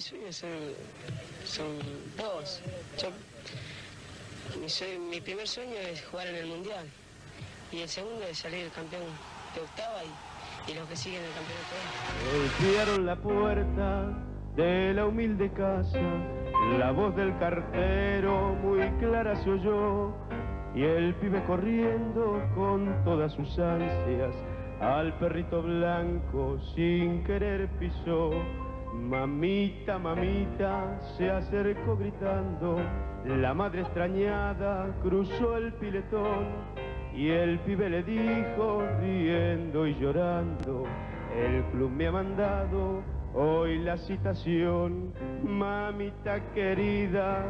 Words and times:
mis 0.00 0.06
sueños 0.06 0.34
son, 0.34 0.48
son 1.44 1.66
dos. 2.16 2.62
mi, 5.10 5.20
primer 5.20 5.46
sueño 5.46 5.74
es 5.74 6.02
jugar 6.06 6.28
en 6.28 6.36
el 6.36 6.46
Mundial 6.46 6.86
y 7.70 7.80
el 7.80 7.88
segundo 7.88 8.24
es 8.24 8.38
salir 8.38 8.70
campeón 8.70 9.02
de 9.54 9.60
octava 9.60 10.00
y, 10.02 10.70
y 10.70 10.74
los 10.74 10.88
que 10.88 10.96
siguen 10.96 11.20
el 11.22 11.32
campeonato. 11.32 11.74
Golpearon 12.32 13.04
la 13.04 13.16
puerta 13.16 14.08
de 14.56 14.94
la 14.94 15.04
humilde 15.04 15.52
casa, 15.52 16.00
la 16.78 16.92
voz 16.92 17.14
del 17.14 17.38
cartero 17.38 18.54
muy 18.54 18.80
clara 19.00 19.36
se 19.36 19.50
oyó 19.50 20.14
y 20.74 20.82
el 20.82 21.14
pibe 21.16 21.44
corriendo 21.44 22.42
con 22.54 23.04
todas 23.04 23.34
sus 23.34 23.58
ansias 23.58 24.34
al 24.80 25.12
perrito 25.18 25.62
blanco 25.62 26.58
sin 26.74 27.22
querer 27.24 27.68
pisó. 27.78 28.30
Mamita, 28.92 29.98
mamita, 29.98 31.00
se 31.16 31.30
acercó 31.30 31.96
gritando, 31.96 32.78
la 33.24 33.54
madre 33.54 33.82
extrañada 33.82 34.92
cruzó 35.02 35.56
el 35.56 35.72
piletón 35.74 36.46
y 37.14 37.28
el 37.28 37.60
pibe 37.60 37.88
le 37.88 38.02
dijo, 38.02 38.82
riendo 39.00 39.86
y 39.86 39.94
llorando, 39.94 40.84
el 41.36 41.62
club 41.70 41.90
me 41.90 42.08
ha 42.08 42.12
mandado 42.12 43.02
hoy 43.34 43.78
la 43.78 43.96
citación, 43.96 45.12
mamita 45.44 46.40
querida, 46.52 47.44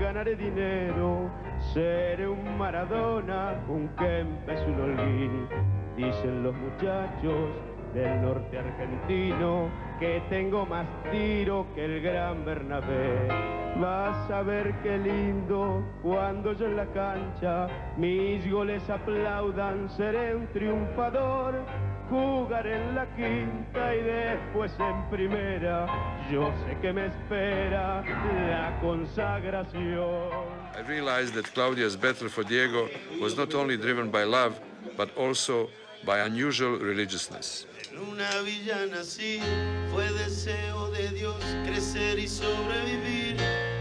ganaré 0.00 0.36
dinero, 0.36 1.28
seré 1.72 2.28
un 2.28 2.56
Maradona, 2.56 3.60
un 3.68 3.88
Kempes, 3.96 4.60
un 4.68 4.80
Holguín, 4.80 5.48
dicen 5.96 6.44
los 6.44 6.54
muchachos 6.54 7.50
del 7.94 8.22
norte 8.22 8.58
argentino, 8.58 9.68
que 9.98 10.22
tengo 10.28 10.66
más 10.66 10.86
tiro 11.10 11.66
que 11.74 11.84
el 11.84 12.00
gran 12.00 12.44
Bernabé. 12.44 13.28
Vas 13.76 14.30
a 14.30 14.42
ver 14.42 14.72
qué 14.82 14.98
lindo 14.98 15.84
cuando 16.02 16.52
yo 16.52 16.66
en 16.66 16.76
la 16.76 16.86
cancha 16.86 17.66
mis 17.96 18.48
goles 18.48 18.88
aplaudan, 18.88 19.90
seré 19.96 20.36
un 20.36 20.46
triunfador. 20.48 21.54
Jugaré 22.08 22.76
en 22.76 22.94
la 22.94 23.06
quinta 23.16 23.96
y 23.96 24.02
después 24.02 24.72
en 24.78 25.10
primera. 25.10 25.86
Yo 26.30 26.52
sé 26.64 26.76
que 26.80 26.92
me 26.92 27.06
espera 27.06 28.04
la 28.48 28.78
consagración. 28.80 30.28
I 30.76 30.82
realized 30.86 31.34
that 31.34 31.52
Claudia's 31.54 31.96
battle 31.96 32.28
for 32.28 32.44
Diego 32.44 32.88
was 33.20 33.36
not 33.36 33.54
only 33.54 33.76
driven 33.76 34.10
by 34.10 34.24
love, 34.24 34.60
but 34.96 35.08
also 35.16 35.70
by 36.04 36.20
unusual 36.20 36.78
religiousness. 36.78 37.66
En 37.94 38.00
una 38.00 38.40
villa 38.40 38.86
nací, 38.90 39.38
fue 39.92 40.10
deseo 40.14 40.90
de 40.90 41.10
Dios 41.10 41.36
crecer 41.64 42.18
y 42.18 42.26
sobrevivir 42.26 43.36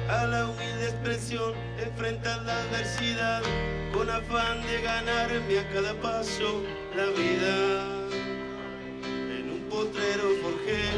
a 0.07 0.27
la 0.27 0.45
humilde 0.45 0.89
expresión, 0.89 1.53
enfrentar 1.79 2.43
la 2.43 2.55
adversidad 2.61 3.41
con 3.91 4.11
afán 4.11 4.61
de 4.67 4.81
ganarme 4.83 5.59
a 5.59 5.69
cada 5.69 5.93
paso 5.95 6.61
la 6.95 7.05
vida. 7.05 7.85
En 9.35 9.49
un 9.51 9.67
potrero 9.67 10.29
forjé 10.43 10.91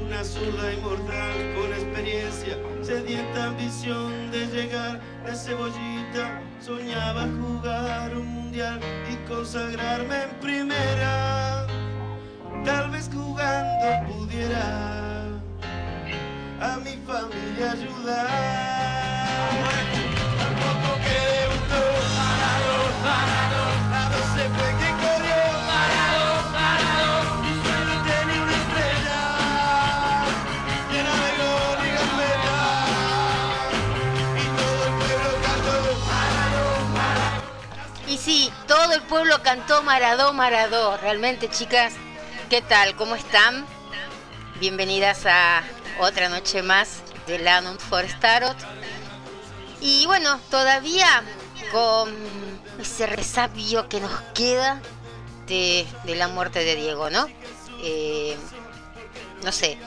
una 0.00 0.24
zurda 0.24 0.72
inmortal 0.72 1.54
con 1.56 1.70
experiencia, 1.70 2.56
sedienta 2.80 3.44
ambición 3.44 4.30
de 4.30 4.46
llegar 4.46 5.02
de 5.26 5.36
cebollita, 5.36 6.42
soñaba 6.64 7.28
jugar 7.42 8.16
un 8.16 8.26
mundial 8.26 8.80
y 9.12 9.28
consagrarme 9.28 10.22
en 10.22 10.30
primera. 10.40 11.83
Tal 12.64 12.90
vez 12.90 13.10
jugando 13.12 13.86
pudiera 14.06 14.66
a 16.60 16.76
mi 16.78 16.96
familia 17.06 17.72
ayudar. 17.72 18.28
Tampoco 20.38 20.88
que 21.04 21.16
debutó, 21.34 21.82
parado, 22.16 22.74
parado, 23.04 23.62
a 23.92 23.96
se 24.34 24.44
fue 24.48 24.68
que 24.80 24.88
corrió, 25.02 25.40
parado, 25.68 26.26
parado, 26.54 27.12
mi 27.42 27.52
sueño 27.62 27.94
tiene 28.08 28.32
una 28.42 28.56
estrella, 28.62 29.20
de 30.90 30.98
gol 31.40 31.78
y 31.84 31.90
gambeta, 31.98 32.64
y 34.40 34.44
todo 34.56 34.80
el 34.86 34.94
pueblo 35.00 35.30
cantó, 35.44 35.76
parado, 36.08 36.64
parado. 36.96 37.34
Y 38.08 38.16
sí, 38.16 38.40
todo 38.66 38.90
el 38.94 39.02
pueblo 39.02 39.34
cantó 39.42 39.82
Maradó, 39.82 40.32
Maradó. 40.32 40.96
Realmente, 40.96 41.48
chicas, 41.50 41.92
¿qué 42.54 42.62
tal? 42.62 42.94
¿Cómo 42.94 43.16
están? 43.16 43.66
Bienvenidas 44.60 45.26
a 45.26 45.64
otra 45.98 46.28
noche 46.28 46.62
más 46.62 47.02
de 47.26 47.40
Lanum 47.40 47.76
for 47.78 48.04
Starot. 48.04 48.56
Y 49.80 50.06
bueno, 50.06 50.38
todavía 50.52 51.24
con 51.72 52.14
ese 52.78 53.08
resabio 53.08 53.88
que 53.88 53.98
nos 53.98 54.12
queda 54.36 54.80
de, 55.48 55.84
la 56.04 56.28
muerte 56.28 56.60
de 56.60 56.76
Diego, 56.76 57.10
¿no? 57.10 57.26
Eh, 57.82 58.36
no 59.42 59.50
sé. 59.50 59.72
eh, 59.72 59.78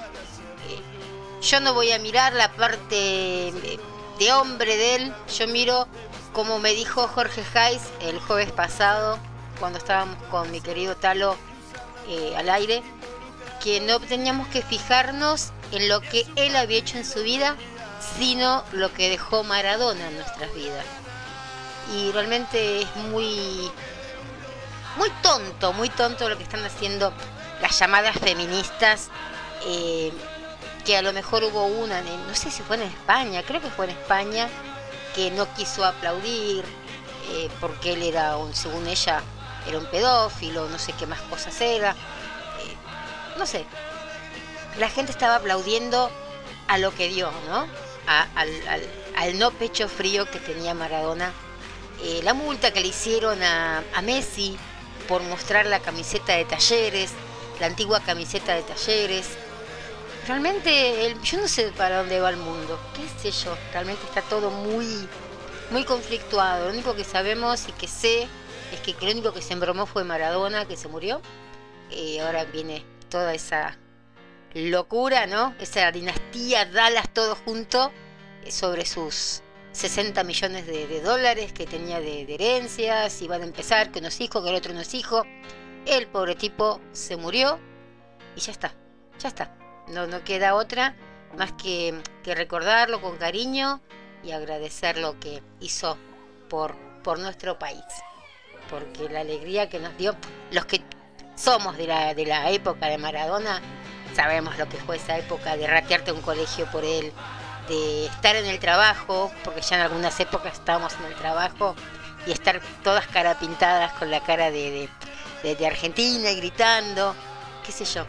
yo 1.41 1.61
no 1.61 1.73
voy 1.73 1.93
a 1.93 1.99
mirar 1.99 2.33
la 2.33 2.51
parte 2.51 2.95
de, 2.95 3.79
de 4.19 4.33
hombre 4.33 4.75
de 4.75 4.95
él. 4.95 5.13
Yo 5.37 5.47
miro 5.47 5.87
como 6.33 6.59
me 6.59 6.73
dijo 6.73 7.07
Jorge 7.07 7.45
Hayes 7.57 7.83
el 8.01 8.19
jueves 8.19 8.51
pasado, 8.51 9.19
cuando 9.57 9.79
estábamos 9.79 10.21
con 10.23 10.51
mi 10.51 10.59
querido 10.59 10.97
Talo 10.97 11.37
eh, 12.07 12.33
al 12.37 12.49
aire, 12.49 12.83
que 13.63 13.81
no 13.81 13.99
teníamos 13.99 14.47
que 14.47 14.61
fijarnos 14.61 15.51
en 15.71 15.89
lo 15.89 16.01
que 16.01 16.25
él 16.35 16.55
había 16.55 16.77
hecho 16.77 16.97
en 16.97 17.05
su 17.05 17.21
vida, 17.23 17.55
sino 18.17 18.63
lo 18.71 18.93
que 18.93 19.09
dejó 19.09 19.43
Maradona 19.43 20.07
en 20.07 20.15
nuestras 20.15 20.53
vidas. 20.53 20.85
Y 21.95 22.11
realmente 22.11 22.81
es 22.81 22.95
muy, 22.95 23.71
muy 24.97 25.09
tonto, 25.21 25.73
muy 25.73 25.89
tonto 25.89 26.29
lo 26.29 26.37
que 26.37 26.43
están 26.43 26.63
haciendo 26.65 27.13
las 27.61 27.77
llamadas 27.79 28.17
feministas, 28.19 29.09
eh, 29.65 30.11
que 30.85 30.97
a 30.97 31.01
lo 31.01 31.11
mejor 31.11 31.43
hubo 31.43 31.65
una, 31.65 32.01
no 32.01 32.35
sé 32.35 32.51
si 32.51 32.61
fue 32.63 32.77
en 32.77 32.83
España, 32.83 33.43
creo 33.43 33.61
que 33.61 33.69
fue 33.69 33.85
en 33.85 33.91
España, 33.91 34.47
que 35.15 35.31
no 35.31 35.51
quiso 35.55 35.83
aplaudir 35.83 36.63
eh, 37.31 37.49
porque 37.59 37.93
él 37.93 38.03
era, 38.03 38.35
según 38.53 38.87
ella, 38.87 39.21
era 39.67 39.77
un 39.77 39.85
pedófilo, 39.85 40.67
no 40.69 40.79
sé 40.79 40.93
qué 40.93 41.05
más 41.05 41.21
cosas 41.21 41.59
era. 41.61 41.91
eh, 41.91 42.75
no 43.37 43.45
sé. 43.45 43.65
La 44.79 44.89
gente 44.89 45.11
estaba 45.11 45.35
aplaudiendo 45.35 46.11
a 46.67 46.77
lo 46.77 46.93
que 46.93 47.07
dio, 47.09 47.31
¿no? 47.47 47.67
Al, 48.07 49.39
no 49.39 49.51
pecho 49.51 49.89
frío 49.89 50.29
que 50.29 50.39
tenía 50.39 50.73
Maradona. 50.73 51.33
Eh, 52.03 52.21
la 52.23 52.33
multa 52.33 52.71
que 52.71 52.79
le 52.79 52.87
hicieron 52.87 53.41
a, 53.41 53.83
Messi 54.03 54.57
por 55.07 55.23
mostrar 55.23 55.65
la 55.65 55.79
camiseta 55.79 56.35
de 56.35 56.45
talleres, 56.45 57.11
la 57.59 57.67
antigua 57.67 57.99
camiseta 58.01 58.53
de 58.53 58.61
talleres. 58.61 59.27
Realmente, 60.27 61.15
yo 61.23 61.39
no 61.39 61.47
sé 61.47 61.71
para 61.75 61.99
dónde 61.99 62.19
va 62.19 62.29
el 62.29 62.37
mundo, 62.37 62.79
qué 62.93 63.31
sé 63.31 63.45
yo, 63.45 63.57
realmente 63.71 64.03
está 64.05 64.21
todo 64.21 64.51
muy, 64.51 65.07
muy 65.71 65.83
conflictuado. 65.85 66.65
Lo 66.65 66.73
único 66.73 66.95
que 66.95 67.03
sabemos 67.03 67.67
y 67.67 67.71
que 67.71 67.87
sé 67.87 68.27
es 68.71 68.79
que 68.81 68.93
lo 69.05 69.11
único 69.11 69.33
que 69.33 69.41
se 69.41 69.53
embromó 69.53 69.85
fue 69.85 70.03
Maradona, 70.03 70.65
que 70.65 70.77
se 70.77 70.87
murió. 70.87 71.21
Y 71.89 72.19
ahora 72.19 72.45
viene 72.45 72.83
toda 73.09 73.33
esa 73.33 73.77
locura, 74.53 75.27
¿no? 75.27 75.55
Esa 75.59 75.91
dinastía 75.91 76.65
Dallas 76.65 77.09
todo 77.13 77.35
junto 77.35 77.91
eh, 78.43 78.51
sobre 78.51 78.85
sus 78.85 79.41
60 79.71 80.23
millones 80.23 80.65
de, 80.65 81.01
dólares 81.01 81.53
que 81.53 81.65
tenía 81.65 81.99
de, 81.99 82.33
herencias 82.33 83.21
y 83.21 83.31
a 83.31 83.35
empezar 83.35 83.91
que 83.91 83.99
unos 83.99 84.19
hijos, 84.19 84.43
que 84.43 84.49
el 84.49 84.55
otro 84.55 84.73
no 84.73 84.81
es 84.81 84.93
hijo. 84.93 85.23
El 85.85 86.07
pobre 86.07 86.35
tipo 86.35 86.81
se 86.91 87.15
murió 87.15 87.59
y 88.35 88.41
ya 88.41 88.51
está, 88.51 88.73
ya 89.19 89.29
está. 89.29 89.55
No, 89.87 90.23
queda 90.23 90.55
otra 90.55 90.95
más 91.37 91.53
que, 91.53 92.01
recordarlo 92.25 92.99
con 93.01 93.17
cariño 93.17 93.79
y 94.23 94.31
agradecer 94.31 94.97
lo 94.97 95.17
que 95.19 95.41
hizo 95.61 95.97
por 96.49 96.75
nuestro 97.19 97.57
país. 97.57 97.83
Porque 98.69 99.09
la 99.09 99.21
alegría 99.21 99.69
que 99.69 99.79
nos 99.79 99.95
dio, 99.97 100.15
los 100.51 100.65
que 100.65 100.81
somos 101.35 101.77
de 101.77 101.87
la, 101.87 102.13
de 102.13 102.25
la 102.25 102.49
época 102.51 102.87
de 102.87 102.97
Maradona, 102.97 103.61
sabemos 104.15 104.57
lo 104.57 104.67
que 104.67 104.77
fue 104.77 104.97
esa 104.97 105.17
época 105.17 105.55
de 105.57 105.67
ratearte 105.67 106.11
un 106.11 106.21
colegio 106.21 106.65
por 106.71 106.83
él, 106.83 107.11
de 107.67 108.05
estar 108.07 108.35
en 108.35 108.45
el 108.45 108.59
trabajo, 108.59 109.31
porque 109.43 109.61
ya 109.61 109.77
en 109.77 109.81
algunas 109.83 110.19
épocas 110.19 110.53
estábamos 110.53 110.93
en 110.99 111.05
el 111.05 111.15
trabajo, 111.15 111.75
y 112.25 112.31
estar 112.31 112.61
todas 112.83 113.07
cara 113.07 113.39
pintadas 113.39 113.93
con 113.93 114.11
la 114.11 114.19
cara 114.21 114.51
de, 114.51 114.89
de, 115.43 115.67
Argentina 115.67 116.29
y 116.29 116.35
gritando, 116.35 117.15
qué 117.65 117.71
sé 117.71 117.85
yo. 117.85 118.05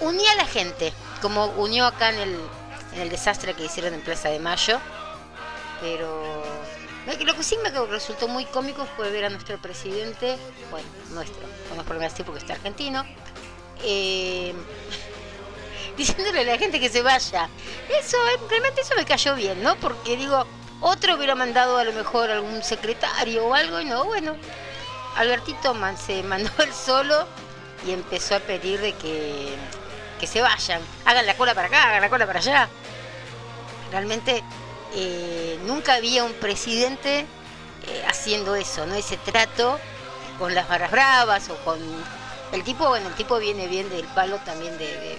Unía 0.00 0.32
a 0.32 0.36
la 0.36 0.46
gente, 0.46 0.92
como 1.22 1.46
unió 1.46 1.86
acá 1.86 2.10
en 2.10 2.18
el, 2.18 2.40
en 2.94 3.00
el 3.00 3.08
desastre 3.08 3.54
que 3.54 3.64
hicieron 3.64 3.94
en 3.94 4.02
Plaza 4.02 4.28
de 4.28 4.38
Mayo, 4.38 4.78
pero 5.80 6.42
lo 7.24 7.34
que- 7.34 7.42
sí 7.42 7.56
me 7.62 7.70
resultó 7.70 8.28
muy 8.28 8.44
cómico 8.46 8.86
fue 8.96 9.10
ver 9.10 9.24
a 9.24 9.30
nuestro 9.30 9.56
presidente, 9.58 10.36
bueno, 10.70 10.86
nuestro, 11.10 11.40
podemos 11.64 11.86
ponerlo 11.86 12.06
así 12.06 12.22
porque 12.22 12.40
está 12.40 12.54
argentino, 12.54 13.04
eh, 13.82 14.52
diciéndole 15.96 16.40
a 16.40 16.44
la 16.44 16.58
gente 16.58 16.78
que 16.80 16.88
se 16.90 17.02
vaya. 17.02 17.48
Eso, 17.88 18.16
eh, 18.28 18.38
realmente 18.48 18.82
eso 18.82 18.94
me 18.96 19.04
cayó 19.04 19.34
bien, 19.34 19.62
¿no? 19.62 19.76
Porque 19.76 20.16
digo, 20.16 20.46
otro 20.80 21.16
hubiera 21.16 21.34
mandado 21.34 21.78
a 21.78 21.84
lo 21.84 21.92
mejor 21.92 22.30
algún 22.30 22.62
secretario 22.62 23.46
o 23.46 23.54
algo, 23.54 23.80
y 23.80 23.84
no, 23.84 24.04
bueno. 24.04 24.36
Albertito 25.16 25.74
se 26.06 26.22
mandó 26.24 26.50
él 26.58 26.72
solo 26.72 27.26
y 27.86 27.92
empezó 27.92 28.36
a 28.36 28.40
pedir 28.40 28.80
de 28.80 28.92
que, 28.94 29.48
que 30.20 30.26
se 30.26 30.42
vayan. 30.42 30.80
Hagan 31.04 31.26
la 31.26 31.36
cola 31.36 31.54
para 31.54 31.68
acá, 31.68 31.88
hagan 31.88 32.02
la 32.02 32.10
cola 32.10 32.26
para 32.26 32.38
allá. 32.40 32.68
Realmente 33.90 34.44
eh, 34.94 35.58
nunca 35.64 35.94
había 35.94 36.24
un 36.24 36.32
presidente 36.34 37.20
eh, 37.20 38.04
haciendo 38.06 38.54
eso, 38.54 38.86
¿no? 38.86 38.94
Ese 38.94 39.16
trato 39.16 39.78
con 40.38 40.54
las 40.54 40.68
barras 40.68 40.90
bravas 40.90 41.48
o 41.50 41.56
con 41.64 41.78
el 42.52 42.64
tipo, 42.64 42.88
bueno, 42.88 43.08
el 43.08 43.14
tipo 43.14 43.38
viene 43.38 43.66
bien 43.66 43.88
del 43.90 44.06
palo 44.06 44.38
también 44.44 44.76
de, 44.78 45.18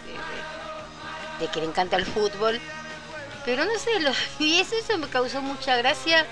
de, 1.40 1.48
que 1.48 1.60
le 1.60 1.68
encanta 1.68 1.96
el 1.96 2.06
fútbol. 2.06 2.60
Pero 3.46 3.66
no 3.66 3.78
sé, 3.80 4.00
lo, 4.00 4.12
y 4.40 4.60
eso 4.60 4.76
me 4.98 5.08
causó 5.08 5.42
mucha 5.42 5.76
gracia 5.78 6.26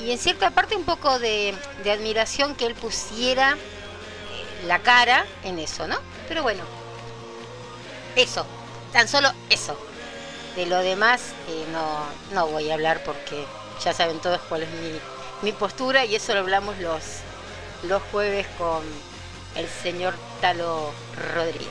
y 0.00 0.10
en 0.10 0.18
cierta 0.18 0.50
parte 0.50 0.76
un 0.76 0.84
poco 0.84 1.18
de, 1.18 1.54
admiración 1.84 2.54
que 2.54 2.66
él 2.66 2.74
pusiera 2.74 3.52
eh, 3.52 4.66
la 4.66 4.80
cara 4.80 5.26
en 5.44 5.58
eso, 5.58 5.86
¿no? 5.86 5.98
Pero 6.28 6.42
bueno, 6.42 6.62
eso, 8.16 8.46
tan 8.92 9.08
solo 9.08 9.30
eso. 9.50 9.76
De 10.56 10.66
lo 10.66 10.78
demás 10.78 11.20
eh, 11.48 11.64
no, 11.72 12.04
no 12.34 12.46
voy 12.48 12.70
a 12.70 12.74
hablar 12.74 13.02
porque 13.04 13.46
ya 13.82 13.92
saben 13.92 14.20
todos 14.20 14.40
cuál 14.48 14.64
es 14.64 14.70
mi, 14.70 15.00
mi 15.42 15.52
postura 15.52 16.04
y 16.04 16.14
eso 16.14 16.34
lo 16.34 16.40
hablamos 16.40 16.78
los, 16.78 17.02
los 17.84 18.02
jueves 18.10 18.46
con 18.58 18.82
el 19.54 19.68
señor 19.68 20.14
Talo 20.40 20.92
Rodríguez. 21.34 21.68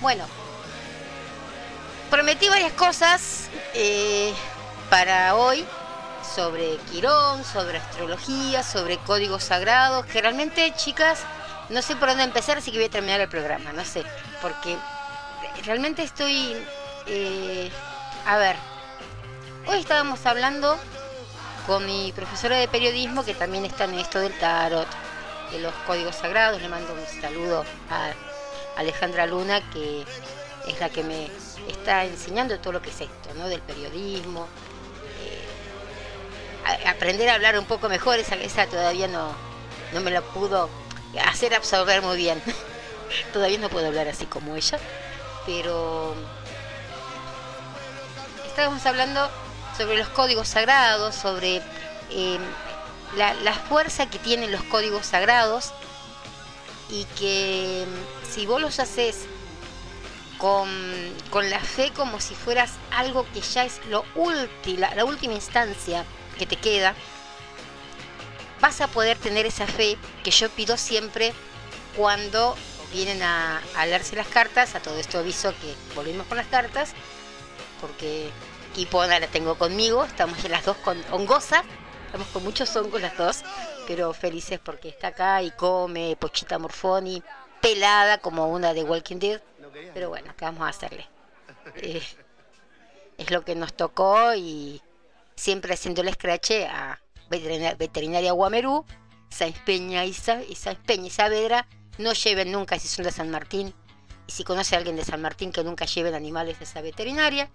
Bueno, 0.00 0.24
prometí 2.10 2.48
varias 2.48 2.72
cosas 2.72 3.48
eh, 3.74 4.32
para 4.90 5.34
hoy 5.34 5.64
sobre 6.34 6.76
Quirón, 6.90 7.44
sobre 7.44 7.78
astrología, 7.78 8.62
sobre 8.62 8.98
códigos 8.98 9.44
sagrados, 9.44 10.06
que 10.06 10.20
realmente, 10.20 10.72
chicas, 10.76 11.20
no 11.68 11.80
sé 11.80 11.96
por 11.96 12.08
dónde 12.08 12.24
empezar, 12.24 12.58
así 12.58 12.70
que 12.70 12.78
voy 12.78 12.86
a 12.86 12.90
terminar 12.90 13.20
el 13.20 13.28
programa, 13.28 13.72
no 13.72 13.84
sé, 13.84 14.04
porque 14.42 14.76
realmente 15.64 16.02
estoy... 16.02 16.56
Eh, 17.06 17.70
a 18.26 18.38
ver, 18.38 18.56
hoy 19.66 19.78
estábamos 19.78 20.24
hablando 20.24 20.78
con 21.66 21.84
mi 21.84 22.12
profesora 22.12 22.56
de 22.56 22.66
periodismo, 22.66 23.24
que 23.24 23.34
también 23.34 23.66
está 23.66 23.84
en 23.84 23.94
esto 23.94 24.20
del 24.20 24.32
tarot, 24.38 24.88
de 25.52 25.60
los 25.60 25.74
códigos 25.86 26.16
sagrados. 26.16 26.62
Le 26.62 26.68
mando 26.68 26.94
un 26.94 27.20
saludo 27.20 27.64
a 27.90 28.12
Alejandra 28.76 29.26
Luna, 29.26 29.60
que 29.70 30.04
es 30.66 30.80
la 30.80 30.88
que 30.88 31.02
me 31.02 31.30
está 31.68 32.04
enseñando 32.04 32.58
todo 32.58 32.72
lo 32.72 32.82
que 32.82 32.90
es 32.90 33.02
esto, 33.02 33.34
¿no? 33.36 33.48
Del 33.48 33.60
periodismo. 33.60 34.46
Eh, 35.22 36.86
aprender 36.86 37.28
a 37.28 37.34
hablar 37.34 37.58
un 37.58 37.66
poco 37.66 37.90
mejor, 37.90 38.18
esa, 38.18 38.36
esa 38.36 38.66
todavía 38.66 39.08
no, 39.08 39.34
no 39.92 40.00
me 40.00 40.10
la 40.10 40.22
pudo 40.22 40.70
hacer 41.26 41.54
absorber 41.54 42.00
muy 42.00 42.16
bien. 42.16 42.42
todavía 43.34 43.58
no 43.58 43.68
puedo 43.68 43.88
hablar 43.88 44.08
así 44.08 44.24
como 44.24 44.56
ella, 44.56 44.78
pero 45.44 46.14
estábamos 48.54 48.86
hablando 48.86 49.28
sobre 49.76 49.96
los 49.96 50.08
códigos 50.10 50.46
sagrados, 50.46 51.16
sobre 51.16 51.60
eh, 52.10 52.38
la, 53.16 53.52
fuerza 53.52 54.08
que 54.08 54.20
tienen 54.20 54.52
los 54.52 54.62
códigos 54.62 55.06
sagrados 55.06 55.72
y 56.88 57.04
que 57.18 57.84
mm, 57.84 58.32
si 58.32 58.46
vos 58.46 58.60
los 58.60 58.78
haces 58.78 59.26
con, 60.38 60.70
la 61.50 61.58
fe 61.58 61.90
como 61.96 62.20
si 62.20 62.36
fueras 62.36 62.74
algo 62.92 63.26
que 63.32 63.40
ya 63.40 63.64
es 63.64 63.80
lo 63.88 64.04
la, 64.78 64.94
la 64.94 65.04
última 65.04 65.34
instancia 65.34 66.04
que 66.38 66.46
te 66.46 66.54
queda, 66.54 66.94
vas 68.60 68.80
a 68.80 68.86
poder 68.86 69.18
tener 69.18 69.46
esa 69.46 69.66
fe 69.66 69.98
que 70.22 70.30
yo 70.30 70.48
pido 70.48 70.76
siempre 70.76 71.32
cuando 71.96 72.54
vienen 72.92 73.20
a, 73.20 73.60
a 73.76 73.86
leerse 73.86 74.14
las 74.14 74.28
cartas. 74.28 74.76
A 74.76 74.80
todo 74.80 74.96
esto 74.96 75.18
aviso 75.18 75.52
que 75.60 75.74
volvimos 75.96 76.28
con 76.28 76.36
las 76.36 76.46
cartas, 76.46 76.94
porque 77.80 78.30
Ipona 78.76 79.20
la 79.20 79.26
tengo 79.28 79.56
conmigo, 79.56 80.04
estamos 80.04 80.42
las 80.48 80.64
dos 80.64 80.76
con 80.78 81.02
hongosas 81.10 81.64
Estamos 82.14 82.32
con 82.32 82.44
muchos 82.44 82.76
hongos 82.76 83.00
las 83.02 83.16
dos, 83.16 83.42
pero 83.88 84.14
felices 84.14 84.60
porque 84.62 84.88
está 84.88 85.08
acá 85.08 85.42
y 85.42 85.50
come 85.50 86.14
pochita 86.14 86.60
morfoni, 86.60 87.24
pelada 87.60 88.18
como 88.18 88.46
una 88.50 88.72
de 88.72 88.84
Walking 88.84 89.16
Dead. 89.16 89.42
Pero 89.92 90.10
bueno, 90.10 90.32
¿qué 90.36 90.44
vamos 90.44 90.62
a 90.62 90.68
hacerle? 90.68 91.08
Eh, 91.76 92.00
es 93.18 93.30
lo 93.32 93.44
que 93.44 93.56
nos 93.56 93.74
tocó 93.74 94.32
y 94.32 94.80
siempre 95.34 95.74
haciendo 95.74 96.02
el 96.02 96.12
scratch 96.12 96.52
a 96.70 97.00
veterinaria, 97.28 98.30
Guamerú, 98.30 98.84
Sáenz 99.28 99.58
Peña 99.66 100.04
y, 100.04 100.12
Sáenz 100.12 100.78
Peña 100.86 101.08
y 101.08 101.10
Saavedra 101.10 101.66
no 101.98 102.12
lleven 102.12 102.52
nunca 102.52 102.78
si 102.78 102.86
son 102.86 103.06
de 103.06 103.10
San 103.10 103.28
Martín. 103.28 103.74
Y 104.26 104.32
si 104.32 104.44
conoce 104.44 104.74
a 104.74 104.78
alguien 104.78 104.96
de 104.96 105.04
San 105.04 105.20
Martín 105.20 105.52
que 105.52 105.64
nunca 105.64 105.84
lleven 105.84 106.14
animales 106.14 106.58
de 106.58 106.64
esa 106.64 106.80
veterinaria. 106.80 107.50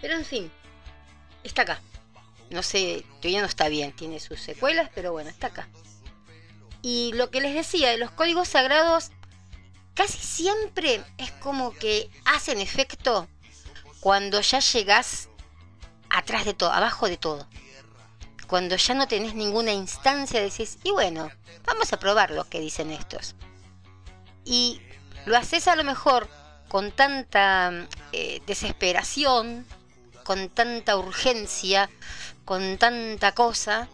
Pero 0.00 0.14
en 0.14 0.24
fin, 0.24 0.50
está 1.42 1.62
acá 1.62 1.80
no 2.50 2.62
sé, 2.62 3.04
todavía 3.20 3.40
no 3.40 3.46
está 3.46 3.68
bien, 3.68 3.92
tiene 3.92 4.20
sus 4.20 4.40
secuelas, 4.40 4.90
pero 4.94 5.12
bueno, 5.12 5.30
está 5.30 5.48
acá. 5.48 5.68
Y 6.82 7.12
lo 7.14 7.30
que 7.30 7.40
les 7.40 7.54
decía, 7.54 7.90
de 7.90 7.98
los 7.98 8.10
códigos 8.10 8.48
sagrados, 8.48 9.10
casi 9.94 10.18
siempre 10.18 11.02
es 11.18 11.30
como 11.32 11.72
que 11.72 12.10
hacen 12.24 12.60
efecto 12.60 13.26
cuando 14.00 14.40
ya 14.40 14.60
llegás 14.60 15.28
atrás 16.10 16.44
de 16.44 16.54
todo, 16.54 16.70
abajo 16.72 17.08
de 17.08 17.16
todo. 17.16 17.48
Cuando 18.46 18.76
ya 18.76 18.94
no 18.94 19.08
tenés 19.08 19.34
ninguna 19.34 19.72
instancia, 19.72 20.40
decís, 20.40 20.78
y 20.84 20.90
bueno, 20.90 21.30
vamos 21.64 21.92
a 21.92 21.98
probar 21.98 22.30
lo 22.30 22.44
que 22.48 22.60
dicen 22.60 22.90
estos. 22.90 23.34
Y 24.44 24.80
lo 25.26 25.36
haces 25.36 25.68
a 25.68 25.76
lo 25.76 25.84
mejor 25.84 26.28
con 26.68 26.90
tanta 26.92 27.86
eh, 28.12 28.42
desesperación, 28.46 29.66
con 30.24 30.48
tanta 30.48 30.96
urgencia, 30.96 31.90
con 32.44 32.78
tanta 32.78 33.32
cosa, 33.32 33.88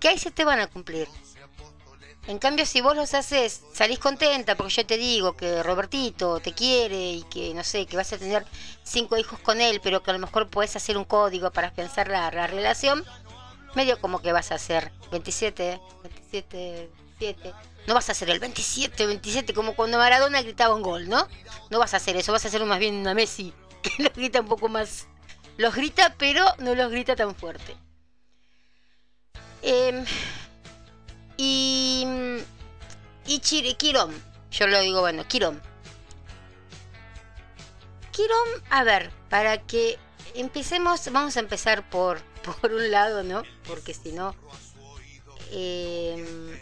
que 0.00 0.08
ahí 0.08 0.18
se 0.18 0.30
te 0.30 0.44
van 0.44 0.60
a 0.60 0.68
cumplir. 0.68 1.08
En 2.26 2.38
cambio, 2.38 2.66
si 2.66 2.82
vos 2.82 2.94
los 2.94 3.14
haces, 3.14 3.62
salís 3.72 3.98
contenta 3.98 4.54
porque 4.54 4.74
yo 4.74 4.86
te 4.86 4.98
digo 4.98 5.34
que 5.34 5.62
Robertito 5.62 6.40
te 6.40 6.52
quiere 6.52 7.12
y 7.12 7.22
que, 7.22 7.54
no 7.54 7.64
sé, 7.64 7.86
que 7.86 7.96
vas 7.96 8.12
a 8.12 8.18
tener 8.18 8.44
cinco 8.82 9.16
hijos 9.16 9.38
con 9.40 9.62
él, 9.62 9.80
pero 9.82 10.02
que 10.02 10.10
a 10.10 10.12
lo 10.12 10.18
mejor 10.18 10.48
puedes 10.48 10.76
hacer 10.76 10.98
un 10.98 11.04
código 11.04 11.50
para 11.50 11.72
pensar 11.72 12.08
la, 12.08 12.28
relación, 12.46 13.02
medio 13.74 13.98
como 13.98 14.20
que 14.20 14.32
vas 14.32 14.52
a 14.52 14.56
hacer 14.56 14.92
27, 15.10 15.80
27, 16.02 16.90
7. 17.18 17.54
No 17.88 17.94
vas 17.94 18.10
a 18.10 18.12
hacer 18.12 18.28
el 18.28 18.38
27, 18.38 19.06
27, 19.06 19.54
como 19.54 19.74
cuando 19.74 19.96
Maradona 19.96 20.42
gritaba 20.42 20.74
un 20.74 20.82
gol, 20.82 21.08
¿no? 21.08 21.26
No 21.70 21.78
vas 21.78 21.94
a 21.94 21.96
hacer 21.96 22.16
eso, 22.16 22.32
vas 22.32 22.44
a 22.44 22.48
hacer 22.48 22.62
más 22.66 22.78
bien 22.78 22.94
una 22.94 23.14
Messi, 23.14 23.54
que 23.82 24.02
lo 24.02 24.10
grita 24.10 24.42
un 24.42 24.46
poco 24.46 24.68
más 24.68 25.08
los 25.56 25.74
grita, 25.74 26.14
pero 26.18 26.44
no 26.58 26.74
los 26.74 26.90
grita 26.90 27.16
tan 27.16 27.34
fuerte. 27.34 27.74
Em, 29.62 30.04
y. 31.38 32.06
Y 33.26 33.40
Quirón. 33.40 34.14
Yo 34.50 34.66
lo 34.66 34.80
digo, 34.80 35.00
bueno, 35.00 35.26
Quirón. 35.26 35.60
Quirón, 38.12 38.48
a 38.70 38.84
ver, 38.84 39.10
para 39.30 39.62
que 39.62 39.98
empecemos, 40.34 41.10
vamos 41.10 41.36
a 41.38 41.40
empezar 41.40 41.88
por, 41.88 42.20
por 42.60 42.70
un 42.70 42.90
lado, 42.90 43.22
¿no? 43.24 43.42
Porque 43.66 43.94
si 43.94 44.12
no. 44.12 44.36
Em, 45.50 46.56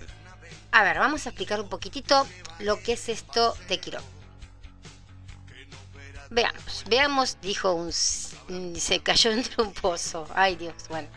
a 0.77 0.83
ver, 0.83 0.99
vamos 0.99 1.25
a 1.25 1.31
explicar 1.31 1.59
un 1.59 1.71
poquitito 1.71 2.27
lo 2.59 2.83
que 2.83 2.93
es 2.93 3.09
esto 3.09 3.57
de 3.67 3.81
Quirón. 3.81 4.05
Veamos, 6.29 6.85
veamos, 6.87 7.39
dijo 7.41 7.73
un... 7.73 7.91
Se 7.95 9.01
cayó 9.03 9.31
entre 9.31 9.63
un 9.63 9.73
pozo. 9.73 10.29
Ay 10.35 10.57
Dios, 10.57 10.75
bueno. 10.91 11.09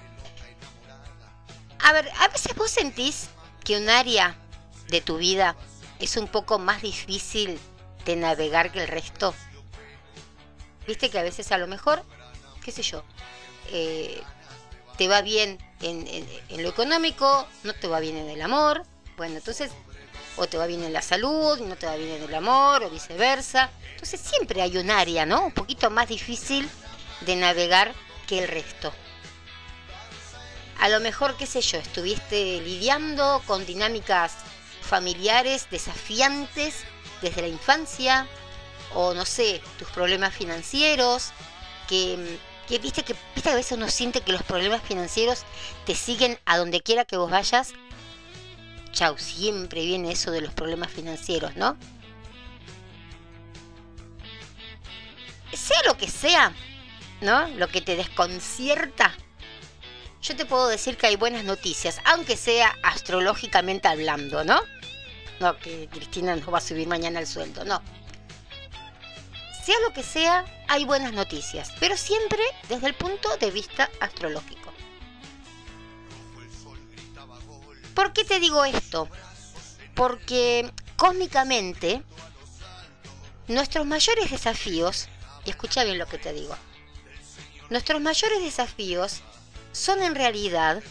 A 1.79 1.91
ver, 1.91 2.09
a 2.19 2.29
veces 2.29 2.55
vos 2.55 2.71
sentís 2.71 3.27
que 3.65 3.77
un 3.77 3.89
área 3.89 4.37
de 4.87 5.01
tu 5.01 5.17
vida 5.17 5.57
es 5.99 6.15
un 6.15 6.29
poco 6.29 6.57
más 6.57 6.81
difícil 6.81 7.59
de 8.05 8.15
navegar 8.15 8.71
que 8.71 8.83
el 8.83 8.87
resto. 8.87 9.35
Viste 10.87 11.09
que 11.09 11.19
a 11.19 11.23
veces 11.23 11.51
a 11.51 11.57
lo 11.57 11.67
mejor, 11.67 12.05
qué 12.63 12.71
sé 12.71 12.81
yo, 12.81 13.03
eh, 13.71 14.23
te 14.97 15.09
va 15.09 15.21
bien 15.21 15.59
en, 15.81 16.07
en, 16.07 16.63
lo 16.63 16.69
económico, 16.69 17.45
no 17.63 17.73
te 17.73 17.89
va 17.89 17.99
bien 17.99 18.15
en 18.15 18.29
el 18.29 18.41
amor. 18.41 18.85
Bueno, 19.19 19.35
entonces 19.35 19.69
o 20.38 20.47
te 20.47 20.57
va 20.57 20.65
bien 20.65 20.81
en 20.81 20.93
la 20.93 21.01
salud, 21.01 21.59
no 21.59 21.75
te 21.75 21.85
va 21.85 21.97
bien 21.97 22.11
en 22.11 22.23
el 22.23 22.33
amor, 22.33 22.85
o 22.85 22.89
viceversa. 22.89 23.69
Entonces 23.91 24.21
siempre 24.21 24.61
hay 24.61 24.77
un 24.77 24.89
área, 24.89 25.25
¿no? 25.25 25.47
Un 25.47 25.51
poquito 25.51 25.89
más 25.89 26.07
difícil 26.07 26.69
de 27.25 27.35
navegar 27.35 27.93
que 28.27 28.39
el 28.39 28.47
resto. 28.47 28.93
A 30.79 30.88
lo 30.88 31.01
mejor, 31.01 31.35
qué 31.35 31.45
sé 31.45 31.59
yo, 31.59 31.79
estuviste 31.79 32.61
lidiando 32.61 33.43
con 33.45 33.65
dinámicas 33.65 34.35
familiares 34.81 35.67
desafiantes 35.69 36.85
desde 37.21 37.41
la 37.41 37.49
infancia, 37.49 38.25
o 38.93 39.13
no 39.13 39.25
sé, 39.25 39.61
tus 39.77 39.89
problemas 39.89 40.33
financieros, 40.33 41.33
que, 41.89 42.39
que 42.69 42.79
viste 42.79 43.03
que 43.03 43.17
viste 43.35 43.49
a 43.49 43.55
veces 43.55 43.73
uno 43.73 43.89
siente 43.89 44.21
que 44.21 44.31
los 44.31 44.43
problemas 44.43 44.81
financieros 44.81 45.43
te 45.85 45.93
siguen 45.93 46.39
a 46.45 46.57
donde 46.57 46.79
quiera 46.79 47.03
que 47.03 47.17
vos 47.17 47.29
vayas. 47.29 47.73
Chau, 48.91 49.17
siempre 49.17 49.86
viene 49.86 50.12
eso 50.12 50.31
de 50.31 50.41
los 50.41 50.53
problemas 50.53 50.91
financieros, 50.91 51.55
¿no? 51.55 51.77
Sea 55.53 55.77
lo 55.86 55.98
que 55.98 56.08
sea, 56.08 56.53
¿no? 57.22 57.48
Lo 57.50 57.67
que 57.67 57.81
te 57.81 57.96
desconcierta. 57.96 59.15
Yo 60.22 60.36
te 60.36 60.46
puedo 60.46 60.67
decir 60.67 60.98
que 60.98 61.08
hay 61.08 61.15
buenas 61.15 61.46
noticias, 61.46 62.00
aunque 62.05 62.36
sea 62.36 62.75
astrológicamente 62.84 63.88
hablando, 63.88 64.43
¿no? 64.43 64.60
No, 65.39 65.58
que 65.58 65.88
Cristina 65.89 66.36
nos 66.36 66.53
va 66.53 66.58
a 66.58 66.62
subir 66.62 66.88
mañana 66.88 67.19
el 67.19 67.27
sueldo, 67.27 67.63
no. 67.63 67.81
Sea 69.63 69.79
lo 69.88 69.93
que 69.93 70.03
sea, 70.03 70.46
hay 70.67 70.84
buenas 70.84 71.13
noticias, 71.13 71.72
pero 71.79 71.96
siempre 71.96 72.41
desde 72.67 72.88
el 72.88 72.96
punto 72.96 73.38
de 73.38 73.51
vista 73.51 73.89
astrológico. 74.01 74.58
¿Por 78.00 78.13
qué 78.13 78.24
te 78.24 78.39
digo 78.39 78.63
esto? 78.63 79.10
Porque 79.94 80.72
cósmicamente 80.96 82.01
nuestros 83.50 83.86
mayores 83.86 84.32
desafíos, 84.32 85.10
y 85.44 85.50
escucha 85.50 85.84
bien 85.84 85.98
lo 85.98 86.08
que 86.08 86.18
te 86.18 86.32
digo, 86.32 86.56
nuestros 87.70 88.00
mayores 88.00 88.41
desafíos 88.41 89.20
son 89.74 90.01
en 90.01 90.15
realidad 90.15 90.82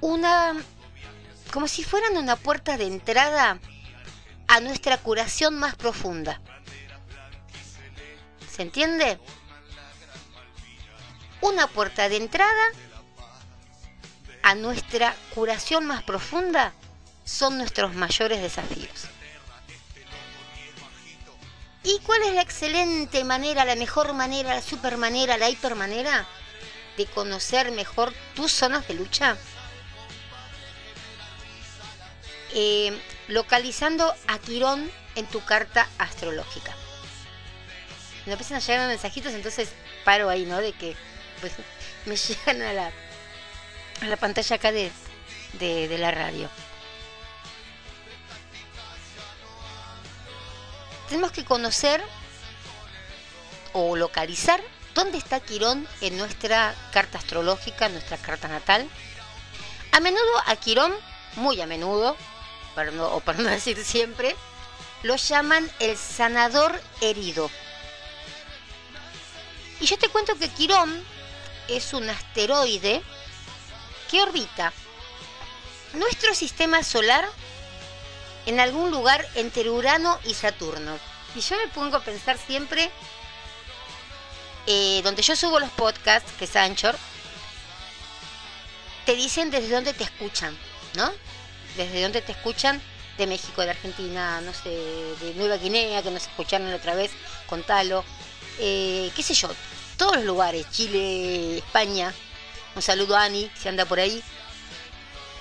una 0.00 0.54
como 1.52 1.68
si 1.68 1.84
fueran 1.84 2.16
una 2.16 2.36
puerta 2.36 2.78
de 2.78 2.86
entrada 2.86 3.58
a 4.48 4.60
nuestra 4.60 4.96
curación 4.96 5.58
más 5.58 5.74
profunda. 5.74 6.40
¿Se 8.50 8.62
entiende? 8.62 9.18
Una 11.42 11.66
puerta 11.66 12.08
de 12.08 12.16
entrada 12.16 12.70
a 14.42 14.54
nuestra 14.54 15.14
curación 15.34 15.86
más 15.86 16.02
profunda 16.02 16.72
son 17.24 17.58
nuestros 17.58 17.94
mayores 17.94 18.40
desafíos. 18.40 19.08
¿Y 21.82 21.98
cuál 22.00 22.22
es 22.22 22.34
la 22.34 22.42
excelente 22.42 23.24
manera, 23.24 23.64
la 23.64 23.76
mejor 23.76 24.12
manera, 24.12 24.54
la 24.54 24.62
super 24.62 24.98
manera, 24.98 25.38
la 25.38 25.48
hiper 25.48 25.74
manera 25.74 26.26
de 26.96 27.06
conocer 27.06 27.70
mejor 27.70 28.12
tus 28.34 28.52
zonas 28.52 28.86
de 28.86 28.94
lucha? 28.94 29.36
Eh, 32.52 33.00
localizando 33.28 34.12
a 34.26 34.38
Quirón 34.38 34.90
en 35.14 35.26
tu 35.26 35.42
carta 35.44 35.88
astrológica. 35.98 36.74
Me 38.26 38.32
empiezan 38.32 38.58
a 38.58 38.60
llegar 38.60 38.88
mensajitos, 38.88 39.32
entonces 39.32 39.70
paro 40.04 40.28
ahí, 40.28 40.44
¿no? 40.44 40.58
De 40.58 40.72
que 40.72 40.96
pues, 41.40 41.52
me 42.04 42.16
llegan 42.16 42.60
a 42.60 42.72
la, 42.74 42.92
la 44.08 44.16
pantalla 44.16 44.56
acá 44.56 44.72
de, 44.72 44.90
la 45.98 46.10
radio. 46.10 46.48
Tenemos 51.08 51.32
que 51.32 51.44
conocer 51.44 52.02
o 53.72 53.96
localizar 53.96 54.62
dónde 54.94 55.18
está 55.18 55.40
Quirón 55.40 55.86
en 56.00 56.16
nuestra 56.16 56.74
carta 56.92 57.18
astrológica, 57.18 57.88
nuestra 57.88 58.16
carta 58.16 58.48
natal. 58.48 58.88
A 59.92 60.00
menudo 60.00 60.32
a 60.46 60.56
Quirón, 60.56 60.94
muy 61.36 61.60
a 61.60 61.66
menudo, 61.66 62.16
o 62.76 63.20
para 63.20 63.38
no 63.38 63.48
decir 63.50 63.84
siempre, 63.84 64.36
lo 65.02 65.16
llaman 65.16 65.68
el 65.80 65.96
sanador 65.96 66.80
herido. 67.00 67.50
Y 69.80 69.86
yo 69.86 69.98
te 69.98 70.08
cuento 70.08 70.36
que 70.36 70.48
Quirón 70.48 71.02
es 71.68 71.92
un 71.92 72.08
asteroide 72.08 73.02
que 74.10 74.22
orbita 74.22 74.72
nuestro 75.94 76.34
sistema 76.34 76.82
solar 76.82 77.28
en 78.46 78.60
algún 78.60 78.90
lugar 78.90 79.26
entre 79.34 79.70
Urano 79.70 80.18
y 80.24 80.34
Saturno. 80.34 80.98
Y 81.34 81.40
yo 81.40 81.56
me 81.56 81.68
pongo 81.68 81.96
a 81.96 82.04
pensar 82.04 82.38
siempre, 82.38 82.90
eh, 84.66 85.00
donde 85.04 85.22
yo 85.22 85.36
subo 85.36 85.60
los 85.60 85.70
podcasts, 85.70 86.32
que 86.38 86.46
es 86.46 86.56
Anchor, 86.56 86.96
te 89.06 89.14
dicen 89.14 89.50
desde 89.50 89.70
dónde 89.70 89.94
te 89.94 90.04
escuchan, 90.04 90.56
¿no? 90.94 91.12
desde 91.76 92.02
donde 92.02 92.22
te 92.22 92.32
escuchan, 92.32 92.80
de 93.16 93.26
México, 93.26 93.62
de 93.62 93.70
Argentina, 93.70 94.40
no 94.40 94.52
sé, 94.54 94.70
de 94.70 95.34
Nueva 95.36 95.56
Guinea, 95.56 96.02
que 96.02 96.10
nos 96.10 96.22
escucharon 96.22 96.72
otra 96.72 96.94
vez, 96.94 97.10
contalo, 97.46 98.04
eh, 98.58 99.10
qué 99.14 99.22
sé 99.22 99.34
yo, 99.34 99.48
todos 99.98 100.16
los 100.16 100.24
lugares, 100.24 100.66
Chile, 100.70 101.58
España, 101.58 102.14
un 102.80 102.82
saludo 102.82 103.14
a 103.14 103.24
Ani, 103.24 103.50
si 103.54 103.68
anda 103.68 103.84
por 103.84 104.00
ahí. 104.00 104.22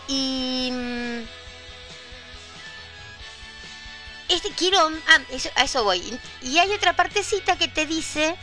Y... 0.10 0.70
Mm, 0.72 1.24
este 4.28 4.52
Quirón, 4.52 5.02
ah, 5.08 5.20
a 5.56 5.64
eso 5.64 5.86
voy. 5.86 6.20
Y 6.42 6.60
hay 6.60 6.72
otra 6.74 6.96
partecita 6.96 7.58
que 7.58 7.70
te 7.70 7.86
dice 7.86 8.36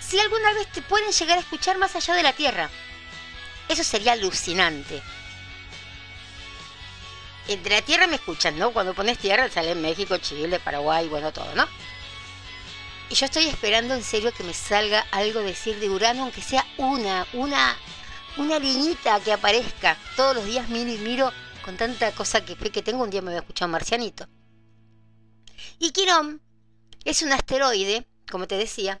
si 0.00 0.20
alguna 0.20 0.52
vez 0.52 0.70
te 0.70 0.82
pueden 0.82 1.10
llegar 1.10 1.38
a 1.38 1.40
escuchar 1.40 1.78
más 1.78 1.96
allá 1.96 2.14
de 2.14 2.22
la 2.22 2.32
Tierra. 2.34 2.68
Eso 3.68 3.82
sería 3.84 4.12
alucinante 4.12 5.02
entre 7.48 7.74
la 7.74 7.82
tierra 7.82 8.06
me 8.06 8.14
escuchan, 8.14 8.56
¿no? 8.58 8.70
Cuando 8.70 8.94
pones 8.94 9.18
tierra 9.18 9.48
sale 9.48 9.74
México, 9.74 10.16
Chile, 10.18 10.60
Paraguay, 10.60 11.08
bueno, 11.08 11.32
todo, 11.32 11.52
¿no? 11.56 11.66
Y 13.08 13.14
yo 13.16 13.26
estoy 13.26 13.48
esperando 13.48 13.94
en 13.94 14.04
serio 14.04 14.32
que 14.32 14.44
me 14.44 14.54
salga 14.54 15.04
algo 15.10 15.40
decir 15.40 15.80
de 15.80 15.90
Urano, 15.90 16.22
aunque 16.22 16.42
sea 16.42 16.64
una, 16.76 17.26
una, 17.32 17.76
una 18.36 18.58
liñita 18.58 19.20
que 19.20 19.32
aparezca. 19.32 19.96
Todos 20.16 20.36
los 20.36 20.44
días 20.44 20.68
miro 20.68 20.90
y 20.90 20.98
miro 20.98 21.32
con 21.64 21.76
tanta 21.76 22.12
cosa 22.12 22.44
que, 22.44 22.56
que 22.56 22.82
tengo, 22.82 23.04
un 23.04 23.10
día 23.10 23.22
me 23.22 23.30
voy 23.30 23.36
a 23.36 23.40
escuchar 23.40 23.68
marcianito. 23.68 24.26
Y 25.78 25.92
Quirón 25.92 26.42
es 27.04 27.22
un 27.22 27.32
asteroide, 27.32 28.06
como 28.30 28.46
te 28.46 28.56
decía, 28.56 29.00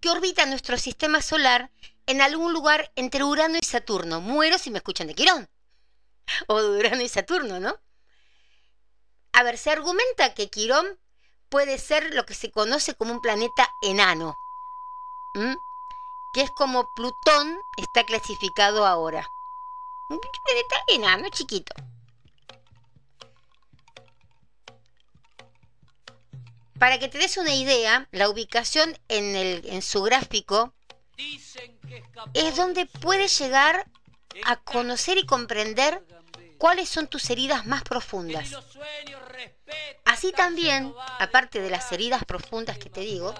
que 0.00 0.10
orbita 0.10 0.46
nuestro 0.46 0.78
sistema 0.78 1.22
solar 1.22 1.70
en 2.06 2.20
algún 2.20 2.52
lugar 2.52 2.90
entre 2.96 3.24
Urano 3.24 3.58
y 3.60 3.64
Saturno. 3.64 4.20
Muero 4.20 4.58
si 4.58 4.70
me 4.70 4.78
escuchan 4.78 5.06
de 5.06 5.14
Quirón. 5.14 5.48
O 6.46 6.60
de 6.62 6.78
Urano 6.78 7.02
y 7.02 7.08
Saturno, 7.08 7.60
¿no? 7.60 7.78
A 9.32 9.42
ver, 9.42 9.58
se 9.58 9.70
argumenta 9.70 10.34
que 10.34 10.50
Quirón 10.50 10.98
puede 11.48 11.78
ser 11.78 12.14
lo 12.14 12.26
que 12.26 12.34
se 12.34 12.50
conoce 12.50 12.94
como 12.94 13.12
un 13.12 13.20
planeta 13.20 13.70
enano, 13.82 14.34
que 16.32 16.42
es 16.42 16.50
como 16.50 16.92
Plutón 16.94 17.58
está 17.76 18.04
clasificado 18.04 18.86
ahora. 18.86 19.28
Un 20.08 20.20
planeta 20.20 20.84
enano, 20.88 21.28
chiquito. 21.30 21.74
Para 26.78 26.98
que 26.98 27.08
te 27.08 27.18
des 27.18 27.36
una 27.36 27.54
idea, 27.54 28.08
la 28.12 28.28
ubicación 28.28 28.96
en, 29.08 29.34
el, 29.34 29.66
en 29.66 29.82
su 29.82 30.02
gráfico 30.02 30.72
es 32.34 32.56
donde 32.56 32.86
puedes 32.86 33.36
llegar 33.38 33.90
a 34.44 34.56
conocer 34.56 35.18
y 35.18 35.26
comprender 35.26 36.04
cuáles 36.58 36.88
son 36.88 37.08
tus 37.08 37.30
heridas 37.30 37.66
más 37.66 37.82
profundas. 37.82 38.50
Así 40.04 40.32
también, 40.32 40.94
aparte 41.18 41.60
de 41.60 41.70
las 41.70 41.90
heridas 41.92 42.24
profundas 42.24 42.78
que 42.78 42.90
te 42.90 43.00
digo, 43.00 43.34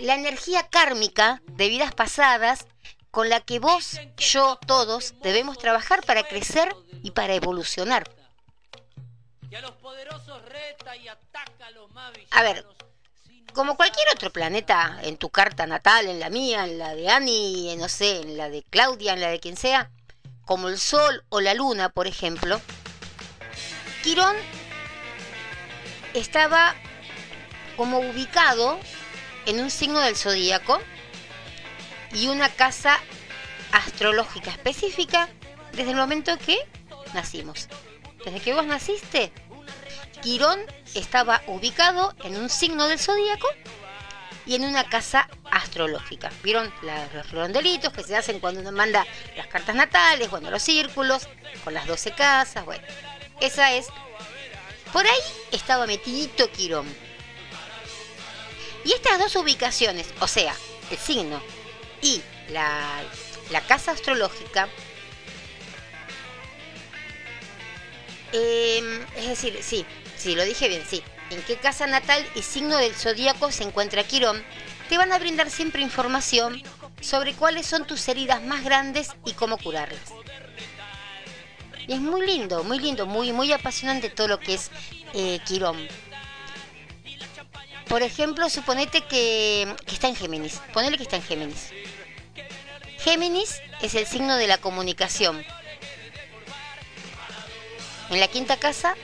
la 0.00 0.14
energía 0.14 0.68
kármica 0.68 1.42
de 1.46 1.68
vidas 1.68 1.94
pasadas 1.94 2.66
con 3.10 3.28
la 3.28 3.40
que 3.40 3.58
vos, 3.58 3.98
yo, 4.16 4.58
todos 4.66 5.14
debemos 5.22 5.58
trabajar 5.58 6.04
para 6.04 6.22
crecer 6.22 6.74
y 7.02 7.10
para 7.10 7.34
evolucionar. 7.34 8.10
A 12.30 12.42
ver, 12.42 12.66
como 13.52 13.76
cualquier 13.76 14.08
otro 14.14 14.32
planeta 14.32 14.98
en 15.02 15.16
tu 15.16 15.28
carta 15.28 15.66
natal, 15.66 16.06
en 16.06 16.20
la 16.20 16.30
mía, 16.30 16.64
en 16.64 16.78
la 16.78 16.94
de 16.94 17.08
Annie, 17.10 17.76
no 17.76 17.88
sé, 17.88 18.20
en 18.20 18.36
la 18.36 18.48
de 18.48 18.62
Claudia, 18.62 19.12
en 19.12 19.20
la 19.20 19.28
de 19.28 19.40
quien 19.40 19.56
sea, 19.56 19.90
como 20.46 20.68
el 20.68 20.78
Sol 20.78 21.24
o 21.28 21.40
la 21.40 21.54
Luna, 21.54 21.90
por 21.90 22.06
ejemplo, 22.06 22.60
Quirón 24.02 24.36
estaba 26.14 26.74
como 27.76 27.98
ubicado 27.98 28.78
en 29.46 29.60
un 29.60 29.70
signo 29.70 30.00
del 30.00 30.16
zodíaco 30.16 30.80
y 32.12 32.28
una 32.28 32.48
casa 32.48 32.98
astrológica 33.72 34.50
específica 34.50 35.28
desde 35.72 35.90
el 35.90 35.96
momento 35.96 36.36
que 36.38 36.58
nacimos. 37.14 37.68
Desde 38.24 38.40
que 38.40 38.54
vos 38.54 38.66
naciste, 38.66 39.32
Quirón 40.22 40.60
estaba 40.94 41.42
ubicado 41.46 42.14
en 42.24 42.36
un 42.36 42.48
signo 42.50 42.88
del 42.88 42.98
zodíaco 42.98 43.48
y 44.46 44.54
en 44.54 44.64
una 44.64 44.84
casa 44.84 45.28
astrológica. 45.50 46.30
¿Vieron 46.42 46.72
los 46.82 47.30
redondelitos 47.30 47.92
que 47.92 48.02
se 48.02 48.16
hacen 48.16 48.40
cuando 48.40 48.60
uno 48.60 48.72
manda 48.72 49.06
las 49.36 49.46
cartas 49.46 49.74
natales, 49.74 50.30
bueno, 50.30 50.50
los 50.50 50.62
círculos, 50.62 51.28
con 51.64 51.74
las 51.74 51.86
12 51.86 52.12
casas? 52.12 52.64
Bueno, 52.64 52.82
esa 53.40 53.72
es. 53.72 53.86
Por 54.92 55.06
ahí 55.06 55.20
estaba 55.52 55.86
metidito 55.86 56.50
Quirón. 56.50 56.86
Y 58.90 58.94
estas 58.94 59.20
dos 59.20 59.36
ubicaciones, 59.36 60.08
o 60.18 60.26
sea, 60.26 60.52
el 60.90 60.98
signo 60.98 61.40
y 62.02 62.20
la, 62.48 63.04
la 63.50 63.60
casa 63.60 63.92
astrológica, 63.92 64.68
em, 68.32 69.00
es 69.16 69.28
decir, 69.28 69.56
sí, 69.62 69.86
sí, 70.16 70.34
lo 70.34 70.44
dije 70.44 70.66
bien, 70.66 70.82
sí. 70.84 71.04
En 71.30 71.40
qué 71.42 71.56
casa 71.56 71.86
natal 71.86 72.26
y 72.34 72.42
signo 72.42 72.78
del 72.78 72.96
zodíaco 72.96 73.52
se 73.52 73.62
encuentra 73.62 74.02
Quirón, 74.02 74.44
te 74.88 74.98
van 74.98 75.12
a 75.12 75.20
brindar 75.20 75.50
siempre 75.50 75.82
información 75.82 76.60
sobre 77.00 77.34
cuáles 77.34 77.66
son 77.66 77.86
tus 77.86 78.08
heridas 78.08 78.42
más 78.42 78.64
grandes 78.64 79.10
y 79.24 79.34
cómo 79.34 79.56
curarlas. 79.56 80.00
Y 81.86 81.92
es 81.92 82.00
muy 82.00 82.26
lindo, 82.26 82.64
muy 82.64 82.80
lindo, 82.80 83.06
muy, 83.06 83.32
muy 83.32 83.52
apasionante 83.52 84.10
todo 84.10 84.26
lo 84.26 84.40
que 84.40 84.54
es 84.54 84.72
eh, 85.14 85.38
Quirón. 85.46 85.78
Por 87.90 88.04
ejemplo, 88.04 88.48
suponete 88.48 89.00
que, 89.00 89.66
está 89.88 90.06
en 90.06 90.14
Géminis. 90.14 90.60
Ponele 90.72 90.96
que 90.96 91.02
está 91.02 91.16
en 91.16 91.24
Géminis. 91.24 91.70
Géminis 93.00 93.60
es 93.82 93.96
el 93.96 94.06
signo 94.06 94.36
de 94.36 94.46
la 94.46 94.58
comunicación. 94.58 95.44
En 98.10 98.20
la 98.20 98.28
quinta 98.28 98.56
casa, 98.58 98.94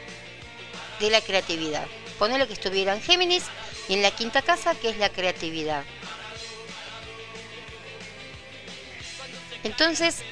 de 1.01 1.11
la 1.11 1.21
creatividad. 1.21 1.85
Ponele 2.21 2.47
que 2.47 2.53
estuviera 2.53 2.95
en 2.95 3.03
Géminis 3.03 3.43
y 3.89 3.95
en 3.95 4.03
la 4.03 4.13
quinta 4.13 4.41
casa, 4.41 4.77
que 4.77 4.91
es 4.91 4.99
la 4.99 5.09
creatividad. 5.09 5.83
Entonces, 9.65 10.23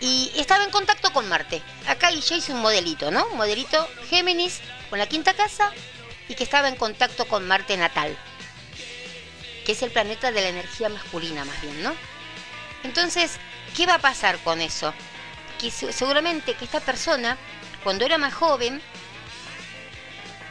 y 0.00 0.32
estaba 0.34 0.64
en 0.64 0.72
contacto 0.72 1.12
con 1.12 1.28
Marte. 1.28 1.62
Acá 1.86 2.10
yo 2.10 2.34
hice 2.34 2.52
un 2.52 2.62
modelito, 2.62 3.12
¿no? 3.12 3.24
Un 3.28 3.36
modelito 3.36 3.88
Géminis 4.10 4.58
con 4.90 4.98
la 4.98 5.06
quinta 5.06 5.34
casa 5.34 5.72
y 6.32 6.34
que 6.34 6.44
estaba 6.44 6.68
en 6.68 6.76
contacto 6.76 7.26
con 7.26 7.46
Marte 7.46 7.76
natal, 7.76 8.16
que 9.66 9.72
es 9.72 9.82
el 9.82 9.90
planeta 9.90 10.32
de 10.32 10.40
la 10.40 10.48
energía 10.48 10.88
masculina 10.88 11.44
más 11.44 11.60
bien, 11.60 11.82
¿no? 11.82 11.92
Entonces, 12.84 13.36
¿qué 13.76 13.84
va 13.84 13.96
a 13.96 13.98
pasar 13.98 14.38
con 14.38 14.62
eso? 14.62 14.94
Que 15.60 15.70
seguramente 15.70 16.54
que 16.54 16.64
esta 16.64 16.80
persona, 16.80 17.36
cuando 17.84 18.06
era 18.06 18.16
más 18.16 18.32
joven, 18.32 18.80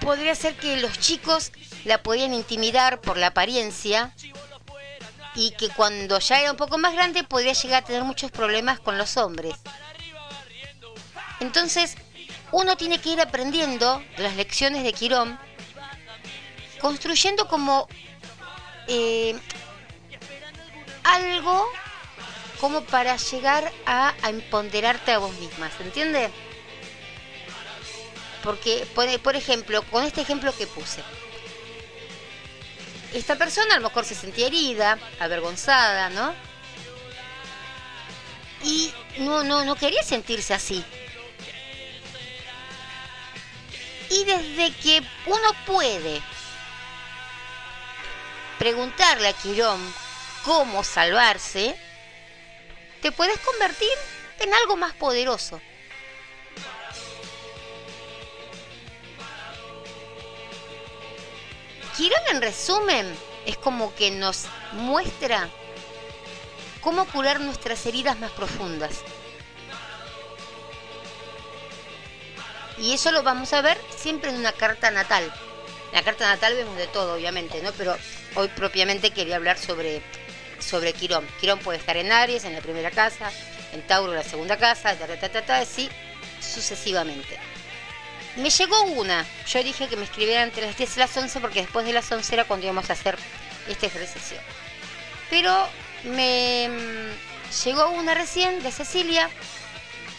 podría 0.02 0.36
ser 0.36 0.56
que 0.56 0.78
los 0.78 1.00
chicos 1.00 1.52
la 1.84 2.04
podían 2.04 2.36
intimidar 2.36 3.02
por 3.02 3.18
la 3.18 3.28
apariencia 3.28 4.14
y 5.34 5.50
que 5.52 5.70
cuando 5.70 6.20
ya 6.20 6.42
era 6.42 6.52
un 6.52 6.58
poco 6.58 6.78
más 6.78 6.94
grande 6.94 7.24
podría 7.24 7.54
llegar 7.54 7.82
a 7.82 7.86
tener 7.88 8.04
muchos 8.04 8.30
problemas 8.30 8.80
con 8.80 9.00
los 9.00 9.18
hombres. 9.18 9.56
Entonces, 11.40 11.96
uno 12.52 12.78
tiene 12.78 13.00
que 13.00 13.10
ir 13.10 13.20
aprendiendo 13.20 14.04
las 14.18 14.36
lecciones 14.36 14.84
de 14.84 14.94
Quirón 14.94 15.40
construyendo 16.82 17.48
como 17.48 17.88
eh, 18.88 19.40
algo 21.04 21.72
como 22.60 22.84
para 22.84 23.16
llegar 23.18 23.72
a, 23.86 24.14
empoderarte 24.24 25.12
a 25.12 25.20
vos 25.20 25.34
misma, 25.40 25.70
¿se 25.76 25.84
entiende? 25.84 26.30
Porque, 28.44 28.88
por, 28.94 29.36
ejemplo, 29.36 29.82
con 29.84 30.04
este 30.04 30.22
ejemplo 30.22 30.56
que 30.56 30.68
puse, 30.68 31.04
esta 33.14 33.36
persona 33.36 33.76
a 33.76 33.80
lo 33.80 33.88
mejor 33.90 34.06
se 34.06 34.16
sentía 34.16 34.48
herida, 34.48 34.98
avergonzada, 35.20 36.10
¿no? 36.10 36.34
Y 38.64 38.94
no, 39.20 39.44
no, 39.44 39.66
no 39.66 39.76
quería 39.76 40.04
sentirse 40.04 40.54
así. 40.54 40.84
Y 44.10 44.24
desde 44.26 44.72
que 44.76 45.02
uno 45.26 45.54
puede 45.66 46.22
preguntarle 48.62 49.28
a 49.28 49.34
Quirón 49.34 49.82
cómo 50.46 50.84
salvarse, 50.84 51.76
te 53.02 53.12
puedes 53.12 53.40
convertir 53.40 53.90
en 54.38 54.54
algo 54.54 54.78
más 54.78 54.94
poderoso. 54.94 55.60
Quirón 61.98 62.22
en 62.30 62.40
resumen 62.40 63.18
es 63.48 63.58
como 63.58 63.96
que 63.96 64.12
nos 64.12 64.46
muestra 64.74 65.50
cómo 66.82 67.06
curar 67.06 67.40
nuestras 67.40 67.84
heridas 67.88 68.20
más 68.20 68.30
profundas. 68.30 69.02
Y 72.78 72.94
eso 72.94 73.12
lo 73.12 73.24
vamos 73.24 73.54
a 73.54 73.64
ver 73.64 73.82
siempre 73.98 74.30
en 74.30 74.36
una 74.36 74.52
carta 74.52 74.92
natal. 74.92 75.34
En 75.90 75.96
la 75.96 76.04
carta 76.04 76.30
natal 76.30 76.54
vemos 76.54 76.78
de 76.78 76.86
todo, 76.86 77.16
obviamente, 77.16 77.60
¿no? 77.64 77.72
Pero 77.72 77.98
Hoy 78.36 78.48
propiamente 78.50 79.12
quería 79.12 79.36
hablar 79.36 79.58
sobre, 79.58 80.02
sobre 80.60 80.94
Quirón. 80.94 81.28
Quirón 81.40 81.60
puede 81.60 81.80
estar 81.80 81.98
en 81.98 82.12
Aries, 82.12 82.46
en 82.46 82.54
la 82.54 82.62
primera 82.62 82.90
casa, 82.90 83.30
en 83.74 83.82
Tauro, 83.82 84.14
en 84.14 84.20
la 84.20 84.24
segunda 84.24 84.58
casa, 84.58 84.96
ta, 84.96 85.06
ta, 85.06 85.30
ta, 85.30 85.42
ta, 85.42 85.58
así 85.58 85.90
sucesivamente. 86.40 87.38
Me 88.38 88.50
llegó 88.50 88.84
una. 88.84 89.26
Yo 89.46 89.62
dije 89.62 89.88
que 89.88 89.98
me 89.98 90.06
escribieran 90.06 90.48
entre 90.48 90.66
las 90.66 90.78
10 90.78 90.96
y 90.96 91.00
las 91.00 91.16
11 91.16 91.42
porque 91.42 91.62
después 91.62 91.86
de 91.86 91.92
las 91.92 92.10
11 92.10 92.34
era 92.34 92.46
cuando 92.46 92.66
íbamos 92.66 92.90
a 92.90 92.94
hacer 92.94 93.18
este 93.68 93.88
ejercicio. 93.88 94.38
Pero 95.30 95.68
me 96.06 96.70
mm, 96.70 97.64
llegó 97.66 97.90
una 97.90 98.14
recién 98.14 98.64
de 98.64 98.72
Cecilia 98.72 99.30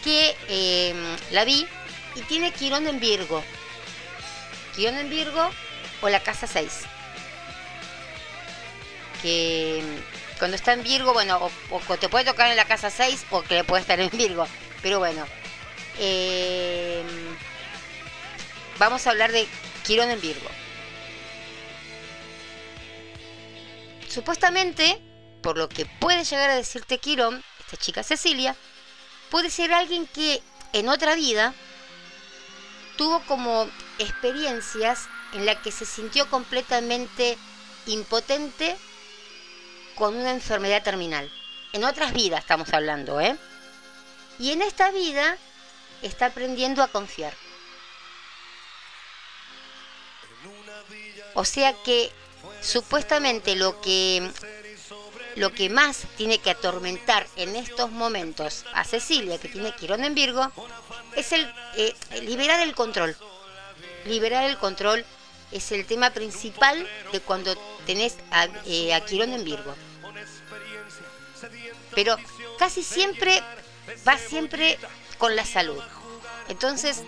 que 0.04 0.36
em, 0.48 1.16
la 1.30 1.46
vi 1.46 1.66
y 2.14 2.20
tiene 2.22 2.52
Quirón 2.52 2.86
en 2.86 3.00
Virgo. 3.00 3.42
Quirón 4.76 4.98
en 4.98 5.08
Virgo 5.08 5.50
o 6.02 6.08
la 6.10 6.20
casa 6.20 6.46
6 6.46 6.91
que 9.22 9.82
cuando 10.38 10.56
está 10.56 10.72
en 10.72 10.82
Virgo, 10.82 11.12
bueno, 11.12 11.50
o, 11.70 11.96
te 11.96 12.08
puede 12.08 12.24
tocar 12.24 12.50
en 12.50 12.56
la 12.56 12.64
casa 12.64 12.90
6 12.90 13.26
o 13.30 13.42
que 13.42 13.54
le 13.54 13.64
puede 13.64 13.80
estar 13.80 14.00
en 14.00 14.10
Virgo. 14.12 14.46
Pero 14.82 14.98
bueno, 14.98 15.24
eh, 15.98 17.04
vamos 18.78 19.06
a 19.06 19.10
hablar 19.10 19.30
de 19.30 19.46
Quirón 19.84 20.10
en 20.10 20.20
Virgo. 20.20 20.48
Supuestamente, 24.08 25.00
por 25.42 25.56
lo 25.56 25.68
que 25.68 25.86
puede 25.86 26.24
llegar 26.24 26.50
a 26.50 26.56
decirte 26.56 26.98
Quirón, 26.98 27.42
esta 27.60 27.76
chica 27.76 28.02
Cecilia, 28.02 28.56
puede 29.30 29.48
ser 29.48 29.72
alguien 29.72 30.06
que 30.06 30.42
en 30.72 30.88
otra 30.88 31.14
vida 31.14 31.54
tuvo 32.96 33.20
como 33.26 33.70
experiencias 33.98 35.08
en 35.32 35.46
la 35.46 35.60
que 35.62 35.70
se 35.72 35.86
sintió 35.86 36.28
completamente 36.28 37.38
impotente 37.86 38.76
con 39.94 40.16
una 40.16 40.30
enfermedad 40.30 40.82
terminal. 40.82 41.30
En 41.72 41.84
otras 41.84 42.12
vidas 42.12 42.40
estamos 42.40 42.72
hablando, 42.72 43.20
¿eh? 43.20 43.36
Y 44.38 44.50
en 44.50 44.62
esta 44.62 44.90
vida 44.90 45.36
está 46.02 46.26
aprendiendo 46.26 46.82
a 46.82 46.88
confiar. 46.88 47.34
O 51.34 51.44
sea 51.44 51.72
que 51.82 52.10
supuestamente 52.60 53.56
lo 53.56 53.80
que 53.80 54.30
lo 55.36 55.52
que 55.52 55.70
más 55.70 56.04
tiene 56.18 56.38
que 56.38 56.50
atormentar 56.50 57.26
en 57.36 57.56
estos 57.56 57.90
momentos 57.90 58.66
a 58.74 58.84
Cecilia, 58.84 59.38
que 59.38 59.48
tiene 59.48 59.74
Quirón 59.74 60.04
en 60.04 60.14
Virgo, 60.14 60.52
es 61.16 61.32
el 61.32 61.50
eh, 61.76 61.94
liberar 62.22 62.60
el 62.60 62.74
control. 62.74 63.16
Liberar 64.04 64.44
el 64.44 64.58
control 64.58 65.06
es 65.52 65.70
el 65.72 65.86
tema 65.86 66.10
principal 66.10 66.88
de 67.12 67.20
cuando 67.20 67.54
tenés 67.86 68.16
a, 68.30 68.46
eh, 68.66 69.00
Quirón 69.06 69.32
en 69.32 69.44
Virgo. 69.44 69.74
Pero 71.94 72.16
casi 72.58 72.82
siempre 72.82 73.42
va 74.06 74.16
siempre 74.16 74.78
con 75.18 75.36
la 75.36 75.44
salud. 75.44 75.82
Entonces, 76.48 77.02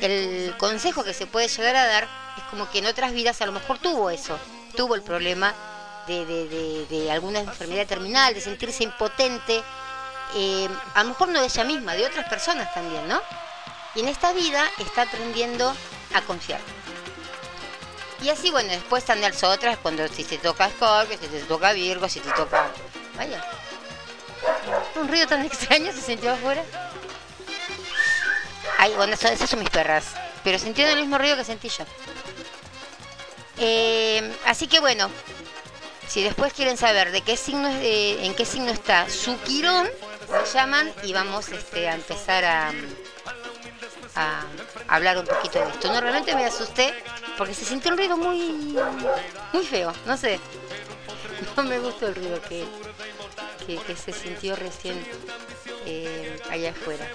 el 0.00 0.54
consejo 0.58 1.04
que 1.04 1.14
se 1.14 1.26
puede 1.26 1.48
llegar 1.48 1.76
a 1.76 1.86
dar 1.86 2.08
es 2.36 2.44
como 2.44 2.70
que 2.70 2.78
en 2.78 2.86
otras 2.86 3.12
vidas 3.12 3.40
a 3.40 3.46
lo 3.46 3.52
mejor 3.52 3.78
tuvo 3.78 4.10
eso, 4.10 4.38
tuvo 4.76 4.94
el 4.94 5.02
problema 5.02 5.54
de, 6.06 7.08
alguna 7.10 7.40
enfermedad 7.40 7.86
terminal, 7.86 8.34
de 8.34 8.40
sentirse 8.40 8.84
impotente, 8.84 9.62
eh, 10.34 10.68
a 10.94 11.02
lo 11.02 11.10
mejor 11.10 11.28
no 11.28 11.40
de 11.40 11.46
ella 11.46 11.64
misma, 11.64 11.94
de 11.94 12.06
otras 12.06 12.28
personas 12.28 12.72
también, 12.72 13.06
¿no? 13.08 13.20
Y 13.94 14.00
en 14.00 14.08
esta 14.08 14.32
vida 14.32 14.64
está 14.78 15.02
aprendiendo 15.02 15.74
a 16.14 16.22
confiar. 16.22 16.60
Y 18.20 18.30
así, 18.30 18.50
bueno, 18.50 18.70
después 18.70 19.02
están 19.02 19.20
las 19.20 19.42
otras, 19.44 19.78
cuando 19.78 20.06
si 20.08 20.24
te 20.24 20.38
toca 20.38 20.68
Scorpio, 20.70 21.16
si 21.18 21.28
te 21.28 21.40
toca 21.40 21.72
Virgo, 21.72 22.08
si 22.08 22.20
te 22.20 22.30
toca... 22.32 22.66
Vaya. 23.16 23.44
Un 24.96 25.08
ruido 25.08 25.26
tan 25.26 25.44
extraño 25.46 25.92
se 25.92 26.00
sintió 26.00 26.32
afuera. 26.32 26.64
Ay, 28.78 28.92
bueno, 28.96 29.14
esas 29.14 29.38
son 29.48 29.60
mis 29.60 29.70
perras. 29.70 30.06
Pero 30.44 30.58
sintieron 30.58 30.94
el 30.94 31.00
mismo 31.00 31.18
ruido 31.18 31.36
que 31.36 31.44
sentí 31.44 31.68
yo. 31.68 31.84
Eh, 33.58 34.36
así 34.46 34.68
que 34.68 34.78
bueno, 34.78 35.10
si 36.06 36.22
después 36.22 36.52
quieren 36.52 36.76
saber 36.76 37.10
de 37.10 37.22
qué 37.22 37.36
signo, 37.36 37.68
eh, 37.68 38.24
en 38.24 38.34
qué 38.34 38.44
signo 38.44 38.70
está 38.70 39.10
su 39.10 39.38
quirón, 39.40 39.88
lo 40.28 40.44
llaman 40.52 40.92
y 41.02 41.12
vamos 41.12 41.48
este, 41.48 41.88
a 41.88 41.94
empezar 41.94 42.44
a, 42.44 42.72
a 44.18 44.42
hablar 44.88 45.16
un 45.16 45.26
poquito 45.26 45.60
de 45.60 45.70
esto. 45.70 45.92
No, 45.92 46.00
realmente 46.00 46.34
me 46.34 46.44
asusté 46.44 46.92
porque 47.36 47.54
se 47.54 47.64
sintió 47.64 47.92
un 47.92 47.98
ruido 47.98 48.16
muy, 48.16 48.76
muy 49.52 49.64
feo, 49.64 49.92
no 50.04 50.16
sé. 50.16 50.40
No 51.56 51.62
me 51.62 51.78
gustó 51.78 52.08
el 52.08 52.14
ruido 52.14 52.40
que, 52.42 52.64
que, 53.66 53.96
se 53.96 54.12
sintió 54.12 54.56
recién 54.56 55.04
eh, 55.86 56.40
allá 56.50 56.70
afuera. 56.70 57.06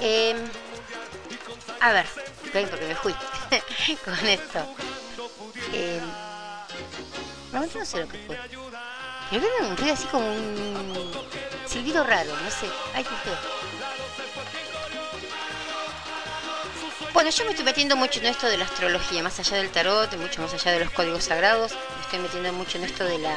Em, 0.00 0.36
a 1.80 1.92
ver, 1.92 2.06
ven 2.52 2.68
porque 2.68 2.86
me 2.86 2.94
fui 2.94 3.14
con 4.04 4.26
esto. 4.26 4.66
Eh, 5.72 6.00
no 7.52 7.84
sé 7.84 8.00
lo 8.00 8.08
que 8.08 8.18
fue. 8.18 8.38
Pero 9.30 9.46
era 9.46 9.66
un 9.66 9.76
ruido 9.76 9.94
así 9.94 10.06
como 10.08 10.26
un 10.26 11.12
silbido 11.66 12.04
raro, 12.04 12.30
no 12.30 12.50
sé. 12.50 12.66
Ay, 12.94 13.04
qué 13.04 13.16
feo. 13.24 13.71
Bueno, 17.12 17.30
yo 17.30 17.44
me 17.44 17.50
estoy 17.50 17.64
metiendo 17.64 17.96
mucho 17.96 18.20
en 18.20 18.26
esto 18.26 18.46
de 18.46 18.56
la 18.56 18.64
astrología, 18.64 19.22
más 19.22 19.38
allá 19.38 19.58
del 19.58 19.70
tarot, 19.70 20.16
mucho 20.16 20.42
más 20.42 20.52
allá 20.54 20.72
de 20.72 20.80
los 20.80 20.90
códigos 20.90 21.24
sagrados, 21.24 21.72
me 21.72 22.02
estoy 22.02 22.18
metiendo 22.20 22.52
mucho 22.52 22.78
en 22.78 22.84
esto 22.84 23.04
de 23.04 23.18
la, 23.18 23.36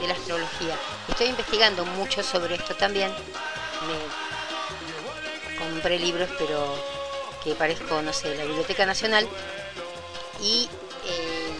de 0.00 0.06
la 0.06 0.14
astrología. 0.14 0.76
Estoy 1.08 1.28
investigando 1.28 1.84
mucho 1.84 2.22
sobre 2.22 2.54
esto 2.54 2.74
también. 2.76 3.10
Me 3.86 5.58
compré 5.58 5.98
libros, 5.98 6.28
pero 6.38 6.74
que 7.42 7.54
parezco, 7.54 8.02
no 8.02 8.12
sé, 8.12 8.34
la 8.34 8.44
Biblioteca 8.44 8.86
Nacional. 8.86 9.26
Y 10.40 10.68
eh, 11.04 11.52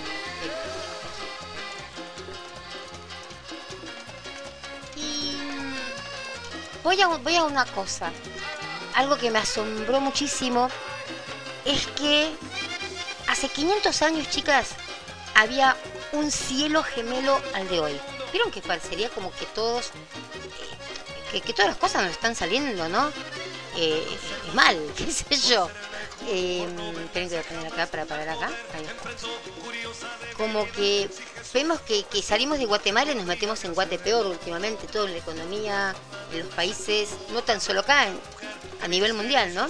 voy 6.84 7.00
a, 7.00 7.06
voy 7.08 7.36
a 7.36 7.44
una 7.44 7.64
cosa. 7.66 8.12
Algo 8.94 9.16
que 9.16 9.30
me 9.30 9.38
asombró 9.38 10.00
muchísimo 10.00 10.68
es 11.64 11.86
que 11.88 12.30
hace 13.28 13.48
500 13.48 14.02
años, 14.02 14.28
chicas, 14.30 14.70
había 15.34 15.76
un 16.12 16.30
cielo 16.30 16.82
gemelo 16.82 17.40
al 17.54 17.68
de 17.68 17.80
hoy. 17.80 18.00
¿Vieron 18.32 18.50
que 18.50 18.60
parecería 18.60 19.08
como 19.10 19.30
que 19.32 19.46
todos, 19.46 19.90
eh, 21.32 21.40
que, 21.40 21.52
todas 21.52 21.68
las 21.68 21.76
cosas 21.76 22.02
nos 22.02 22.12
están 22.12 22.34
saliendo, 22.34 22.88
¿no? 22.88 23.10
Eh, 23.76 24.04
mal, 24.54 24.76
qué 24.96 25.10
sé 25.10 25.36
yo. 25.48 25.68
Eh, 26.26 26.66
tienen 27.12 27.30
que 27.30 27.40
poner 27.40 27.72
acá 27.72 27.86
para 27.86 28.04
parar 28.04 28.28
acá. 28.28 28.50
Como 30.36 30.70
que 30.72 31.08
vemos 31.54 31.80
que, 31.82 32.02
que, 32.04 32.22
salimos 32.22 32.58
de 32.58 32.66
Guatemala 32.66 33.12
y 33.12 33.14
nos 33.14 33.26
metemos 33.26 33.62
en 33.64 33.74
Guatepeor 33.74 34.26
últimamente, 34.26 34.86
todo 34.88 35.06
en 35.06 35.12
la 35.12 35.18
economía, 35.18 35.94
en 36.32 36.40
los 36.40 36.54
países, 36.54 37.10
no 37.32 37.42
tan 37.42 37.60
solo 37.60 37.80
acá, 37.80 38.08
a 38.82 38.88
nivel 38.88 39.14
mundial, 39.14 39.54
¿no? 39.54 39.68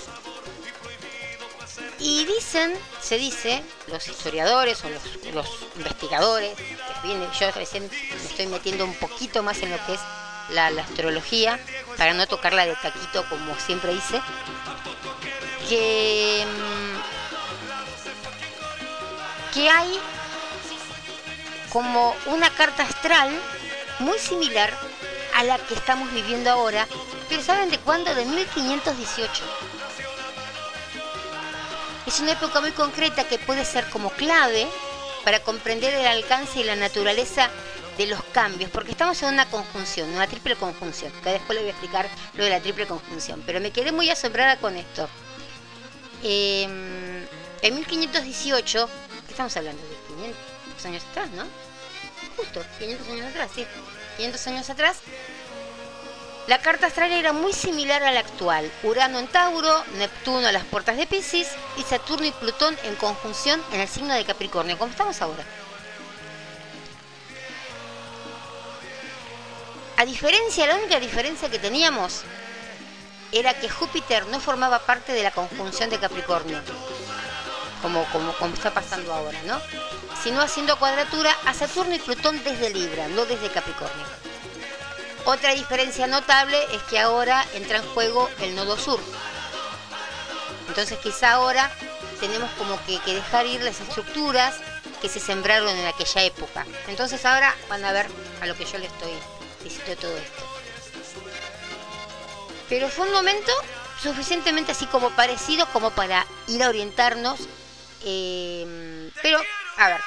Y 2.01 2.25
dicen, 2.25 2.73
se 3.01 3.19
dice, 3.19 3.63
los 3.89 4.07
historiadores 4.07 4.85
o 4.85 4.89
los, 4.89 5.49
investigadores, 5.77 6.57
que 6.57 7.09
viene, 7.09 7.27
yo 7.39 7.51
recién 7.51 7.91
me 7.91 8.25
estoy 8.25 8.47
metiendo 8.47 8.85
un 8.85 8.95
poquito 8.95 9.43
más 9.43 9.61
en 9.63 9.73
lo 9.73 9.77
que 9.85 9.95
es 9.95 10.01
la, 10.51 10.69
astrología, 10.69 11.59
para 11.97 12.15
no 12.15 12.27
tocarla 12.29 12.67
de 12.67 12.77
taquito 12.77 13.29
como 13.29 13.59
siempre 13.59 13.93
hice, 13.93 14.23
que, 15.69 16.47
mm, 16.47 16.99
que 19.55 19.69
hay 19.69 19.99
como 21.71 22.15
una 22.27 22.51
carta 22.51 22.85
astral 22.85 23.37
muy 23.99 24.19
similar 24.21 24.73
a 25.35 25.43
la 25.43 25.59
que 25.59 25.75
estamos 25.75 26.13
viviendo 26.13 26.51
ahora, 26.51 26.87
pero 27.29 27.43
¿saben 27.43 27.71
de 27.71 27.79
cuándo? 27.79 28.15
De 28.15 28.25
1518 28.25 29.45
es 32.09 32.21
una 32.21 32.33
época 32.33 32.63
muy 32.63 32.73
concreta 32.73 33.29
que 33.29 33.39
puede 33.39 33.67
ser 33.67 33.85
como 33.91 34.09
clave 34.09 34.67
para 35.25 35.43
comprender 35.43 35.93
el 35.93 36.07
alcance 36.07 36.61
y 36.61 36.65
la 36.65 36.75
naturaleza 36.75 37.51
de 37.99 38.07
los 38.07 38.25
cambios, 38.33 38.71
porque 38.71 38.93
estamos 38.93 39.23
en 39.23 39.35
una 39.35 39.45
conjunción, 39.51 40.09
una 40.15 40.27
triple 40.27 40.57
conjunción, 40.57 41.13
que 41.23 41.33
después 41.33 41.57
le 41.57 41.65
voy 41.65 41.69
a 41.69 41.73
explicar 41.73 42.09
lo 42.35 42.45
de 42.45 42.51
la 42.51 42.61
triple 42.61 42.87
conjunción, 42.87 43.43
pero 43.45 43.61
me 43.61 43.73
quedé 43.73 43.93
muy 43.93 44.09
asombrada 44.09 44.57
con 44.57 44.77
esto. 44.77 45.07
Em, 46.23 47.27
en 47.61 47.75
1518, 47.75 48.89
¿qué 49.27 49.31
estamos 49.31 49.55
hablando? 49.59 49.83
De 49.83 49.97
500 50.65 50.87
años 50.87 51.03
atrás, 51.11 51.31
¿no? 51.33 51.45
Justo, 52.39 52.65
500 52.79 53.09
años 53.09 53.27
atrás, 53.27 53.51
sí. 53.55 53.67
500 54.17 54.47
años 54.47 54.71
atrás, 54.71 54.97
la 56.49 56.59
carta 56.59 56.87
astral 56.87 57.13
era 57.13 57.35
muy 57.35 57.53
similar 57.53 58.03
a 58.03 58.11
la 58.11 58.21
actual. 58.21 58.73
Urano 58.83 59.19
en 59.19 59.29
Tauro, 59.29 59.85
Neptuno 59.99 60.49
a 60.49 60.53
las 60.53 60.65
puertas 60.65 60.97
de 60.97 61.07
Pisces 61.07 61.49
y 61.77 61.83
Saturno 61.83 62.27
y 62.27 62.33
Plutón 62.33 62.75
en 62.85 62.95
conjunción 62.97 63.63
en 63.71 63.81
el 63.81 63.89
signo 63.89 64.15
de 64.15 64.25
Capricornio, 64.25 64.79
como 64.79 64.91
estamos 64.91 65.21
ahora. 65.21 65.45
A 69.99 70.07
diferencia, 70.07 70.67
la 70.67 70.77
única 70.77 70.99
diferencia 70.99 71.51
que 71.51 71.59
teníamos 71.59 72.23
era 73.31 73.53
que 73.53 73.69
Júpiter 73.69 74.27
no 74.29 74.41
formaba 74.41 74.79
parte 74.79 75.13
de 75.13 75.25
la 75.25 75.33
conjunción 75.33 75.91
de 75.91 75.99
Capricornio, 75.99 76.63
como, 77.83 78.05
como, 78.07 78.33
como 78.39 78.55
está 78.55 78.73
pasando 78.73 79.13
ahora, 79.13 79.39
¿no? 79.45 79.61
Sino 80.23 80.41
haciendo 80.41 80.79
cuadratura 80.79 81.31
a 81.45 81.53
Saturno 81.53 81.95
y 81.95 81.99
Plutón 81.99 82.43
desde 82.43 82.71
Libra, 82.71 83.07
no 83.09 83.27
desde 83.27 83.51
Capricornio. 83.51 84.28
Otra 85.31 85.53
diferencia 85.53 86.07
notable 86.07 86.59
es 86.73 86.83
que 86.85 86.99
ahora 86.99 87.45
entra 87.53 87.77
en 87.77 87.89
juego 87.89 88.31
el 88.41 88.55
nodo 88.55 88.79
sur. 88.79 88.99
Entonces 90.69 90.99
quizá 91.01 91.33
ahora 91.33 91.71
tenemos 92.19 92.51
como 92.53 92.83
que, 92.87 92.99
dejar 93.13 93.45
ir 93.45 93.63
las 93.63 93.79
estructuras 93.79 94.55
que 95.03 95.11
se 95.11 95.21
sembraron 95.21 95.77
en 95.77 95.85
aquella 95.85 96.23
época. 96.23 96.65
Entonces 96.87 97.27
ahora 97.27 97.55
van 97.69 97.85
a 97.85 97.93
ver 97.93 98.07
a 98.41 98.47
lo 98.47 98.57
que 98.57 98.65
yo 98.65 98.79
le 98.79 98.87
estoy 98.87 99.11
diciendo 99.63 99.97
todo 100.01 100.17
esto. 100.17 100.45
Pero 102.71 102.89
fue 102.89 103.07
un 103.07 103.13
momento 103.13 103.53
suficientemente 104.03 104.73
así 104.73 104.87
como 104.87 105.11
parecido 105.11 105.67
como 105.75 105.91
para 105.91 106.25
ir 106.47 106.63
a 106.63 106.71
orientarnos. 106.71 107.41
Eh, 108.03 109.11
pero, 109.21 109.39
a 109.77 109.89
ver, 109.89 110.01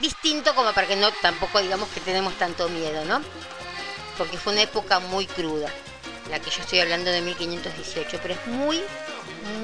distinto 0.00 0.54
como 0.54 0.74
para 0.74 0.86
que 0.86 0.96
no 0.96 1.10
tampoco 1.12 1.62
digamos 1.62 1.88
que 1.88 2.00
tenemos 2.00 2.34
tanto 2.34 2.68
miedo, 2.68 3.06
¿no? 3.06 3.22
Porque 4.18 4.36
fue 4.36 4.52
una 4.52 4.62
época 4.62 4.98
muy 4.98 5.26
cruda, 5.26 5.70
la 6.28 6.40
que 6.40 6.50
yo 6.50 6.60
estoy 6.60 6.80
hablando 6.80 7.10
de 7.10 7.22
1518, 7.22 8.18
pero 8.20 8.34
es 8.34 8.46
muy, 8.48 8.82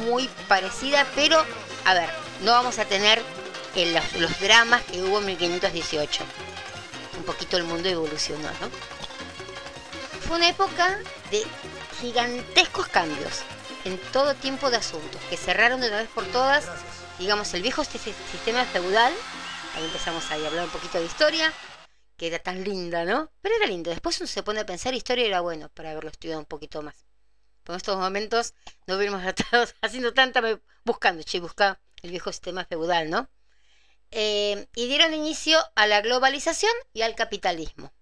muy 0.06 0.30
parecida, 0.48 1.06
pero, 1.14 1.44
a 1.84 1.94
ver, 1.94 2.08
no 2.42 2.52
vamos 2.52 2.78
a 2.78 2.84
tener 2.84 3.20
los, 3.74 4.40
dramas 4.40 4.82
que 4.84 5.02
hubo 5.02 5.18
en 5.18 5.26
1518. 5.26 6.24
Un 7.18 7.24
poquito 7.24 7.56
el 7.56 7.64
mundo 7.64 7.88
evolucionó, 7.88 8.48
¿no? 8.60 8.70
Fue 10.26 10.36
una 10.36 10.48
época 10.48 10.98
de 11.30 11.44
gigantescos 12.00 12.86
cambios 12.88 13.42
en 13.84 13.98
todo 14.12 14.34
tipo 14.34 14.70
de 14.70 14.76
asuntos, 14.76 15.20
que 15.28 15.36
cerraron 15.36 15.80
de 15.80 15.88
una 15.88 15.98
vez 15.98 16.08
por 16.08 16.24
todas, 16.26 16.64
digamos, 17.18 17.52
el 17.54 17.62
viejo 17.62 17.84
sistema 17.84 18.64
feudal, 18.64 19.12
ahí 19.76 19.84
empezamos 19.84 20.30
a 20.30 20.34
hablar 20.34 20.64
un 20.64 20.70
poquito 20.70 20.98
de 20.98 21.04
historia, 21.04 21.52
que 22.16 22.26
era 22.28 22.38
tan 22.38 22.64
linda, 22.64 23.04
¿no? 23.04 23.32
Pero 23.40 23.56
era 23.56 23.66
lindo. 23.66 23.90
Después 23.90 24.20
uno 24.20 24.28
se 24.28 24.42
pone 24.42 24.60
a 24.60 24.66
pensar, 24.66 24.94
historia 24.94 25.26
era 25.26 25.40
bueno 25.40 25.68
para 25.70 25.90
haberlo 25.90 26.10
estudiado 26.10 26.40
un 26.40 26.46
poquito 26.46 26.82
más. 26.82 27.04
Por 27.64 27.76
estos 27.76 27.98
momentos 27.98 28.54
no 28.86 28.96
hubiéramos 28.96 29.24
estado 29.26 29.66
haciendo 29.80 30.14
tanta, 30.14 30.42
buscando, 30.84 31.22
che, 31.22 31.40
busca 31.40 31.80
el 32.02 32.10
viejo 32.10 32.30
sistema 32.30 32.64
feudal, 32.64 33.10
¿no? 33.10 33.28
Eh, 34.10 34.68
y 34.76 34.86
dieron 34.86 35.14
inicio 35.14 35.58
a 35.74 35.86
la 35.86 36.00
globalización 36.00 36.72
y 36.92 37.02
al 37.02 37.14
capitalismo. 37.14 37.92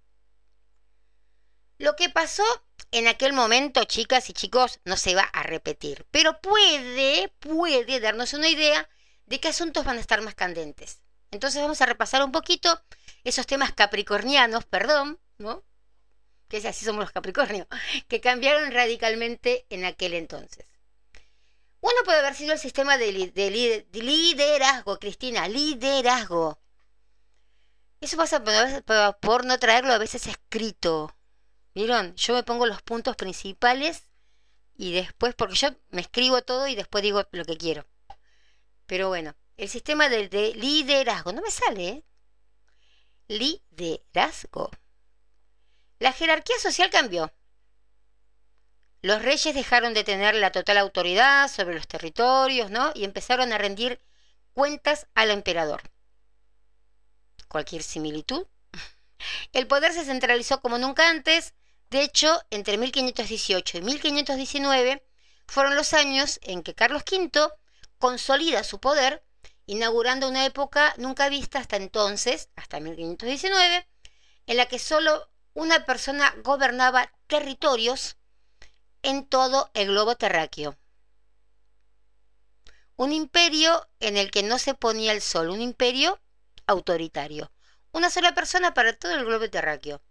Lo 1.78 1.96
que 1.96 2.10
pasó 2.10 2.44
en 2.90 3.08
aquel 3.08 3.32
momento, 3.32 3.84
chicas 3.84 4.28
y 4.28 4.34
chicos, 4.34 4.80
no 4.84 4.96
se 4.96 5.14
va 5.14 5.22
a 5.22 5.42
repetir, 5.42 6.06
pero 6.10 6.40
puede, 6.40 7.32
puede 7.38 7.98
darnos 7.98 8.34
una 8.34 8.48
idea 8.48 8.88
de 9.26 9.40
qué 9.40 9.48
asuntos 9.48 9.84
van 9.84 9.96
a 9.96 10.00
estar 10.00 10.20
más 10.20 10.34
candentes. 10.34 11.00
Entonces 11.30 11.62
vamos 11.62 11.80
a 11.80 11.86
repasar 11.86 12.22
un 12.22 12.30
poquito 12.30 12.82
esos 13.24 13.46
temas 13.46 13.72
capricornianos, 13.72 14.64
perdón, 14.64 15.20
¿no? 15.38 15.64
Que 16.48 16.58
es 16.58 16.64
así 16.64 16.84
somos 16.84 17.00
los 17.00 17.12
capricornios, 17.12 17.66
que 18.08 18.20
cambiaron 18.20 18.70
radicalmente 18.72 19.66
en 19.70 19.84
aquel 19.84 20.14
entonces. 20.14 20.66
Uno 21.82 21.96
puede 22.04 22.20
haber 22.20 22.36
sido 22.36 22.52
el 22.52 22.60
sistema 22.60 22.96
de, 22.96 23.10
liderazgo, 23.92 25.00
Cristina, 25.00 25.48
liderazgo. 25.48 26.60
Eso 28.00 28.16
pasa 28.16 28.42
por, 29.20 29.44
no 29.44 29.58
traerlo 29.58 29.92
a 29.92 29.98
veces 29.98 30.28
escrito. 30.28 31.12
¿Vieron? 31.74 32.14
Yo 32.14 32.34
me 32.34 32.44
pongo 32.44 32.66
los 32.66 32.82
puntos 32.82 33.16
principales 33.16 34.06
y 34.76 34.92
después, 34.92 35.34
porque 35.34 35.56
yo 35.56 35.70
me 35.90 36.02
escribo 36.02 36.42
todo 36.42 36.68
y 36.68 36.76
después 36.76 37.02
digo 37.02 37.26
lo 37.32 37.44
que 37.44 37.56
quiero. 37.56 37.84
Pero 38.86 39.08
bueno, 39.08 39.34
el 39.56 39.68
sistema 39.68 40.08
de, 40.08 40.28
de 40.28 40.54
liderazgo, 40.54 41.32
no 41.32 41.42
me 41.42 41.50
sale, 41.50 41.88
¿eh? 41.88 42.04
Liderazgo. 43.38 44.70
La 45.98 46.12
jerarquía 46.12 46.58
social 46.58 46.90
cambió. 46.90 47.32
Los 49.02 49.22
reyes 49.22 49.54
dejaron 49.54 49.94
de 49.94 50.04
tener 50.04 50.34
la 50.34 50.52
total 50.52 50.78
autoridad 50.78 51.48
sobre 51.48 51.74
los 51.74 51.88
territorios, 51.88 52.70
¿no? 52.70 52.92
Y 52.94 53.04
empezaron 53.04 53.52
a 53.52 53.58
rendir 53.58 54.00
cuentas 54.52 55.06
al 55.14 55.30
emperador. 55.30 55.82
Cualquier 57.48 57.82
similitud. 57.82 58.46
El 59.52 59.66
poder 59.66 59.92
se 59.92 60.04
centralizó 60.04 60.60
como 60.60 60.78
nunca 60.78 61.08
antes. 61.08 61.54
De 61.90 62.02
hecho, 62.02 62.40
entre 62.50 62.78
1518 62.78 63.78
y 63.78 63.82
1519 63.82 65.04
fueron 65.46 65.74
los 65.74 65.92
años 65.92 66.38
en 66.42 66.62
que 66.62 66.74
Carlos 66.74 67.02
V 67.10 67.48
consolida 67.98 68.64
su 68.64 68.80
poder, 68.80 69.22
inaugurando 69.66 70.28
una 70.28 70.44
época 70.44 70.94
nunca 70.98 71.28
vista 71.28 71.58
hasta 71.58 71.76
entonces, 71.76 72.48
hasta 72.56 72.80
1519, 72.80 73.86
en 74.46 74.56
la 74.56 74.66
que 74.66 74.78
solo 74.78 75.30
una 75.54 75.84
persona 75.84 76.34
gobernaba 76.42 77.12
territorios 77.26 78.16
en 79.02 79.26
todo 79.26 79.70
el 79.74 79.88
globo 79.88 80.16
terráqueo. 80.16 80.76
Un 82.96 83.12
imperio 83.12 83.88
en 84.00 84.16
el 84.16 84.30
que 84.30 84.42
no 84.42 84.58
se 84.58 84.74
ponía 84.74 85.12
el 85.12 85.22
sol, 85.22 85.50
un 85.50 85.60
imperio 85.60 86.20
autoritario. 86.66 87.52
Una 87.92 88.10
sola 88.10 88.34
persona 88.34 88.74
para 88.74 88.94
todo 88.94 89.12
el 89.12 89.24
globo 89.24 89.50
terráqueo. 89.50 90.02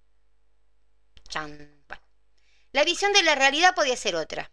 La 2.73 2.83
visión 2.83 3.13
de 3.13 3.23
la 3.23 3.35
realidad 3.35 3.73
podía 3.75 3.95
ser 3.95 4.15
otra. 4.15 4.51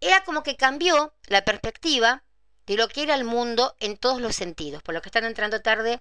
Era 0.00 0.24
como 0.24 0.42
que 0.42 0.56
cambió 0.56 1.14
la 1.26 1.44
perspectiva 1.44 2.24
de 2.66 2.76
lo 2.76 2.88
que 2.88 3.02
era 3.02 3.14
el 3.14 3.24
mundo 3.24 3.76
en 3.80 3.96
todos 3.96 4.20
los 4.20 4.36
sentidos. 4.36 4.82
Por 4.82 4.94
lo 4.94 5.02
que 5.02 5.08
están 5.08 5.24
entrando 5.24 5.60
tarde, 5.60 6.00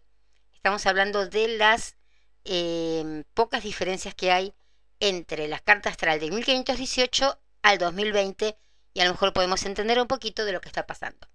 estamos 0.54 0.86
hablando 0.86 1.28
de 1.28 1.58
las 1.58 1.98
eh, 2.46 3.24
pocas 3.34 3.64
diferencias 3.64 4.16
que 4.16 4.32
hay 4.32 4.54
entre 5.00 5.48
las 5.48 5.62
cartas 5.62 5.92
astral 5.92 6.20
de 6.20 6.32
1518 6.32 7.40
al 7.62 7.78
2020 7.78 8.58
y 8.94 9.00
a 9.02 9.06
lo 9.06 9.12
mejor 9.12 9.34
podemos 9.34 9.64
entender 9.66 10.00
un 10.00 10.08
poquito 10.08 10.46
de 10.46 10.52
lo 10.52 10.62
que 10.62 10.70
está 10.70 10.86
pasando. 10.86 11.28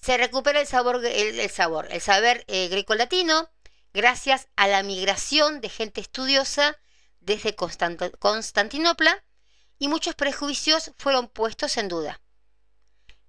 Se 0.00 0.16
recupera 0.16 0.60
el 0.60 0.66
sabor, 0.66 1.04
el, 1.04 1.50
sabor, 1.50 1.88
el 1.90 2.00
saber 2.00 2.44
eh, 2.48 2.68
greco-latino 2.68 3.50
gracias 3.92 4.48
a 4.56 4.66
la 4.66 4.82
migración 4.82 5.60
de 5.60 5.68
gente 5.68 6.00
estudiosa 6.00 6.78
desde 7.20 7.54
Constantinopla 7.54 9.24
y 9.78 9.88
muchos 9.88 10.14
prejuicios 10.14 10.92
fueron 10.96 11.28
puestos 11.28 11.76
en 11.76 11.88
duda. 11.88 12.20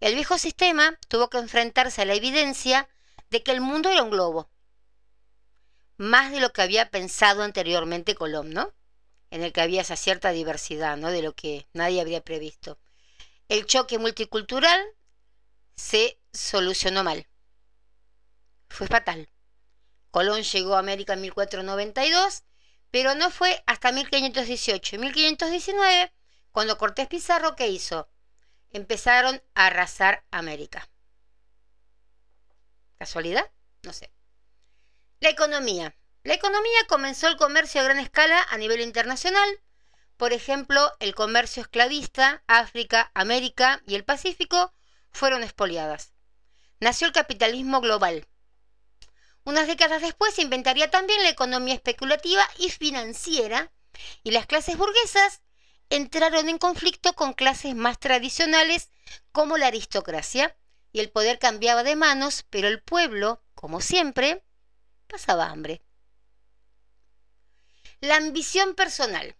El 0.01 0.15
viejo 0.15 0.39
sistema 0.39 0.97
tuvo 1.07 1.29
que 1.29 1.37
enfrentarse 1.37 2.01
a 2.01 2.05
la 2.05 2.15
evidencia 2.15 2.89
de 3.29 3.43
que 3.43 3.51
el 3.51 3.61
mundo 3.61 3.89
era 3.89 4.01
un 4.01 4.09
globo, 4.09 4.49
más 5.97 6.31
de 6.31 6.39
lo 6.39 6.51
que 6.51 6.63
había 6.63 6.89
pensado 6.89 7.43
anteriormente 7.43 8.15
Colón, 8.15 8.49
¿no? 8.49 8.73
En 9.29 9.43
el 9.43 9.53
que 9.53 9.61
había 9.61 9.81
esa 9.81 9.95
cierta 9.95 10.31
diversidad, 10.31 10.97
¿no? 10.97 11.11
De 11.11 11.21
lo 11.21 11.35
que 11.35 11.67
nadie 11.73 12.01
había 12.01 12.23
previsto. 12.23 12.79
El 13.47 13.67
choque 13.67 13.99
multicultural 13.99 14.83
se 15.75 16.19
solucionó 16.33 17.03
mal. 17.03 17.27
Fue 18.69 18.87
fatal. 18.87 19.29
Colón 20.09 20.41
llegó 20.41 20.75
a 20.75 20.79
América 20.79 21.13
en 21.13 21.21
1492, 21.21 22.43
pero 22.89 23.13
no 23.13 23.29
fue 23.29 23.61
hasta 23.67 23.91
1518 23.91 24.95
y 24.95 24.99
1519 24.99 26.11
cuando 26.51 26.79
Cortés 26.79 27.07
Pizarro, 27.07 27.55
¿qué 27.55 27.67
hizo? 27.67 28.09
Empezaron 28.71 29.41
a 29.53 29.67
arrasar 29.67 30.23
América. 30.31 30.87
¿Casualidad? 32.97 33.49
No 33.83 33.93
sé. 33.93 34.11
La 35.19 35.29
economía. 35.29 35.95
La 36.23 36.35
economía 36.35 36.85
comenzó 36.87 37.27
el 37.27 37.35
comercio 37.35 37.81
a 37.81 37.83
gran 37.83 37.99
escala 37.99 38.45
a 38.49 38.57
nivel 38.57 38.81
internacional. 38.81 39.49
Por 40.17 40.33
ejemplo, 40.33 40.91
el 40.99 41.15
comercio 41.15 41.63
esclavista, 41.63 42.43
África, 42.47 43.11
América 43.13 43.81
y 43.87 43.95
el 43.95 44.05
Pacífico 44.05 44.73
fueron 45.11 45.43
expoliadas. 45.43 46.13
Nació 46.79 47.07
el 47.07 47.13
capitalismo 47.13 47.81
global. 47.81 48.27
Unas 49.43 49.67
décadas 49.67 50.01
después 50.01 50.35
se 50.35 50.43
inventaría 50.43 50.91
también 50.91 51.23
la 51.23 51.29
economía 51.29 51.73
especulativa 51.73 52.47
y 52.57 52.69
financiera 52.69 53.71
y 54.23 54.31
las 54.31 54.45
clases 54.45 54.77
burguesas 54.77 55.41
entraron 55.91 56.47
en 56.47 56.57
conflicto 56.57 57.13
con 57.13 57.33
clases 57.33 57.75
más 57.75 57.99
tradicionales 57.99 58.89
como 59.33 59.57
la 59.57 59.67
aristocracia 59.67 60.57
y 60.93 61.01
el 61.01 61.11
poder 61.11 61.37
cambiaba 61.37 61.83
de 61.83 61.97
manos, 61.97 62.45
pero 62.49 62.69
el 62.69 62.81
pueblo, 62.81 63.43
como 63.55 63.81
siempre, 63.81 64.43
pasaba 65.07 65.47
hambre. 65.47 65.83
La 67.99 68.15
ambición 68.15 68.73
personal. 68.73 69.35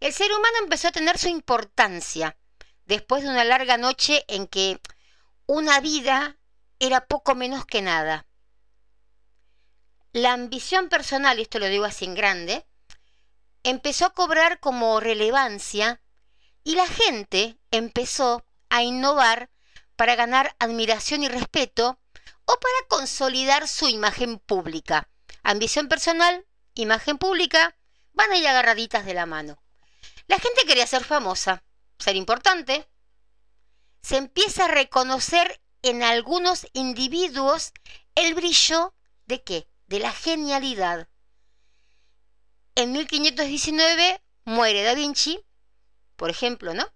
El 0.00 0.12
ser 0.12 0.32
humano 0.32 0.56
empezó 0.62 0.88
a 0.88 0.92
tener 0.92 1.16
su 1.16 1.28
importancia 1.28 2.36
después 2.84 3.22
de 3.22 3.30
una 3.30 3.44
larga 3.44 3.76
noche 3.76 4.24
en 4.26 4.48
que 4.48 4.80
una 5.46 5.78
vida 5.78 6.38
era 6.80 7.06
poco 7.06 7.36
menos 7.36 7.66
que 7.66 7.82
nada. 7.82 8.26
La 10.12 10.32
ambición 10.32 10.88
personal, 10.88 11.38
y 11.38 11.42
esto 11.42 11.60
lo 11.60 11.66
digo 11.66 11.84
así 11.84 12.04
en 12.04 12.14
grande, 12.14 12.66
empezó 13.62 14.06
a 14.06 14.14
cobrar 14.14 14.60
como 14.60 15.00
relevancia 15.00 16.02
y 16.64 16.74
la 16.74 16.86
gente 16.86 17.58
empezó 17.70 18.44
a 18.70 18.82
innovar 18.82 19.50
para 19.96 20.14
ganar 20.16 20.54
admiración 20.58 21.22
y 21.22 21.28
respeto 21.28 22.00
o 22.44 22.58
para 22.58 22.88
consolidar 22.88 23.68
su 23.68 23.88
imagen 23.88 24.38
pública. 24.38 25.08
Ambición 25.42 25.88
personal, 25.88 26.46
imagen 26.74 27.18
pública, 27.18 27.76
van 28.12 28.30
a 28.32 28.36
ir 28.36 28.46
agarraditas 28.46 29.04
de 29.04 29.14
la 29.14 29.26
mano. 29.26 29.62
La 30.26 30.38
gente 30.38 30.64
quería 30.66 30.86
ser 30.86 31.04
famosa, 31.04 31.64
ser 31.98 32.16
importante. 32.16 32.88
Se 34.02 34.16
empieza 34.16 34.64
a 34.64 34.68
reconocer 34.68 35.60
en 35.82 36.02
algunos 36.02 36.66
individuos 36.72 37.72
el 38.14 38.34
brillo 38.34 38.94
de 39.26 39.42
qué? 39.42 39.68
De 39.86 39.98
la 39.98 40.12
genialidad. 40.12 41.08
En 42.74 42.92
1519 42.92 44.22
muere 44.44 44.82
Da 44.82 44.94
Vinci, 44.94 45.44
por 46.16 46.30
ejemplo, 46.30 46.72
¿no? 46.74 46.90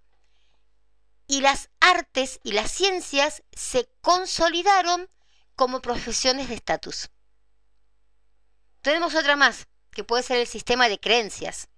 Y 1.26 1.40
las 1.40 1.70
artes 1.80 2.40
y 2.42 2.52
las 2.52 2.70
ciencias 2.70 3.42
se 3.52 3.88
consolidaron 4.00 5.10
como 5.54 5.82
profesiones 5.82 6.48
de 6.48 6.54
estatus. 6.54 7.10
Tenemos 8.80 9.14
otra 9.14 9.36
más, 9.36 9.66
que 9.90 10.04
puede 10.04 10.22
ser 10.22 10.38
el 10.38 10.46
sistema 10.46 10.88
de 10.88 11.00
creencias. 11.00 11.68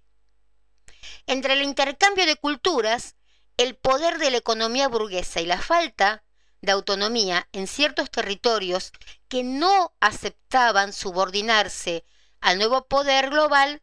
Entre 1.25 1.53
el 1.53 1.61
intercambio 1.61 2.25
de 2.25 2.35
culturas, 2.35 3.15
el 3.57 3.75
poder 3.75 4.19
de 4.19 4.31
la 4.31 4.37
economía 4.37 4.87
burguesa 4.87 5.41
y 5.41 5.45
la 5.45 5.59
falta 5.59 6.23
de 6.61 6.71
autonomía 6.71 7.47
en 7.51 7.67
ciertos 7.67 8.11
territorios 8.11 8.91
que 9.27 9.43
no 9.43 9.93
aceptaban 9.99 10.93
subordinarse 10.93 12.05
al 12.41 12.57
nuevo 12.57 12.87
poder 12.87 13.29
global, 13.29 13.81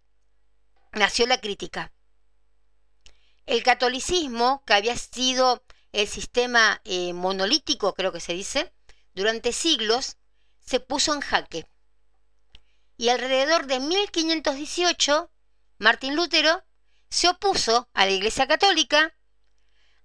nació 0.96 1.26
la 1.26 1.40
crítica. 1.40 1.92
El 3.44 3.62
catolicismo, 3.62 4.64
que 4.66 4.74
había 4.74 4.96
sido 4.96 5.64
el 5.92 6.09
sistema 6.09 6.80
eh, 6.85 7.12
monolítico, 7.12 7.94
creo 7.94 8.12
que 8.12 8.20
se 8.20 8.32
dice, 8.32 8.72
durante 9.14 9.52
siglos 9.52 10.16
se 10.64 10.80
puso 10.80 11.14
en 11.14 11.20
jaque. 11.20 11.70
Y 12.96 13.11
alrededor 13.11 13.66
de 13.66 13.78
1518, 13.78 15.30
Martín 15.78 16.16
Lutero 16.16 16.64
se 17.09 17.28
opuso 17.28 17.88
a 17.92 18.06
la 18.06 18.12
Iglesia 18.12 18.48
Católica, 18.48 19.14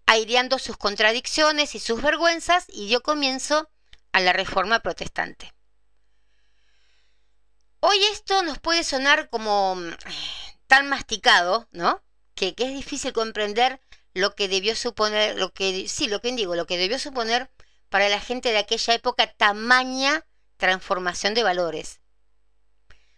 aireando 0.06 0.60
sus 0.60 0.78
contradicciones 0.78 1.74
y 1.74 1.80
sus 1.80 2.02
vergüenzas 2.02 2.66
y 2.68 2.88
dio 2.88 3.02
comienzo 3.02 3.70
a 4.12 4.20
la 4.20 4.34
Reforma 4.34 4.82
Protestante. 4.82 5.54
Hoy 7.80 7.98
esto 8.12 8.44
nos 8.44 8.60
puede 8.60 8.84
sonar 8.84 9.30
como 9.30 9.76
tan 10.72 10.88
masticado, 10.88 11.68
¿no? 11.74 12.02
Que, 12.34 12.56
que, 12.56 12.64
es 12.64 12.74
difícil 12.74 13.12
comprender 13.12 13.82
lo 14.14 14.36
que 14.36 14.48
debió 14.48 14.74
suponer, 14.74 15.38
lo 15.38 15.52
que 15.52 15.90
sí, 15.90 16.08
lo 16.08 16.22
que 16.22 16.32
digo, 16.32 16.56
lo 16.56 16.66
que 16.66 16.78
debió 16.78 16.98
suponer 16.98 17.52
para 17.90 18.08
la 18.08 18.22
gente 18.22 18.54
de 18.54 18.60
aquella 18.60 18.94
época 18.94 19.34
tamaña 19.34 20.26
transformación 20.56 21.34
de 21.34 21.44
valores. 21.44 22.00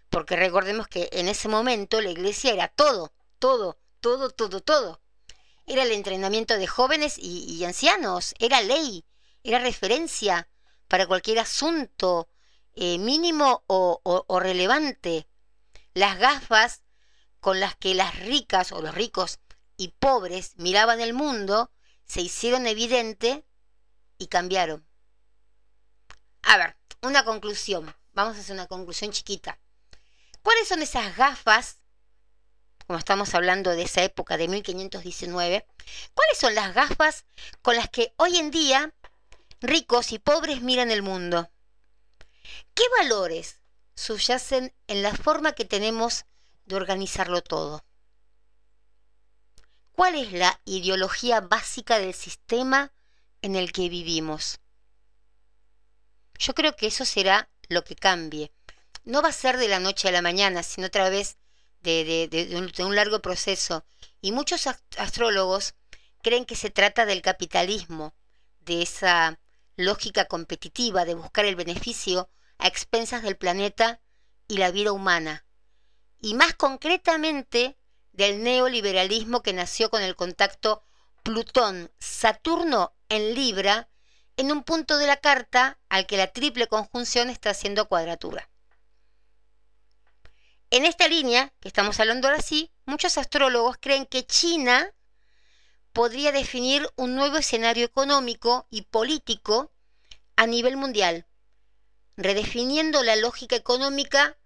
Porque 0.09 0.35
recordemos 0.35 0.87
que 0.87 1.09
en 1.11 1.27
ese 1.27 1.47
momento 1.47 2.01
la 2.01 2.09
iglesia 2.09 2.53
era 2.53 2.69
todo, 2.69 3.13
todo, 3.37 3.77
todo, 3.99 4.31
todo, 4.31 4.59
todo. 4.59 4.99
Era 5.67 5.83
el 5.83 5.91
entrenamiento 5.91 6.57
de 6.57 6.65
jóvenes 6.65 7.19
y, 7.19 7.63
ancianos, 7.65 8.33
era 8.39 8.61
ley, 8.61 9.05
era 9.43 9.59
referencia 9.59 10.49
para 10.87 11.05
cualquier 11.05 11.37
asunto 11.37 12.29
eh, 12.73 12.97
mínimo 12.97 13.63
o, 13.67 14.01
o 14.03 14.39
relevante. 14.39 15.27
Las 15.93 16.17
gafas 16.17 16.82
con 17.43 17.59
las 17.59 17.75
que 17.75 17.93
las 17.93 18.17
ricas 18.19 18.71
o 18.71 18.81
los 18.81 18.95
ricos 18.95 19.37
y 19.75 19.89
pobres 19.89 20.53
miraban 20.55 21.01
el 21.01 21.13
mundo 21.13 21.71
se 22.05 22.21
hicieron 22.21 22.67
evidente 22.67 23.43
y 24.17 24.27
cambiaron. 24.27 24.87
A 26.43 26.55
ver, 26.55 26.77
una 27.01 27.25
conclusión. 27.25 27.93
Vamos 28.13 28.37
a 28.37 28.39
hacer 28.39 28.53
una 28.53 28.67
conclusión 28.67 29.11
chiquita. 29.11 29.59
¿Cuáles 30.41 30.69
son 30.69 30.81
esas 30.81 31.17
gafas, 31.17 31.79
como 32.87 32.97
estamos 32.97 33.35
hablando 33.35 33.71
de 33.71 33.83
esa 33.83 34.03
época 34.03 34.37
de 34.37 34.47
1519, 34.47 35.67
cuáles 36.13 36.37
son 36.37 36.55
las 36.55 36.73
gafas 36.73 37.25
con 37.61 37.75
las 37.75 37.89
que 37.89 38.13
hoy 38.15 38.37
en 38.37 38.51
día 38.51 38.93
ricos 39.59 40.13
y 40.13 40.19
pobres 40.19 40.61
miran 40.61 40.91
el 40.91 41.01
mundo. 41.01 41.51
¿Qué 42.73 42.83
valores 42.99 43.59
subyacen 43.95 44.73
en 44.87 45.01
la 45.03 45.13
forma 45.13 45.51
que 45.51 45.65
tenemos 45.65 46.25
de 46.65 46.75
organizarlo 46.75 47.41
todo? 47.41 47.83
¿Cuál 49.93 50.15
es 50.15 50.33
la 50.33 50.59
ideología 50.65 51.39
básica 51.41 51.99
del 51.99 52.13
sistema 52.13 52.91
en 53.41 53.55
el 53.55 53.71
que 53.71 53.89
vivimos? 53.89 54.59
Yo 56.39 56.53
creo 56.53 56.75
que 56.75 56.87
eso 56.87 57.05
será 57.05 57.49
lo 57.69 57.83
que 57.83 57.95
cambie. 57.95 58.51
No 59.03 59.21
va 59.21 59.29
a 59.29 59.33
ser 59.33 59.57
de 59.57 59.67
la 59.67 59.79
noche 59.79 60.07
a 60.07 60.11
la 60.11 60.21
mañana, 60.21 60.63
sino 60.63 60.87
otra 60.87 61.09
vez 61.09 61.37
de, 61.81 62.73
un, 62.79 62.95
largo 62.95 63.21
proceso. 63.21 63.85
Y 64.21 64.31
muchos 64.31 64.67
astrólogos 64.97 65.75
creen 66.21 66.45
que 66.45 66.55
se 66.55 66.69
trata 66.69 67.05
del 67.05 67.21
capitalismo, 67.21 68.15
de 68.61 68.81
esa 68.81 69.39
lógica 69.75 70.25
competitiva 70.25 71.05
de 71.05 71.15
buscar 71.15 71.45
el 71.45 71.55
beneficio 71.55 72.29
a 72.57 72.67
expensas 72.67 73.23
del 73.23 73.37
planeta 73.37 73.99
y 74.47 74.57
la 74.57 74.71
vida 74.71 74.91
humana. 74.91 75.45
Y 76.23 76.35
más 76.35 76.53
concretamente 76.53 77.77
del 78.13 78.43
neoliberalismo 78.43 79.43
que 79.43 79.51
nació 79.51 79.89
con 79.89 80.01
el 80.01 80.15
contacto 80.15 80.85
Plutón-Saturno 81.21 82.93
en 83.09 83.35
Libra 83.35 83.89
en 84.37 84.49
un 84.53 84.63
punto 84.63 84.97
de 84.97 85.05
la 85.05 85.17
carta 85.17 85.81
al 85.89 86.07
que 86.07 86.15
la 86.15 86.27
triple 86.27 86.67
conjunción 86.67 87.29
está 87.29 87.49
haciendo 87.49 87.89
cuadratura. 87.89 88.49
En 90.69 90.85
esta 90.85 91.09
línea, 91.09 91.51
que 91.59 91.67
estamos 91.67 91.99
hablando 91.99 92.29
ahora 92.29 92.41
sí, 92.41 92.71
muchos 92.85 93.17
astrólogos 93.17 93.75
creen 93.81 94.05
que 94.05 94.25
China 94.25 94.93
podría 95.91 96.31
definir 96.31 96.89
un 96.95 97.15
nuevo 97.15 97.35
escenario 97.35 97.83
económico 97.83 98.65
y 98.69 98.83
político 98.83 99.73
a 100.37 100.47
nivel 100.47 100.77
mundial, 100.77 101.27
redefiniendo 102.15 103.03
la 103.03 103.17
lógica 103.17 103.57
económica 103.57 104.37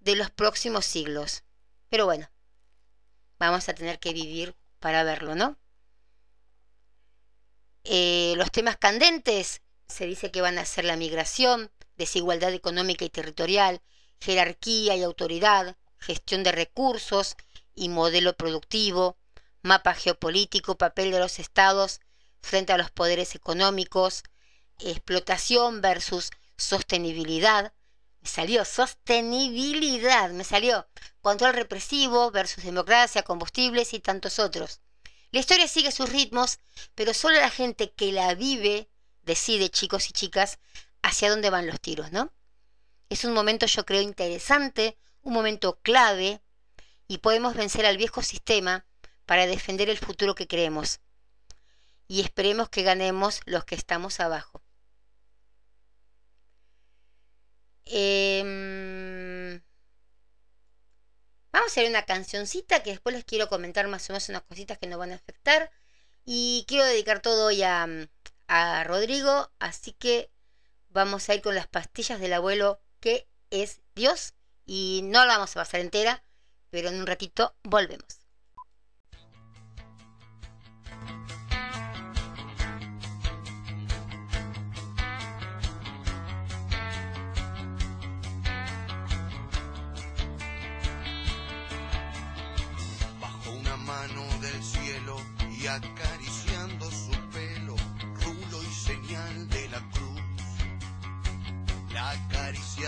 de 0.00 0.16
los 0.16 0.30
próximos 0.30 0.84
siglos. 0.84 1.44
Pero 1.88 2.04
bueno, 2.06 2.30
vamos 3.38 3.68
a 3.68 3.74
tener 3.74 3.98
que 3.98 4.12
vivir 4.12 4.56
para 4.78 5.04
verlo, 5.04 5.34
¿no? 5.34 5.56
Eh, 7.84 8.34
los 8.36 8.50
temas 8.50 8.76
candentes 8.76 9.62
se 9.88 10.06
dice 10.06 10.30
que 10.30 10.42
van 10.42 10.58
a 10.58 10.64
ser 10.64 10.84
la 10.84 10.96
migración, 10.96 11.70
desigualdad 11.96 12.52
económica 12.52 13.04
y 13.04 13.10
territorial, 13.10 13.80
jerarquía 14.20 14.96
y 14.96 15.02
autoridad, 15.02 15.76
gestión 15.98 16.42
de 16.42 16.52
recursos 16.52 17.36
y 17.74 17.88
modelo 17.88 18.36
productivo, 18.36 19.16
mapa 19.62 19.94
geopolítico, 19.94 20.76
papel 20.76 21.10
de 21.10 21.18
los 21.18 21.38
estados 21.38 22.00
frente 22.42 22.72
a 22.72 22.78
los 22.78 22.90
poderes 22.90 23.34
económicos, 23.34 24.22
explotación 24.78 25.80
versus 25.80 26.30
sostenibilidad. 26.56 27.72
Me 28.20 28.28
salió 28.28 28.64
sostenibilidad, 28.64 30.30
me 30.30 30.44
salió 30.44 30.86
control 31.20 31.54
represivo 31.54 32.30
versus 32.30 32.64
democracia, 32.64 33.22
combustibles 33.22 33.94
y 33.94 34.00
tantos 34.00 34.38
otros. 34.38 34.80
La 35.30 35.40
historia 35.40 35.68
sigue 35.68 35.92
sus 35.92 36.10
ritmos, 36.10 36.58
pero 36.94 37.14
solo 37.14 37.38
la 37.38 37.50
gente 37.50 37.92
que 37.92 38.12
la 38.12 38.34
vive 38.34 38.88
decide, 39.22 39.70
chicos 39.70 40.08
y 40.08 40.12
chicas, 40.12 40.58
hacia 41.02 41.30
dónde 41.30 41.50
van 41.50 41.66
los 41.66 41.80
tiros, 41.80 42.10
¿no? 42.12 42.32
Es 43.08 43.24
un 43.24 43.32
momento, 43.32 43.66
yo 43.66 43.86
creo, 43.86 44.00
interesante, 44.02 44.96
un 45.22 45.32
momento 45.32 45.78
clave, 45.82 46.40
y 47.06 47.18
podemos 47.18 47.54
vencer 47.54 47.86
al 47.86 47.96
viejo 47.96 48.22
sistema 48.22 48.86
para 49.26 49.46
defender 49.46 49.88
el 49.88 49.98
futuro 49.98 50.34
que 50.34 50.46
creemos. 50.46 51.00
Y 52.06 52.20
esperemos 52.20 52.68
que 52.68 52.82
ganemos 52.82 53.40
los 53.46 53.64
que 53.64 53.74
estamos 53.74 54.20
abajo. 54.20 54.59
Em, 57.92 59.60
vamos 61.52 61.68
a 61.68 61.72
hacer 61.72 61.88
una 61.88 62.04
cancioncita 62.04 62.82
que 62.82 62.90
después 62.90 63.14
les 63.14 63.24
quiero 63.24 63.48
comentar 63.48 63.88
más 63.88 64.08
o 64.08 64.12
menos 64.12 64.28
unas 64.28 64.42
cositas 64.42 64.78
que 64.78 64.86
nos 64.86 64.98
van 64.98 65.12
a 65.12 65.16
afectar. 65.16 65.70
Y 66.24 66.64
quiero 66.68 66.84
dedicar 66.84 67.20
todo 67.20 67.46
hoy 67.46 67.62
a, 67.62 67.88
a 68.48 68.84
Rodrigo, 68.84 69.50
así 69.58 69.92
que 69.92 70.30
vamos 70.90 71.28
a 71.28 71.34
ir 71.34 71.42
con 71.42 71.54
las 71.54 71.66
pastillas 71.66 72.20
del 72.20 72.32
abuelo 72.34 72.80
que 73.00 73.28
es 73.50 73.80
Dios. 73.94 74.34
Y 74.66 75.00
no 75.04 75.24
la 75.26 75.34
vamos 75.34 75.56
a 75.56 75.60
pasar 75.60 75.80
entera, 75.80 76.24
pero 76.70 76.90
en 76.90 77.00
un 77.00 77.06
ratito 77.06 77.56
volvemos. 77.64 78.19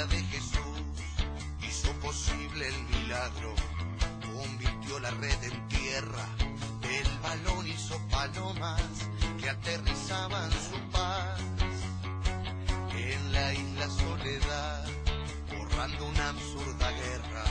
De 0.06 0.22
Jesús 0.24 0.78
hizo 1.68 1.92
posible 2.00 2.68
el 2.68 2.82
milagro, 2.84 3.54
convirtió 4.34 4.98
la 5.00 5.10
red 5.12 5.42
en 5.44 5.68
tierra, 5.68 6.28
el 6.82 7.18
balón 7.20 7.66
hizo 7.66 7.98
palomas 8.08 8.82
que 9.40 9.50
aterrizaban 9.50 10.50
su 10.50 10.78
paz. 10.90 11.40
En 12.96 13.32
la 13.32 13.54
isla 13.54 13.88
soledad, 13.90 14.86
borrando 15.56 16.06
una 16.06 16.28
absurda 16.30 16.90
guerra, 16.90 17.44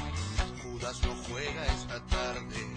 Judas 0.61 1.01
no 1.03 1.15
juega 1.27 1.65
esta 1.67 2.03
tarde 2.05 2.71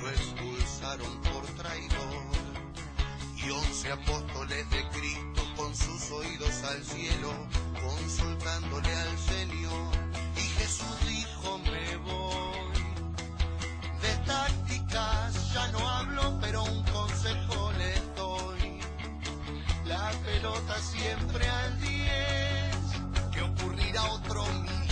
lo 0.00 0.10
expulsaron 0.10 1.20
por 1.22 1.44
traidor. 1.56 2.26
Y 3.36 3.50
once 3.50 3.90
apóstoles 3.90 4.70
de 4.70 4.88
Cristo 4.90 5.42
con 5.56 5.74
sus 5.74 6.10
oídos 6.10 6.62
al 6.64 6.84
cielo, 6.84 7.32
consultándole 7.86 8.92
al 8.92 9.18
Señor. 9.18 9.92
Y 10.36 10.40
Jesús 10.40 10.96
dijo, 11.06 11.58
me 11.58 11.96
voy. 11.98 12.82
De 14.02 14.12
tácticas 14.26 15.52
ya 15.52 15.68
no 15.68 15.88
hablo, 15.88 16.38
pero 16.40 16.64
un 16.64 16.82
consejo 16.84 17.72
les 17.78 18.16
doy. 18.16 18.80
La 19.84 20.10
pelota 20.24 20.74
siempre 20.80 21.48
al 21.48 21.80
10, 21.80 21.96
que 23.32 23.42
ocurrirá 23.42 24.04
otro 24.04 24.44
milagro. 24.44 24.85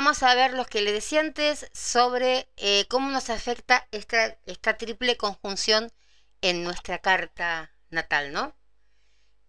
Vamos 0.00 0.22
a 0.22 0.34
ver 0.34 0.54
lo 0.54 0.64
que 0.64 0.80
le 0.80 0.92
decía 0.92 1.20
antes 1.20 1.68
sobre 1.74 2.50
eh, 2.56 2.86
cómo 2.88 3.10
nos 3.10 3.28
afecta 3.28 3.86
esta, 3.90 4.38
triple 4.78 5.18
conjunción 5.18 5.92
en 6.40 6.64
nuestra 6.64 7.00
carta 7.00 7.70
natal, 7.90 8.32
¿no? 8.32 8.56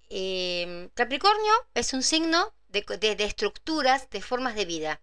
Eh, 0.09 0.89
Capricornio 0.93 1.53
es 1.73 1.93
un 1.93 2.03
signo 2.03 2.53
de- 2.67 2.81
de 2.81 3.23
estructuras, 3.23 4.09
de 4.09 4.21
formas 4.21 4.55
de 4.55 4.65
vida. 4.65 5.01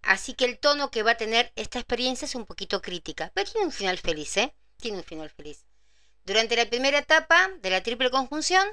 Así 0.00 0.32
que 0.32 0.46
el 0.46 0.58
tono 0.58 0.90
que 0.90 1.02
va 1.02 1.10
a 1.12 1.16
tener 1.18 1.52
esta 1.54 1.78
experiencia 1.78 2.24
es 2.24 2.34
un 2.34 2.46
poquito 2.46 2.80
crítica, 2.80 3.30
pero 3.34 3.50
tiene 3.50 3.66
un 3.66 3.72
final 3.72 3.98
feliz, 3.98 4.34
¿eh? 4.38 4.54
Tiene 4.78 4.96
un 4.96 5.04
final 5.04 5.28
feliz. 5.28 5.66
Durante 6.24 6.56
la 6.56 6.64
primera 6.64 6.96
etapa 6.96 7.50
de 7.60 7.68
la 7.68 7.82
triple 7.82 8.10
conjunción, 8.10 8.66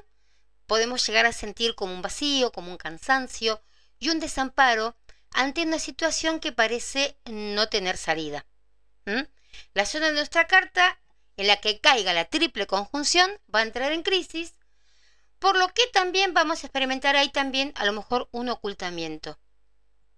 podemos 0.65 1.05
llegar 1.05 1.25
a 1.25 1.33
sentir 1.33 1.75
como 1.75 1.93
un 1.93 2.01
vacío, 2.01 2.53
como 2.53 2.71
un 2.71 2.77
cansancio 2.77 3.61
y 3.99 4.07
un 4.07 4.21
desamparo 4.21 4.95
ante 5.31 5.63
una 5.63 5.79
situación 5.79 6.39
que 6.39 6.51
parece 6.51 7.17
no 7.25 7.67
tener 7.69 7.97
salida. 7.97 8.45
La 9.73 9.85
zona 9.85 10.07
de 10.07 10.13
nuestra 10.13 10.47
carta 10.47 10.99
en 11.37 11.47
la 11.47 11.57
que 11.57 11.79
caiga 11.79 12.13
la 12.13 12.25
triple 12.25 12.67
conjunción 12.67 13.31
va 13.53 13.59
a 13.59 13.63
entrar 13.63 13.91
en 13.91 14.03
crisis, 14.03 14.55
por 15.39 15.57
lo 15.57 15.69
que 15.69 15.87
también 15.87 16.33
vamos 16.33 16.63
a 16.63 16.67
experimentar 16.67 17.15
ahí 17.15 17.29
también 17.29 17.71
a 17.75 17.85
lo 17.85 17.93
mejor 17.93 18.27
un 18.31 18.49
ocultamiento. 18.49 19.39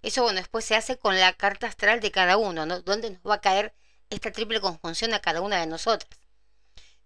Eso, 0.02 0.24
bueno, 0.24 0.40
después 0.40 0.66
se 0.66 0.76
hace 0.76 0.98
con 0.98 1.20
la 1.20 1.34
carta 1.34 1.68
astral 1.68 2.00
de 2.00 2.12
cada 2.12 2.38
uno, 2.38 2.66
¿no? 2.66 2.82
Donde 2.82 3.12
nos 3.12 3.22
va 3.22 3.36
a 3.36 3.42
caer 3.42 3.76
esta 4.10 4.32
triple 4.32 4.60
conjunción 4.60 5.14
a 5.14 5.22
cada 5.22 5.42
una 5.42 5.60
de 5.60 5.68
nosotras. 5.68 6.20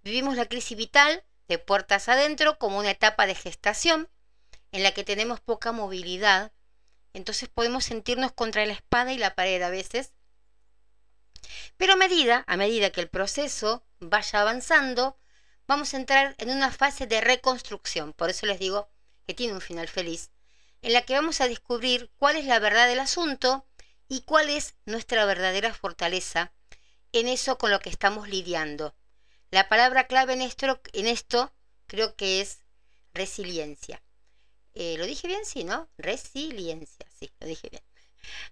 Vivimos 0.01 0.37
la 0.37 0.45
crisis 0.45 0.77
vital 0.77 1.23
de 1.49 1.59
puertas 1.59 2.07
adentro 2.07 2.57
como 2.57 2.79
una 2.79 2.91
etapa 2.91 3.27
de 3.27 3.35
gestación 3.35 4.09
en 4.71 4.83
la 4.83 4.93
que 4.93 5.03
tenemos 5.03 5.41
poca 5.41 5.71
movilidad. 5.73 6.53
Entonces 7.15 7.47
podemos 7.47 7.85
sentirnos 7.85 8.33
contra 8.33 8.65
la 8.65 8.73
espada 8.73 9.13
y 9.13 9.17
la 9.17 9.35
pared 9.35 9.61
a 9.61 9.69
veces. 9.69 10.11
Pero 11.77 11.93
a 11.93 11.95
medida, 11.95 12.43
a 12.45 12.57
medida 12.57 12.89
que 12.89 12.99
el 12.99 13.07
proceso 13.07 13.85
vaya 14.01 14.41
avanzando, 14.41 15.17
vamos 15.65 15.93
a 15.93 15.97
entrar 15.97 16.35
en 16.39 16.49
una 16.49 16.71
fase 16.71 17.07
de 17.07 17.21
reconstrucción. 17.21 18.11
Por 18.11 18.29
eso 18.29 18.45
les 18.45 18.59
digo 18.59 18.89
que 19.25 19.33
tiene 19.33 19.53
un 19.53 19.61
final 19.61 19.87
feliz, 19.87 20.31
en 20.81 20.91
la 20.91 21.03
que 21.03 21.13
vamos 21.13 21.39
a 21.39 21.47
descubrir 21.47 22.11
cuál 22.17 22.35
es 22.35 22.43
la 22.43 22.59
verdad 22.59 22.85
del 22.85 22.99
asunto 22.99 23.65
y 24.09 24.23
cuál 24.23 24.49
es 24.49 24.75
nuestra 24.85 25.23
verdadera 25.23 25.73
fortaleza 25.73 26.51
en 27.13 27.29
eso 27.29 27.57
con 27.57 27.71
lo 27.71 27.79
que 27.79 27.89
estamos 27.89 28.27
lidiando. 28.27 28.93
La 29.51 29.69
palabra 29.69 30.07
clave 30.07 30.33
en 30.33 30.41
esto, 30.41 30.81
en 30.91 31.07
esto 31.07 31.53
creo 31.87 32.17
que 32.17 32.41
es 32.41 32.59
resiliencia. 33.13 34.03
Eh, 34.75 34.97
¿Lo 34.97 35.05
dije 35.05 35.27
bien? 35.27 35.45
Sí, 35.45 35.63
¿no? 35.63 35.89
Resiliencia, 35.97 37.07
sí, 37.17 37.31
lo 37.39 37.47
dije 37.47 37.69
bien. 37.69 37.83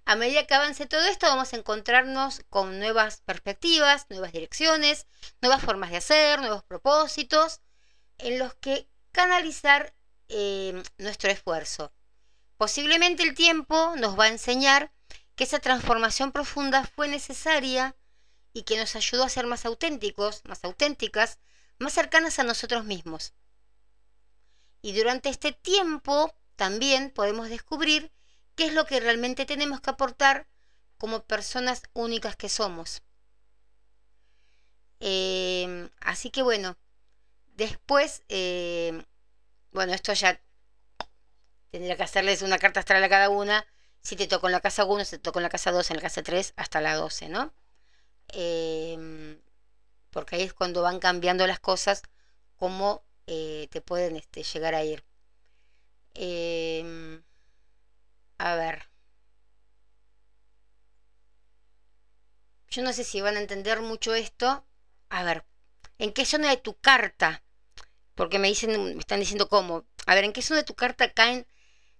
A 0.05 0.15
medida 0.15 0.47
que 0.47 0.53
avance 0.53 0.85
todo 0.85 1.05
esto, 1.05 1.27
vamos 1.27 1.53
a 1.53 1.57
encontrarnos 1.57 2.41
con 2.49 2.79
nuevas 2.79 3.21
perspectivas, 3.25 4.05
nuevas 4.09 4.31
direcciones, 4.31 5.07
nuevas 5.41 5.61
formas 5.63 5.91
de 5.91 5.97
hacer, 5.97 6.39
nuevos 6.39 6.63
propósitos, 6.63 7.61
en 8.19 8.39
los 8.39 8.53
que 8.55 8.87
canalizar 9.11 9.93
eh, 10.29 10.81
nuestro 10.97 11.29
esfuerzo. 11.29 11.93
Posiblemente 12.57 13.23
el 13.23 13.35
tiempo 13.35 13.95
nos 13.97 14.17
va 14.17 14.25
a 14.25 14.29
enseñar 14.29 14.91
que 15.35 15.43
esa 15.43 15.59
transformación 15.59 16.31
profunda 16.31 16.85
fue 16.85 17.07
necesaria 17.07 17.95
y 18.53 18.63
que 18.63 18.77
nos 18.77 18.95
ayudó 18.95 19.23
a 19.23 19.29
ser 19.29 19.47
más 19.47 19.65
auténticos, 19.65 20.41
más 20.45 20.63
auténticas, 20.63 21.39
más 21.79 21.93
cercanas 21.93 22.39
a 22.39 22.43
nosotros 22.43 22.85
mismos. 22.85 23.33
Y 24.83 24.91
durante 24.91 25.29
este 25.29 25.53
tiempo 25.53 26.35
también 26.57 27.09
podemos 27.09 27.49
descubrir 27.49 28.11
qué 28.55 28.65
es 28.65 28.73
lo 28.73 28.85
que 28.85 28.99
realmente 28.99 29.45
tenemos 29.45 29.79
que 29.79 29.89
aportar 29.89 30.45
como 30.97 31.23
personas 31.23 31.83
únicas 31.93 32.35
que 32.35 32.49
somos. 32.49 33.01
Eh, 34.99 35.89
así 36.01 36.31
que 36.31 36.43
bueno, 36.43 36.77
después, 37.55 38.23
eh, 38.27 39.05
bueno, 39.71 39.93
esto 39.93 40.11
ya 40.11 40.41
tendría 41.71 41.95
que 41.95 42.03
hacerles 42.03 42.41
una 42.41 42.59
carta 42.59 42.81
astral 42.81 43.03
a 43.05 43.09
cada 43.09 43.29
una. 43.29 43.65
Si 44.01 44.17
te 44.17 44.27
tocó 44.27 44.47
en 44.47 44.51
la 44.51 44.59
casa 44.59 44.83
1, 44.83 45.05
si 45.05 45.11
te 45.11 45.19
tocó 45.19 45.39
en 45.39 45.43
la 45.43 45.49
casa 45.49 45.71
2, 45.71 45.91
en 45.91 45.95
la 45.95 46.01
casa 46.01 46.23
3, 46.23 46.53
hasta 46.57 46.81
la 46.81 46.95
12, 46.95 47.29
¿no? 47.29 47.53
Eh, 48.33 49.39
porque 50.11 50.35
ahí 50.35 50.41
es 50.43 50.53
cuando 50.53 50.81
van 50.81 50.99
cambiando 50.99 51.47
las 51.47 51.61
cosas, 51.61 52.03
cómo 52.57 53.05
eh, 53.27 53.67
te 53.71 53.81
pueden 53.81 54.15
este, 54.15 54.43
llegar 54.43 54.75
a 54.75 54.83
ir. 54.83 55.03
Eh, 56.15 57.21
a 58.37 58.55
ver. 58.55 58.89
Yo 62.69 62.81
no 62.83 62.91
sé 62.91 63.03
si 63.03 63.21
van 63.21 63.37
a 63.37 63.39
entender 63.39 63.81
mucho 63.81 64.13
esto. 64.15 64.65
A 65.09 65.23
ver, 65.23 65.45
¿en 65.99 66.11
qué 66.11 66.25
zona 66.25 66.49
de 66.49 66.57
tu 66.57 66.75
carta? 66.75 67.43
Porque 68.15 68.39
me 68.39 68.47
dicen, 68.49 68.95
me 68.95 68.99
están 68.99 69.19
diciendo 69.19 69.47
cómo. 69.47 69.85
A 70.05 70.15
ver, 70.15 70.23
¿en 70.25 70.33
qué 70.33 70.41
zona 70.41 70.61
de 70.61 70.65
tu 70.65 70.75
carta 70.75 71.13
caen 71.13 71.47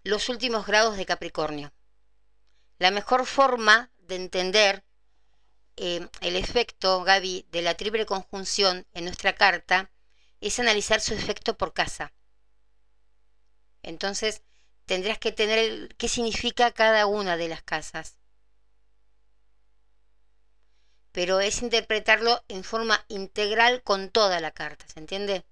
los 0.04 0.30
últimos 0.30 0.66
grados 0.66 0.98
de 0.98 1.06
Capricornio? 1.06 1.74
La 2.80 2.92
mejor 2.92 3.26
forma 3.26 3.92
de 3.98 4.16
entender 4.16 4.84
eh, 5.78 6.08
el 6.22 6.36
efecto, 6.36 7.04
Gaby, 7.04 7.48
de 7.52 7.62
la 7.62 7.76
triple 7.76 8.06
conjunción 8.06 8.86
en 8.94 9.06
nuestra 9.06 9.36
carta 9.36 9.93
es 10.48 10.60
analizar 10.60 11.00
su 11.00 11.14
efecto 11.14 11.58
por 11.58 11.74
casa. 11.74 12.14
Entonces, 13.82 14.42
tendrás 14.86 15.20
que 15.20 15.32
tener 15.32 15.96
qué 15.96 16.08
significa 16.08 16.72
cada 16.72 17.06
una 17.06 17.38
de 17.38 17.48
las 17.48 17.64
casas. 17.64 18.18
Pero 21.14 21.40
es 21.40 21.62
interpretarlo 21.62 22.44
en 22.50 22.64
forma 22.64 23.06
integral 23.08 23.84
con 23.84 24.10
toda 24.10 24.40
la 24.42 24.52
carta, 24.52 24.86
¿se 24.88 25.00
entiende? 25.00 25.46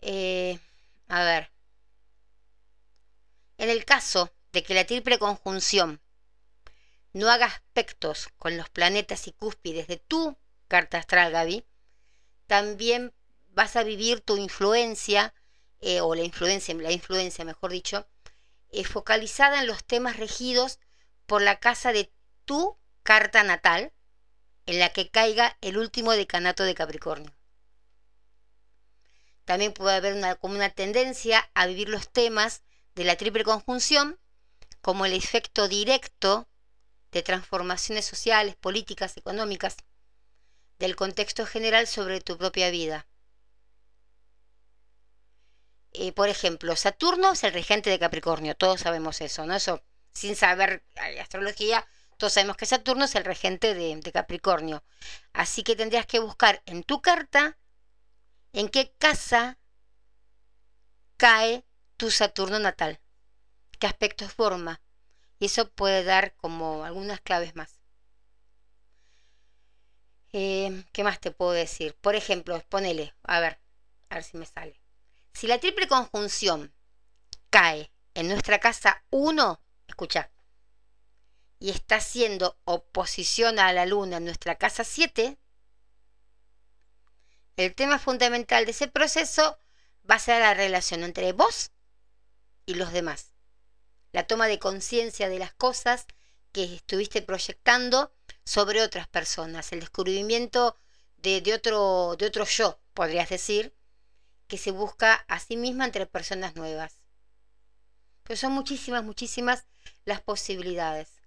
Eh, 0.00 0.58
a 1.08 1.22
ver. 1.24 1.50
En 3.58 3.70
el 3.70 3.84
caso 3.84 4.32
de 4.52 4.62
que 4.62 4.74
la 4.74 4.86
triple 4.86 5.18
conjunción 5.18 6.00
no 7.12 7.30
haga 7.30 7.46
aspectos 7.46 8.28
con 8.38 8.56
los 8.56 8.68
planetas 8.68 9.26
y 9.26 9.32
cúspides 9.32 9.86
de 9.86 9.96
tu 9.96 10.36
carta 10.68 10.98
astral, 10.98 11.32
Gaby, 11.32 11.64
también 12.46 13.12
vas 13.48 13.76
a 13.76 13.82
vivir 13.82 14.20
tu 14.20 14.36
influencia, 14.36 15.34
eh, 15.80 16.00
o 16.00 16.14
la 16.14 16.22
influencia, 16.22 16.74
la 16.74 16.92
influencia, 16.92 17.44
mejor 17.44 17.70
dicho, 17.70 18.08
eh, 18.70 18.84
focalizada 18.84 19.60
en 19.60 19.66
los 19.66 19.84
temas 19.84 20.16
regidos 20.16 20.78
por 21.26 21.42
la 21.42 21.58
casa 21.58 21.92
de 21.92 22.12
tu 22.44 22.78
carta 23.02 23.42
natal, 23.42 23.92
en 24.66 24.78
la 24.78 24.92
que 24.92 25.10
caiga 25.10 25.56
el 25.60 25.78
último 25.78 26.12
decanato 26.12 26.64
de 26.64 26.74
Capricornio. 26.74 27.32
También 29.44 29.72
puede 29.72 29.96
haber 29.96 30.14
una, 30.14 30.34
como 30.34 30.54
una 30.54 30.70
tendencia 30.70 31.48
a 31.54 31.66
vivir 31.66 31.88
los 31.88 32.10
temas 32.10 32.62
de 32.96 33.04
la 33.04 33.16
triple 33.16 33.44
conjunción 33.44 34.18
como 34.80 35.06
el 35.06 35.12
efecto 35.12 35.68
directo 35.68 36.48
de 37.12 37.22
transformaciones 37.22 38.04
sociales, 38.04 38.56
políticas, 38.56 39.16
económicas, 39.16 39.76
del 40.78 40.96
contexto 40.96 41.46
general 41.46 41.86
sobre 41.86 42.20
tu 42.20 42.36
propia 42.36 42.70
vida. 42.70 43.06
Eh, 45.92 46.12
por 46.12 46.28
ejemplo, 46.28 46.76
Saturno 46.76 47.32
es 47.32 47.42
el 47.44 47.54
regente 47.54 47.90
de 47.90 47.98
Capricornio, 47.98 48.54
todos 48.54 48.80
sabemos 48.80 49.20
eso, 49.20 49.46
¿no? 49.46 49.54
Eso, 49.54 49.82
sin 50.12 50.36
saber 50.36 50.84
astrología, 51.20 51.86
todos 52.18 52.34
sabemos 52.34 52.56
que 52.56 52.66
Saturno 52.66 53.06
es 53.06 53.14
el 53.14 53.24
regente 53.24 53.74
de, 53.74 53.96
de 53.96 54.12
Capricornio. 54.12 54.84
Así 55.32 55.62
que 55.62 55.76
tendrías 55.76 56.06
que 56.06 56.18
buscar 56.18 56.62
en 56.66 56.82
tu 56.82 57.00
carta 57.00 57.56
en 58.52 58.68
qué 58.68 58.94
casa 58.98 59.58
cae 61.16 61.64
tu 61.96 62.10
Saturno 62.10 62.58
natal, 62.58 63.00
qué 63.78 63.86
aspectos 63.86 64.32
forma. 64.32 64.80
Y 65.38 65.46
eso 65.46 65.70
puede 65.70 66.04
dar 66.04 66.34
como 66.36 66.84
algunas 66.84 67.20
claves 67.20 67.54
más. 67.54 67.75
Eh, 70.32 70.84
¿Qué 70.92 71.04
más 71.04 71.20
te 71.20 71.30
puedo 71.30 71.52
decir? 71.52 71.94
Por 72.00 72.14
ejemplo, 72.14 72.62
ponele, 72.68 73.14
a 73.22 73.40
ver, 73.40 73.58
a 74.08 74.16
ver 74.16 74.24
si 74.24 74.36
me 74.36 74.46
sale. 74.46 74.80
Si 75.32 75.46
la 75.46 75.58
triple 75.58 75.88
conjunción 75.88 76.74
cae 77.50 77.90
en 78.14 78.28
nuestra 78.28 78.58
casa 78.58 79.04
1, 79.10 79.60
escucha, 79.86 80.30
y 81.58 81.70
está 81.70 81.96
haciendo 81.96 82.58
oposición 82.64 83.58
a 83.58 83.72
la 83.72 83.86
luna 83.86 84.18
en 84.18 84.24
nuestra 84.24 84.56
casa 84.56 84.84
7, 84.84 85.38
el 87.56 87.74
tema 87.74 87.98
fundamental 87.98 88.66
de 88.66 88.72
ese 88.72 88.88
proceso 88.88 89.58
va 90.08 90.16
a 90.16 90.20
ser 90.20 90.40
la 90.40 90.54
relación 90.54 91.02
entre 91.02 91.32
vos 91.32 91.70
y 92.66 92.74
los 92.74 92.92
demás. 92.92 93.32
La 94.12 94.26
toma 94.26 94.46
de 94.46 94.58
conciencia 94.58 95.28
de 95.28 95.38
las 95.38 95.54
cosas 95.54 96.06
que 96.56 96.76
estuviste 96.76 97.20
proyectando 97.20 98.14
sobre 98.42 98.80
otras 98.80 99.06
personas, 99.08 99.72
el 99.72 99.80
descubrimiento 99.80 100.74
de, 101.18 101.52
otro, 101.54 102.16
de 102.16 102.24
otro 102.24 102.46
yo, 102.46 102.80
podrías 102.94 103.28
decir, 103.28 103.74
que 104.46 104.56
se 104.56 104.70
busca 104.70 105.16
a 105.28 105.38
sí 105.38 105.58
misma 105.58 105.84
entre 105.84 106.06
personas 106.06 106.56
nuevas. 106.56 107.02
Pero 108.22 108.38
son 108.38 108.52
muchísimas, 108.52 109.04
muchísimas 109.04 109.66
las 110.06 110.22
posibilidades. 110.22 111.20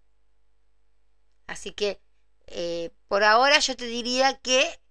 Así 1.46 1.74
que 1.74 2.02
eh, 2.48 2.90
por 3.08 3.24
ahora 3.24 3.60
yo 3.60 3.76
te 3.76 3.86
diría 3.86 4.40
que 4.40 4.82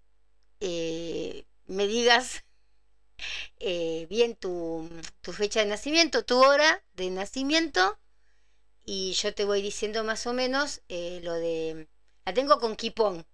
eh, 0.61 1.47
me 1.67 1.89
digas 1.89 2.45
eh, 3.59 4.07
bien 4.09 4.37
tu, 4.37 4.89
tu, 5.21 5.33
fecha 5.33 5.59
de 5.59 5.67
nacimiento, 5.67 6.25
tu 6.25 6.39
hora 6.39 6.85
de 6.93 7.11
nacimiento, 7.11 7.99
y 8.91 9.13
yo 9.13 9.35
te 9.35 9.45
voy 9.45 9.61
diciendo 9.61 10.03
más 10.03 10.27
o 10.27 10.33
menos 10.33 10.81
lo 10.89 11.35
de... 11.35 11.89
La 12.25 12.33
tengo 12.33 12.59
con 12.59 12.75
Kipón, 12.75 13.27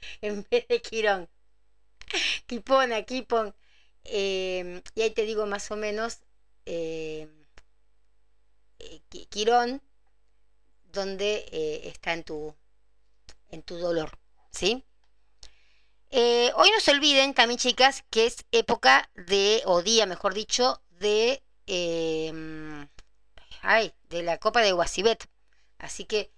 en 0.22 0.46
vez 0.50 0.66
de 0.66 0.80
Quirón. 0.80 1.28
Kipona, 2.46 3.02
Kipón. 3.02 3.54
y 4.04 5.02
ahí 5.02 5.10
te 5.14 5.26
digo 5.26 5.44
más 5.44 5.70
o 5.70 5.76
menos 5.76 6.20
Quirón, 9.28 9.82
donde 10.84 11.48
está 11.84 12.14
en 12.14 12.24
tu, 12.24 12.54
en 13.50 13.62
tu 13.62 13.76
dolor, 13.76 14.18
¿sí? 14.50 14.84
Eh, 16.10 16.50
hoy 16.56 16.70
no 16.70 16.80
se 16.80 16.92
olviden 16.92 17.34
también, 17.34 17.58
chicas, 17.58 18.04
que 18.08 18.24
es 18.24 18.46
época 18.52 19.10
de, 19.14 19.62
o 19.66 19.82
día, 19.82 20.06
mejor 20.06 20.32
dicho, 20.32 20.80
de, 20.88 21.42
em, 21.66 22.88
ay, 23.64 23.94
de 24.08 24.22
la 24.22 24.38
Copa 24.38 24.60
de 24.60 24.72
Guasibet. 24.72 25.28
Así 25.78 26.04
que 26.04 26.30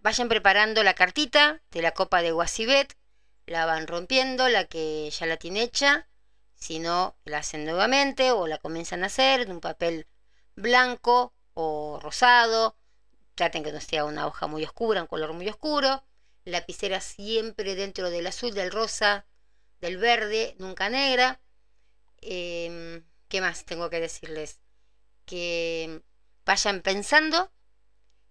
vayan 0.00 0.28
preparando 0.28 0.82
la 0.82 0.94
cartita 0.94 1.62
de 1.70 1.82
la 1.82 1.92
Copa 1.92 2.22
de 2.22 2.32
Guasibet, 2.32 2.96
la 3.46 3.66
van 3.66 3.86
rompiendo, 3.86 4.48
la 4.48 4.66
que 4.66 5.10
ya 5.10 5.26
la 5.26 5.36
tiene 5.36 5.62
hecha, 5.62 6.08
si 6.54 6.78
no, 6.78 7.16
la 7.24 7.38
hacen 7.38 7.64
nuevamente 7.64 8.30
o 8.30 8.46
la 8.46 8.58
comienzan 8.58 9.02
a 9.02 9.06
hacer 9.06 9.40
en 9.40 9.50
un 9.50 9.60
papel 9.60 10.06
blanco 10.56 11.34
o 11.54 11.98
rosado. 12.00 12.76
Traten 13.34 13.64
que 13.64 13.72
no 13.72 13.80
sea 13.80 14.04
una 14.04 14.26
hoja 14.26 14.46
muy 14.46 14.64
oscura, 14.64 15.02
un 15.02 15.08
color 15.08 15.32
muy 15.32 15.48
oscuro 15.48 16.04
lapicera 16.44 17.00
siempre 17.00 17.74
dentro 17.74 18.10
del 18.10 18.26
azul, 18.26 18.54
del 18.54 18.70
rosa, 18.70 19.26
del 19.80 19.96
verde, 19.96 20.54
nunca 20.58 20.88
negra. 20.88 21.40
Em, 22.20 23.04
¿Qué 23.28 23.40
más 23.40 23.64
tengo 23.64 23.90
que 23.90 24.00
decirles? 24.00 24.60
Que 25.26 26.02
vayan 26.44 26.82
pensando 26.82 27.50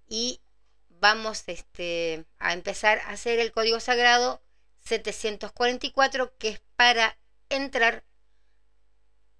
y 0.07 0.41
vamos 0.89 1.43
este, 1.47 2.25
a 2.39 2.53
empezar 2.53 2.99
a 2.99 3.09
hacer 3.09 3.39
el 3.39 3.51
código 3.51 3.79
sagrado 3.79 4.41
744, 4.81 6.37
que 6.37 6.49
es 6.49 6.61
para 6.75 7.17
entrar 7.49 8.03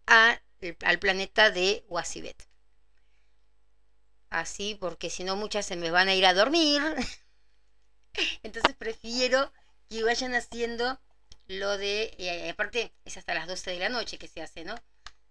al 0.05 0.99
planeta 0.99 1.51
de 1.51 1.85
Wasibet. 1.87 2.47
Así, 4.29 4.75
porque 4.75 5.09
si 5.09 5.23
no 5.23 5.35
muchas 5.35 5.65
se 5.65 5.75
me 5.75 5.91
van 5.91 6.07
a 6.07 6.15
ir 6.15 6.25
a 6.25 6.33
dormir. 6.33 6.81
Entonces 8.43 8.75
prefiero 8.75 9.53
que 9.89 10.03
vayan 10.03 10.33
haciendo 10.33 10.99
lo 11.47 11.77
de, 11.77 12.15
eh, 12.17 12.49
aparte 12.49 12.93
es 13.05 13.17
hasta 13.17 13.33
las 13.33 13.47
12 13.47 13.71
de 13.71 13.79
la 13.79 13.89
noche 13.89 14.17
que 14.17 14.27
se 14.27 14.41
hace, 14.41 14.63
¿no? 14.63 14.75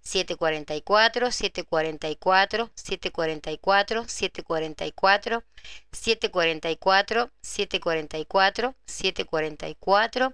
744, 0.06 1.32
744, 1.32 2.70
744, 2.76 2.76
744, 2.76 4.04
744, 4.06 5.42
744, 5.90 7.30
744, 7.42 8.76
744, 8.86 8.86
744. 8.86 10.32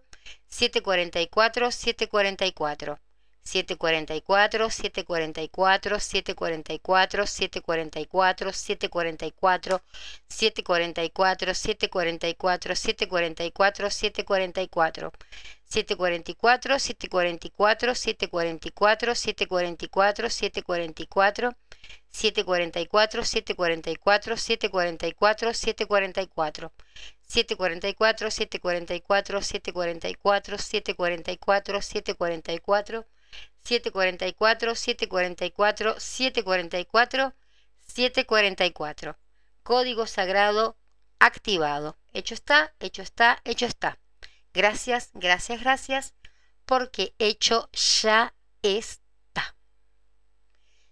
744, 3.44 4.70
744, 4.70 5.98
744, 5.98 5.98
744, 5.98 7.26
744, 7.26 9.80
744, 10.28 11.54
744, 11.54 12.74
744, 12.76 13.90
744. 13.90 15.12
744, 15.72 16.78
744, 16.78 17.94
744, 17.94 19.14
744, 19.14 20.30
744, 20.30 21.56
744, 22.10 23.24
744, 24.36 24.36
744, 24.36 25.54
744. 25.54 26.72
744, 27.26 28.30
744, 28.30 29.40
744, 29.40 29.40
744, 29.40 30.58
744, 30.58 30.58
744, 30.58 33.06
744, 34.74 36.36
744, 36.36 37.32
744. 37.86 39.16
Código 39.62 40.06
sagrado 40.06 40.76
activado. 41.18 41.96
Hecho 42.12 42.34
está, 42.34 42.74
hecho 42.80 43.00
está, 43.00 43.40
hecho 43.44 43.64
está. 43.64 43.98
Gracias, 44.54 45.10
gracias, 45.14 45.60
gracias 45.60 46.14
porque 46.66 47.14
hecho 47.18 47.70
ya 47.72 48.34
está. 48.62 49.56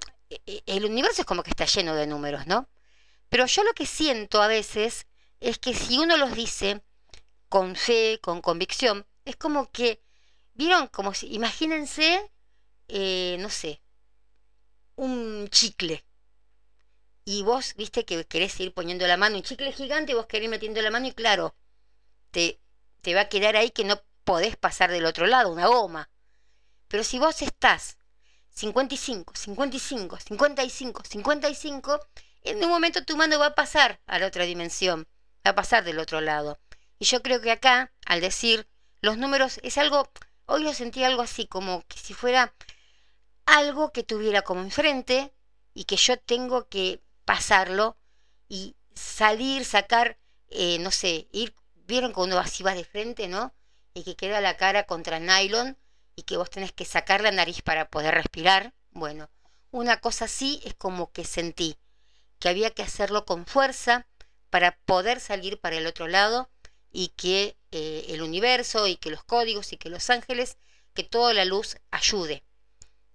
el 0.67 0.85
universo 0.85 1.23
es 1.23 1.27
como 1.27 1.43
que 1.43 1.51
está 1.51 1.65
lleno 1.65 1.95
de 1.95 2.07
números, 2.07 2.47
¿no? 2.47 2.69
Pero 3.29 3.47
yo 3.47 3.63
lo 3.65 3.73
que 3.75 3.87
siento 3.87 4.43
a 4.43 4.49
veces 4.49 5.07
es 5.41 5.59
que 5.59 5.75
si 5.75 5.99
uno 5.99 6.17
los 6.17 6.35
dice 6.35 6.83
con 7.49 7.77
fe, 7.77 8.19
con 8.23 8.41
convicción, 8.41 9.07
es 9.25 9.37
como 9.37 9.71
que, 9.71 10.03
¿vieron? 10.55 10.89
Como 10.89 11.15
si, 11.15 11.33
imagínense, 11.35 12.31
eh, 12.89 13.37
no 13.41 13.51
sé, 13.51 13.81
un 14.97 15.49
chicle. 15.51 16.05
Y 17.25 17.43
vos, 17.43 17.75
viste, 17.77 18.05
que 18.05 18.25
querés 18.27 18.59
ir 18.61 18.73
poniendo 18.73 19.07
la 19.07 19.17
mano, 19.17 19.37
un 19.37 19.43
chicle 19.43 19.73
gigante, 19.73 20.13
y 20.13 20.15
vos 20.15 20.27
querés 20.27 20.45
ir 20.45 20.51
metiendo 20.51 20.81
la 20.83 20.91
mano 20.91 21.07
y 21.07 21.13
claro, 21.13 21.55
te, 22.31 22.59
te 23.03 23.15
va 23.15 23.23
a 23.23 23.29
quedar 23.29 23.57
ahí 23.57 23.71
que 23.71 23.85
no 23.85 24.03
podés 24.25 24.57
pasar 24.57 24.91
del 24.91 25.07
otro 25.07 25.27
lado, 25.27 25.51
una 25.51 25.67
goma. 25.67 26.11
Pero 26.89 27.05
si 27.05 27.19
vos 27.19 27.43
estás 27.43 27.99
55, 28.59 29.35
55, 29.37 30.19
55, 30.19 31.03
55, 31.05 32.01
en 32.43 32.65
un 32.65 32.69
momento 32.69 33.05
tu 33.05 33.17
mano 33.17 33.39
va 33.39 33.47
a 33.47 33.55
pasar 33.55 34.01
a 34.09 34.19
la 34.19 34.27
otra 34.27 34.43
dimensión, 34.47 35.07
va 35.47 35.53
a 35.53 35.55
pasar 35.55 35.85
del 35.85 36.01
otro 36.01 36.21
lado. 36.21 36.59
Y 36.99 37.05
yo 37.05 37.23
creo 37.23 37.41
que 37.41 37.53
acá, 37.53 37.93
al 38.05 38.21
decir 38.21 38.69
los 39.01 39.17
números, 39.17 39.61
es 39.63 39.79
algo, 39.79 40.11
hoy 40.47 40.65
lo 40.65 40.75
sentí 40.75 41.05
algo 41.05 41.23
así, 41.23 41.47
como 41.47 41.85
que 41.87 42.01
si 42.01 42.15
fuera 42.15 42.53
algo 43.47 43.93
que 43.93 44.03
tuviera 44.03 44.43
como 44.43 44.63
enfrente 44.63 45.33
y 45.73 45.85
que 45.85 45.95
yo 45.95 46.19
tengo 46.19 46.69
que 46.69 47.01
pasarlo 47.25 47.97
y 48.49 48.75
salir, 48.93 49.65
sacar, 49.67 50.19
eh, 50.51 50.81
no 50.81 50.91
sé, 50.91 51.29
ir, 51.31 51.55
vieron 51.87 52.13
cuando 52.13 52.37
así 52.41 52.65
va 52.65 52.75
de 52.75 52.85
frente, 52.85 53.29
¿no? 53.29 53.55
Y 53.95 54.03
que 54.03 54.17
queda 54.17 54.41
la 54.41 54.57
cara 54.57 54.83
contra 54.83 55.19
el 55.19 55.27
nylon 55.27 55.79
y 56.19 56.25
que 56.25 56.37
vos 56.37 56.51
tenés 56.51 56.73
que 56.73 56.85
sacar 56.85 57.21
la 57.21 57.31
nariz 57.31 57.63
para 57.63 57.89
poder 57.91 58.13
respirar, 58.13 58.75
bueno, 58.91 59.31
una 59.71 60.01
cosa 60.01 60.25
así 60.25 60.61
es 60.65 60.75
como 60.75 61.13
que 61.13 61.25
sentí 61.25 61.77
que 62.41 62.49
había 62.49 62.71
que 62.71 62.83
hacerlo 62.83 63.25
con 63.25 63.47
fuerza 63.47 64.09
para 64.51 64.77
poder 64.85 65.21
salir 65.21 65.61
para 65.61 65.77
el 65.77 65.87
otro 65.87 66.09
lado 66.09 66.51
y 66.91 67.13
que 67.17 67.57
eh, 67.71 68.07
el 68.09 68.23
universo 68.23 68.89
y 68.89 68.97
que 68.97 69.11
los 69.11 69.23
códigos 69.23 69.73
y 69.73 69.77
que 69.77 69.91
los 69.91 70.11
ángeles, 70.11 70.57
que 70.93 71.05
toda 71.05 71.33
la 71.35 71.45
luz 71.45 71.77
ayude. 71.93 72.43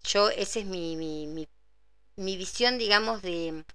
Yo, 0.06 0.30
esa 0.30 0.60
es 0.60 0.66
mi, 0.66 0.96
mi, 0.96 1.50
mi, 2.16 2.38
visión, 2.38 2.78
digamos, 2.78 3.22
de, 3.22 3.66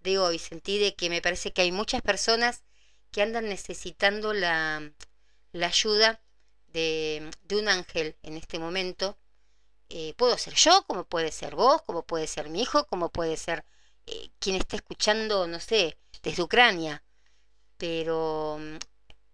de 0.00 0.18
hoy. 0.18 0.40
Sentí 0.40 0.80
de 0.80 0.96
que 0.96 1.08
me 1.08 1.22
parece 1.22 1.52
que 1.52 1.62
hay 1.62 1.70
muchas 1.70 2.02
personas 2.02 2.64
que 3.12 3.22
andan 3.22 3.48
necesitando 3.48 4.32
la, 4.32 4.92
la 5.52 5.66
ayuda 5.68 6.20
de, 6.72 7.30
un 7.50 7.68
ángel 7.68 8.16
en 8.22 8.36
este 8.36 8.58
momento. 8.58 9.18
Eh, 9.88 10.14
puedo 10.16 10.38
ser 10.38 10.54
yo, 10.54 10.84
como 10.86 11.04
puede 11.04 11.32
ser 11.32 11.54
vos, 11.54 11.82
como 11.82 12.04
puede 12.04 12.26
ser 12.26 12.48
mi 12.48 12.62
hijo, 12.62 12.86
como 12.86 13.10
puede 13.10 13.36
ser 13.36 13.64
eh, 14.06 14.30
quien 14.38 14.56
esté 14.56 14.76
escuchando, 14.76 15.46
no 15.46 15.60
sé, 15.60 15.98
desde 16.22 16.42
Ucrania. 16.42 17.04
Pero, 17.78 18.58
mm, 18.60 18.76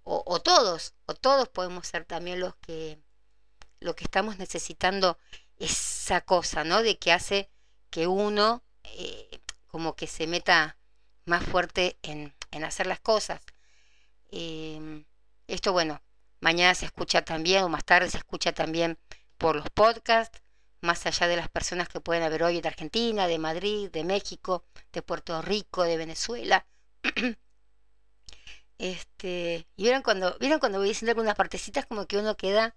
o, 0.04 0.40
todos, 0.40 0.94
o 1.06 1.14
todos 1.14 1.48
podemos 1.48 1.86
ser 1.86 2.04
también 2.06 2.40
los 2.40 2.56
que, 2.56 2.98
lo 3.80 3.94
que 3.94 4.04
estamos 4.04 4.38
necesitando 4.38 5.18
esa 5.58 6.22
cosa, 6.22 6.64
¿no? 6.64 6.82
De 6.82 6.98
que 6.98 7.12
hace 7.12 7.50
que 7.90 8.06
uno 8.06 8.64
eh, 8.84 9.40
como 9.68 9.96
que 9.96 10.06
se 10.06 10.26
meta 10.26 10.78
más 11.26 11.44
fuerte 11.44 11.98
en, 12.02 12.34
en 12.52 12.64
hacer 12.64 12.86
las 12.86 13.00
cosas. 13.00 13.42
esto, 15.46 15.72
bueno, 15.72 16.00
Mañana 16.40 16.74
se 16.74 16.86
escucha 16.86 17.22
también, 17.22 17.64
o 17.64 17.68
más 17.68 17.84
tarde 17.84 18.10
se 18.10 18.18
escucha 18.18 18.52
también 18.52 18.98
por 19.38 19.56
los 19.56 19.70
podcasts, 19.70 20.40
más 20.80 21.04
allá 21.06 21.26
de 21.26 21.36
las 21.36 21.48
personas 21.48 21.88
que 21.88 22.00
pueden 22.00 22.22
haber 22.22 22.42
hoy 22.42 22.60
de 22.60 22.68
Argentina, 22.68 23.26
de 23.26 23.38
Madrid, 23.38 23.90
de 23.90 24.04
México, 24.04 24.64
de 24.92 25.02
Puerto 25.02 25.42
Rico, 25.42 25.82
de 25.82 25.96
Venezuela. 25.96 26.66
este, 28.78 29.66
y 29.76 29.82
vieron 29.82 30.02
cuando, 30.02 30.36
vieron 30.38 30.60
cuando 30.60 30.78
voy 30.78 30.88
diciendo 30.88 31.12
algunas 31.12 31.34
partecitas 31.34 31.86
como 31.86 32.06
que 32.06 32.18
uno 32.18 32.36
queda 32.36 32.76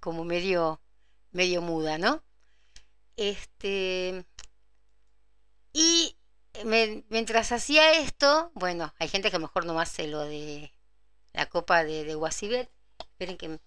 como 0.00 0.24
medio, 0.24 0.80
medio 1.30 1.62
muda, 1.62 1.98
¿no? 1.98 2.24
Este, 3.16 4.24
y 5.72 6.16
mientras 6.64 7.52
hacía 7.52 7.92
esto, 8.00 8.50
bueno, 8.54 8.94
hay 8.98 9.08
gente 9.08 9.30
que 9.30 9.36
a 9.36 9.38
lo 9.38 9.46
mejor 9.46 9.66
no 9.66 9.80
hace 9.80 10.06
lo 10.08 10.20
de 10.24 10.72
la 11.32 11.46
copa 11.46 11.84
de, 11.84 12.04
de 12.04 12.14
Guasibet, 12.14 12.70
Esperen 13.18 13.36
que 13.36 13.58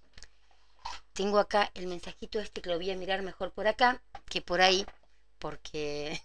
tengo 1.12 1.38
acá 1.38 1.72
el 1.74 1.88
mensajito 1.88 2.40
este 2.40 2.62
que 2.62 2.70
lo 2.70 2.78
voy 2.78 2.90
a 2.90 2.96
mirar 2.96 3.22
mejor 3.22 3.52
por 3.52 3.68
acá 3.68 4.02
que 4.30 4.40
por 4.40 4.62
ahí, 4.62 4.86
porque 5.40 6.22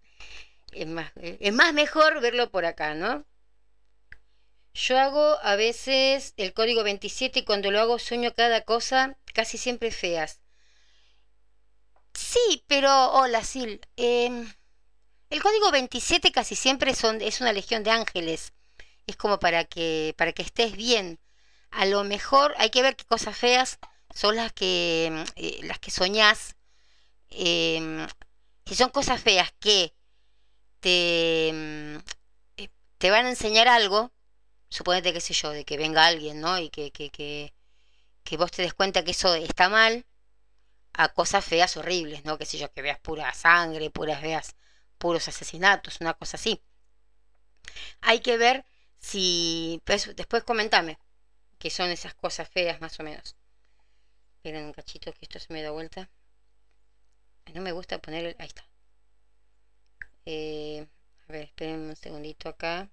es 0.72 0.86
más, 0.86 1.12
es 1.16 1.52
más 1.52 1.74
mejor 1.74 2.22
verlo 2.22 2.50
por 2.50 2.64
acá, 2.64 2.94
¿no? 2.94 3.26
Yo 4.72 4.98
hago 4.98 5.36
a 5.42 5.54
veces 5.56 6.32
el 6.38 6.54
código 6.54 6.82
27 6.82 7.40
y 7.40 7.44
cuando 7.44 7.70
lo 7.70 7.78
hago 7.78 7.98
sueño 7.98 8.32
cada 8.34 8.62
cosa, 8.62 9.18
casi 9.34 9.58
siempre 9.58 9.90
feas. 9.90 10.40
Sí, 12.14 12.64
pero 12.66 13.12
hola, 13.12 13.44
Sil. 13.44 13.84
Em, 13.96 14.50
el 15.28 15.42
código 15.42 15.70
27 15.72 16.32
casi 16.32 16.56
siempre 16.56 16.94
son, 16.94 17.20
es 17.20 17.42
una 17.42 17.52
legión 17.52 17.82
de 17.82 17.90
ángeles. 17.90 18.54
Es 19.06 19.16
como 19.16 19.38
para 19.38 19.64
que, 19.64 20.14
para 20.16 20.32
que 20.32 20.40
estés 20.40 20.74
bien 20.74 21.18
a 21.70 21.86
lo 21.86 22.04
mejor 22.04 22.54
hay 22.58 22.70
que 22.70 22.82
ver 22.82 22.96
qué 22.96 23.04
cosas 23.04 23.36
feas 23.36 23.78
son 24.14 24.36
las 24.36 24.52
que, 24.52 25.10
mm, 25.12 25.24
eh, 25.36 25.60
las 25.64 25.78
que 25.78 25.90
soñás. 25.90 26.56
Em, 27.30 28.06
si 28.66 28.74
son 28.74 28.90
cosas 28.90 29.20
feas 29.22 29.52
que 29.60 29.94
te, 30.80 31.50
mm, 31.54 31.96
eh, 32.58 32.68
te 32.98 33.10
van 33.10 33.26
a 33.26 33.30
enseñar 33.30 33.68
algo, 33.68 34.12
suponete, 34.70 35.12
qué 35.12 35.20
sé 35.20 35.34
yo, 35.34 35.50
de 35.50 35.64
que 35.64 35.76
venga 35.78 36.06
alguien, 36.06 36.40
¿no? 36.40 36.58
Y 36.58 36.70
que, 36.70 36.92
que, 36.92 37.10
que, 37.10 37.54
que 38.24 38.36
vos 38.36 38.50
te 38.52 38.62
des 38.62 38.74
cuenta 38.74 39.04
que 39.04 39.12
eso 39.12 39.34
está 39.34 39.68
mal, 39.68 40.06
a 40.94 41.08
cosas 41.10 41.44
feas 41.44 41.76
horribles, 41.76 42.24
¿no? 42.24 42.38
Que 42.38 42.46
sé 42.46 42.58
yo, 42.58 42.72
que 42.72 42.82
veas 42.82 42.98
pura 43.00 43.32
sangre, 43.34 43.90
puras 43.90 44.22
veas 44.22 44.56
puros 44.98 45.28
asesinatos, 45.28 46.00
una 46.00 46.14
cosa 46.14 46.36
así. 46.36 46.62
Hay 48.00 48.20
que 48.20 48.38
ver 48.38 48.64
si, 48.98 49.82
pues, 49.84 50.14
después 50.16 50.44
comentame, 50.44 50.98
que 51.66 51.70
son 51.70 51.90
esas 51.90 52.14
cosas 52.14 52.48
feas 52.48 52.80
más 52.80 53.00
o 53.00 53.02
menos. 53.02 53.34
Esperen 54.36 54.66
un 54.66 54.72
cachito 54.72 55.12
que 55.12 55.18
esto 55.22 55.40
se 55.40 55.52
me 55.52 55.62
da 55.64 55.72
vuelta. 55.72 56.08
No 57.52 57.60
me 57.60 57.72
gusta 57.72 57.98
poner 57.98 58.24
el... 58.24 58.36
Ahí 58.38 58.46
está. 58.46 58.64
Eh, 60.26 60.86
a 61.28 61.32
ver, 61.32 61.46
esperen 61.46 61.80
un 61.80 61.96
segundito 61.96 62.48
acá. 62.48 62.88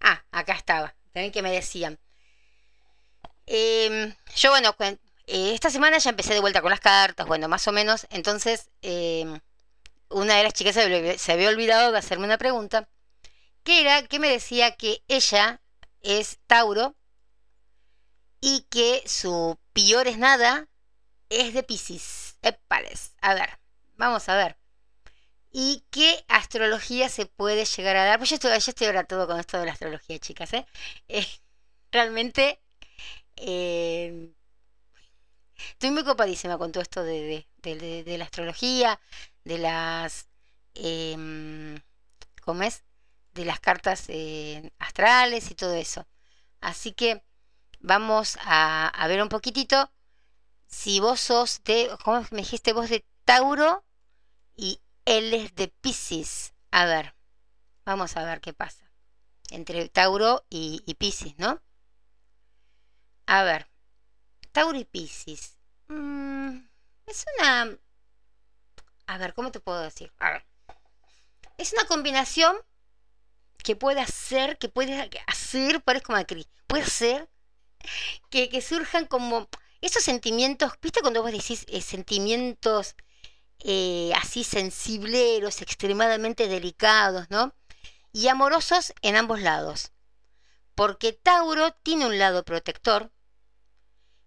Ah, 0.00 0.24
acá 0.32 0.54
estaba. 0.54 0.96
También 1.12 1.30
que 1.30 1.42
me 1.42 1.52
decían. 1.52 2.00
Em, 3.46 4.12
yo, 4.34 4.50
bueno, 4.50 4.74
eh, 4.80 5.54
esta 5.54 5.70
semana 5.70 5.98
ya 5.98 6.10
empecé 6.10 6.34
de 6.34 6.40
vuelta 6.40 6.62
con 6.62 6.70
las 6.70 6.80
cartas, 6.80 7.28
bueno, 7.28 7.46
más 7.48 7.68
o 7.68 7.72
menos. 7.72 8.08
Entonces, 8.10 8.70
em, 8.82 9.38
una 10.08 10.36
de 10.36 10.42
las 10.42 10.52
chicas 10.52 10.74
se, 10.74 11.16
se, 11.18 11.32
había 11.32 11.48
olvidado 11.48 11.92
de 11.92 11.98
hacerme 11.98 12.24
una 12.24 12.38
pregunta, 12.38 12.88
que 13.64 13.80
era 13.80 14.06
que 14.06 14.18
me 14.18 14.28
decía 14.28 14.76
que 14.76 15.02
ella 15.08 15.62
es 16.00 16.38
Tauro 16.46 16.96
y 18.40 18.66
que 18.70 19.02
su 19.06 19.58
peor 19.72 20.08
es 20.08 20.18
nada 20.18 20.68
es 21.28 21.54
de 21.54 21.62
Pisces. 21.62 22.36
Epales. 22.42 23.14
A 23.20 23.34
ver, 23.34 23.58
vamos 23.96 24.28
a 24.28 24.36
ver. 24.36 24.58
¿Y 25.52 25.84
qué 25.90 26.24
astrología 26.28 27.08
se 27.08 27.26
puede 27.26 27.64
llegar 27.64 27.96
a 27.96 28.04
dar? 28.04 28.18
Pues 28.18 28.30
yo 28.30 28.36
estoy, 28.36 28.50
yo 28.58 28.86
ahora 28.86 29.04
todo 29.04 29.26
con 29.26 29.38
esto 29.38 29.58
de 29.58 29.66
la 29.66 29.72
astrología, 29.72 30.18
chicas. 30.18 30.52
¿eh? 30.54 30.66
eh 31.08 31.26
realmente 31.92 32.60
eh, 33.36 34.32
estoy 35.56 35.90
muy 35.90 36.04
copadísima 36.04 36.58
con 36.58 36.72
todo 36.72 36.82
esto 36.82 37.02
de, 37.04 37.46
de, 37.62 38.18
la 38.18 38.24
astrología, 38.24 39.00
de 39.44 39.58
las... 39.58 40.28
Eh, 40.74 41.78
¿Cómo 42.44 42.62
es? 42.62 42.82
De 43.32 43.44
las 43.44 43.60
cartas 43.60 44.04
eh, 44.08 44.72
astrales 44.78 45.50
y 45.50 45.54
todo 45.54 45.74
eso. 45.74 46.06
Así 46.60 46.92
que 46.92 47.24
vamos 47.80 48.38
a, 48.44 48.92
ver 49.08 49.22
un 49.22 49.28
poquitito 49.28 49.90
si 50.66 51.00
vos 51.00 51.20
sos 51.20 51.62
de, 51.64 51.90
¿cómo 52.04 52.24
me 52.30 52.38
dijiste 52.38 52.72
vos 52.72 52.88
de 52.88 53.04
Tauro? 53.24 53.84
Y 54.56 54.80
él 55.04 55.34
es 55.34 55.54
de 55.54 55.68
Pisces. 55.68 56.54
A 56.70 56.86
ver, 56.86 57.14
vamos 57.84 58.16
a 58.16 58.24
ver 58.24 58.40
qué 58.40 58.52
pasa. 58.52 58.90
Entre 59.50 59.88
Tauro 59.88 60.44
y, 60.48 60.82
y 60.86 60.94
Pisces, 60.94 61.38
¿no? 61.38 61.60
A 63.26 63.42
ver, 63.42 63.68
Tauro 64.52 64.78
y 64.78 64.84
Pisces. 64.84 65.56
Mm, 65.88 66.58
es 67.06 67.24
una... 67.38 67.78
A 69.06 69.18
ver, 69.18 69.34
¿cómo 69.34 69.50
te 69.50 69.60
puedo 69.60 69.80
decir? 69.80 70.12
A 70.18 70.30
ver. 70.30 70.46
Es 71.58 71.72
una 71.72 71.84
combinación 71.84 72.56
que 73.62 73.76
puede 73.76 74.00
hacer, 74.00 74.58
que 74.58 74.68
puede 74.68 75.10
hacer, 75.26 75.82
parezco 75.82 76.12
Macri, 76.12 76.46
puede 76.66 76.84
hacer 76.84 77.28
que, 78.30 78.48
que 78.48 78.60
surjan 78.60 79.06
como 79.06 79.48
esos 79.80 80.02
sentimientos, 80.02 80.72
¿viste 80.80 81.00
cuando 81.00 81.22
vos 81.22 81.32
decís 81.32 81.64
eh, 81.68 81.80
sentimientos 81.80 82.94
eh, 83.64 84.12
así 84.16 84.42
sensibleros, 84.44 85.62
extremadamente 85.62 86.48
delicados, 86.48 87.30
¿no? 87.30 87.54
Y 88.12 88.28
amorosos 88.28 88.92
en 89.02 89.16
ambos 89.16 89.40
lados. 89.40 89.92
Porque 90.74 91.12
Tauro 91.12 91.72
tiene 91.82 92.06
un 92.06 92.18
lado 92.18 92.44
protector 92.44 93.12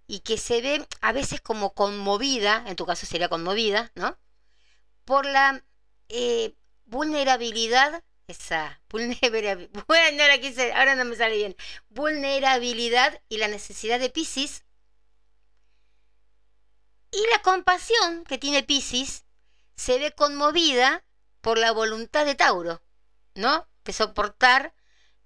y 0.08 0.20
que 0.20 0.38
se 0.38 0.62
ve 0.62 0.88
a 1.02 1.12
veces 1.12 1.42
como 1.42 1.74
conmovida, 1.74 2.64
en 2.68 2.76
tu 2.76 2.86
caso 2.86 3.06
sería 3.06 3.30
conmovida, 3.30 3.92
¿no? 3.96 4.18
Por 5.04 5.26
la 5.26 5.66
eh, 6.10 6.56
vulnerabilidad, 6.86 8.04
esa 8.28 8.82
vulnerabilidad, 8.90 9.60
bueno, 9.88 10.24
quise, 10.42 10.74
ahora 10.74 10.96
no 10.96 11.06
me 11.06 11.16
sale 11.16 11.38
bien, 11.38 11.56
vulnerabilidad 11.90 13.22
y 13.30 13.38
la 13.38 13.48
necesidad 13.48 14.00
de 14.00 14.10
Pisces 14.10 14.64
y 17.12 17.24
la 17.32 17.42
compasión 17.42 18.24
que 18.26 18.38
tiene 18.38 18.64
Pisces 18.64 19.26
se 19.76 20.00
ve 20.00 20.12
conmovida 20.12 21.06
por 21.42 21.58
la 21.58 21.72
voluntad 21.72 22.26
de 22.26 22.36
Tauro, 22.36 22.82
¿no? 23.36 23.68
De 23.84 23.94
soportar 23.94 24.74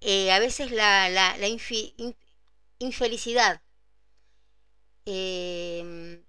eh, 0.00 0.32
a 0.32 0.38
veces 0.38 0.70
la, 0.70 1.36
infelicidad. 2.78 3.62
Eh, 5.06 6.22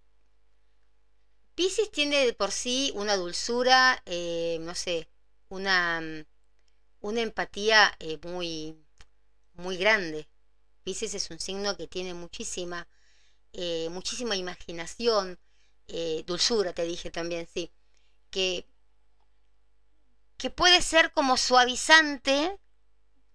Pisces 1.56 1.92
tiene 1.92 2.26
de 2.26 2.34
por 2.34 2.52
sí 2.52 2.92
una 2.96 3.16
dulzura, 3.16 4.02
eh, 4.06 4.58
no 4.62 4.74
sé, 4.74 5.10
una, 5.50 6.02
una 7.02 7.22
empatía 7.22 7.96
eh, 8.00 8.20
muy, 8.24 8.78
muy 9.54 9.78
grande. 9.78 10.28
Pisces 10.84 11.14
es 11.14 11.30
un 11.30 11.40
signo 11.40 11.78
que 11.78 11.88
tiene 11.88 12.14
muchísima, 12.14 12.88
muchísima 13.90 14.36
imaginación, 14.36 15.38
eh, 15.94 16.24
dulzura, 16.26 16.72
te 16.72 16.86
dije 16.86 17.12
también, 17.12 17.48
sí, 17.54 17.70
que, 18.30 18.66
que 20.38 20.50
puede 20.50 20.82
ser 20.82 21.12
como 21.12 21.36
suavizante 21.36 22.58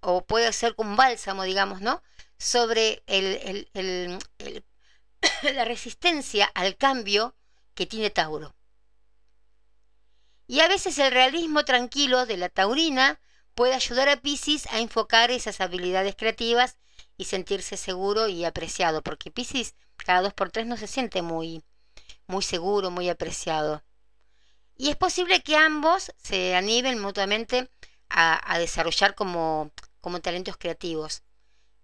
o 0.00 0.24
puede 0.24 0.52
ser 0.54 0.74
como 0.74 0.96
bálsamo, 0.96 1.42
digamos, 1.42 1.82
¿no? 1.82 2.02
Sobre 2.38 3.02
el, 3.06 3.68
la 5.54 5.64
resistencia 5.66 6.46
al 6.54 6.78
cambio 6.78 7.36
que 7.74 7.84
tiene 7.84 8.08
Tauro. 8.08 8.54
Y 10.46 10.60
a 10.60 10.68
veces 10.68 10.98
el 10.98 11.12
realismo 11.12 11.66
tranquilo 11.66 12.24
de 12.24 12.38
la 12.38 12.48
taurina 12.48 13.20
puede 13.56 13.74
ayudar 13.74 14.08
a 14.08 14.20
Pisces 14.20 14.66
a 14.66 14.78
enfocar 14.78 15.32
esas 15.32 15.60
habilidades 15.60 16.14
creativas 16.14 16.76
y 17.16 17.24
sentirse 17.24 17.76
seguro 17.76 18.28
y 18.28 18.44
apreciado, 18.44 19.02
porque 19.02 19.32
Pisces 19.32 19.74
cada 19.96 20.20
dos 20.20 20.34
por 20.34 20.50
tres 20.50 20.66
no 20.66 20.76
se 20.76 20.86
siente 20.86 21.22
muy, 21.22 21.64
muy 22.28 22.42
seguro, 22.42 22.90
muy 22.90 23.08
apreciado. 23.08 23.82
Y 24.76 24.90
es 24.90 24.96
posible 24.96 25.42
que 25.42 25.56
ambos 25.56 26.12
se 26.22 26.54
animen 26.54 27.00
mutuamente 27.00 27.70
a, 28.10 28.58
desarrollar 28.58 29.14
como, 29.14 29.72
como 30.02 30.20
talentos 30.20 30.58
creativos. 30.58 31.22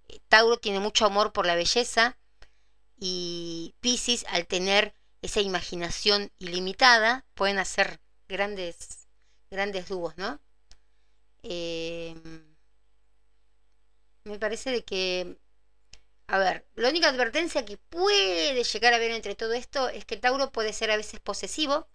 Eh, 0.09 0.21
Tauro 0.29 0.59
tiene 0.59 0.79
mucho 0.79 1.07
amor 1.07 1.33
por 1.33 1.47
la 1.47 1.55
belleza 1.55 2.19
y 2.99 3.75
Pisces 3.81 4.27
al 4.29 4.47
tener 4.47 4.95
esa 5.23 5.41
imaginación 5.41 6.31
ilimitada 6.39 7.25
pueden 7.35 7.59
hacer 7.59 7.99
grandes, 8.29 9.09
grandes 9.51 9.89
dúos, 9.89 10.17
¿no? 10.19 10.39
Em, 11.45 12.23
me 14.25 14.39
parece 14.39 14.71
de 14.71 14.85
que 14.85 15.39
a 16.29 16.39
ver, 16.39 16.67
la 16.77 16.89
única 16.91 17.09
advertencia 17.09 17.65
que 17.65 17.77
puede 17.79 18.65
llegar 18.65 18.95
a 18.95 18.99
ver 18.99 19.13
entre 19.13 19.37
todo 19.37 19.53
esto 19.55 19.89
es 19.89 20.05
que 20.07 20.17
Tauro 20.17 20.51
puede 20.53 20.73
ser 20.73 20.91
a 20.91 20.97
veces 20.97 21.21
posesivo 21.21 21.89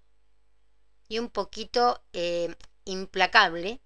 y 1.09 1.19
un 1.19 1.29
poquito 1.29 2.01
eh, 2.13 2.53
implacable, 2.85 3.81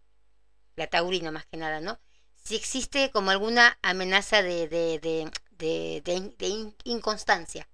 la 0.78 0.88
taurina 0.88 1.32
más 1.32 1.45
que 1.47 1.57
nada, 1.57 1.82
¿no? 1.82 1.99
Si 2.43 2.55
existe 2.55 3.12
como 3.12 3.32
alguna 3.32 3.80
amenaza 3.84 4.41
de, 4.43 4.68
de, 4.68 4.99
de, 4.99 6.01
de 6.03 6.74
inconstancia. 6.86 7.70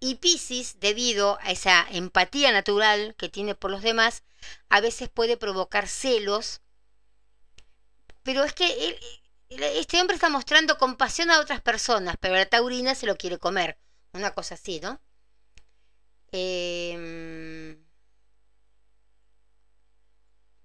Y 0.00 0.16
Pisces, 0.16 0.80
debido 0.80 1.38
a 1.40 1.50
esa 1.52 1.86
empatía 1.90 2.52
natural 2.52 3.14
que 3.16 3.30
tiene 3.30 3.54
por 3.54 3.70
los 3.70 3.80
demás, 3.82 4.22
a 4.68 4.80
veces 4.82 5.08
puede 5.08 5.38
provocar 5.38 5.88
celos, 5.88 6.60
pero 8.22 8.44
es 8.44 8.52
que 8.54 8.98
este 9.48 10.00
hombre 10.00 10.14
está 10.14 10.28
mostrando 10.28 10.78
compasión 10.78 11.30
a 11.30 11.40
otras 11.40 11.60
personas, 11.60 12.16
pero 12.20 12.34
la 12.34 12.46
taurina 12.46 12.94
se 12.94 13.06
lo 13.06 13.16
quiere 13.16 13.38
comer. 13.38 13.78
Una 14.12 14.32
cosa 14.34 14.54
así, 14.54 14.80
¿no? 14.80 15.00
Em, 16.32 17.76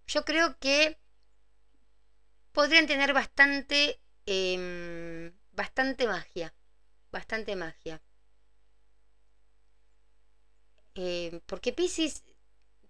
yo 0.08 0.24
creo 0.24 0.58
que 0.60 0.98
podrían 2.52 2.88
tener 2.88 3.14
bastante, 3.14 4.00
em, 4.26 5.34
bastante 5.52 6.08
magia, 6.08 6.54
bastante 7.12 7.56
magia. 7.56 8.02
Em, 10.96 11.40
porque 11.46 11.72
Pisces, 11.74 12.24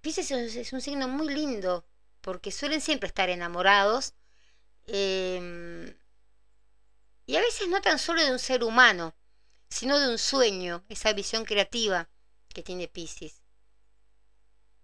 Pisces 0.01 0.32
es 0.32 0.74
un 0.74 0.82
signo 0.82 1.07
muy 1.07 1.34
lindo, 1.34 1.86
porque 2.22 2.51
suelen 2.51 2.82
siempre 2.82 3.07
estar 3.07 3.30
enamorados 3.30 4.13
Em, 4.88 5.94
y 7.28 7.36
a 7.36 7.42
veces 7.42 7.68
no 7.68 7.80
tan 7.80 8.00
solo 8.00 8.24
de 8.24 8.32
un 8.32 8.40
ser 8.40 8.64
humano, 8.64 9.16
sino 9.70 10.00
de 10.00 10.10
un 10.10 10.18
sueño, 10.18 10.86
esa 10.90 11.14
visión 11.14 11.46
creativa 11.46 12.10
que 12.50 12.64
tiene 12.64 12.88
Pisces, 12.88 13.44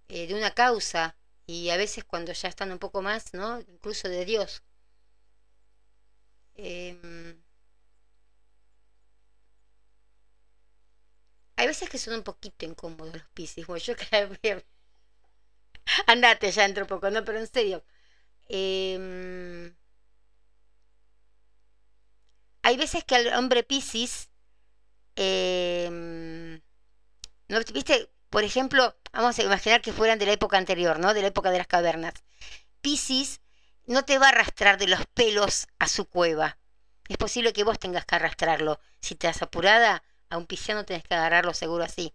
eh, 0.08 0.28
de 0.28 0.34
una 0.36 0.52
causa, 0.54 1.18
y 1.46 1.70
a 1.70 1.76
veces 1.78 2.06
cuando 2.06 2.32
ya 2.32 2.48
están 2.48 2.72
un 2.72 2.80
poco 2.80 3.02
más, 3.02 3.34
¿no? 3.34 3.60
Incluso 3.60 4.08
de 4.08 4.24
Dios. 4.26 4.64
Em, 6.58 7.36
hay 11.56 11.66
parece 11.66 11.88
que 11.88 11.98
son 11.98 12.14
un 12.14 12.22
poquito 12.24 12.64
incómodos 12.66 13.12
los 13.16 13.24
piscis. 13.34 13.66
Bueno, 13.66 13.84
yo 13.84 13.96
vez... 14.44 14.64
Andate 16.12 16.52
ya 16.52 16.64
entro 16.66 16.88
poco, 16.88 17.10
no, 17.10 17.24
pero 17.26 17.40
en 17.40 17.48
serio. 17.48 17.84
Em, 18.50 19.76
hay 22.64 22.78
veces 22.78 23.04
que 23.04 23.16
al 23.16 23.28
hombre 23.34 23.64
piscis... 23.64 24.30
Em, 25.16 26.62
¿no? 27.48 27.60
¿Viste? 27.74 28.10
Por 28.30 28.44
ejemplo, 28.44 28.98
vamos 29.12 29.38
a 29.38 29.44
imaginar 29.44 29.82
que 29.82 29.94
fueran 29.94 30.18
de 30.18 30.26
la 30.26 30.32
época 30.32 30.58
anterior, 30.58 30.98
¿no? 30.98 31.14
De 31.14 31.22
la 31.22 31.28
época 31.28 31.52
de 31.52 31.60
las 31.60 31.68
cavernas. 31.68 32.14
Piscis 32.82 33.42
no 33.86 34.06
te 34.06 34.18
va 34.18 34.28
a 34.28 34.30
arrastrar 34.30 34.78
de 34.78 34.88
los 34.88 35.06
pelos 35.14 35.68
a 35.78 35.88
su 35.88 36.06
cueva. 36.06 36.58
Es 37.10 37.18
posible 37.18 37.54
que 37.54 37.64
vos 37.64 37.78
tengas 37.78 38.06
que 38.06 38.16
arrastrarlo. 38.16 38.80
Si 39.02 39.16
te 39.16 39.28
das 39.28 39.42
apurada, 39.42 40.04
a 40.30 40.38
un 40.38 40.48
pisciano 40.48 40.86
tenés 40.86 41.04
que 41.04 41.14
agarrarlo 41.14 41.54
seguro 41.54 41.84
así. 41.84 42.14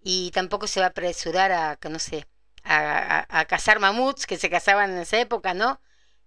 Y 0.00 0.30
tampoco 0.30 0.66
se 0.66 0.80
va 0.80 0.86
a 0.86 0.90
apresurar 0.90 1.52
a, 1.52 1.76
que 1.76 1.88
no 1.90 1.98
sé, 1.98 2.26
a, 2.64 3.44
cazar 3.48 3.80
mamuts 3.80 4.26
que 4.26 4.38
se 4.38 4.48
cazaban 4.48 4.92
en 4.92 4.98
esa 4.98 5.18
época, 5.18 5.52
¿no? 5.52 5.80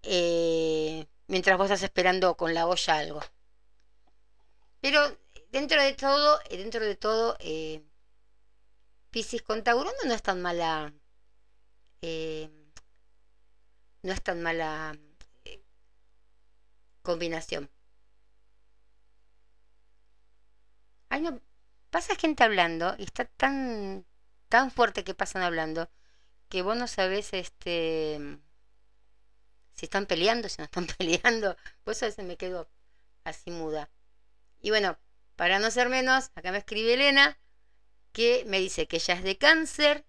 Eh, 0.04 1.08
mientras 1.32 1.58
vos 1.58 1.66
estás 1.66 1.84
esperando 1.84 2.36
con 2.36 2.54
la 2.54 2.68
olla 2.68 2.98
algo. 2.98 3.22
Pero 4.82 5.00
dentro 5.52 5.82
de 5.82 5.94
todo, 5.94 6.40
dentro 6.50 6.82
de 6.82 6.96
todo, 6.96 7.38
eh, 7.40 7.82
Piscis 9.12 9.42
con 9.42 9.64
Tauro 9.64 9.90
no 10.06 10.14
es 10.14 10.22
tan 10.22 10.42
mala. 10.42 10.94
Eh, 12.02 12.50
no 14.04 14.12
es 14.12 14.22
tan 14.22 14.42
mala 14.42 14.98
eh, 15.46 15.64
combinación. 17.02 17.70
Ay, 21.10 21.22
no, 21.22 21.42
pasa 21.92 22.16
gente 22.16 22.44
hablando 22.44 22.96
y 22.98 23.04
está 23.04 23.26
tan, 23.26 24.06
tan 24.50 24.70
fuerte 24.72 25.04
que 25.06 25.14
pasan 25.14 25.44
hablando 25.44 25.90
que 26.50 26.62
vos 26.62 26.76
no 26.78 26.88
sabés 26.88 27.34
este, 27.34 28.40
si 29.82 29.88
están 29.88 30.06
peleando, 30.06 30.48
si 30.48 30.58
no 30.60 30.66
están 30.66 30.86
peleando. 30.98 31.58
Pues 31.84 32.04
a 32.04 32.06
veces 32.06 32.24
me 32.24 32.38
quedo 32.38 32.70
así 33.24 33.50
muda. 33.50 33.90
Y 34.60 34.70
bueno, 34.70 35.00
para 35.36 35.58
no 35.58 35.72
ser 35.72 35.90
menos, 35.90 36.30
acá 36.36 36.52
me 36.52 36.60
escribe 36.60 36.94
Elena 36.94 37.40
que 38.12 38.46
me 38.46 38.60
dice 38.60 38.88
que 38.88 38.98
ella 38.98 39.16
es 39.16 39.24
de 39.24 39.40
cáncer 39.40 40.06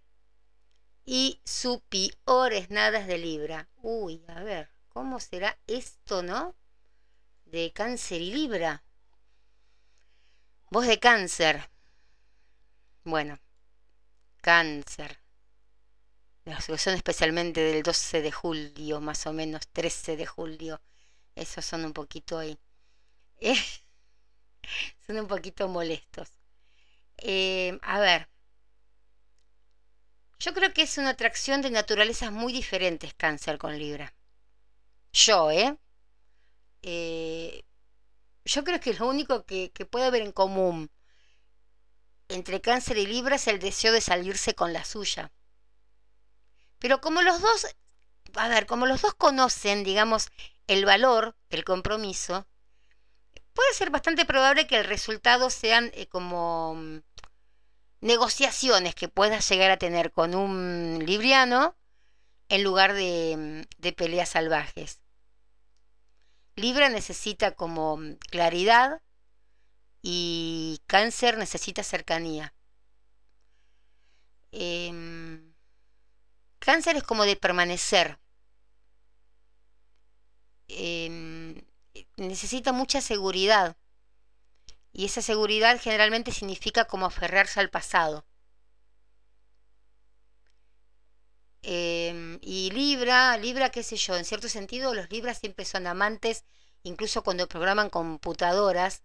y 1.07 1.41
su 1.47 1.81
peor 1.89 2.53
es 2.53 2.68
nada 2.68 2.99
es 2.99 3.07
de 3.07 3.16
Libra. 3.16 3.70
Uy, 3.77 4.23
a 4.29 4.43
ver, 4.43 4.68
¿cómo 4.91 5.20
será 5.20 5.59
esto, 5.66 6.23
no? 6.23 6.55
De 7.47 7.73
cáncer 7.73 8.20
y 8.20 8.31
Libra. 8.31 8.85
Vos 10.68 10.87
de 10.87 10.99
cáncer. 10.99 11.70
Bueno, 13.05 13.39
cáncer. 14.43 15.22
Son 16.76 16.95
especialmente 16.95 17.61
del 17.61 17.82
12 17.82 18.20
de 18.20 18.32
julio, 18.32 19.01
más 19.01 19.26
o 19.26 19.32
menos 19.32 19.68
13 19.68 20.16
de 20.16 20.26
julio. 20.26 20.80
Esos 21.36 21.64
son 21.64 21.84
un 21.84 21.93
poquito 21.93 22.38
ahí. 22.38 22.59
son 25.07 25.20
un 25.20 25.28
poquito 25.28 25.68
molestos. 25.68 26.28
Eh, 27.18 27.78
a 27.82 28.01
ver, 28.01 28.28
yo 30.40 30.53
creo 30.53 30.72
que 30.72 30.82
es 30.82 30.99
una 30.99 31.11
atracción 31.11 31.62
de 31.62 31.70
naturalezas 31.70 32.32
muy 32.32 32.53
diferentes 32.53 33.14
cáncer 33.14 33.59
con 33.59 33.78
Libra. 33.78 34.12
Yo, 35.12 35.51
¿eh? 35.51 35.76
eh 36.82 37.64
yo 38.45 38.64
creo 38.64 38.80
que 38.80 38.95
lo 38.95 39.09
único 39.09 39.45
que 39.45 39.70
puede 39.88 40.07
haber 40.07 40.22
en 40.22 40.32
común 40.32 40.90
entre 42.28 42.61
cáncer 42.61 42.99
y 42.99 43.07
Libra 43.07 43.36
es 43.36 43.47
el 43.47 43.61
deseo 43.61 43.93
de 43.93 44.01
salirse 44.01 44.55
con 44.55 44.72
la 44.72 44.84
suya. 44.84 45.30
Pero 46.83 47.01
como 47.01 47.22
los 47.22 47.41
dos, 47.41 47.68
a 48.35 48.49
ver, 48.49 48.66
como 48.66 48.87
los 48.87 49.03
dos 49.03 49.14
conocen, 49.14 49.85
digamos, 49.85 50.30
el 50.66 50.85
valor 50.85 51.37
del 51.49 51.62
compromiso, 51.62 52.45
puede 53.53 53.72
ser 53.72 53.91
bastante 53.91 54.24
probable 54.24 54.66
que 54.66 54.80
el 54.80 54.85
resultado 54.85 55.49
sean 55.49 55.93
eh, 55.95 56.09
como 56.09 56.74
mm, 56.74 56.99
negociaciones 58.01 58.97
que 58.97 59.07
puedas 59.07 59.49
llegar 59.49 59.70
a 59.70 59.76
tener 59.76 60.11
con 60.11 60.35
un 60.35 60.99
libriano 61.07 61.76
en 62.49 62.64
lugar 62.64 62.95
de, 62.95 63.68
de 63.78 63.93
peleas 63.93 64.30
salvajes. 64.30 65.01
Libra 66.57 66.89
necesita 66.89 67.53
como 67.53 68.01
claridad 68.28 69.01
y 70.03 70.80
cáncer 70.89 71.39
necesita 71.39 71.85
cercanía. 71.85 72.53
Em, 74.51 75.32
cáncer 76.62 76.96
es 76.96 77.02
como 77.02 77.24
de 77.24 77.36
permanecer. 77.36 78.18
Em, 80.68 81.62
necesita 82.16 82.72
mucha 82.72 83.00
seguridad 83.00 83.76
y 84.92 85.04
esa 85.06 85.22
seguridad 85.22 85.80
generalmente 85.80 86.32
significa 86.32 86.86
como 86.86 87.06
aferrarse 87.06 87.60
al 87.60 87.70
pasado. 87.70 88.24
Em, 91.62 92.38
y 92.42 92.70
Libra, 92.72 93.36
Libra, 93.36 93.70
qué 93.70 93.82
sé 93.82 93.96
yo, 93.96 94.16
en 94.16 94.24
cierto 94.24 94.48
sentido 94.48 94.94
los 94.94 95.10
Libras 95.10 95.38
siempre 95.38 95.64
son 95.64 95.86
amantes, 95.86 96.44
incluso 96.82 97.22
cuando 97.22 97.48
programan 97.48 97.88
computadoras, 97.90 99.02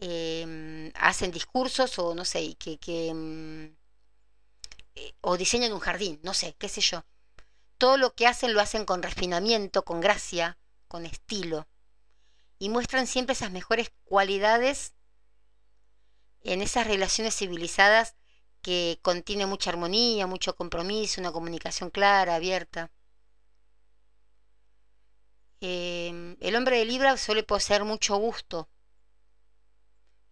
em, 0.00 0.92
hacen 0.96 1.30
discursos 1.32 1.98
o 1.98 2.14
no 2.14 2.24
sé, 2.24 2.56
que, 2.56 2.78
que 2.78 3.08
eh, 4.94 5.14
o 5.20 5.36
diseñan 5.36 5.72
un 5.72 5.80
jardín, 5.80 6.20
no 6.22 6.34
sé, 6.34 6.54
qué 6.58 6.68
sé 6.68 6.80
yo. 6.80 7.04
Todo 7.78 7.96
lo 7.96 8.14
que 8.14 8.26
hacen 8.26 8.54
lo 8.54 8.60
hacen 8.60 8.84
con 8.84 9.02
refinamiento, 9.02 9.84
con 9.84 10.00
gracia, 10.00 10.58
con 10.88 11.06
estilo. 11.06 11.66
Y 12.58 12.68
muestran 12.68 13.06
siempre 13.06 13.32
esas 13.34 13.50
mejores 13.50 13.92
cualidades 14.04 14.94
en 16.42 16.62
esas 16.62 16.86
relaciones 16.86 17.34
civilizadas 17.34 18.14
que 18.62 18.98
contiene 19.02 19.46
mucha 19.46 19.70
armonía, 19.70 20.26
mucho 20.26 20.56
compromiso, 20.56 21.20
una 21.20 21.32
comunicación 21.32 21.90
clara, 21.90 22.36
abierta. 22.36 22.90
Em, 25.60 26.36
el 26.40 26.56
hombre 26.56 26.78
de 26.78 26.84
Libra 26.84 27.16
suele 27.16 27.42
poseer 27.42 27.84
mucho 27.84 28.16
gusto, 28.16 28.68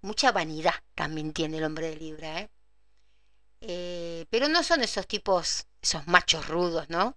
mucha 0.03 0.33
vanidad 0.33 0.75
también 0.95 1.33
tiene 1.33 1.59
el 1.59 1.65
hombre 1.65 1.91
de 1.91 1.97
Libra, 1.97 2.41
¿eh? 2.41 2.51
Eh, 3.65 4.27
pero 4.29 4.49
no 4.49 4.65
son 4.65 4.83
esos 4.83 5.07
tipos, 5.07 5.67
esos 5.81 6.07
machos 6.09 6.49
rudos, 6.49 6.91
¿no? 6.91 7.17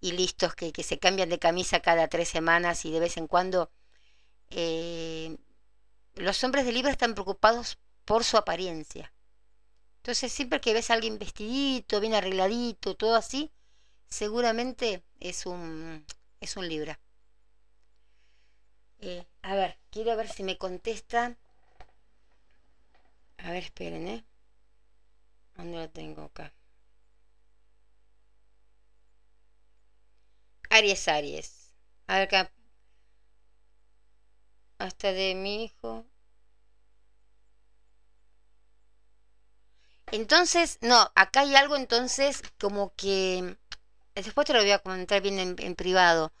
Y 0.00 0.12
listos 0.12 0.54
que, 0.54 0.72
se 0.82 0.98
cambian 0.98 1.28
de 1.28 1.40
camisa 1.40 1.80
cada 1.80 2.08
tres 2.08 2.28
semanas 2.28 2.84
y 2.84 2.92
de 2.92 3.00
vez 3.00 3.16
en 3.16 3.26
cuando. 3.26 3.70
Eh, 4.50 5.36
los 6.14 6.44
hombres 6.44 6.66
de 6.66 6.72
Libra 6.72 6.92
están 6.92 7.14
preocupados 7.14 7.78
por 8.04 8.22
su 8.24 8.36
apariencia. 8.36 9.12
Entonces, 9.98 10.32
siempre 10.32 10.60
que 10.60 10.74
ves 10.74 10.90
a 10.90 10.94
alguien 10.94 11.18
vestidito, 11.18 12.00
bien 12.00 12.14
arregladito, 12.14 12.94
todo 12.96 13.16
así, 13.16 13.50
seguramente 14.08 15.04
es 15.20 15.46
un, 15.46 16.06
es 16.40 16.56
un 16.56 16.68
Libra. 16.68 17.00
Eh, 19.00 19.26
a 19.42 19.54
ver, 19.56 19.78
quiero 19.90 20.16
ver 20.16 20.28
si 20.28 20.44
me 20.44 20.58
contesta. 20.58 21.36
A 23.38 23.50
ver, 23.50 23.64
esperen, 23.64 24.06
¿eh? 24.06 24.24
¿Dónde 25.56 25.78
lo 25.78 25.88
tengo 25.88 26.24
acá? 26.24 26.52
Aries, 30.70 31.06
Aries. 31.06 31.72
A 32.08 32.14
ver 32.14 32.22
acá. 32.26 32.50
Hasta 34.76 35.12
de 35.14 35.34
mi 35.34 35.64
hijo. 35.64 36.04
Entonces, 40.12 40.78
no, 40.80 41.10
acá 41.16 41.40
hay 41.40 41.54
algo 41.56 41.76
entonces 41.76 42.42
como 42.60 42.94
que... 42.94 43.56
Después 44.14 44.46
te 44.46 44.52
lo 44.54 44.60
voy 44.60 44.70
a 44.72 44.78
comentar 44.80 45.22
bien 45.22 45.38
en, 45.58 45.74
privado. 45.76 46.32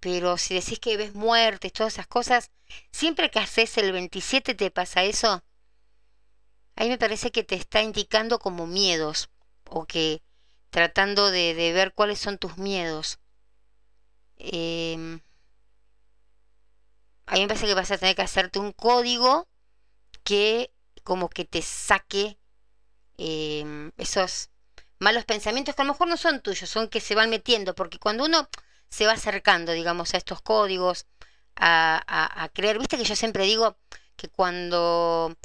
Pero 0.00 0.38
si 0.38 0.54
decís 0.54 0.80
que 0.80 0.96
ves 0.98 1.14
muertes, 1.14 1.72
todas 1.72 1.94
esas 1.94 2.06
cosas, 2.08 2.50
siempre 2.92 3.30
que 3.30 3.40
haces 3.40 3.78
el 3.78 3.92
27 3.92 4.54
te 4.54 4.70
pasa 4.70 5.04
eso. 5.04 5.42
Ahí 6.76 6.88
me 6.88 6.98
parece 6.98 7.30
que 7.30 7.44
te 7.44 7.54
está 7.54 7.82
indicando 7.82 8.38
como 8.38 8.66
miedos. 8.66 9.30
O 9.64 9.86
que 9.86 10.22
tratando 10.70 11.30
de, 11.30 11.54
ver 11.54 11.94
cuáles 11.94 12.18
son 12.18 12.38
tus 12.38 12.58
miedos. 12.58 13.18
Eh, 14.38 15.20
a 17.26 17.34
mí 17.34 17.40
me 17.40 17.48
parece 17.48 17.66
que 17.66 17.74
vas 17.74 17.90
a 17.90 17.98
tener 17.98 18.16
que 18.16 18.22
hacerte 18.22 18.58
un 18.58 18.72
código 18.72 19.48
que 20.24 20.72
como 21.04 21.28
que 21.28 21.44
te 21.44 21.62
saque 21.62 22.38
Em, 23.18 23.92
esos 23.98 24.50
malos 24.98 25.24
pensamientos 25.24 25.74
que 25.74 25.82
a 25.82 25.84
lo 25.84 25.92
mejor 25.92 26.08
no 26.08 26.16
son 26.16 26.40
tuyos, 26.40 26.68
son 26.68 26.88
que 26.88 27.00
se 27.00 27.14
van 27.14 27.30
metiendo, 27.30 27.74
porque 27.74 27.98
cuando 27.98 28.24
uno 28.24 28.48
se 28.88 29.06
va 29.06 29.12
acercando, 29.12 29.72
digamos, 29.72 30.14
a 30.14 30.16
estos 30.18 30.42
códigos, 30.42 31.06
a, 31.56 32.50
creer, 32.54 32.78
viste 32.78 32.96
que 32.96 33.04
yo 33.04 33.16
siempre 33.16 33.44
digo 33.44 33.76
que 34.16 34.28
cuando 34.28 35.36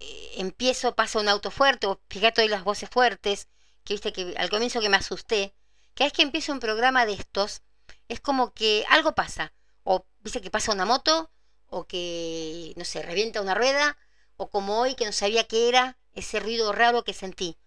eh, 0.00 0.32
empiezo, 0.36 0.94
pasa 0.94 1.20
un 1.20 1.28
auto 1.28 1.50
fuerte, 1.50 1.86
o 1.86 2.00
fíjate 2.08 2.42
hoy 2.42 2.48
las 2.48 2.64
voces 2.64 2.88
fuertes, 2.90 3.48
que 3.84 3.94
viste 3.94 4.12
que 4.12 4.34
al 4.36 4.50
comienzo 4.50 4.80
que 4.80 4.88
me 4.88 4.96
asusté, 4.96 5.54
cada 5.94 6.06
vez 6.08 6.12
que 6.12 6.22
empiezo 6.22 6.52
un 6.52 6.60
programa 6.60 7.06
de 7.06 7.14
estos, 7.14 7.62
es 8.08 8.20
como 8.20 8.52
que 8.54 8.84
algo 8.88 9.14
pasa, 9.14 9.52
o 9.84 10.06
viste 10.20 10.40
que 10.40 10.50
pasa 10.50 10.72
una 10.72 10.84
moto, 10.84 11.30
o 11.66 11.86
que, 11.86 12.72
no 12.76 12.84
sé, 12.84 13.02
revienta 13.02 13.40
una 13.40 13.54
rueda, 13.54 13.98
o 14.36 14.48
como 14.50 14.80
hoy 14.80 14.94
que 14.94 15.04
no 15.04 15.12
sabía 15.12 15.44
qué 15.44 15.68
era 15.68 15.98
ese 16.14 16.40
ruido 16.40 16.72
raro 16.72 17.04
que 17.04 17.12
sentí. 17.14 17.58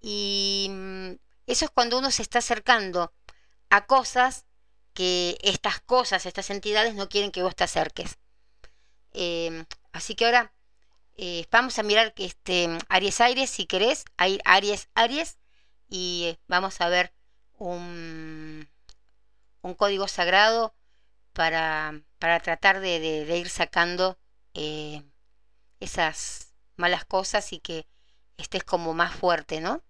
Y 0.00 0.68
mm, 0.70 1.12
eso 1.46 1.64
es 1.64 1.70
cuando 1.70 1.98
uno 1.98 2.10
se 2.10 2.22
está 2.22 2.38
acercando 2.38 3.12
a 3.70 3.86
cosas 3.86 4.46
que 4.94 5.38
estas 5.42 5.80
cosas, 5.80 6.26
estas 6.26 6.50
entidades 6.50 6.94
no 6.94 7.08
quieren 7.08 7.32
que 7.32 7.42
vos 7.42 7.54
te 7.56 7.64
acerques. 7.64 8.18
Em, 9.12 9.64
así 9.92 10.14
que 10.14 10.26
ahora 10.26 10.52
eh, 11.18 11.46
vamos 11.50 11.78
a 11.78 11.82
mirar 11.82 12.14
este 12.16 12.78
Aries 12.88 13.20
Aries, 13.20 13.50
si 13.50 13.66
querés, 13.66 14.04
Aries 14.16 14.88
Aries, 14.94 15.36
y 15.88 16.26
eh, 16.26 16.40
vamos 16.46 16.80
a 16.80 16.88
ver 16.88 17.12
un, 17.54 18.68
un 19.62 19.74
código 19.74 20.06
sagrado 20.06 20.74
para, 21.32 22.00
para 22.18 22.40
tratar 22.40 22.80
de, 22.80 23.26
ir 23.36 23.50
sacando 23.50 24.16
eh, 24.54 25.02
esas 25.80 26.54
malas 26.76 27.04
cosas 27.04 27.52
y 27.52 27.58
que 27.58 27.88
estés 28.36 28.62
como 28.62 28.94
más 28.94 29.14
fuerte, 29.14 29.60
¿no? 29.60 29.82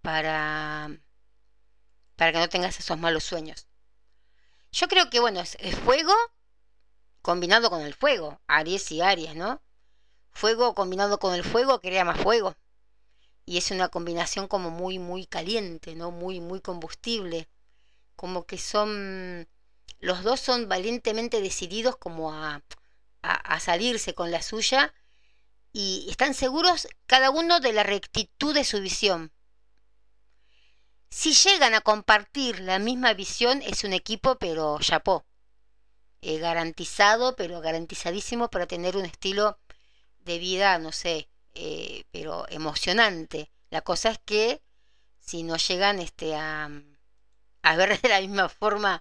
Para, 0.00 0.90
para 2.16 2.32
que 2.32 2.38
no 2.38 2.48
tengas 2.48 2.78
esos 2.78 2.98
malos 2.98 3.24
sueños. 3.24 3.66
Yo 4.70 4.86
creo 4.88 5.10
que, 5.10 5.18
bueno, 5.20 5.40
es, 5.40 5.56
fuego 5.84 6.14
combinado 7.20 7.68
con 7.68 7.82
el 7.82 7.94
fuego, 7.94 8.40
Aries 8.46 8.90
y 8.92 9.00
Aries, 9.02 9.34
¿no? 9.34 9.60
Fuego 10.32 10.74
combinado 10.74 11.18
con 11.18 11.34
el 11.34 11.44
fuego 11.44 11.80
crea 11.80 12.04
más 12.04 12.20
fuego. 12.20 12.56
Y 13.44 13.58
es 13.58 13.70
una 13.70 13.88
combinación 13.88 14.48
como 14.48 14.70
muy, 14.70 14.98
muy 14.98 15.26
caliente, 15.26 15.94
¿no? 15.94 16.10
Muy, 16.10 16.40
muy 16.40 16.60
combustible. 16.60 17.48
Como 18.16 18.44
que 18.44 18.58
son, 18.58 19.48
los 20.00 20.22
dos 20.22 20.40
son 20.40 20.68
valientemente 20.68 21.40
decididos 21.40 21.96
como 21.96 22.32
a, 22.32 22.62
a 23.22 23.60
salirse 23.60 24.14
con 24.14 24.30
la 24.30 24.42
suya 24.42 24.94
y 25.72 26.06
están 26.10 26.34
seguros 26.34 26.86
cada 27.06 27.30
uno 27.30 27.60
de 27.60 27.72
la 27.72 27.82
rectitud 27.82 28.54
de 28.54 28.64
su 28.64 28.80
visión. 28.80 29.32
Si 31.10 31.34
llegan 31.34 31.74
a 31.74 31.82
compartir 31.82 32.60
la 32.60 32.78
misma 32.78 33.12
visión, 33.12 33.62
es 33.62 33.84
un 33.84 33.92
equipo, 33.92 34.36
pero 34.38 34.78
chapó. 34.80 35.26
Garantizado, 36.22 37.36
pero 37.36 37.60
garantizadísimo 37.60 38.48
para 38.48 38.66
tener 38.66 38.96
un 38.96 39.04
estilo 39.04 39.58
de 40.24 40.38
vida, 40.38 40.78
no 40.78 40.92
sé, 40.92 41.28
eh, 41.54 42.04
pero 42.10 42.46
emocionante. 42.48 43.50
La 43.70 43.82
cosa 43.82 44.10
es 44.10 44.18
que 44.18 44.62
si 45.20 45.42
no 45.42 45.56
llegan 45.56 45.98
este, 46.00 46.34
a, 46.36 46.70
a 47.62 47.76
ver 47.76 48.00
de 48.00 48.08
la 48.08 48.20
misma 48.20 48.48
forma 48.48 49.00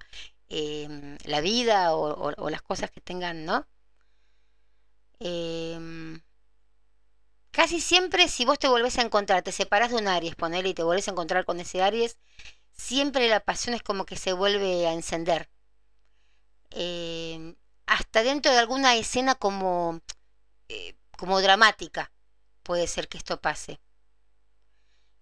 em, 0.49 1.17
la 1.25 1.41
vida 1.41 1.95
o, 1.95 2.49
las 2.49 2.61
cosas 2.61 2.91
que 2.91 3.01
tengan, 3.01 3.45
¿no? 3.45 3.67
Em, 5.19 6.21
Casi 7.51 7.79
siempre 7.81 8.27
si 8.27 8.45
vos 8.45 8.59
te 8.59 8.67
volvés 8.67 8.97
a 8.97 9.01
encontrar, 9.03 9.41
te 9.43 9.51
separás 9.51 9.91
de 9.91 9.97
un 9.97 10.07
Aries, 10.07 10.35
ponele 10.35 10.69
y 10.69 10.73
te 10.73 10.83
volvés 10.83 11.07
a 11.07 11.11
encontrar 11.11 11.45
con 11.45 11.59
ese 11.59 11.81
Aries, 11.81 12.17
siempre 12.73 13.27
la 13.29 13.41
pasión 13.41 13.75
es 13.75 13.83
como 13.83 14.05
que 14.05 14.15
se 14.17 14.33
vuelve 14.33 14.87
a 14.87 14.93
encender. 14.93 15.49
Eh, 16.71 17.55
hasta 17.85 18.23
dentro 18.23 18.51
de 18.51 18.59
alguna 18.59 18.95
escena 18.95 19.35
como, 19.35 20.01
eh, 20.69 20.95
como 21.21 21.39
dramática 21.39 22.11
puede 22.63 22.87
ser 22.87 23.07
que 23.07 23.19
esto 23.19 23.39
pase. 23.39 23.79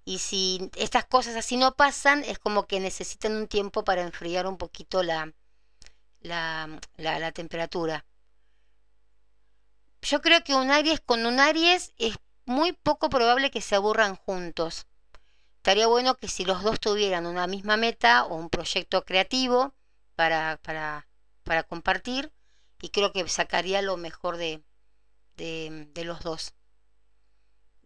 Y 0.05 0.19
si 0.19 0.71
estas 0.77 1.03
cosas 1.03 1.35
así 1.35 1.57
no 1.57 1.75
pasan, 1.75 2.23
es 2.23 2.39
como 2.39 2.67
que 2.67 2.79
necesitan 2.79 3.35
un 3.35 3.49
tiempo 3.49 3.83
para 3.83 4.01
enfriar 4.01 4.47
un 4.47 4.57
poquito 4.57 5.03
la, 5.03 5.33
la, 6.21 6.79
la 6.95 7.31
temperatura. 7.33 8.05
Yo 10.01 10.21
creo 10.21 10.41
que 10.41 10.55
un 10.55 10.71
Aries 10.71 11.01
con 11.01 11.25
un 11.25 11.37
Aries 11.37 11.91
es 11.97 12.15
muy 12.45 12.71
poco 12.71 13.09
probable 13.09 13.51
que 13.51 13.59
se 13.59 13.75
aburran 13.75 14.15
juntos. 14.15 14.87
Estaría 15.57 15.87
bueno 15.87 16.15
que 16.15 16.29
si 16.29 16.45
los 16.45 16.63
dos 16.63 16.79
tuvieran 16.79 17.25
una 17.25 17.45
misma 17.45 17.75
meta 17.75 18.23
o 18.23 18.35
un 18.35 18.49
proyecto 18.49 19.03
creativo 19.03 19.73
para, 20.15 20.61
para, 20.63 21.09
para 21.43 21.63
compartir, 21.63 22.31
y 22.81 22.87
creo 22.87 23.11
que 23.11 23.27
sacaría 23.27 23.81
lo 23.81 23.97
mejor 23.97 24.37
de, 24.37 24.63
de, 25.39 26.03
los 26.03 26.19
dos. 26.21 26.53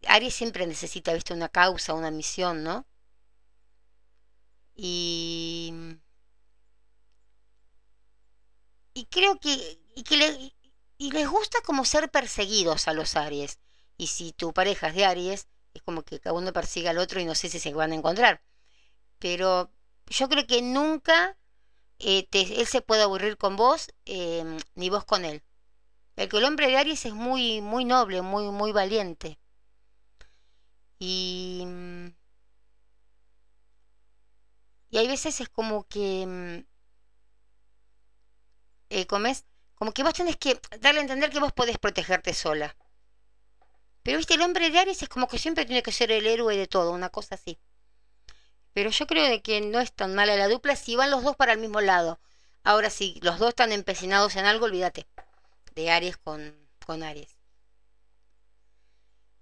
Aries 0.08 0.34
siempre 0.34 0.68
necesita, 0.68 1.14
viste, 1.14 1.34
una 1.34 1.49
causa, 1.49 1.93
una 1.93 2.12
misión, 2.12 2.64
¿no? 2.64 2.86
Y, 4.76 5.74
y 8.93 9.06
creo 9.06 9.39
que, 9.39 9.80
y 9.95 10.04
que 10.04 10.18
le, 10.18 10.54
y 10.97 11.12
les 11.12 11.28
gusta 11.30 11.60
como 11.66 11.86
ser 11.86 12.10
perseguidos 12.12 12.88
a 12.88 12.93
los 12.93 13.16
Aries. 13.16 13.60
Y 13.97 14.08
si 14.08 14.34
tu 14.34 14.54
pareja 14.54 14.88
es 14.88 14.95
de 14.95 15.06
Aries, 15.06 15.47
es 15.74 15.82
como 15.84 16.04
que 16.04 16.20
cada 16.20 16.36
uno 16.36 16.54
persigue 16.54 16.89
al 16.89 16.97
otro 16.97 17.20
y 17.20 17.26
no 17.26 17.36
sé 17.36 17.49
si 17.49 17.60
se 17.60 17.74
van 17.74 17.91
a 17.91 17.95
encontrar. 17.95 18.41
Pero 19.20 19.72
yo 20.08 20.30
creo 20.30 20.47
que 20.47 20.62
nunca 20.62 21.38
eh, 21.99 22.28
él 22.32 22.68
se 22.68 22.82
puede 22.82 23.04
aburrir 23.04 23.38
con 23.38 23.56
vos, 23.58 23.89
em, 24.06 24.58
ni 24.76 24.89
vos 24.89 25.06
con 25.06 25.26
él. 25.26 25.43
El 26.16 26.43
hombre 26.43 26.68
de 26.68 26.78
Aries 26.78 27.05
es 27.05 27.14
muy, 27.14 27.61
muy 27.61 27.86
noble, 27.86 28.24
muy, 28.24 28.45
muy 28.49 28.72
valiente. 28.72 29.38
Y, 30.99 31.64
y 34.89 34.97
hay 34.97 35.07
veces 35.07 35.41
es 35.41 35.49
como 35.49 35.86
que, 35.88 36.26
mm, 36.26 36.64
eh, 38.89 39.05
comes, 39.07 39.45
como 39.76 39.91
que 39.93 40.03
vos 40.03 40.14
tenés 40.14 40.38
que 40.38 40.59
darle 40.80 40.99
a 40.99 41.03
entender 41.03 41.30
que 41.32 41.39
vos 41.43 41.51
podés 41.53 41.78
protegerte 41.78 42.34
sola. 42.34 42.76
Pero 44.01 44.18
viste, 44.18 44.36
el 44.36 44.41
hombre 44.41 44.70
de 44.70 44.80
Aries 44.80 45.03
es 45.03 45.09
como 45.09 45.28
que 45.28 45.38
siempre 45.38 45.66
tiene 45.66 45.84
que 45.84 45.91
ser 45.91 46.09
el 46.11 46.26
héroe 46.26 46.55
de 46.55 46.68
todo, 46.68 46.91
una 46.91 47.09
cosa 47.09 47.36
así. 47.36 47.59
Pero 48.74 48.89
yo 48.91 49.07
creo 49.07 49.28
de 49.30 49.41
que 49.41 49.61
no 49.61 49.80
es 49.80 49.91
tan 49.93 50.14
mala 50.14 50.36
la 50.36 50.47
dupla 50.47 50.76
si 50.76 50.95
van 50.95 51.09
los 51.11 51.24
dos 51.24 51.36
para 51.36 51.53
el 51.53 51.59
mismo 51.59 51.82
lado. 51.82 52.20
Ahora 52.64 52.89
si 52.91 53.20
los 53.24 53.39
dos 53.39 53.49
están 53.49 53.72
empecinados 53.72 54.36
en 54.36 54.45
algo, 54.45 54.66
olvídate. 54.66 55.07
De 55.76 55.91
Aries 55.91 56.17
con, 56.17 56.55
con 56.86 57.03
Aries. 57.03 57.38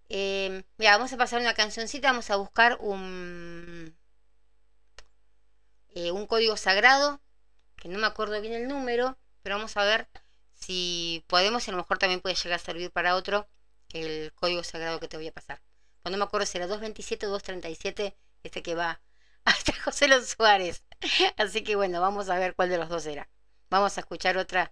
Eh, 0.09 0.63
mira, 0.77 0.91
vamos 0.97 1.13
a 1.13 1.17
pasar 1.17 1.39
una 1.41 1.53
cancioncita, 1.53 2.09
vamos 2.09 2.29
a 2.29 2.35
buscar 2.35 2.77
un, 2.81 3.95
eh, 5.89 6.11
un 6.11 6.27
código 6.27 6.57
sagrado, 6.57 7.21
que 7.77 7.89
no 7.89 7.99
me 7.99 8.07
acuerdo 8.07 8.39
bien 8.41 8.53
el 8.53 8.67
número, 8.67 9.17
pero 9.41 9.55
vamos 9.55 9.75
a 9.77 9.83
ver 9.83 10.07
si 10.53 11.23
podemos, 11.27 11.67
a 11.67 11.71
lo 11.71 11.77
mejor 11.77 11.97
también 11.97 12.21
puede 12.21 12.35
llegar 12.35 12.53
a 12.53 12.59
servir 12.59 12.91
para 12.91 13.15
otro 13.15 13.47
el 13.93 14.33
código 14.33 14.63
sagrado 14.63 14.99
que 14.99 15.07
te 15.07 15.17
voy 15.17 15.27
a 15.27 15.33
pasar. 15.33 15.61
Cuando 16.01 16.17
me 16.17 16.23
acuerdo 16.25 16.45
si 16.45 16.57
era 16.57 16.67
227 16.67 17.27
o 17.27 17.29
237, 17.29 18.17
este 18.43 18.63
que 18.63 18.75
va 18.75 19.01
hasta 19.45 19.73
José 19.83 20.07
Los 20.07 20.29
Suárez. 20.29 20.83
Así 21.37 21.63
que 21.63 21.75
bueno, 21.75 22.01
vamos 22.01 22.29
a 22.29 22.37
ver 22.37 22.55
cuál 22.55 22.69
de 22.69 22.77
los 22.77 22.89
dos 22.89 23.05
era. 23.05 23.29
Vamos 23.69 23.97
a 23.97 24.01
escuchar 24.01 24.37
otra 24.37 24.71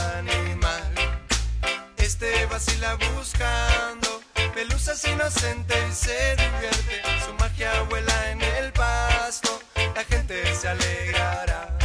vacila 2.49 2.97
buscando 3.15 4.21
pelusas 4.53 5.03
inocente 5.05 5.73
y 5.89 5.91
se 5.91 6.35
divierte. 6.35 7.01
Su 7.25 7.33
magia 7.39 7.81
vuela 7.89 8.31
en 8.31 8.41
el 8.41 8.71
pasto, 8.73 9.59
la 9.95 10.03
gente 10.03 10.53
se 10.53 10.67
alegrará. 10.67 11.77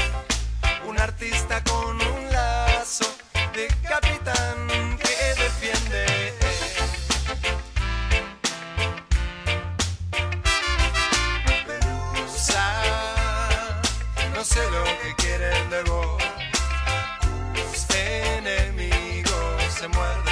Un 0.87 0.99
artista 1.01 1.63
con 1.65 2.01
un 2.01 2.31
lazo 2.31 3.07
de 3.55 3.67
capitán 3.89 4.99
que 4.99 5.43
defiende. 5.43 6.35
Pelusa, 11.67 12.83
no 14.35 14.45
sé 14.45 14.63
lo 14.71 14.85
que 14.85 15.15
quieren 15.17 15.71
de 15.71 15.83
vos. 15.85 16.23
Enemigos 18.39 19.75
se 19.79 19.89
muerden. 19.89 20.26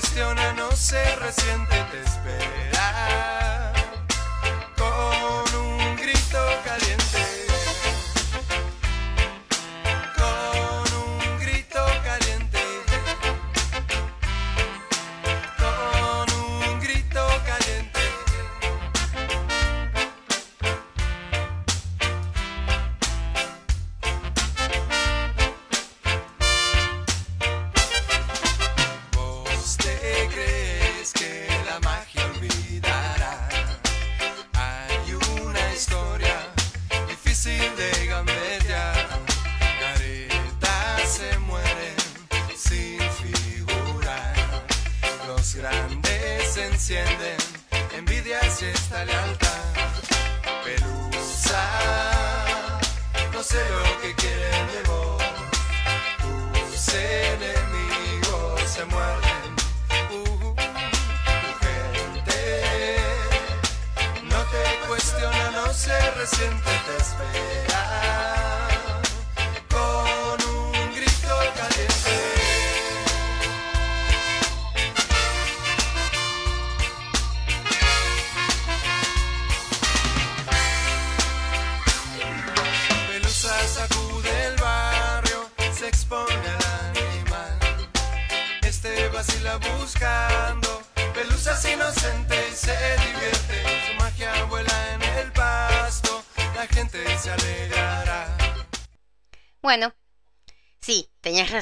cuestiona, 0.00 0.52
no 0.52 0.70
se 0.76 1.16
resiente, 1.16 1.74
te 1.90 2.00
espera. 2.02 3.47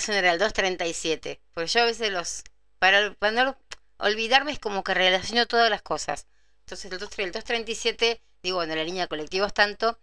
Razón, 0.06 0.14
era 0.16 0.32
el 0.32 0.38
237. 0.38 1.40
Porque 1.54 1.68
yo 1.68 1.82
a 1.82 1.84
veces 1.86 2.10
los. 2.10 2.44
Para, 2.78 3.14
para 3.14 3.58
olvidarme 3.98 4.52
es 4.52 4.58
como 4.58 4.84
que 4.84 4.94
relaciono 4.94 5.46
todas 5.46 5.70
las 5.70 5.82
cosas. 5.82 6.26
Entonces 6.60 6.92
el, 6.92 6.98
2, 6.98 7.10
el 7.18 7.32
237, 7.32 8.22
digo, 8.42 8.56
bueno, 8.56 8.74
la 8.74 8.84
línea 8.84 9.04
de 9.04 9.08
colectivos 9.08 9.54
tanto. 9.54 9.98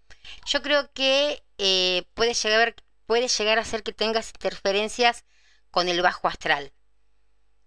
Yo 0.45 0.61
creo 0.61 0.91
que 0.93 1.43
eh, 1.57 2.03
puede, 2.13 2.33
llegar, 2.33 2.75
puede 3.05 3.27
llegar 3.27 3.59
a 3.59 3.65
ser 3.65 3.83
que 3.83 3.93
tengas 3.93 4.29
interferencias 4.29 5.25
con 5.71 5.89
el 5.89 6.01
bajo 6.01 6.27
astral. 6.27 6.71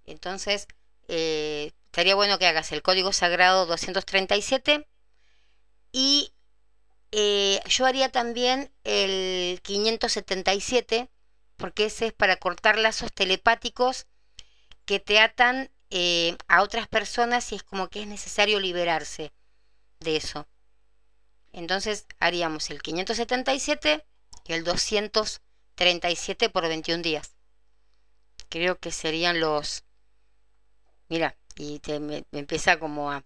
Entonces, 0.05 0.67
eh, 1.09 1.73
estaría 1.87 2.15
bueno 2.15 2.39
que 2.39 2.47
hagas 2.47 2.73
el 2.73 2.83
código 2.83 3.13
sagrado 3.13 3.67
237 3.67 4.89
y 5.93 6.33
eh, 7.13 7.61
yo 7.69 7.87
haría 7.87 8.11
también 8.11 8.73
el 8.85 9.61
577 9.63 11.09
porque 11.57 11.87
ese 11.87 12.07
es 12.07 12.13
para 12.13 12.37
cortar 12.37 12.79
lazos 12.79 13.13
telepáticos 13.13 14.07
que 14.85 15.01
te 15.01 15.19
atan 15.21 15.71
eh, 15.91 16.37
a 16.49 16.63
otras 16.63 16.89
personas 16.89 17.53
y 17.53 17.57
es 17.57 17.63
como 17.63 17.89
que 17.89 18.03
es 18.03 18.07
necesario 18.07 18.61
liberarse 18.61 19.33
de 20.01 20.17
eso. 20.17 20.47
Entonces 21.53 22.07
haríamos 22.21 22.71
el 22.71 22.83
577 22.83 24.05
y 24.47 24.53
el 24.53 24.65
237 24.65 26.51
por 26.51 26.69
21 26.69 27.03
días. 27.03 27.35
Creo 28.49 28.79
que 28.79 28.93
serían 28.93 29.41
los... 29.41 29.85
Mira, 31.09 31.37
y 31.57 31.79
te, 31.81 32.01
me, 32.01 32.25
empieza 32.33 32.79
como 32.79 33.11
a, 33.11 33.25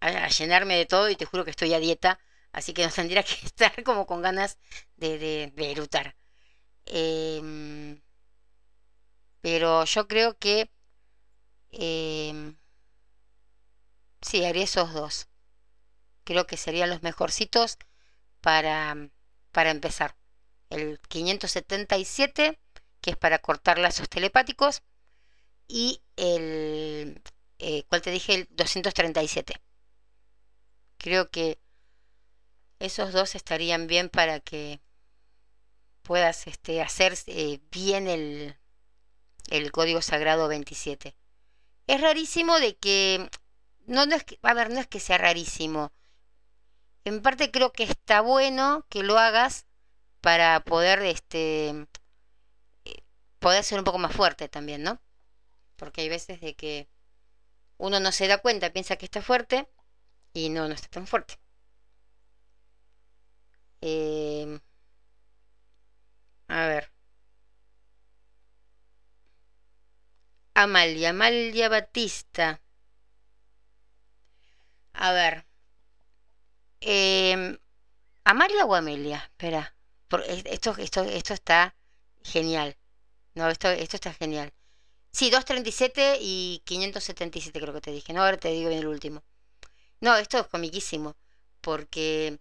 a, 0.00 0.28
llenarme 0.28 0.76
de 0.76 0.86
todo 0.86 1.10
y 1.10 1.16
te 1.16 1.24
juro 1.24 1.44
que 1.44 1.50
estoy 1.50 1.74
a 1.74 1.80
dieta, 1.80 2.20
así 2.52 2.72
que 2.72 2.84
no 2.84 2.92
tendría 2.92 3.22
que 3.22 3.34
estar 3.44 3.82
como 3.82 4.06
con 4.06 4.22
ganas 4.22 4.58
de, 4.96 5.18
de, 5.18 5.52
de 5.54 5.70
erutar. 5.72 6.14
Em, 6.86 8.00
pero 9.40 9.84
yo 9.84 10.06
creo 10.08 10.36
que 10.38 10.70
em, 11.70 12.56
sí, 14.20 14.44
haría 14.44 14.64
esos 14.64 14.92
dos. 14.92 15.28
Creo 16.24 16.46
que 16.46 16.56
serían 16.56 16.90
los 16.90 17.02
mejorcitos 17.02 17.78
para, 18.40 19.10
para 19.52 19.70
empezar. 19.70 20.16
El 20.70 21.00
577, 21.08 22.60
que 23.00 23.10
es 23.10 23.16
para 23.16 23.38
cortar 23.40 23.78
lazos 23.78 24.08
telepáticos, 24.08 24.82
y 25.68 26.02
el, 26.16 27.22
eh, 27.58 27.84
¿cuál 27.88 28.02
te 28.02 28.10
dije? 28.10 28.34
El 28.34 28.48
237. 28.50 29.60
Creo 30.98 31.30
que 31.30 31.58
esos 32.78 33.12
dos 33.12 33.34
estarían 33.34 33.86
bien 33.86 34.08
para 34.08 34.40
que 34.40 34.80
puedas 36.06 36.46
este, 36.46 36.80
hacer 36.80 37.18
eh, 37.26 37.60
bien 37.72 38.06
el, 38.06 38.56
el 39.50 39.72
código 39.72 40.00
sagrado 40.00 40.46
27. 40.46 41.16
Es 41.88 42.00
rarísimo 42.00 42.60
de 42.60 42.76
que, 42.76 43.28
no, 43.86 44.06
no 44.06 44.14
es 44.14 44.22
que, 44.24 44.38
a 44.42 44.54
ver, 44.54 44.70
no 44.70 44.78
es 44.78 44.86
que 44.86 45.00
sea 45.00 45.18
rarísimo. 45.18 45.92
En 47.04 47.22
parte 47.22 47.50
creo 47.50 47.72
que 47.72 47.82
está 47.84 48.20
bueno 48.20 48.86
que 48.88 49.02
lo 49.02 49.18
hagas 49.18 49.66
para 50.20 50.60
poder, 50.60 51.02
este, 51.02 51.70
eh, 52.84 53.02
poder 53.40 53.64
ser 53.64 53.80
un 53.80 53.84
poco 53.84 53.98
más 53.98 54.14
fuerte 54.14 54.48
también, 54.48 54.84
¿no? 54.84 55.00
Porque 55.76 56.02
hay 56.02 56.08
veces 56.08 56.40
de 56.40 56.54
que 56.54 56.88
uno 57.78 57.98
no 58.00 58.12
se 58.12 58.28
da 58.28 58.38
cuenta, 58.38 58.72
piensa 58.72 58.96
que 58.96 59.06
está 59.06 59.22
fuerte 59.22 59.68
y 60.32 60.50
no, 60.50 60.68
no 60.68 60.74
está 60.74 60.88
tan 60.88 61.06
fuerte. 61.08 61.38
Eh, 63.80 64.60
a 66.48 66.66
ver. 66.66 66.90
Amalia, 70.54 71.10
Amalia 71.10 71.68
Batista. 71.68 72.60
A 74.94 75.12
ver. 75.12 75.44
Eh, 76.80 77.58
¿Amalia 78.24 78.64
o 78.66 78.74
Amelia? 78.74 79.18
Espera. 79.30 79.74
Esto, 80.56 80.74
esto, 80.78 81.02
esto 81.04 81.34
está 81.34 81.74
genial. 82.22 82.76
No, 83.34 83.48
esto, 83.50 83.68
esto 83.70 83.96
está 83.96 84.12
genial. 84.14 84.52
Sí, 85.12 85.30
237 85.30 86.18
y 86.20 86.62
577 86.64 87.60
creo 87.60 87.74
que 87.74 87.80
te 87.80 87.92
dije. 87.92 88.12
No, 88.12 88.22
ahora 88.24 88.36
te 88.38 88.48
digo 88.50 88.70
en 88.70 88.78
el 88.78 88.86
último. 88.86 89.22
No, 90.00 90.16
esto 90.16 90.38
es 90.40 90.46
comiquísimo. 90.48 91.16
Porque 91.60 92.38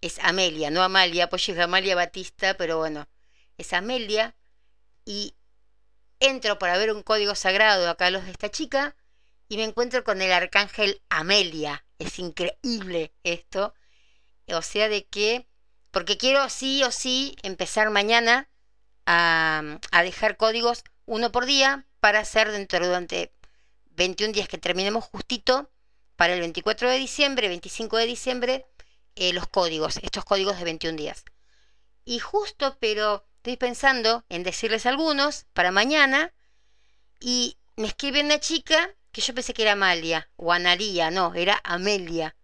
es 0.00 0.18
Amelia, 0.20 0.70
no 0.70 0.82
Amalia, 0.82 1.28
pues 1.28 1.48
es 1.48 1.58
Amalia 1.58 1.94
Batista, 1.96 2.54
pero 2.56 2.78
bueno, 2.78 3.06
es 3.58 3.72
Amelia. 3.72 4.36
Y 5.04 5.34
entro 6.20 6.58
para 6.58 6.78
ver 6.78 6.92
un 6.92 7.02
código 7.02 7.34
sagrado 7.34 7.88
acá 7.88 8.10
los 8.10 8.24
de 8.24 8.32
esta 8.32 8.50
chica 8.50 8.96
y 9.48 9.56
me 9.56 9.64
encuentro 9.64 10.04
con 10.04 10.22
el 10.22 10.32
arcángel 10.32 11.02
Amelia. 11.08 11.84
Es 11.98 12.18
increíble 12.18 13.12
esto. 13.22 13.74
O 14.48 14.62
sea, 14.62 14.88
de 14.88 15.06
que, 15.06 15.46
porque 15.90 16.16
quiero 16.16 16.48
sí 16.48 16.82
o 16.84 16.90
sí 16.90 17.36
empezar 17.42 17.90
mañana 17.90 18.48
a, 19.06 19.78
a 19.92 20.02
dejar 20.02 20.36
códigos 20.36 20.84
uno 21.04 21.30
por 21.32 21.46
día 21.46 21.86
para 22.00 22.20
hacer 22.20 22.50
dentro 22.52 22.84
durante 22.84 23.32
21 23.90 24.32
días 24.32 24.48
que 24.48 24.58
terminemos 24.58 25.04
justito 25.04 25.70
para 26.16 26.34
el 26.34 26.40
24 26.40 26.90
de 26.90 26.98
diciembre, 26.98 27.48
25 27.48 27.96
de 27.96 28.06
diciembre, 28.06 28.66
eh, 29.14 29.32
los 29.32 29.46
códigos, 29.46 29.98
estos 29.98 30.24
códigos 30.24 30.58
de 30.58 30.64
21 30.64 30.96
días. 30.96 31.24
Y 32.04 32.18
justo, 32.18 32.76
pero 32.80 33.25
estoy 33.46 33.56
pensando 33.56 34.24
en 34.28 34.42
decirles 34.42 34.86
algunos 34.86 35.46
para 35.52 35.70
mañana 35.70 36.34
y 37.20 37.56
me 37.76 37.86
escribe 37.86 38.20
una 38.20 38.40
chica 38.40 38.92
que 39.12 39.20
yo 39.20 39.34
pensé 39.34 39.54
que 39.54 39.62
era 39.62 39.72
Amalia 39.72 40.28
o 40.34 40.52
Analía, 40.52 41.12
no, 41.12 41.32
era 41.32 41.60
Amelia. 41.62 42.36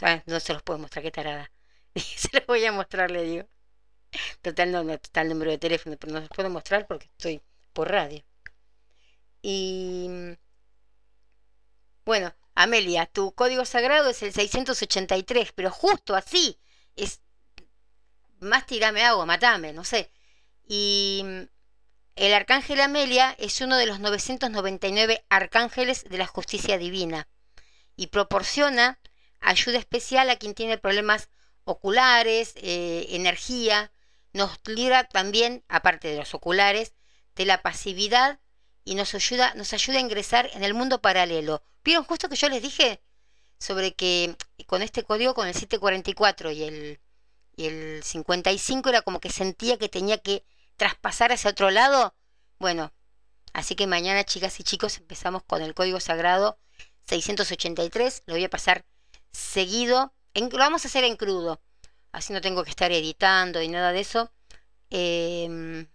Ah, 0.00 0.22
no 0.24 0.40
se 0.40 0.54
los 0.54 0.62
puedo 0.62 0.78
mostrar, 0.78 1.02
qué 1.04 1.10
tarada. 1.10 1.52
se 1.94 2.30
los 2.32 2.46
voy 2.46 2.64
a 2.64 2.72
mostrar, 2.72 3.10
le 3.10 3.22
digo. 3.24 3.48
Total, 4.40 4.72
no, 4.72 4.82
no 4.82 4.94
el 4.94 5.28
número 5.28 5.50
de 5.50 5.58
teléfono, 5.58 5.94
pero 5.98 6.14
no 6.14 6.20
se 6.20 6.28
los 6.28 6.34
puedo 6.34 6.48
mostrar 6.48 6.86
porque 6.86 7.04
estoy 7.06 7.42
por 7.74 7.90
radio. 7.90 8.24
Y 9.42 10.08
bueno, 12.06 12.34
Amelia, 12.54 13.04
tu 13.04 13.32
código 13.34 13.66
sagrado 13.66 14.08
es 14.08 14.22
el 14.22 14.32
683, 14.32 15.52
pero 15.52 15.70
justo 15.70 16.16
así, 16.16 16.58
es 16.96 17.20
más 18.42 18.66
tirame 18.66 19.02
agua, 19.02 19.24
matame, 19.26 19.72
no 19.72 19.84
sé. 19.84 20.10
Y 20.66 21.24
el 22.16 22.34
arcángel 22.34 22.80
Amelia 22.80 23.34
es 23.38 23.60
uno 23.60 23.76
de 23.76 23.86
los 23.86 24.00
999 24.00 25.24
arcángeles 25.30 26.04
de 26.04 26.18
la 26.18 26.26
justicia 26.26 26.76
divina 26.76 27.28
y 27.96 28.08
proporciona 28.08 28.98
ayuda 29.40 29.78
especial 29.78 30.28
a 30.30 30.36
quien 30.36 30.54
tiene 30.54 30.78
problemas 30.78 31.28
oculares, 31.64 32.54
eh, 32.56 33.06
energía, 33.10 33.92
nos 34.32 34.50
libra 34.66 35.04
también, 35.04 35.64
aparte 35.68 36.08
de 36.08 36.18
los 36.18 36.34
oculares, 36.34 36.94
de 37.34 37.46
la 37.46 37.62
pasividad 37.62 38.40
y 38.84 38.94
nos 38.94 39.14
ayuda, 39.14 39.54
nos 39.54 39.72
ayuda 39.72 39.98
a 39.98 40.02
ingresar 40.02 40.50
en 40.54 40.64
el 40.64 40.74
mundo 40.74 41.00
paralelo. 41.00 41.62
¿Vieron 41.84 42.04
justo 42.04 42.28
que 42.28 42.36
yo 42.36 42.48
les 42.48 42.62
dije 42.62 43.00
sobre 43.58 43.94
que 43.94 44.36
con 44.66 44.82
este 44.82 45.02
código, 45.02 45.34
con 45.34 45.46
el 45.46 45.54
744 45.54 46.50
y 46.50 46.62
el, 46.64 47.00
y 47.56 47.66
el 47.66 48.02
55, 48.02 48.88
era 48.88 49.02
como 49.02 49.20
que 49.20 49.30
sentía 49.30 49.78
que 49.78 49.88
tenía 49.88 50.18
que 50.18 50.44
traspasar 50.76 51.32
hacia 51.32 51.50
otro 51.50 51.70
lado? 51.70 52.14
Bueno, 52.58 52.92
así 53.52 53.74
que 53.74 53.86
mañana, 53.86 54.24
chicas 54.24 54.58
y 54.60 54.64
chicos, 54.64 54.98
empezamos 54.98 55.42
con 55.44 55.62
el 55.62 55.74
código 55.74 56.00
sagrado 56.00 56.58
683. 57.06 58.22
Lo 58.26 58.34
voy 58.34 58.44
a 58.44 58.50
pasar 58.50 58.84
seguido. 59.32 60.14
Lo 60.34 60.58
vamos 60.58 60.84
a 60.84 60.88
hacer 60.88 61.04
en 61.04 61.16
crudo. 61.16 61.60
Así 62.12 62.32
no 62.32 62.40
tengo 62.40 62.64
que 62.64 62.70
estar 62.70 62.92
editando 62.92 63.62
y 63.62 63.68
nada 63.68 63.92
de 63.92 64.00
eso. 64.00 64.32
Eh, 64.90 65.86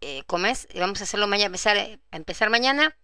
eh, 0.00 0.24
Vamos 0.28 1.00
a 1.00 1.04
hacerlo 1.04 1.26
mañana, 1.26 1.46
empezar, 1.46 1.76
a 1.76 2.16
empezar 2.16 2.50
mañana 2.50 2.96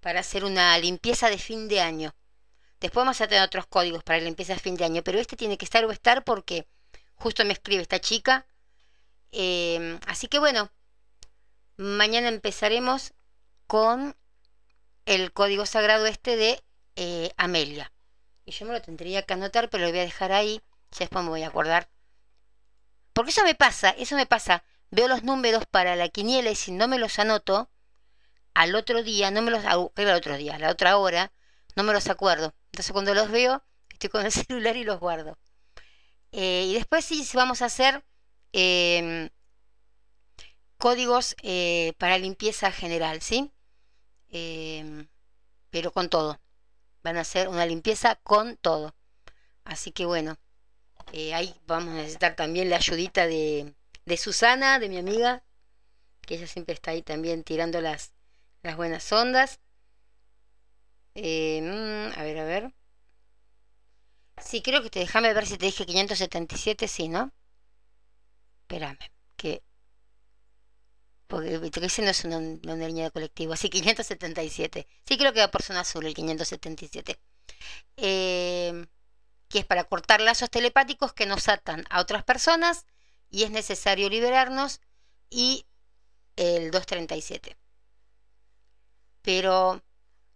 para 0.00 0.20
hacer 0.20 0.44
una 0.44 0.76
limpieza 0.78 1.30
de 1.30 1.38
fin 1.38 1.68
de 1.68 1.80
año. 1.80 2.14
Después 2.82 3.02
vamos 3.04 3.20
a 3.20 3.28
tener 3.28 3.44
otros 3.44 3.66
códigos 3.66 4.02
para 4.04 4.20
limpieza 4.20 4.54
de 4.54 4.60
fin 4.60 4.74
de 4.76 4.84
año, 4.84 5.02
pero 5.02 5.18
este 5.18 5.36
tiene 5.36 5.56
que 5.56 5.64
estar 5.64 5.84
o 5.84 5.90
estar 5.90 6.24
porque 6.24 6.66
justo 7.14 7.44
me 7.44 7.52
escribe 7.52 7.82
esta 7.82 8.00
chica. 8.00 8.46
Em, 9.30 9.98
así 10.06 10.28
que 10.28 10.38
bueno, 10.38 10.70
mañana 11.76 12.28
empezaremos 12.28 13.14
con 13.66 14.16
el 15.06 15.32
código 15.32 15.64
sagrado 15.66 16.06
este 16.06 16.36
de 16.36 16.62
eh, 16.96 17.32
Amelia. 17.36 17.92
Y 18.44 18.52
yo 18.52 18.66
me 18.66 18.72
lo 18.72 18.82
tendría 18.82 19.22
que 19.22 19.34
anotar, 19.34 19.70
pero 19.70 19.84
lo 19.84 19.90
voy 19.90 20.00
a 20.00 20.02
dejar 20.02 20.32
ahí. 20.32 20.60
Ya 20.90 21.00
después 21.00 21.24
me 21.24 21.30
voy 21.30 21.42
a 21.42 21.48
acordar. 21.48 21.88
Porque 23.12 23.30
eso 23.30 23.44
me 23.44 23.54
pasa, 23.54 23.90
eso 23.90 24.16
me 24.16 24.26
pasa 24.26 24.64
veo 24.92 25.08
los 25.08 25.24
números 25.24 25.64
para 25.66 25.96
la 25.96 26.08
quiniela 26.10 26.50
y 26.50 26.54
si 26.54 26.70
no 26.70 26.86
me 26.86 26.98
los 26.98 27.18
anoto, 27.18 27.70
al 28.54 28.74
otro 28.74 29.02
día, 29.02 29.30
no 29.30 29.40
me 29.40 29.50
los 29.50 29.64
el 29.96 30.10
otro 30.10 30.36
día, 30.36 30.54
a 30.54 30.58
la 30.58 30.70
otra 30.70 30.98
hora, 30.98 31.32
no 31.74 31.82
me 31.82 31.94
los 31.94 32.08
acuerdo. 32.08 32.54
Entonces 32.72 32.92
cuando 32.92 33.14
los 33.14 33.30
veo, 33.30 33.62
estoy 33.90 34.10
con 34.10 34.24
el 34.24 34.32
celular 34.32 34.76
y 34.76 34.84
los 34.84 34.98
guardo. 34.98 35.38
Eh, 36.32 36.66
y 36.68 36.74
después 36.74 37.04
sí, 37.04 37.26
vamos 37.34 37.62
a 37.62 37.66
hacer 37.66 38.04
em, 38.52 39.28
códigos 40.78 41.36
eh, 41.42 41.92
para 41.98 42.18
limpieza 42.18 42.72
general, 42.72 43.20
¿sí? 43.22 43.52
Em, 44.30 45.08
pero 45.70 45.92
con 45.92 46.08
todo. 46.08 46.40
Van 47.02 47.16
a 47.18 47.22
hacer 47.22 47.48
una 47.48 47.66
limpieza 47.66 48.16
con 48.16 48.56
todo. 48.56 48.94
Así 49.64 49.92
que 49.92 50.06
bueno, 50.06 50.38
eh, 51.12 51.34
ahí 51.34 51.54
vamos 51.66 51.90
a 51.94 51.96
necesitar 51.98 52.36
también 52.36 52.70
la 52.70 52.76
ayudita 52.76 53.26
de, 53.26 53.74
de 54.06 54.16
Susana, 54.16 54.78
de 54.78 54.88
mi 54.88 54.98
amiga, 54.98 55.44
que 56.22 56.36
ella 56.36 56.46
siempre 56.46 56.74
está 56.74 56.92
ahí 56.92 57.02
también 57.02 57.44
tirando 57.44 57.80
las, 57.80 58.12
las 58.62 58.76
buenas 58.76 59.10
ondas. 59.12 59.60
Eh, 61.14 61.60
mm, 61.62 62.18
a 62.18 62.22
ver, 62.24 62.38
a 62.38 62.44
ver. 62.44 62.72
Sí, 64.46 64.60
creo 64.60 64.82
que 64.82 64.90
te 64.90 64.98
déjame 64.98 65.32
ver 65.32 65.46
si 65.46 65.56
te 65.56 65.64
dije 65.64 65.86
577, 65.86 66.86
sí, 66.86 67.08
¿no? 67.08 67.32
Espérame, 68.62 68.98
que. 69.36 69.62
Porque 71.30 71.86
ese 71.86 72.02
no 72.02 72.10
es 72.10 72.24
una, 72.24 72.38
una 72.38 72.86
línea 72.88 73.04
de 73.06 73.10
colectivo, 73.10 73.52
así 73.54 73.70
577. 73.70 74.86
Sí, 75.06 75.16
creo 75.18 75.32
que 75.32 75.40
va 75.40 75.50
por 75.50 75.62
zona 75.62 75.80
azul 75.80 76.04
el 76.06 76.14
577. 76.14 77.18
Eh, 77.96 78.86
que 79.48 79.60
es 79.60 79.66
para 79.66 79.84
cortar 79.84 80.20
lazos 80.22 80.50
telepáticos 80.50 81.12
que 81.14 81.26
nos 81.26 81.48
atan 81.48 81.84
a 81.90 82.00
otras 82.00 82.24
personas 82.24 82.86
y 83.30 83.44
es 83.44 83.50
necesario 83.52 84.08
liberarnos 84.10 84.80
y 85.30 85.66
el 86.36 86.70
237. 86.72 87.56
Pero 89.22 89.82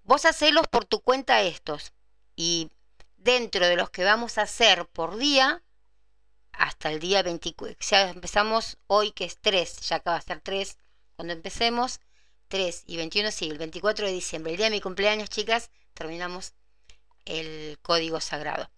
vos 0.07 0.25
hacelos 0.25 0.69
por 0.69 0.85
tu 0.85 1.01
cuenta 1.01 1.43
estos 1.43 1.93
y 2.37 2.71
dentro 3.17 3.67
de 3.67 3.77
los 3.77 3.91
que 3.91 4.05
vamos 4.05 4.39
a 4.39 4.43
hacer 4.43 4.87
por 4.87 5.17
día, 5.17 5.63
hasta 6.53 6.91
el 6.91 7.01
día 7.01 7.23
24, 7.23 7.77
ya 7.81 8.11
empezamos 8.11 8.79
hoy 8.87 9.11
que 9.13 9.25
es 9.25 9.39
3, 9.39 9.81
ya 9.81 9.97
acaba 9.97 10.19
de 10.19 10.23
ser 10.23 10.41
3, 10.41 10.79
cuando 11.17 11.35
empecemos 11.35 12.01
3 12.49 12.85
y 12.87 12.97
21, 12.97 13.31
sí, 13.33 13.49
el 13.51 13.59
24 13.59 14.07
de 14.07 14.13
diciembre, 14.13 14.53
el 14.53 14.59
día 14.59 14.67
de 14.67 14.77
mi 14.77 14.81
cumpleaños, 14.81 15.29
chicas, 15.29 15.71
terminamos 15.93 16.55
el 17.25 17.79
código 17.83 18.21
sagrado. 18.21 18.71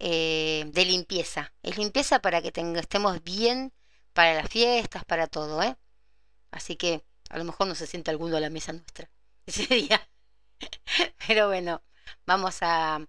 Eh, 0.00 0.64
de 0.68 0.84
limpieza. 0.84 1.52
Es 1.62 1.76
limpieza 1.76 2.20
para 2.20 2.40
que 2.40 2.52
estemos 2.54 3.22
bien 3.24 3.72
para 4.12 4.34
las 4.34 4.48
fiestas, 4.48 5.04
para 5.04 5.26
todo, 5.26 5.60
¿eh? 5.62 5.76
Así 6.52 6.76
que 6.76 7.02
a 7.30 7.38
lo 7.38 7.44
mejor 7.44 7.66
no 7.66 7.74
se 7.74 7.86
siente 7.86 8.10
alguno 8.10 8.36
a 8.36 8.40
la 8.40 8.50
mesa 8.50 8.72
nuestra 8.72 9.10
ese 9.46 9.66
día. 9.66 10.08
Pero 11.26 11.48
bueno, 11.48 11.82
vamos 12.26 12.58
a, 12.62 13.00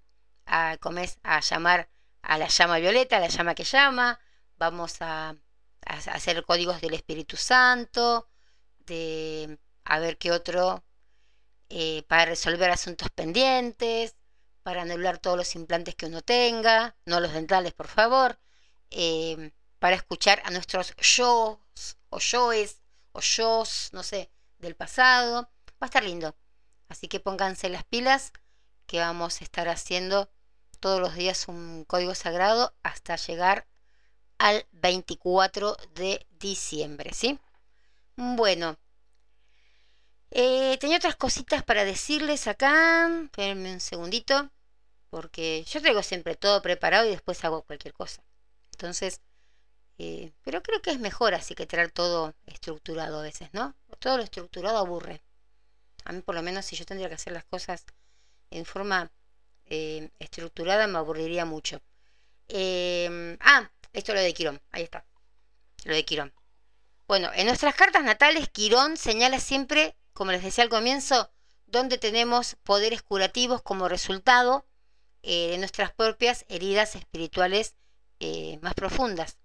a, 0.45 0.77
a 1.23 1.39
llamar 1.41 1.89
a 2.21 2.37
la 2.37 2.47
llama 2.47 2.77
violeta, 2.79 3.17
a 3.17 3.19
la 3.19 3.27
llama 3.27 3.55
que 3.55 3.63
llama. 3.63 4.19
Vamos 4.57 5.01
a, 5.01 5.29
a 5.85 5.93
hacer 5.95 6.43
códigos 6.45 6.81
del 6.81 6.93
Espíritu 6.93 7.37
Santo, 7.37 8.29
de 8.79 9.59
a 9.85 9.99
ver 9.99 10.17
qué 10.17 10.31
otro, 10.31 10.83
eh, 11.69 12.03
para 12.07 12.25
resolver 12.25 12.71
asuntos 12.71 13.09
pendientes, 13.11 14.15
para 14.63 14.83
anular 14.83 15.19
todos 15.19 15.37
los 15.37 15.55
implantes 15.55 15.95
que 15.95 16.07
uno 16.07 16.21
tenga, 16.21 16.97
no 17.05 17.19
los 17.19 17.33
dentales, 17.33 17.73
por 17.73 17.87
favor, 17.87 18.39
eh, 18.91 19.51
para 19.79 19.95
escuchar 19.95 20.41
a 20.45 20.51
nuestros 20.51 20.95
yo 20.97 21.61
o 22.09 22.19
yoes 22.19 22.81
o 23.13 23.21
yos, 23.21 23.89
no 23.93 24.03
sé, 24.03 24.31
del 24.59 24.75
pasado. 24.75 25.51
Va 25.81 25.85
a 25.85 25.85
estar 25.87 26.03
lindo. 26.03 26.35
Así 26.89 27.07
que 27.07 27.19
pónganse 27.19 27.69
las 27.69 27.83
pilas 27.83 28.33
que 28.87 28.99
vamos 28.99 29.39
a 29.39 29.43
estar 29.43 29.69
haciendo 29.69 30.29
todos 30.79 30.99
los 30.99 31.15
días 31.15 31.47
un 31.47 31.85
código 31.85 32.15
sagrado 32.15 32.73
hasta 32.83 33.15
llegar 33.15 33.67
al 34.37 34.65
24 34.71 35.77
de 35.95 36.25
diciembre, 36.39 37.13
¿sí? 37.13 37.39
Bueno, 38.15 38.77
eh, 40.31 40.77
tenía 40.79 40.97
otras 40.97 41.15
cositas 41.15 41.63
para 41.63 41.85
decirles 41.85 42.47
acá. 42.47 43.09
Espérenme 43.23 43.73
un 43.73 43.79
segundito 43.79 44.51
porque 45.09 45.63
yo 45.65 45.81
traigo 45.81 46.03
siempre 46.03 46.35
todo 46.35 46.61
preparado 46.61 47.07
y 47.07 47.11
después 47.11 47.43
hago 47.43 47.63
cualquier 47.63 47.93
cosa. 47.93 48.23
Entonces, 48.71 49.21
eh, 49.97 50.31
pero 50.43 50.63
creo 50.63 50.81
que 50.81 50.91
es 50.91 50.99
mejor 50.99 51.33
así 51.33 51.55
que 51.55 51.65
traer 51.67 51.91
todo 51.91 52.33
estructurado 52.45 53.19
a 53.19 53.23
veces, 53.23 53.49
¿no? 53.53 53.75
Todo 53.99 54.17
lo 54.17 54.23
estructurado 54.23 54.77
aburre. 54.77 55.21
A 56.05 56.11
mí 56.11 56.21
por 56.21 56.35
lo 56.35 56.41
menos 56.41 56.65
si 56.65 56.75
yo 56.75 56.85
tendría 56.85 57.09
que 57.09 57.15
hacer 57.15 57.33
las 57.33 57.45
cosas 57.45 57.85
en 58.51 58.65
forma 58.65 59.11
eh, 59.65 60.09
estructurada 60.19 60.87
me 60.87 60.97
aburriría 60.97 61.45
mucho. 61.45 61.81
Em, 62.47 63.37
ah, 63.41 63.69
esto 63.93 64.11
es 64.11 64.15
lo 64.17 64.21
de 64.23 64.33
Quirón, 64.33 64.61
ahí 64.71 64.83
está. 64.83 65.05
Lo 65.85 65.93
de 65.93 66.03
Quirón. 66.03 66.33
Bueno, 67.07 67.31
en 67.33 67.47
nuestras 67.47 67.75
cartas 67.75 68.03
natales, 68.03 68.49
Quirón 68.49 68.97
señala 68.97 69.39
siempre, 69.39 69.95
como 70.13 70.31
les 70.31 70.43
decía 70.43 70.63
al 70.63 70.69
comienzo, 70.69 71.31
donde 71.67 71.97
tenemos 71.97 72.55
poderes 72.63 73.01
curativos 73.03 73.61
como 73.61 73.87
resultado 73.87 74.65
eh, 75.21 75.49
de 75.51 75.57
nuestras 75.57 75.91
propias 75.93 76.45
heridas 76.49 76.95
espirituales 76.95 77.75
eh, 78.19 78.57
más 78.61 78.73
profundas. 78.73 79.37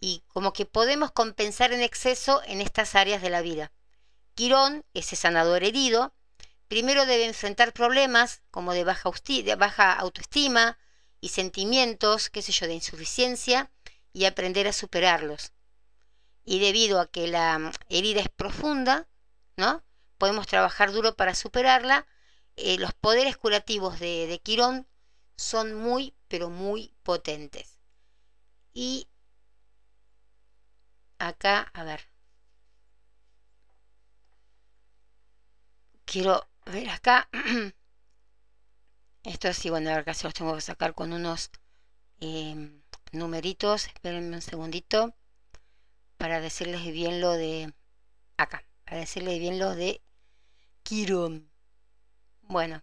Y 0.00 0.22
como 0.28 0.52
que 0.52 0.66
podemos 0.66 1.10
compensar 1.10 1.72
en 1.72 1.82
exceso 1.82 2.42
en 2.46 2.60
estas 2.60 2.94
áreas 2.94 3.22
de 3.22 3.30
la 3.30 3.42
vida. 3.42 3.72
Quirón, 4.40 4.86
ese 4.94 5.16
sanador 5.16 5.64
herido, 5.64 6.14
primero 6.66 7.04
debe 7.04 7.26
enfrentar 7.26 7.74
problemas 7.74 8.40
como 8.50 8.72
de 8.72 8.84
baja, 8.84 9.10
de 9.10 9.96
autoestima 9.98 10.78
y 11.20 11.28
sentimientos, 11.28 12.30
qué 12.30 12.40
sé 12.40 12.50
yo, 12.50 12.66
de 12.66 12.72
insuficiencia 12.72 13.70
y 14.14 14.24
aprender 14.24 14.66
a 14.66 14.72
superarlos. 14.72 15.52
Y 16.42 16.58
debido 16.58 17.00
a 17.00 17.10
que 17.10 17.26
la 17.26 17.58
mm, 17.58 17.72
herida 17.90 18.22
es 18.22 18.30
profunda, 18.30 19.06
¿no? 19.58 19.84
Podemos 20.16 20.46
trabajar 20.46 20.90
duro 20.90 21.16
para 21.16 21.34
superarla 21.34 22.06
eh, 22.56 22.78
los 22.78 22.94
poderes 22.94 23.36
curativos 23.36 24.00
de, 24.00 24.40
Quirón 24.42 24.88
son 25.36 25.74
muy, 25.74 26.14
pero 26.28 26.48
muy 26.48 26.94
potentes. 27.02 27.78
Y 28.72 29.06
acá, 31.18 31.70
a 31.74 31.84
ver, 31.84 32.09
quiero 36.10 36.48
ver 36.66 36.90
acá. 36.90 37.28
Esto 39.22 39.52
sí, 39.52 39.70
bueno, 39.70 39.94
acá 39.94 40.12
se 40.14 40.24
los 40.24 40.34
tengo 40.34 40.54
que 40.54 40.60
sacar 40.60 40.94
con 40.94 41.12
unos 41.12 41.50
em, 42.20 42.82
numeritos. 43.12 43.86
Espérenme 43.86 44.36
un 44.36 44.42
segundito 44.42 45.14
para 46.16 46.40
decirles 46.40 46.84
bien 46.92 47.20
lo 47.20 47.32
de 47.32 47.72
acá, 48.36 48.64
para 48.84 48.98
decirles 48.98 49.38
bien 49.38 49.58
lo 49.58 49.74
de 49.74 50.02
Quirón. 50.82 51.50
Bueno. 52.42 52.82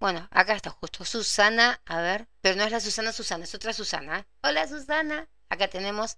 Bueno, 0.00 0.26
acá 0.32 0.54
está 0.54 0.70
justo 0.70 1.04
Susana, 1.04 1.80
a 1.84 2.00
ver, 2.00 2.26
pero 2.40 2.56
no 2.56 2.64
es 2.64 2.72
la 2.72 2.80
Susana 2.80 3.12
Susana, 3.12 3.44
es 3.44 3.54
otra 3.54 3.72
Susana. 3.74 4.26
Hola 4.42 4.66
Susana, 4.66 5.28
acá 5.50 5.68
tenemos. 5.68 6.16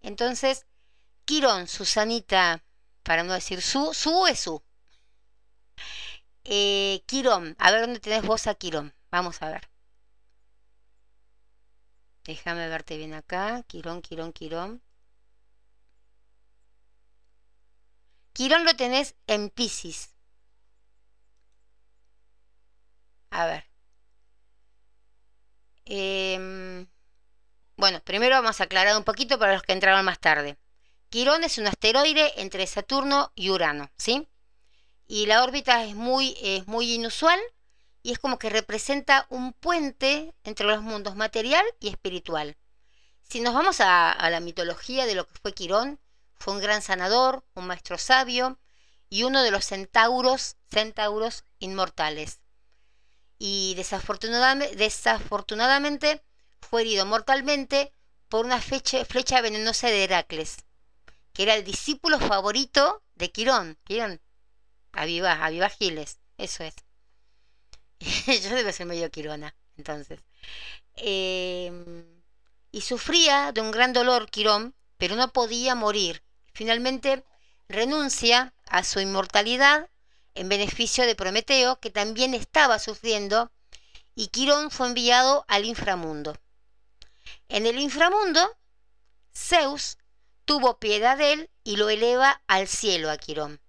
Entonces, 0.00 0.66
Quirón, 1.24 1.66
Susanita, 1.68 2.62
para 3.02 3.22
no 3.24 3.32
decir 3.34 3.62
su, 3.62 3.94
su 3.94 4.26
es 4.26 4.40
su. 4.40 4.62
Eh, 6.44 7.02
Quirón, 7.06 7.56
a 7.58 7.70
ver 7.70 7.80
dónde 7.82 8.00
tenés 8.00 8.22
vos 8.22 8.46
a 8.46 8.54
Quirón. 8.54 8.94
Vamos 9.10 9.42
a 9.42 9.48
ver. 9.50 9.68
Déjame 12.24 12.68
verte 12.68 12.96
bien 12.96 13.14
acá. 13.14 13.62
Quirón, 13.68 14.02
Quirón, 14.02 14.32
Quirón. 14.32 14.82
Quirón 18.32 18.64
lo 18.64 18.74
tenés 18.76 19.14
en 19.26 19.50
Pisces. 19.50 20.10
A 23.30 23.46
ver. 23.46 23.64
Em, 25.84 26.86
bueno, 27.76 28.00
primero 28.04 28.36
vamos 28.36 28.60
a 28.60 28.64
aclarar 28.64 28.96
un 28.96 29.04
poquito 29.04 29.38
para 29.38 29.54
los 29.54 29.62
que 29.62 29.72
entraron 29.72 30.04
más 30.04 30.18
tarde. 30.20 30.56
Quirón 31.12 31.44
es 31.44 31.58
un 31.58 31.66
asteroide 31.66 32.40
entre 32.40 32.66
Saturno 32.66 33.32
y 33.34 33.50
Urano, 33.50 33.90
¿sí? 33.98 34.30
Y 35.06 35.26
la 35.26 35.44
órbita 35.44 35.84
es 35.84 35.94
muy, 35.94 36.34
es 36.40 36.66
muy 36.66 36.94
inusual 36.94 37.38
y 38.02 38.12
es 38.12 38.18
como 38.18 38.38
que 38.38 38.48
representa 38.48 39.26
un 39.28 39.52
puente 39.52 40.32
entre 40.42 40.64
los 40.64 40.80
mundos 40.80 41.14
material 41.14 41.66
y 41.80 41.88
espiritual. 41.88 42.56
Si 43.28 43.42
nos 43.42 43.52
vamos 43.52 43.82
a, 43.82 44.16
la 44.30 44.40
mitología 44.40 45.04
de 45.04 45.14
lo 45.14 45.26
que 45.26 45.34
fue 45.34 45.52
Quirón, 45.52 46.00
fue 46.38 46.54
un 46.54 46.60
gran 46.60 46.80
sanador, 46.80 47.44
un 47.52 47.66
maestro 47.66 47.98
sabio 47.98 48.58
y 49.10 49.24
uno 49.24 49.42
de 49.42 49.50
los 49.50 49.66
centauros, 49.66 50.56
centauros 50.70 51.44
inmortales. 51.58 52.40
Y 53.38 53.74
desafortunadamente, 53.76 56.24
fue 56.62 56.80
herido 56.80 57.04
mortalmente 57.04 57.92
por 58.30 58.46
una 58.46 58.62
flecha 58.62 59.42
venenosa 59.42 59.88
de 59.88 60.04
Heracles, 60.04 60.56
que 61.32 61.44
era 61.44 61.54
el 61.54 61.64
discípulo 61.64 62.18
favorito 62.18 63.02
de 63.14 63.30
Quirón. 63.30 63.78
Quirón, 63.84 64.20
aviva, 64.92 65.44
aviva 65.44 65.68
Giles, 65.68 66.18
eso 66.38 66.64
es. 66.64 66.74
Yo 68.42 68.54
debo 68.54 68.72
ser 68.72 68.86
medio 68.86 69.10
Quirona, 69.10 69.54
entonces. 69.76 70.20
Eh, 70.96 71.72
y 72.70 72.80
sufría 72.80 73.52
de 73.52 73.60
un 73.60 73.70
gran 73.70 73.92
dolor 73.92 74.30
Quirón, 74.30 74.74
pero 74.98 75.16
no 75.16 75.32
podía 75.32 75.74
morir 75.74 76.22
Finalmente 76.52 77.24
renuncia 77.68 78.54
a 78.66 78.84
su 78.84 79.00
inmortalidad 79.00 79.90
en 80.34 80.48
beneficio 80.48 81.06
de 81.06 81.14
Prometeo, 81.14 81.80
que 81.80 81.90
también 81.90 82.34
estaba 82.34 82.78
sufriendo, 82.78 83.50
y 84.14 84.28
Quirón 84.28 84.70
fue 84.70 84.88
enviado 84.88 85.44
al 85.48 85.64
inframundo. 85.64 86.36
En 87.48 87.66
el 87.66 87.78
inframundo, 87.78 88.56
Zeus 89.34 89.98
tuvo 90.44 90.78
piedad 90.78 91.16
de 91.16 91.32
él 91.32 91.50
y 91.64 91.76
lo 91.76 91.88
eleva 91.88 92.42
al 92.46 92.68
cielo 92.68 93.10
a 93.10 93.18
Quirón. 93.18 93.60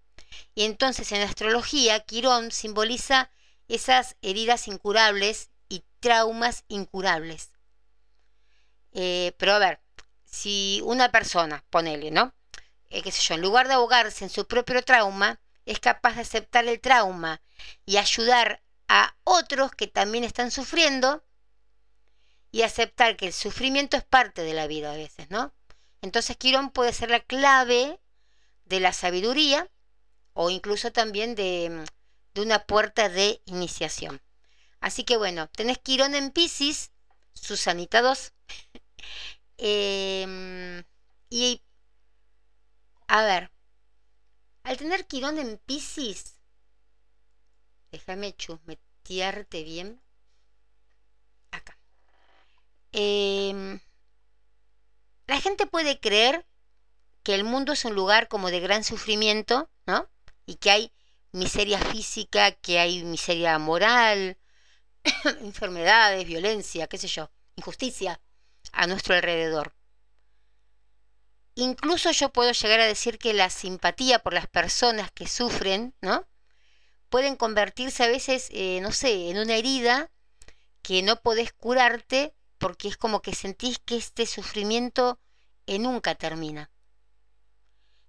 Y 0.55 0.63
entonces 0.65 1.11
en 1.11 1.21
astrología, 1.21 1.99
Quirón 2.01 2.51
simboliza 2.51 3.31
esas 3.67 4.15
heridas 4.21 4.67
incurables 4.67 5.49
y 5.69 5.83
traumas 5.99 6.63
incurables. 6.67 7.51
Eh, 8.91 9.33
pero 9.37 9.53
a 9.53 9.59
ver, 9.59 9.81
si 10.25 10.81
una 10.83 11.11
persona, 11.11 11.63
ponele, 11.69 12.11
¿no? 12.11 12.33
Eh, 12.89 13.01
qué 13.01 13.11
sé 13.11 13.21
yo, 13.21 13.35
en 13.35 13.41
lugar 13.41 13.67
de 13.67 13.73
ahogarse 13.73 14.23
en 14.23 14.29
su 14.29 14.45
propio 14.45 14.83
trauma, 14.83 15.39
es 15.65 15.79
capaz 15.79 16.15
de 16.15 16.21
aceptar 16.21 16.65
el 16.67 16.79
trauma 16.79 17.41
y 17.85 17.97
ayudar 17.97 18.61
a 18.87 19.15
otros 19.23 19.71
que 19.71 19.87
también 19.87 20.23
están 20.23 20.51
sufriendo 20.51 21.23
y 22.51 22.61
aceptar 22.61 23.17
que 23.17 23.27
el 23.27 23.33
sufrimiento 23.33 23.97
es 23.97 24.03
parte 24.03 24.43
de 24.43 24.53
la 24.53 24.67
vida 24.67 24.91
a 24.91 24.95
veces, 24.95 25.29
¿no? 25.31 25.53
Entonces 26.03 26.35
Quirón 26.35 26.69
puede 26.69 26.91
ser 26.91 27.09
la 27.09 27.21
clave 27.21 27.97
de 28.65 28.81
la 28.81 28.91
sabiduría 28.91 29.71
o 30.33 30.49
incluso 30.49 30.91
también 30.91 31.33
de, 31.33 31.85
una 32.35 32.65
puerta 32.65 33.07
de 33.07 33.41
iniciación. 33.45 34.21
Así 34.81 35.05
que 35.05 35.15
bueno, 35.15 35.47
tenés 35.55 35.77
Quirón 35.79 36.13
en 36.13 36.31
Pisces, 36.31 36.91
Susanita 37.33 38.01
2, 38.01 38.33
em, 39.57 40.83
y 41.29 41.61
a 43.07 43.23
ver, 43.23 43.49
al 44.63 44.75
tener 44.75 45.07
Quirón 45.07 45.37
en 45.37 45.57
Pisces, 45.57 46.35
déjame 47.93 48.35
chusmetearte 48.35 49.63
bien. 49.63 50.01
Acá. 51.51 51.77
Em, 52.91 53.79
la 55.27 55.39
gente 55.39 55.65
puede 55.65 55.99
creer 55.99 56.45
que 57.23 57.35
el 57.35 57.43
mundo 57.43 57.73
es 57.73 57.85
un 57.85 57.95
lugar 57.95 58.27
como 58.27 58.51
de 58.51 58.59
gran 58.59 58.83
sufrimiento, 58.83 59.69
¿no? 59.85 60.09
Y 60.45 60.55
que 60.55 60.71
hay 60.71 60.91
miseria 61.31 61.79
física, 61.79 62.51
que 62.51 62.79
hay 62.79 63.03
miseria 63.03 63.57
moral, 63.59 64.37
enfermedades, 65.41 66.25
violencia, 66.25 66.87
qué 66.87 66.97
sé 66.97 67.07
yo, 67.07 67.31
injusticia 67.55 68.19
a 68.71 68.87
nuestro 68.87 69.15
alrededor. 69.15 69.73
Incluso 71.55 72.11
yo 72.11 72.29
puedo 72.29 72.51
llegar 72.51 72.79
a 72.79 72.85
decir 72.85 73.19
que 73.19 73.33
la 73.33 73.49
simpatía 73.49 74.19
por 74.19 74.33
las 74.33 74.47
personas 74.47 75.11
que 75.11 75.27
sufren, 75.27 75.93
¿no? 76.01 76.25
Pueden 77.09 77.35
convertirse 77.35 78.03
a 78.03 78.07
veces, 78.07 78.49
eh, 78.51 78.79
no 78.81 78.91
sé, 78.91 79.29
en 79.29 79.37
una 79.37 79.55
herida 79.55 80.11
que 80.81 81.03
no 81.03 81.15
podés 81.17 81.53
curarte 81.53 82.33
porque 82.63 82.87
es 82.87 82.95
como 82.95 83.21
que 83.21 83.35
sentís 83.35 83.77
que 83.79 83.97
este 83.97 84.25
sufrimiento 84.25 85.19
eh, 85.65 85.79
nunca 85.79 86.15
termina. 86.15 86.71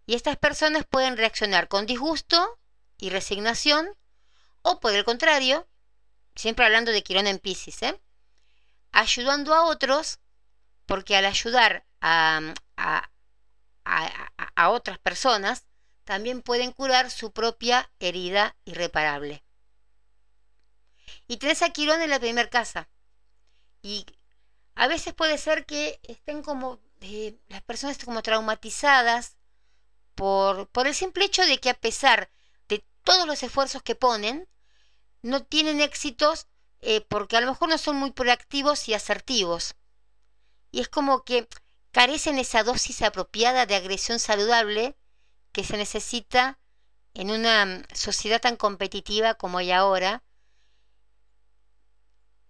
Y 0.07 0.15
estas 0.15 0.37
personas 0.37 0.87
pueden 0.89 1.17
reaccionar 1.17 1.67
con 1.67 1.87
disgusto 1.87 2.61
y 2.97 3.11
resignación, 3.11 3.89
o 4.63 4.79
por 4.79 4.95
el 4.95 5.05
contrario, 5.05 5.67
siempre 6.37 6.65
hablando 6.65 6.93
de 6.93 7.03
Quirón 7.03 7.27
en 7.27 7.41
Pisces, 7.41 7.83
¿eh? 7.83 8.01
ayudando 8.93 9.55
a 9.55 9.65
otros, 9.65 10.21
porque 10.87 11.17
al 11.17 11.25
ayudar 11.25 11.85
a, 12.01 12.55
a, 12.77 14.71
otras 14.71 15.01
personas, 15.01 15.67
también 16.05 16.43
pueden 16.43 16.71
curar 16.71 17.11
su 17.11 17.33
propia 17.33 17.91
herida 17.99 18.55
irreparable. 18.65 19.43
Y 21.27 21.39
tenés 21.39 21.63
a 21.63 21.71
Quirón 21.71 22.03
en 22.03 22.11
la 22.11 22.21
primera 22.21 22.49
casa. 22.49 22.89
Y 23.83 24.07
a 24.75 24.89
veces 24.89 25.15
puede 25.15 25.39
ser 25.39 25.67
que 25.67 26.01
estén 26.03 26.43
como 26.43 26.81
eh, 27.01 27.39
las 27.49 27.63
personas 27.63 27.99
como 28.05 28.23
traumatizadas 28.23 29.37
por, 30.15 30.69
por 30.69 30.87
el 30.87 30.95
simple 30.95 31.25
hecho 31.25 31.45
de 31.45 31.59
que 31.59 31.71
a 31.71 31.81
pesar 31.81 32.31
de 32.69 32.85
todos 33.03 33.27
los 33.27 33.43
esfuerzos 33.43 33.83
que 33.83 33.95
ponen, 33.95 34.49
no 35.23 35.43
tienen 35.43 35.81
éxitos 35.81 36.47
eh, 36.81 37.01
porque 37.09 37.37
a 37.37 37.41
lo 37.41 37.47
mejor 37.49 37.69
no 37.69 37.79
son 37.79 37.97
muy 37.97 38.13
proactivos 38.13 38.89
y 38.89 38.95
asertivos. 38.95 39.75
Y 40.71 40.81
es 40.81 40.89
como 40.89 41.25
que 41.25 41.49
carecen 41.93 42.39
esa 42.39 42.63
dosis 42.63 43.01
apropiada 43.03 43.65
de 43.67 43.77
agresión 43.77 44.19
saludable 44.19 44.97
que 45.53 45.65
se 45.65 45.77
necesita 45.77 46.59
en 47.15 47.31
una 47.31 47.65
mm, 47.65 47.85
sociedad 47.95 48.41
tan 48.41 48.57
competitiva 48.57 49.35
como 49.35 49.59
hay 49.59 49.71
ahora 49.71 50.23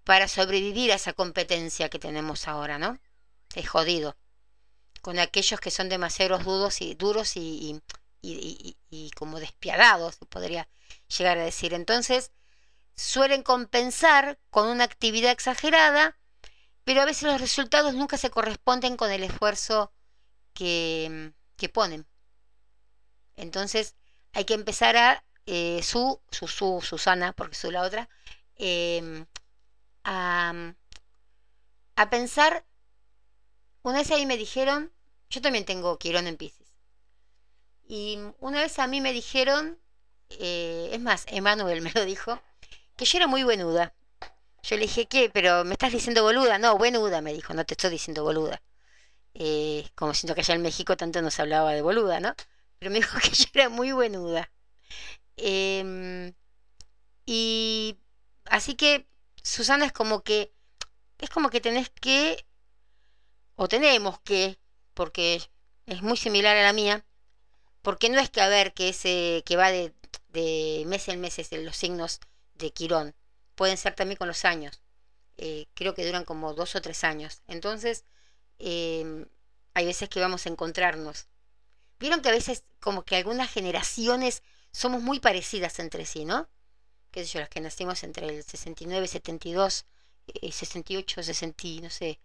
para 0.05 0.29
sobrevivir 0.29 0.93
a 0.93 0.97
esa 0.97 1.13
competencia 1.13 1.89
que 1.89 1.99
tenemos 1.99 2.49
ahora, 2.49 2.79
¿no? 2.79 2.99
Es 3.55 3.69
jodido. 3.69 4.17
Con 5.03 5.19
aquellos 5.19 5.61
que 5.61 5.71
son 5.71 5.89
demasiado 5.89 6.39
duros 6.39 6.81
y, 6.81 6.95
duros 6.95 7.37
y, 7.37 7.81
y 8.23 9.11
como 9.17 9.41
despiadados, 9.41 10.17
podría 10.29 10.69
llegar 11.17 11.39
a 11.39 11.45
decir. 11.45 11.75
Entonces, 11.75 12.33
suelen 12.97 13.43
compensar 13.43 14.39
con 14.51 14.69
una 14.69 14.85
actividad 14.85 15.33
exagerada 15.33 16.17
pero 16.85 17.01
a 17.01 17.07
veces 17.07 17.25
los 17.25 17.41
resultados 17.41 17.95
nunca 17.95 18.19
se 18.19 18.31
corresponden 18.31 18.97
con 18.97 19.11
el 19.11 19.25
esfuerzo 19.25 19.93
que, 20.53 21.33
que 21.57 21.69
ponen. 21.69 22.07
Entonces 23.37 23.97
hay 24.33 24.45
que 24.45 24.55
empezar 24.55 24.97
a 24.97 25.25
eh, 25.47 25.83
su, 25.83 26.21
su, 26.31 26.47
su, 26.47 26.81
Susana, 26.83 27.33
porque 27.33 27.55
soy 27.57 27.73
la 27.73 27.83
otra, 27.83 28.09
em, 28.57 29.27
a, 30.05 30.75
a, 31.97 32.11
pensar, 32.11 32.65
una 33.83 33.99
vez 33.99 34.11
ahí 34.11 34.27
me 34.27 34.37
dijeron, 34.37 34.93
yo 35.31 35.41
también 35.41 35.65
tengo 35.65 35.99
Quirón 35.99 36.27
en 36.27 36.37
Pisces, 36.37 36.75
Y 37.87 38.19
una 38.41 38.61
vez 38.63 38.79
a 38.79 38.87
mí 38.87 39.01
me 39.01 39.13
dijeron, 39.13 39.79
eh, 40.31 40.91
es 40.93 41.01
más, 41.01 41.25
Emanuel 41.29 41.83
me 41.83 41.93
lo 41.93 42.05
dijo, 42.05 42.41
que 42.97 43.05
yo 43.05 43.19
era 43.19 43.27
muy 43.27 43.45
buenuda. 43.45 43.95
Yo 44.63 44.77
le 44.77 44.83
dije, 44.83 45.07
¿qué? 45.07 45.31
¿Pero 45.31 45.65
me 45.65 45.73
estás 45.75 45.93
diciendo 45.93 46.23
boluda? 46.23 46.59
No, 46.59 46.79
buenuda, 46.79 47.21
me 47.21 47.35
dijo, 47.35 47.55
no 47.55 47.65
te 47.67 47.75
estoy 47.75 47.91
diciendo 47.91 48.25
boluda. 48.25 48.63
Eh, 49.35 49.89
como 49.97 50.15
siento 50.15 50.35
que 50.35 50.43
allá 50.43 50.55
en 50.55 50.63
México 50.63 50.97
tanto 50.97 51.23
nos 51.23 51.39
hablaba 51.41 51.73
de 51.73 51.83
boluda, 51.83 52.21
¿no? 52.21 52.35
Pero 52.79 52.91
me 52.93 52.99
dijo 53.01 53.19
que 53.21 53.31
yo 53.31 53.47
era 53.55 53.69
muy 53.69 53.93
buenuda. 53.93 54.51
Em, 55.37 56.35
y 57.27 57.99
así 58.47 58.75
que 58.77 59.07
Susana 59.45 59.85
es 59.87 59.93
como 59.93 60.23
que, 60.25 60.53
es 61.19 61.31
como 61.31 61.51
que 61.51 61.61
tenés 61.61 61.91
que, 61.91 62.45
o 63.57 63.69
tenemos 63.69 64.19
que, 64.21 64.59
porque 64.95 65.43
es 65.87 66.03
muy 66.03 66.17
similar 66.17 66.57
a 66.57 66.63
la 66.65 66.73
mía, 66.73 67.05
porque 67.83 68.09
no 68.09 68.19
es 68.21 68.31
que 68.31 68.41
a 68.41 68.49
ver 68.49 68.75
que 68.75 68.89
ese 68.89 69.43
que 69.47 69.57
va 69.57 69.71
de, 69.71 69.95
de 70.31 70.85
mes 70.87 71.09
en 71.09 71.21
mes 71.21 71.37
los 71.53 71.77
signos 71.77 72.21
de 72.55 72.73
Quirón, 72.73 73.15
pueden 73.55 73.77
ser 73.77 73.95
también 73.95 74.17
con 74.17 74.29
los 74.29 74.45
años. 74.45 74.81
Eh, 75.37 75.67
creo 75.75 75.95
que 75.95 76.07
duran 76.07 76.25
como 76.25 76.55
dos 76.55 76.75
o 76.77 76.81
tres 76.83 77.05
años. 77.05 77.43
Entonces, 77.47 78.05
em, 78.59 79.27
hay 79.75 79.87
veces 79.87 80.09
que 80.09 80.21
vamos 80.21 80.47
a 80.47 80.49
encontrarnos. 80.51 81.29
Vieron 82.01 82.23
que 82.23 82.31
a 82.31 82.33
veces 82.33 82.65
como 82.81 83.05
que 83.05 83.17
algunas 83.17 83.51
generaciones 83.51 84.43
somos 84.73 85.03
muy 85.03 85.21
parecidas 85.21 85.79
entre 85.81 86.07
sí, 86.07 86.25
¿no? 86.25 86.49
Qué 87.15 87.25
sé 87.25 87.35
yo, 87.35 87.41
las 87.41 87.49
que 87.49 87.61
nacimos 87.61 88.03
entre 88.03 88.27
el 88.27 88.43
69, 88.43 89.07
72, 89.07 89.87
68, 90.51 91.23
60, 91.23 91.65
no 91.81 91.89
sé, 91.89 92.19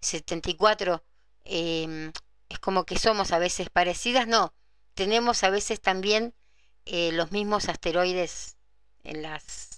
74, 0.00 1.04
eh, 1.44 2.10
es 2.48 2.58
como 2.58 2.84
que 2.84 2.98
somos 2.98 3.30
a 3.30 3.38
veces 3.38 3.70
parecidas, 3.70 4.26
no, 4.26 4.52
tenemos 4.94 5.44
a 5.44 5.50
veces 5.50 5.80
también 5.80 6.34
eh, 6.84 7.12
los 7.12 7.30
mismos 7.30 7.68
asteroides 7.68 8.56
en 9.04 9.22
las, 9.22 9.68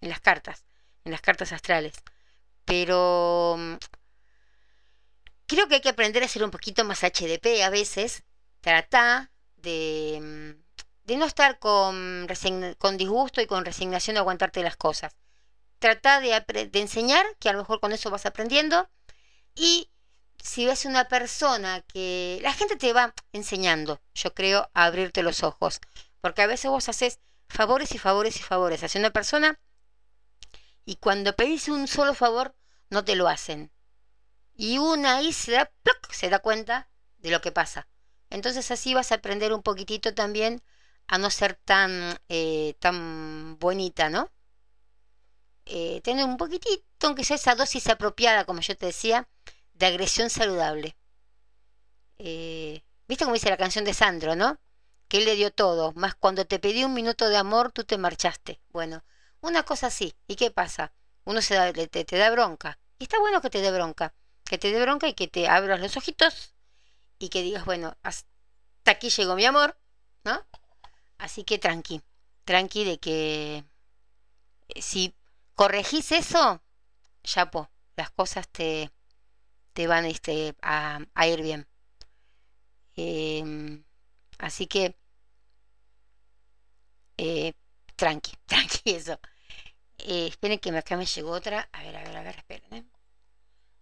en 0.00 0.10
las 0.10 0.20
cartas, 0.20 0.64
en 1.04 1.10
las 1.10 1.20
cartas 1.20 1.50
astrales. 1.50 1.94
Pero 2.64 3.56
mm, 3.58 3.74
creo 5.48 5.66
que 5.66 5.74
hay 5.74 5.80
que 5.80 5.88
aprender 5.88 6.22
a 6.22 6.28
ser 6.28 6.44
un 6.44 6.52
poquito 6.52 6.84
más 6.84 7.02
HDP 7.02 7.64
a 7.64 7.70
veces, 7.70 8.22
trata 8.60 9.32
de 9.56 10.20
mm, 10.22 10.67
de 11.08 11.16
no 11.16 11.24
estar 11.24 11.58
con, 11.58 12.28
con 12.76 12.98
disgusto 12.98 13.40
y 13.40 13.46
con 13.46 13.64
resignación 13.64 14.14
de 14.14 14.20
aguantarte 14.20 14.62
las 14.62 14.76
cosas. 14.76 15.16
Trata 15.78 16.20
de, 16.20 16.44
enseñar, 16.74 17.24
que 17.38 17.48
a 17.48 17.54
lo 17.54 17.60
mejor 17.60 17.80
con 17.80 17.92
eso 17.92 18.10
vas 18.10 18.26
aprendiendo, 18.26 18.90
y 19.54 19.90
si 20.38 20.66
ves 20.66 20.84
una 20.84 21.08
persona 21.08 21.80
que 21.80 22.40
la 22.42 22.52
gente 22.52 22.76
te 22.76 22.92
va 22.92 23.14
enseñando, 23.32 24.02
yo 24.14 24.34
creo, 24.34 24.70
a 24.74 24.84
abrirte 24.84 25.22
los 25.22 25.42
ojos, 25.42 25.80
porque 26.20 26.42
a 26.42 26.46
veces 26.46 26.70
vos 26.70 26.90
haces 26.90 27.20
favores 27.48 27.94
y 27.94 27.98
favores 27.98 28.36
y 28.36 28.42
favores 28.42 28.84
hacia 28.84 29.00
una 29.00 29.10
persona 29.10 29.58
y 30.84 30.96
cuando 30.96 31.34
pedís 31.34 31.68
un 31.68 31.88
solo 31.88 32.12
favor 32.12 32.54
no 32.90 33.04
te 33.04 33.16
lo 33.16 33.28
hacen. 33.28 33.72
Y 34.54 34.76
una 34.76 35.16
ahí 35.16 35.32
se 35.32 35.52
da, 35.52 35.72
se 36.10 36.28
da 36.28 36.40
cuenta 36.40 36.90
de 37.16 37.30
lo 37.30 37.40
que 37.40 37.52
pasa. 37.52 37.88
Entonces 38.28 38.70
así 38.70 38.92
vas 38.92 39.10
a 39.10 39.16
aprender 39.16 39.54
un 39.54 39.62
poquitito 39.62 40.14
también 40.14 40.62
a 41.08 41.18
no 41.18 41.30
ser 41.30 41.54
tan, 41.54 42.18
eh, 42.28 42.76
tan 42.80 43.58
bonita, 43.58 44.10
¿no? 44.10 44.30
Eh, 45.64 46.00
tener 46.02 46.24
un 46.24 46.36
poquitito, 46.36 47.06
aunque 47.06 47.24
sea 47.24 47.36
esa 47.36 47.54
dosis 47.54 47.88
apropiada, 47.88 48.44
como 48.44 48.60
yo 48.60 48.76
te 48.76 48.86
decía, 48.86 49.28
de 49.74 49.86
agresión 49.86 50.30
saludable. 50.30 50.96
Eh, 52.18 52.82
¿Viste 53.06 53.24
cómo 53.24 53.34
dice 53.34 53.50
la 53.50 53.56
canción 53.56 53.84
de 53.84 53.94
Sandro, 53.94 54.36
no? 54.36 54.58
Que 55.08 55.18
él 55.18 55.24
le 55.24 55.36
dio 55.36 55.50
todo, 55.50 55.92
más 55.94 56.14
cuando 56.14 56.46
te 56.46 56.58
pedí 56.58 56.84
un 56.84 56.94
minuto 56.94 57.28
de 57.28 57.36
amor, 57.36 57.72
tú 57.72 57.84
te 57.84 57.98
marchaste. 57.98 58.60
Bueno, 58.70 59.04
una 59.40 59.62
cosa 59.64 59.86
así. 59.88 60.14
¿Y 60.26 60.36
qué 60.36 60.50
pasa? 60.50 60.92
Uno 61.24 61.40
se 61.42 61.54
da, 61.54 61.72
te, 61.72 61.86
te 61.86 62.16
da 62.16 62.30
bronca. 62.30 62.78
Y 62.98 63.04
está 63.04 63.18
bueno 63.18 63.40
que 63.40 63.50
te 63.50 63.60
dé 63.62 63.70
bronca. 63.70 64.14
Que 64.44 64.58
te 64.58 64.72
dé 64.72 64.80
bronca 64.80 65.08
y 65.08 65.14
que 65.14 65.28
te 65.28 65.48
abras 65.48 65.80
los 65.80 65.96
ojitos 65.96 66.54
y 67.18 67.28
que 67.30 67.42
digas, 67.42 67.64
bueno, 67.64 67.96
hasta 68.02 68.26
aquí 68.86 69.10
llegó 69.10 69.34
mi 69.36 69.44
amor, 69.44 69.78
¿no? 70.24 70.44
Así 71.18 71.44
que 71.44 71.58
tranqui, 71.58 72.00
tranqui 72.44 72.84
de 72.84 72.98
que 72.98 73.64
eh, 74.68 74.82
si 74.82 75.14
corregís 75.54 76.12
eso, 76.12 76.62
ya 77.24 77.50
po, 77.50 77.70
las 77.96 78.10
cosas 78.10 78.48
te, 78.48 78.90
te 79.72 79.86
van 79.86 80.04
este, 80.06 80.56
a, 80.62 81.26
ir 81.26 81.42
bien. 81.42 81.66
Em, 82.96 83.84
así 84.38 84.66
que 84.66 84.96
eh, 87.16 87.52
tranqui, 87.96 88.32
tranqui 88.46 88.90
eso. 88.94 89.18
Eh, 89.98 90.28
esperen 90.28 90.58
que 90.60 90.70
acá 90.70 90.96
me 90.96 91.06
llegó 91.06 91.30
otra. 91.32 91.68
A 91.72 91.82
ver, 91.82 91.96
a 91.96 92.04
ver, 92.04 92.16
a 92.16 92.22
ver, 92.22 92.36
esperen. 92.36 92.90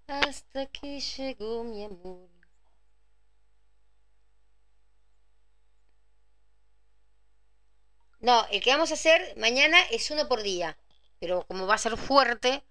Hasta 0.09 0.67
que 0.67 1.01
llegó 1.01 1.65
mi 1.65 1.85
amor. 1.85 2.36
No, 8.27 8.45
el 8.51 8.61
que 8.61 8.73
vamos 8.73 8.91
a 8.91 8.95
hacer 8.95 9.35
mañana 9.37 9.81
es 9.93 10.11
uno 10.11 10.27
por 10.27 10.43
día. 10.43 10.77
Pero 11.21 11.47
como 11.47 11.69
va 11.69 11.77
a 11.77 11.79
ser 11.79 11.97
fuerte, 11.97 12.65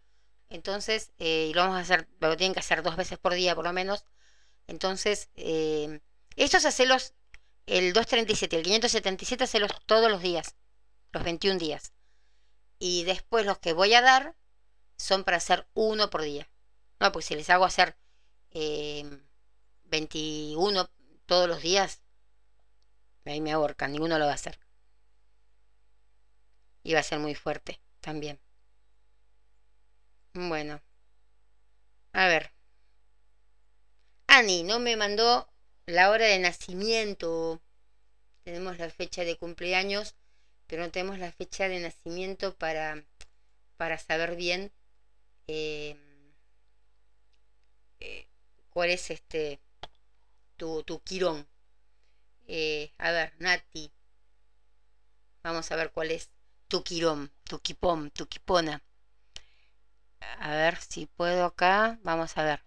entonces, 0.50 1.14
eh, 1.18 1.48
y 1.50 1.54
lo 1.54 1.62
vamos 1.62 1.78
a 1.78 1.80
hacer, 1.80 2.10
lo 2.20 2.36
tienen 2.36 2.54
que 2.54 2.60
hacer 2.60 2.84
dos 2.84 2.98
veces 2.98 3.18
por 3.18 3.34
día 3.34 3.56
por 3.56 3.64
lo 3.64 3.72
menos. 3.72 4.04
Entonces, 4.68 5.30
eh, 5.36 6.02
estos 6.36 6.66
hacelos, 6.66 7.14
el 7.68 7.94
237 7.94 8.58
el 8.58 8.64
577 8.64 9.46
hacelos 9.46 9.72
todos 9.86 10.12
los 10.12 10.22
días, 10.22 10.56
los 11.14 11.24
21 11.24 11.58
días. 11.58 11.94
Y 12.78 13.06
después 13.06 13.46
los 13.46 13.58
que 13.60 13.72
voy 13.72 13.94
a 13.94 14.02
dar 14.02 14.36
son 14.98 15.24
para 15.24 15.38
hacer 15.38 15.68
uno 15.74 16.10
por 16.10 16.24
día. 16.24 16.50
No, 17.00 17.14
pues 17.14 17.26
si 17.28 17.36
les 17.36 17.50
hago 17.50 17.64
hacer 17.64 17.96
eh, 18.52 19.06
21 19.86 20.90
todos 21.26 21.48
los 21.48 21.62
días, 21.62 22.02
ahí 23.24 23.40
me 23.40 23.54
ahorcan, 23.54 23.94
ninguno 23.94 24.20
lo 24.20 24.26
va 24.26 24.32
a 24.32 24.36
hacer 24.36 24.65
y 26.86 26.94
va 26.94 27.00
a 27.00 27.04
ser 27.04 27.20
muy 27.20 27.34
fuerte 27.34 27.82
también. 28.00 28.40
Bueno, 30.36 30.82
a 32.14 32.28
ver. 32.28 32.52
Ani 34.28 34.62
no 34.64 34.80
me 34.80 34.96
mandó 34.96 35.50
la 35.88 36.12
hora 36.12 36.28
de 36.28 36.38
nacimiento. 36.38 37.60
Tenemos 38.44 38.78
la 38.78 38.92
fecha 38.92 39.24
de 39.24 39.36
cumpleaños, 39.36 40.14
pero 40.68 40.84
no 40.84 40.92
tenemos 40.92 41.18
la 41.18 41.32
fecha 41.32 41.68
de 41.68 41.80
nacimiento 41.80 42.56
para, 42.56 43.04
para 43.78 43.98
saber 43.98 44.36
bien 44.36 44.72
em, 45.48 45.98
eh, 48.00 48.28
cuál 48.70 48.92
es 48.92 49.10
este 49.10 49.60
tu, 50.58 50.84
tu 50.84 51.02
quirón. 51.02 51.48
Eh, 52.48 52.92
a 53.00 53.12
ver, 53.12 53.34
Nati. 53.40 53.92
Vamos 55.44 55.72
a 55.72 55.76
ver 55.76 55.92
cuál 55.92 56.12
es 56.12 56.30
tu 56.68 56.84
quirón, 56.84 57.32
tu 57.44 57.60
quipón, 57.60 58.12
tu 58.12 58.28
quipona. 58.28 58.84
A 60.40 60.50
ver 60.52 60.78
si 60.82 61.06
puedo 61.06 61.46
acá. 61.46 62.00
Vamos 62.04 62.38
a 62.38 62.44
ver. 62.44 62.64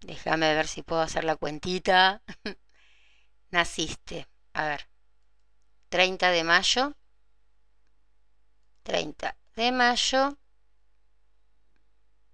Déjame 0.00 0.54
ver 0.54 0.66
si 0.66 0.82
puedo 0.82 1.02
hacer 1.02 1.24
la 1.24 1.36
cuentita. 1.36 2.22
Naciste. 3.50 4.26
A 4.54 4.66
ver. 4.66 4.88
30 5.88 6.30
de 6.30 6.44
mayo. 6.44 6.94
30 8.82 9.36
de 9.56 9.72
mayo. 9.72 10.38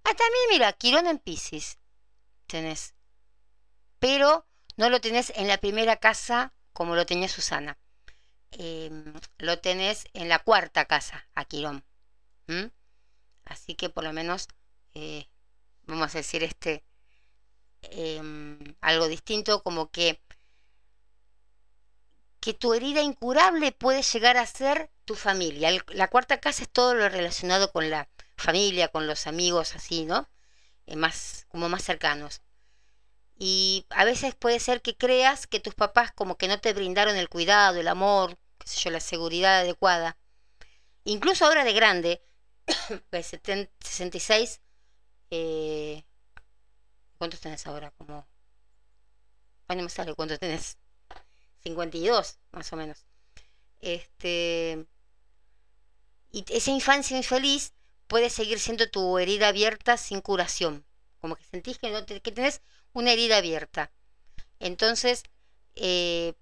Ah, 0.03 0.15
también 0.15 0.45
mira, 0.49 0.73
Quirón 0.73 1.05
en 1.05 1.19
Pisces 1.19 1.77
tenés. 2.47 2.95
Pero 3.99 4.47
no 4.75 4.89
lo 4.89 4.99
tenés 5.01 5.31
en 5.35 5.47
la 5.47 5.59
primera 5.59 5.97
casa 5.97 6.51
como 6.73 6.95
lo 6.95 7.05
tenía 7.05 7.27
Susana. 7.27 7.77
Em, 8.57 9.13
lo 9.37 9.59
tenés 9.59 10.05
en 10.13 10.29
la 10.29 10.39
cuarta 10.39 10.85
casa, 10.85 11.27
a 11.35 11.45
Quirón. 11.45 11.83
Así 13.43 13.75
que 13.75 13.89
por 13.89 14.03
lo 14.03 14.13
menos, 14.13 14.47
eh, 14.93 15.27
vamos 15.83 16.15
a 16.15 16.19
decir 16.19 16.43
este, 16.43 16.83
em, 17.81 18.57
algo 18.81 19.07
distinto, 19.07 19.61
como 19.63 19.91
que 19.91 20.21
que 22.39 22.53
tu 22.53 22.73
herida 22.75 23.01
incurable 23.01 23.71
puede 23.71 24.03
llegar 24.03 24.37
a 24.37 24.45
ser 24.45 24.91
tu 25.05 25.15
familia. 25.15 25.71
la 25.87 26.07
cuarta 26.09 26.39
casa 26.39 26.63
es 26.63 26.69
todo 26.69 26.93
lo 26.93 27.09
relacionado 27.09 27.71
con 27.71 27.89
la 27.89 28.07
familia, 28.37 28.87
con 28.89 29.07
los 29.07 29.25
amigos, 29.27 29.75
así, 29.75 30.05
¿no? 30.05 30.29
Eh, 30.85 30.95
más, 30.95 31.45
como 31.49 31.69
más 31.69 31.83
cercanos. 31.83 32.41
Y 33.37 33.85
a 33.89 34.05
veces 34.05 34.35
puede 34.35 34.59
ser 34.59 34.81
que 34.81 34.95
creas 34.95 35.47
que 35.47 35.59
tus 35.59 35.75
papás 35.75 36.11
como 36.13 36.37
que 36.37 36.47
no 36.47 36.59
te 36.61 36.73
brindaron 36.73 37.17
el 37.17 37.29
cuidado, 37.29 37.79
el 37.79 37.87
amor, 37.87 38.37
yo, 38.65 38.89
la 38.91 38.99
seguridad 38.99 39.59
adecuada. 39.59 40.17
Incluso 41.03 41.45
ahora 41.45 41.63
de 41.63 41.73
grande, 41.73 42.21
pues 43.09 43.27
66, 43.27 44.61
eh, 45.31 46.03
¿cuántos 47.17 47.39
tenés 47.39 47.65
ahora? 47.67 47.91
Como... 47.91 48.27
Ay, 49.67 49.81
me 49.81 49.89
sale 49.89 50.13
cuántos 50.15 50.39
tenés. 50.39 50.77
52, 51.63 52.37
más 52.51 52.73
o 52.73 52.75
menos. 52.75 53.05
Este, 53.81 54.85
y 56.31 56.45
esa 56.49 56.71
infancia 56.71 57.17
infeliz 57.17 57.73
puede 58.07 58.29
seguir 58.29 58.59
siendo 58.59 58.89
tu 58.89 59.17
herida 59.17 59.47
abierta 59.47 59.97
sin 59.97 60.21
curación. 60.21 60.85
Como 61.21 61.35
que 61.35 61.43
sentís 61.43 61.79
que, 61.79 61.89
no 61.89 62.05
que 62.05 62.19
tenés 62.31 62.61
una 62.93 63.11
herida 63.11 63.37
abierta. 63.37 63.91
Entonces, 64.59 65.23
eh, 65.75 66.33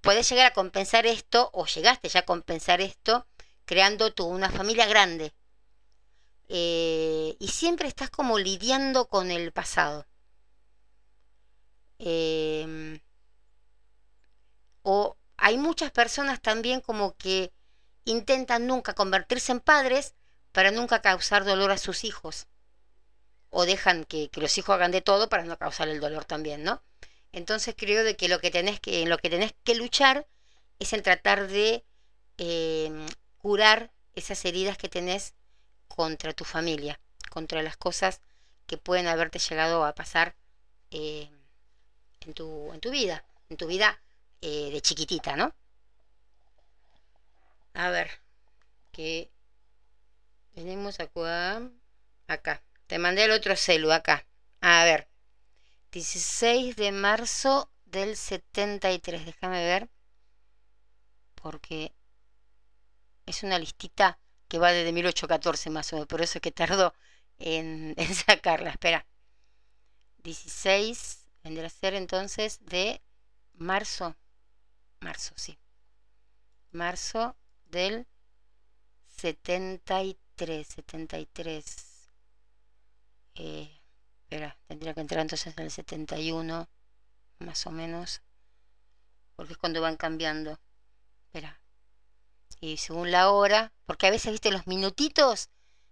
puedes 0.00 0.28
llegar 0.28 0.46
a 0.46 0.52
compensar 0.52 1.06
esto, 1.06 1.50
o 1.52 1.66
llegaste 1.66 2.08
ya 2.08 2.20
a 2.20 2.26
compensar 2.26 2.80
esto, 2.80 3.26
creando 3.64 4.12
tú 4.12 4.26
una 4.26 4.50
familia 4.50 4.86
grande. 4.86 5.32
Eh, 6.48 7.36
y 7.38 7.48
siempre 7.48 7.88
estás 7.88 8.10
como 8.10 8.38
lidiando 8.38 9.08
con 9.08 9.30
el 9.30 9.52
pasado. 9.52 10.06
Eh, 11.98 13.00
o 14.82 15.16
hay 15.36 15.56
muchas 15.58 15.90
personas 15.90 16.40
también 16.40 16.80
como 16.80 17.16
que 17.16 17.52
intentan 18.04 18.66
nunca 18.66 18.94
convertirse 18.94 19.52
en 19.52 19.60
padres 19.60 20.14
para 20.52 20.70
nunca 20.70 21.00
causar 21.00 21.44
dolor 21.44 21.70
a 21.70 21.78
sus 21.78 22.04
hijos. 22.04 22.46
O 23.50 23.64
dejan 23.64 24.04
que, 24.04 24.30
los 24.34 24.56
hijos 24.58 24.74
hagan 24.74 24.90
de 24.90 25.00
todo 25.00 25.28
para 25.28 25.44
no 25.44 25.58
causar 25.58 25.88
el 25.88 26.00
dolor 26.00 26.24
también, 26.24 26.62
¿no? 26.62 26.82
Entonces 27.32 27.74
creo 27.76 28.04
de 28.04 28.16
que 28.16 28.28
lo 28.28 28.40
que 28.40 28.50
tenés 28.50 28.80
que, 28.80 29.02
en 29.02 29.08
lo 29.08 29.18
que 29.18 29.30
tenés 29.30 29.54
que 29.64 29.74
luchar 29.74 30.26
es 30.78 30.92
en 30.92 31.02
tratar 31.02 31.48
de 31.48 31.84
em, 32.38 33.06
curar 33.38 33.92
esas 34.14 34.44
heridas 34.44 34.78
que 34.78 34.88
tenés 34.88 35.34
contra 35.88 36.32
tu 36.32 36.44
familia, 36.44 37.00
contra 37.30 37.62
las 37.62 37.76
cosas 37.76 38.20
que 38.66 38.78
pueden 38.78 39.06
haberte 39.06 39.38
llegado 39.38 39.84
a 39.84 39.94
pasar 39.94 40.34
em, 40.90 41.28
en, 42.20 42.34
tu, 42.34 42.72
en 42.72 42.80
tu 42.80 42.90
vida, 42.90 43.24
en 43.48 43.56
tu 43.56 43.66
vida 43.66 44.00
eh, 44.40 44.70
de 44.72 44.80
chiquitita, 44.80 45.36
¿no? 45.36 45.54
A 47.74 47.90
ver, 47.90 48.10
que 48.92 49.30
tenemos 50.54 51.00
acá, 51.00 51.62
acá. 52.28 52.62
Te 52.86 52.98
mandé 52.98 53.24
el 53.24 53.30
otro 53.32 53.56
celu 53.56 53.92
acá. 53.92 54.26
A 54.60 54.84
ver, 54.84 55.08
16 55.92 56.76
de 56.76 56.92
marzo 56.92 57.70
del 57.84 58.16
73. 58.16 59.26
Déjame 59.26 59.64
ver. 59.64 59.88
Porque 61.34 61.94
es 63.26 63.42
una 63.42 63.58
listita 63.58 64.18
que 64.48 64.58
va 64.58 64.72
desde 64.72 64.92
1814 64.92 65.70
más 65.70 65.92
o 65.92 65.96
menos. 65.96 66.08
Por 66.08 66.22
eso 66.22 66.38
es 66.38 66.42
que 66.42 66.52
tardó 66.52 66.94
en, 67.38 67.94
en 67.98 68.14
sacarla. 68.14 68.70
Espera. 68.70 69.06
16 70.22 71.28
vendrá 71.42 71.66
a 71.66 71.70
ser 71.70 71.94
entonces 71.94 72.58
de 72.66 73.00
marzo 73.54 74.14
marzo, 75.00 75.32
sí. 75.36 75.58
Marzo 76.72 77.36
del 77.66 78.06
73, 79.16 80.66
73. 80.66 82.08
Eh, 83.34 83.79
espera, 84.30 84.56
tendría 84.68 84.94
que 84.94 85.00
entrar 85.00 85.22
entonces 85.22 85.52
en 85.56 85.64
el 85.64 85.70
71, 85.72 86.68
más 87.40 87.66
o 87.66 87.70
menos. 87.72 88.22
Porque 89.34 89.54
es 89.54 89.58
cuando 89.58 89.80
van 89.80 89.96
cambiando. 89.96 90.60
Espera. 91.26 91.60
Y 92.60 92.76
según 92.76 93.10
la 93.10 93.30
hora, 93.30 93.72
porque 93.86 94.06
a 94.06 94.10
veces, 94.10 94.30
viste, 94.30 94.52
los 94.52 94.66
minutitos, 94.68 95.48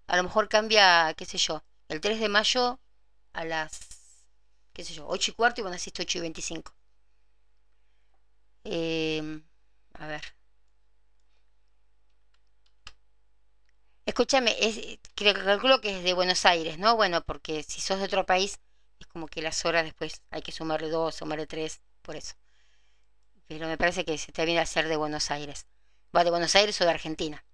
a 0.06 0.16
lo 0.16 0.22
mejor 0.22 0.48
cambia, 0.48 1.12
qué 1.14 1.24
sé 1.24 1.38
yo, 1.38 1.64
el 1.88 2.00
3 2.00 2.20
de 2.20 2.28
mayo 2.28 2.78
a 3.32 3.44
las, 3.44 3.80
qué 4.72 4.84
sé 4.84 4.94
yo, 4.94 5.06
8 5.08 5.32
y 5.32 5.34
cuarto 5.34 5.60
y 5.60 5.64
vos 5.64 5.72
naciste 5.72 6.02
8 6.02 6.18
y 6.18 6.20
25. 6.20 6.72
Em, 8.64 9.42
a 9.94 10.06
ver. 10.06 10.37
Escúchame, 14.10 14.56
es, 14.58 14.98
creo, 15.14 15.34
calculo 15.34 15.80
que 15.80 15.96
es 15.96 16.02
de 16.02 16.14
Buenos 16.14 16.44
Aires, 16.46 16.78
¿no? 16.78 16.96
Bueno, 16.96 17.22
porque 17.24 17.62
si 17.62 17.80
sos 17.80 17.98
de 17.98 18.06
otro 18.06 18.26
país, 18.26 18.58
es 18.98 19.06
como 19.06 19.28
que 19.28 19.42
las 19.42 19.64
horas 19.64 19.84
después 19.84 20.22
hay 20.30 20.42
que 20.42 20.50
sumarle 20.50 20.88
dos, 20.88 21.14
sumarle 21.14 21.46
tres, 21.46 21.80
por 22.02 22.16
eso. 22.16 22.34
Pero 23.48 23.66
me 23.66 23.76
parece 23.76 24.04
que 24.04 24.16
se 24.16 24.30
te 24.32 24.44
viene 24.44 24.60
a 24.60 24.66
ser 24.66 24.88
de 24.88 24.96
Buenos 24.96 25.30
Aires. 25.30 25.66
Va 26.16 26.24
de 26.24 26.30
Buenos 26.30 26.54
Aires 26.54 26.80
o 26.80 26.84
de 26.84 26.90
Argentina. 26.90 27.44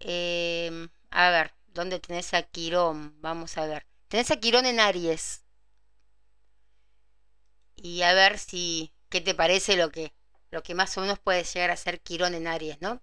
Em, 0.00 0.88
a 1.10 1.30
ver, 1.30 1.52
¿dónde 1.66 2.00
tenés 2.00 2.32
a 2.34 2.42
Quirón? 2.42 3.20
Vamos 3.20 3.56
a 3.58 3.66
ver. 3.66 3.86
Tenés 4.08 4.30
a 4.30 4.40
Quirón 4.40 4.66
en 4.66 4.80
Aries. 4.80 5.44
Y 7.76 8.02
a 8.02 8.12
ver 8.12 8.38
si 8.38 8.92
¿Qué 9.08 9.20
te 9.22 9.34
parece 9.34 9.76
lo 9.76 9.90
que, 9.90 10.12
lo 10.50 10.62
que 10.62 10.74
más 10.74 10.96
o 10.98 11.00
menos 11.00 11.18
puede 11.18 11.44
llegar 11.44 11.70
a 11.70 11.76
ser 11.76 12.00
Quirón 12.02 12.34
en 12.34 12.46
Aries, 12.46 12.80
¿no? 12.82 13.00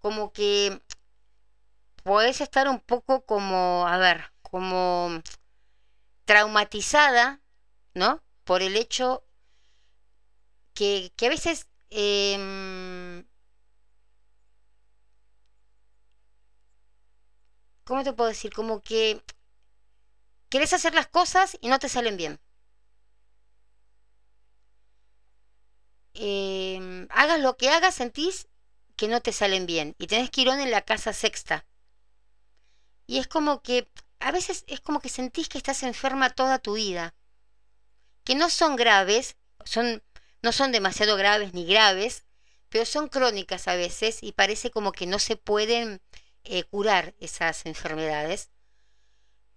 Como 0.00 0.32
que 0.32 0.80
podés 2.04 2.40
estar 2.40 2.68
un 2.68 2.80
poco 2.80 3.24
como, 3.26 3.86
a 3.88 3.98
ver, 3.98 4.32
como 4.42 5.20
traumatizada, 6.26 7.40
¿no? 7.94 8.22
Por 8.44 8.62
el 8.62 8.76
hecho 8.76 9.24
que, 10.74 11.12
que 11.16 11.26
a 11.26 11.30
veces... 11.30 11.66
Em, 11.90 13.24
¿Cómo 17.84 18.02
te 18.04 18.12
puedo 18.12 18.28
decir? 18.28 18.52
Como 18.52 18.80
que 18.82 19.22
querés 20.48 20.72
hacer 20.72 20.94
las 20.94 21.06
cosas 21.08 21.58
y 21.60 21.68
no 21.68 21.78
te 21.78 21.90
salen 21.90 22.16
bien. 22.16 22.40
Em, 26.14 27.06
hagas 27.10 27.40
lo 27.40 27.56
que 27.58 27.68
hagas, 27.68 27.94
sentís 27.94 28.48
que 28.96 29.06
no 29.08 29.20
te 29.20 29.32
salen 29.32 29.66
bien. 29.66 29.94
Y 29.98 30.06
tenés 30.06 30.30
Quirón 30.30 30.60
en 30.60 30.70
la 30.70 30.82
casa 30.82 31.12
sexta. 31.12 31.66
Y 33.06 33.18
es 33.18 33.28
como 33.28 33.62
que, 33.62 33.88
a 34.20 34.32
veces 34.32 34.64
es 34.66 34.80
como 34.80 35.00
que 35.00 35.08
sentís 35.08 35.48
que 35.48 35.58
estás 35.58 35.82
enferma 35.82 36.30
toda 36.30 36.58
tu 36.58 36.74
vida. 36.74 37.14
Que 38.24 38.34
no 38.34 38.48
son 38.50 38.76
graves, 38.76 39.36
son, 39.64 40.02
no 40.42 40.52
son 40.52 40.72
demasiado 40.72 41.16
graves 41.16 41.52
ni 41.52 41.66
graves, 41.66 42.24
pero 42.68 42.86
son 42.86 43.08
crónicas 43.08 43.68
a 43.68 43.76
veces 43.76 44.22
y 44.22 44.32
parece 44.32 44.70
como 44.70 44.92
que 44.92 45.06
no 45.06 45.18
se 45.18 45.36
pueden 45.36 46.00
eh, 46.44 46.64
curar 46.64 47.14
esas 47.20 47.66
enfermedades. 47.66 48.50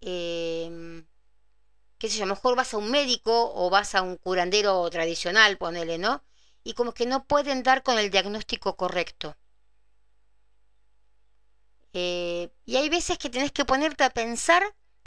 Em, 0.02 1.07
qué 1.98 2.10
sé 2.10 2.22
a 2.24 2.26
lo 2.26 2.36
mejor 2.36 2.56
vas 2.56 2.74
a 2.74 2.78
un 2.78 2.91
médico 2.91 3.52
o 3.56 3.69
vas 3.69 3.95
a 3.95 4.02
un 4.02 4.18
curandero 4.18 4.90
tradicional, 4.90 5.57
ponele, 5.57 5.98
¿no? 5.98 6.24
Y 6.64 6.74
como 6.74 6.94
que 6.94 7.06
no 7.06 7.26
pueden 7.26 7.64
dar 7.64 7.84
con 7.84 7.98
el 7.99 8.11
diagnóstico 8.11 8.76
correcto. 8.78 9.36
Eh, 11.93 12.49
y 12.65 12.77
hay 12.77 12.89
veces 12.89 13.18
que 13.18 13.30
tenés 13.30 13.51
que 13.51 13.65
ponerte 13.65 14.03
a 14.03 14.09
pensar 14.09 14.64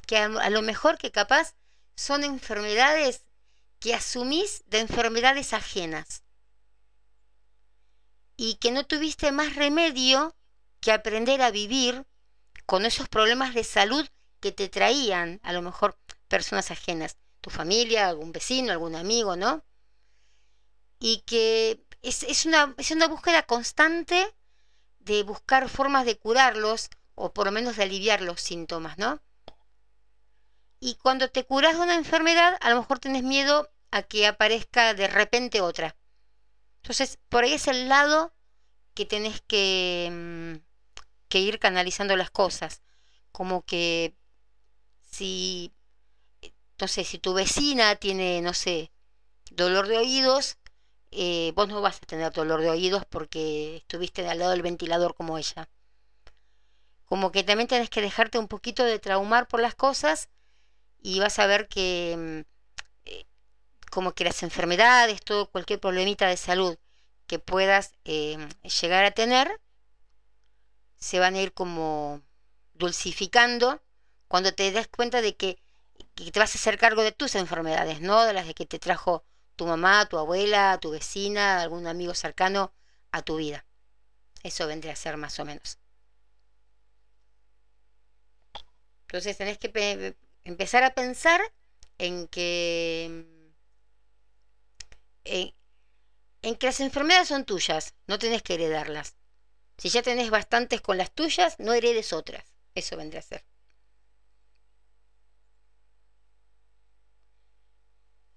que 0.07 0.16
a, 0.19 0.24
a 0.24 0.51
lo 0.51 0.62
mejor 0.62 0.98
que 0.98 1.11
capaz 1.11 1.55
son 1.94 2.24
enfermedades 2.24 3.24
que 3.78 3.94
asumís 3.94 4.65
de 4.66 4.81
enfermedades 4.81 5.52
ajenas 5.52 6.23
y 8.36 8.55
que 8.55 8.70
no 8.70 8.86
tuviste 8.86 9.32
más 9.32 9.55
remedio 9.55 10.35
que 10.81 10.93
aprender 10.93 11.43
a 11.43 11.51
vivir 11.51 12.07
con 12.66 12.86
esos 12.86 13.09
problemas 13.09 13.55
de 13.55 13.65
salud 13.65 14.07
que 14.40 14.52
te 14.52 14.69
traían 14.69 15.40
a 15.43 15.52
lo 15.52 15.62
mejor 15.62 15.98
personas 16.28 16.70
ajenas, 16.70 17.19
tu 17.40 17.51
familia, 17.51 18.09
algún 18.09 18.32
vecino, 18.32 18.73
algún 18.73 18.94
amigo, 18.94 19.36
¿no? 19.36 19.65
Y 20.98 21.23
que 21.27 21.85
es, 22.02 22.23
es, 22.23 22.47
una, 22.47 22.74
es 22.78 22.90
una 22.90 23.09
búsqueda 23.09 23.43
constante 23.43 24.35
de 25.01 25.22
buscar 25.22 25.68
formas 25.68 26.06
de 26.06 26.18
curarlos 26.18 26.90
o 27.14 27.32
por 27.32 27.47
lo 27.47 27.52
menos 27.52 27.77
de 27.77 27.82
aliviar 27.82 28.20
los 28.20 28.40
síntomas, 28.40 28.98
¿no? 28.98 29.20
Y 30.78 30.94
cuando 30.97 31.28
te 31.28 31.44
curas 31.44 31.77
de 31.77 31.82
una 31.82 31.94
enfermedad, 31.94 32.56
a 32.60 32.70
lo 32.70 32.77
mejor 32.77 32.98
tienes 32.98 33.22
miedo 33.22 33.70
a 33.90 34.02
que 34.02 34.27
aparezca 34.27 34.94
de 34.94 35.09
repente 35.09 35.60
otra. 35.60 35.97
Entonces, 36.82 37.18
por 37.28 37.44
ahí 37.44 37.52
es 37.52 37.68
el 37.68 37.89
lado 37.89 38.32
que 38.94 39.05
tenés 39.05 39.43
que, 39.43 40.09
mm, 40.10 40.56
que 41.28 41.40
ir 41.40 41.59
canalizando 41.59 42.16
las 42.16 42.31
cosas. 42.31 42.82
Como 43.32 43.62
que 43.62 44.14
si, 45.10 45.72
no 46.81 46.89
sé, 46.89 47.05
si 47.05 47.18
tu 47.18 47.35
vecina 47.35 47.97
tiene, 47.97 48.40
no 48.40 48.55
sé, 48.55 48.90
dolor 49.51 49.89
de 49.89 49.98
oídos, 49.98 50.56
eh, 51.12 51.53
vos 51.57 51.69
no 51.69 51.81
vas 51.81 51.97
a 51.97 52.07
tener 52.07 52.32
dolor 52.32 52.61
de 52.61 52.70
oídos 52.70 53.05
porque 53.09 53.77
estuviste 53.77 54.27
al 54.28 54.39
lado 54.39 54.53
del 54.53 54.62
ventilador 54.62 55.15
como 55.15 55.39
ella. 55.39 55.69
Como 57.07 57.32
que 57.32 57.43
también 57.43 57.69
tenés 57.69 57.91
que 57.91 58.01
dejarte 58.03 58.39
un 58.39 58.49
poquito 58.49 58.85
de 58.85 58.99
traumar 58.99 59.49
por 59.49 59.61
las 59.61 59.74
cosas 59.74 60.28
y 61.03 61.20
vas 61.20 61.39
a 61.39 61.47
ver 61.47 61.69
que 61.69 62.16
mm, 62.16 62.41
eh, 63.07 63.27
como 63.91 64.12
que 64.12 64.24
las 64.24 64.43
enfermedades, 64.43 65.20
todo 65.23 65.51
cualquier 65.51 65.81
problemita 65.81 66.28
de 66.28 66.37
salud 66.37 66.77
que 67.27 67.39
puedas 67.39 67.93
eh, 68.05 68.39
llegar 68.81 69.05
a 69.05 69.11
tener, 69.12 69.61
se 70.99 71.19
van 71.19 71.35
a 71.35 71.43
ir 71.43 71.53
como 71.53 72.23
dulcificando 72.74 73.82
cuando 74.28 74.53
te 74.53 74.70
das 74.73 74.89
cuenta 74.89 75.23
de 75.23 75.37
que, 75.37 75.59
que, 76.15 76.31
te 76.31 76.41
vas 76.41 76.55
a 76.55 76.59
hacer 76.59 76.78
cargo 76.78 77.03
de 77.03 77.12
tus 77.12 77.35
enfermedades, 77.35 78.01
no 78.01 78.23
de 78.24 78.32
las 78.32 78.47
de 78.47 78.55
que 78.55 78.66
te 78.66 78.78
trajo 78.78 79.24
tu 79.61 79.66
mamá, 79.66 80.07
tu 80.07 80.16
abuela, 80.16 80.78
tu 80.81 80.91
vecina, 80.91 81.61
algún 81.61 81.87
amigo 81.87 82.15
cercano 82.15 82.73
a 83.12 83.20
tu 83.20 83.37
vida. 83.37 83.66
Eso 84.43 84.66
vendría 84.66 84.95
a 84.95 84.97
ser 84.97 85.19
más 85.19 85.39
o 85.39 85.45
menos. 85.45 85.78
Entonces 89.03 89.37
tenés 89.37 89.59
que 89.59 90.16
empezar 90.45 90.82
a 90.82 90.95
pensar 90.95 91.43
en 91.99 92.27
que 92.28 93.27
en, 95.24 96.55
que 96.57 96.66
las 96.66 96.81
enfermedades 96.81 97.28
son 97.28 97.45
tuyas, 97.45 97.95
no 98.07 98.19
tenés 98.19 98.43
que 98.43 98.55
heredarlas. 98.55 99.15
Si 99.77 99.91
ya 99.91 100.01
tenés 100.01 100.31
bastantes 100.31 100.81
con 100.81 100.97
las 100.97 101.11
tuyas, 101.11 101.57
no 101.59 101.74
heredes 101.74 102.15
otras. 102.15 102.47
Eso 102.74 102.97
vendría 102.97 103.20
a 103.20 103.24
ser. 103.24 103.45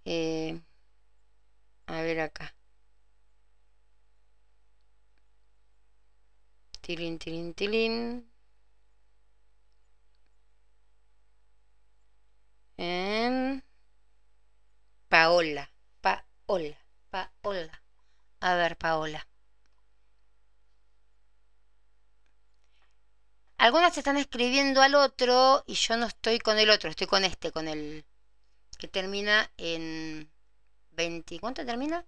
Eh, 0.04 0.60
a 1.94 2.02
ver 2.02 2.20
acá. 2.22 2.56
Tilín, 6.82 7.18
tilín, 7.18 7.54
tilín. 7.54 8.34
Paola, 15.14 15.70
Paola, 16.02 16.78
Paola. 17.12 17.84
A 18.40 18.56
ver, 18.56 18.76
Paola. 18.78 19.28
Algunas 23.58 23.96
están 23.96 24.18
escribiendo 24.18 24.82
al 24.82 24.96
otro 24.96 25.64
y 25.68 25.76
yo 25.76 25.98
no 25.98 26.08
estoy 26.08 26.40
con 26.40 26.58
el 26.58 26.70
otro, 26.72 26.90
estoy 26.90 27.08
con 27.08 27.24
este, 27.24 27.52
con 27.52 27.68
el 27.68 28.06
que 28.80 28.88
termina 28.88 29.52
en 29.58 30.33
20. 30.96 31.40
¿Cuánto 31.40 31.66
termina? 31.66 32.06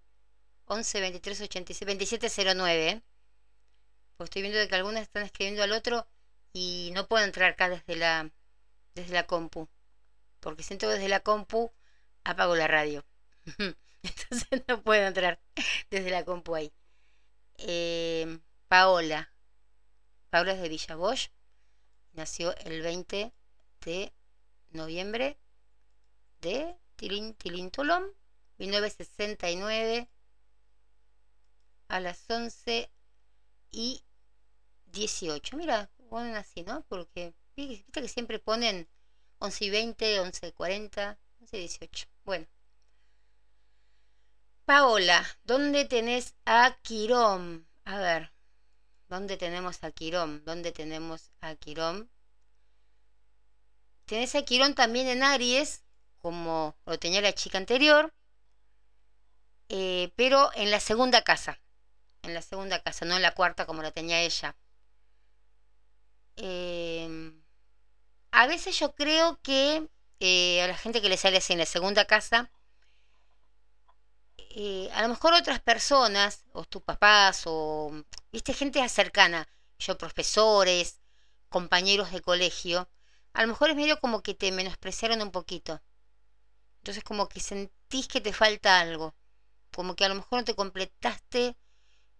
11, 0.66 1.02
23, 1.02 1.41
86, 1.41 1.86
27, 1.86 2.56
09. 2.56 3.02
Pues 4.18 4.28
estoy 4.28 4.41
viendo 4.41 4.68
que 4.68 4.76
algunas 4.76 5.03
están 5.03 5.24
escribiendo 5.24 5.64
al 5.64 5.72
otro 5.72 6.07
y 6.53 6.91
no 6.94 7.07
puedo 7.07 7.24
entrar 7.26 7.52
acá 7.52 7.70
desde 7.70 7.95
la, 7.95 8.32
desde 8.95 9.14
la 9.14 9.28
compu. 9.28 9.68
Porque 10.40 10.64
siento 10.64 10.88
que 10.88 10.94
desde 10.94 11.10
la 11.10 11.20
compu 11.20 11.72
apago 12.24 12.56
la 12.56 12.68
radio. 12.68 13.06
Entonces 14.03 14.64
no 14.68 14.82
puedo 14.82 15.06
entrar 15.06 15.40
desde 15.90 16.12
la 16.12 16.24
compu 16.24 16.56
ahí. 16.56 16.72
Eh, 17.57 18.40
Paola. 18.68 19.30
Paola 20.30 20.53
es 20.53 20.62
de 20.62 20.70
Villa. 20.70 20.98
Nació 22.14 22.56
el 22.57 22.82
20 22.82 23.34
de 23.82 24.14
noviembre 24.72 25.38
de 26.41 26.76
Tilín 26.95 27.34
Tilín 27.36 27.72
Tolón, 27.72 28.06
1969 28.57 30.10
a 31.88 31.99
las 31.99 32.30
11 32.30 32.90
y 33.72 34.03
18. 34.88 35.57
Mira, 35.57 35.90
ponen 36.10 36.36
así, 36.36 36.64
¿no? 36.64 36.84
Porque 36.88 37.34
viste 37.56 38.02
que 38.02 38.07
siempre 38.07 38.40
ponen 38.40 38.88
11 39.40 39.65
y 39.65 39.69
20, 39.69 40.19
11 40.19 40.48
y 40.48 40.52
40, 40.52 41.19
11 41.41 41.57
y 41.57 41.60
18. 41.60 42.07
Bueno. 42.23 42.48
Paola, 44.65 45.23
¿dónde 45.44 45.86
tenés 45.86 46.34
a 46.45 46.77
Quirón? 46.82 47.68
A 47.84 47.99
ver, 47.99 48.32
¿dónde 49.07 49.38
tenemos 49.38 49.84
a 49.84 49.91
Quirón? 49.91 50.44
¿Dónde 50.44 50.72
tenemos 50.72 51.32
a 51.41 51.56
Quirón? 51.56 52.10
Tenés 54.06 54.34
a 54.34 54.44
Quirón 54.44 54.73
también 54.73 55.07
en 55.07 55.22
Aries, 55.22 55.84
como 56.18 56.76
lo 56.86 56.98
tenía 56.98 57.22
la 57.22 57.34
chica 57.34 57.60
anterior, 57.60 58.11
eh, 59.70 60.12
pero 60.16 60.52
en 60.56 60.72
la 60.72 60.80
segunda 60.80 61.22
casa, 61.24 61.60
en 62.24 62.34
la 62.34 62.42
segunda 62.42 62.82
casa, 62.82 63.06
no 63.06 63.16
en 63.16 63.22
la 63.22 63.34
cuarta 63.34 63.66
como 63.66 63.82
la 63.82 63.92
tenía 63.92 64.22
ella. 64.22 64.56
Eh, 66.38 67.34
a 68.32 68.48
veces 68.48 68.78
yo 68.80 68.94
creo 68.96 69.40
que 69.42 69.88
eh, 70.20 70.62
a 70.62 70.68
la 70.68 70.78
gente 70.78 71.02
que 71.02 71.10
le 71.10 71.18
sale 71.18 71.38
así 71.38 71.54
en 71.54 71.60
la 71.60 71.66
segunda 71.66 72.06
casa, 72.06 72.52
a 74.94 75.02
lo 75.02 75.10
mejor 75.10 75.34
otras 75.34 75.60
personas, 75.60 76.46
o 76.54 76.64
tus 76.64 76.82
papás, 76.82 77.44
o, 77.46 77.92
viste, 78.32 78.54
gente 78.54 78.88
cercana, 78.88 79.48
yo 79.80 79.98
profesores, 79.98 81.02
compañeros 81.50 82.12
de 82.12 82.22
colegio, 82.22 82.90
a 83.34 83.42
lo 83.42 83.48
mejor 83.50 83.70
es 83.70 83.76
medio 83.76 84.00
como 84.00 84.22
que 84.22 84.34
te 84.34 84.52
menospreciaron 84.52 85.22
un 85.22 85.32
poquito. 85.32 85.82
Entonces 86.80 87.04
como 87.04 87.28
que 87.28 87.40
sentís 87.40 88.08
que 88.08 88.22
te 88.22 88.34
falta 88.34 88.80
algo, 88.80 89.16
como 89.76 89.96
que 89.96 90.06
a 90.06 90.10
lo 90.10 90.16
mejor 90.16 90.40
no 90.40 90.46
te 90.46 90.56
completaste 90.56 91.58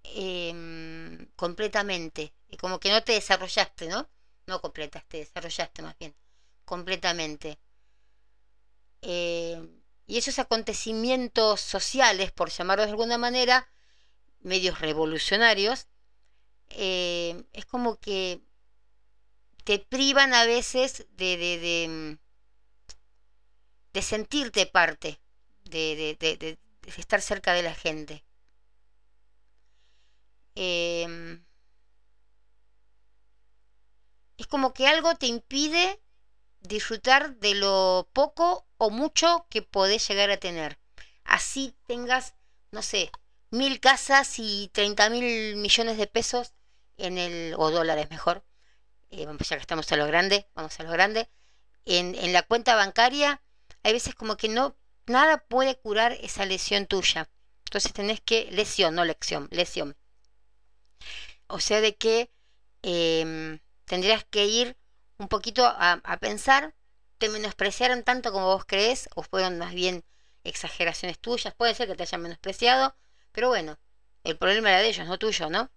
eh, 0.04 1.28
completamente, 1.36 2.34
como 2.60 2.80
que 2.80 2.92
no 2.92 3.04
te 3.04 3.14
desarrollaste, 3.14 3.88
¿no? 3.88 4.10
No 4.48 4.62
completaste, 4.62 5.18
desarrollaste 5.20 5.82
más 5.82 5.98
bien, 6.00 6.16
completamente. 6.66 7.60
Eh, 9.02 9.62
y 10.08 10.18
esos 10.18 10.40
acontecimientos 10.40 11.62
sociales, 11.62 12.32
por 12.32 12.50
llamarlos 12.50 12.88
de 12.88 12.92
alguna 12.92 13.18
manera, 13.18 13.70
medios 14.42 14.80
revolucionarios, 14.82 15.88
eh, 16.70 17.46
es 17.54 17.66
como 17.66 17.98
que 18.00 18.42
te 19.66 19.80
privan 19.80 20.34
a 20.34 20.46
veces 20.46 21.06
de, 21.18 21.38
de, 21.38 21.58
de 21.60 22.18
de 23.94 24.02
sentirte 24.02 24.66
parte, 24.66 25.22
de, 25.64 26.18
estar 26.98 27.22
cerca 27.22 27.54
de 27.54 27.64
la 27.64 27.74
gente. 27.74 28.24
Em, 30.56 31.44
es 34.38 34.48
como 34.48 34.74
que 34.74 34.88
algo 34.88 35.16
te 35.16 35.28
impide 35.28 36.02
disfrutar 36.62 37.36
de 37.38 37.56
lo 37.56 38.10
poco 38.14 38.68
o 38.78 38.90
mucho 38.90 39.48
que 39.50 39.62
podés 39.62 40.08
llegar 40.08 40.30
a 40.32 40.38
tener. 40.38 40.80
Así 41.24 41.76
tengas, 41.88 42.36
no 42.72 42.82
sé, 42.82 43.12
mil 43.52 43.80
casas 43.80 44.40
y 44.40 44.70
treinta 44.74 45.10
mil 45.10 45.56
millones 45.58 45.98
de 45.98 46.08
pesos 46.08 46.54
en 46.98 47.18
el, 47.18 47.56
o 47.58 47.72
dólares 47.72 48.10
mejor, 48.10 48.46
eh, 49.12 49.26
ya 49.26 49.56
que 49.58 49.62
estamos 49.62 49.92
a 49.92 49.98
lo 49.98 50.08
grande, 50.08 50.48
vamos 50.56 50.80
a 50.80 50.84
lo 50.84 50.92
grande, 50.92 51.30
en, 51.86 52.16
en 52.16 52.34
la 52.34 52.44
cuenta 52.44 52.76
bancaria 52.76 53.42
hay 53.84 53.94
veces 53.94 54.16
como 54.16 54.38
que 54.38 54.50
no, 54.50 54.76
nada 55.08 55.38
puede 55.38 55.78
curar 55.80 56.14
esa 56.14 56.46
lesión 56.46 56.86
tuya. 56.88 57.30
Entonces 57.66 57.94
tenés 57.94 58.22
que, 58.22 58.50
lesión, 58.52 58.96
no 58.96 59.06
lección, 59.06 59.48
lesión. 59.52 59.96
O 61.48 61.60
sea, 61.60 61.82
de 61.82 61.96
que 61.96 62.32
em, 62.82 63.60
tendrías 63.86 64.24
que 64.26 64.46
ir 64.46 64.78
un 65.18 65.28
poquito 65.28 65.66
a, 65.66 66.18
pensar, 66.20 66.76
te 67.18 67.30
menospreciaron 67.30 68.04
tanto 68.04 68.32
como 68.32 68.48
vos 68.48 68.66
crees, 68.66 69.10
o 69.16 69.24
fueron 69.24 69.58
más 69.58 69.74
bien 69.74 70.04
exageraciones 70.44 71.20
tuyas, 71.20 71.54
puede 71.56 71.74
ser 71.76 71.88
que 71.88 71.96
te 71.96 72.04
hayan 72.04 72.22
menospreciado, 72.22 72.96
pero 73.32 73.50
bueno, 73.50 73.78
el 74.24 74.38
problema 74.38 74.70
era 74.70 74.80
de 74.80 74.90
ellos, 74.90 75.08
no 75.08 75.18
tuyo, 75.18 75.50
¿no? 75.50 75.72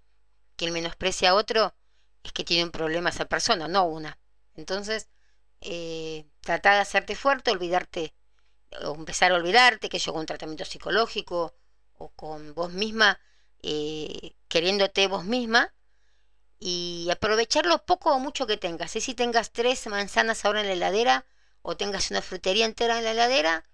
Quien 0.57 0.73
menosprecia 0.73 1.31
a 1.31 1.35
otro 1.35 1.75
es 2.23 2.33
que 2.33 2.45
tiene 2.45 2.65
un 2.65 2.71
problema 2.71 3.11
esa 3.11 3.27
persona, 3.27 3.69
no 3.69 3.85
una. 3.87 4.19
Entonces, 4.57 5.09
eh, 5.61 6.27
tratar 6.41 6.75
de 6.75 6.81
hacerte 6.81 7.17
fuerte, 7.17 7.51
olvidarte, 7.51 8.15
o 8.85 8.95
empezar 8.95 9.33
a 9.33 9.37
olvidarte, 9.37 9.89
que 9.89 9.99
yo 9.99 10.13
con 10.13 10.21
un 10.21 10.27
tratamiento 10.27 10.65
psicológico 10.65 11.55
o 11.99 12.09
con 12.11 12.55
vos 12.55 12.73
misma, 12.73 13.21
eh, 13.63 14.35
queriéndote 14.49 15.09
vos 15.09 15.25
misma, 15.25 15.73
y 16.61 17.09
aprovechar 17.11 17.67
lo 17.67 17.85
poco 17.87 18.13
o 18.15 18.19
mucho 18.19 18.47
que 18.47 18.57
tengas. 18.57 18.97
Y 18.97 19.01
si 19.01 19.15
tengas 19.15 19.53
tres 19.53 19.87
manzanas 19.89 20.45
ahora 20.45 20.61
en 20.63 20.69
la 20.69 20.75
heladera, 20.75 21.27
o 21.63 21.77
tengas 21.77 22.11
una 22.11 22.23
frutería 22.23 22.67
entera 22.67 22.99
en 22.99 23.05
la 23.05 23.13
heladera, 23.13 23.65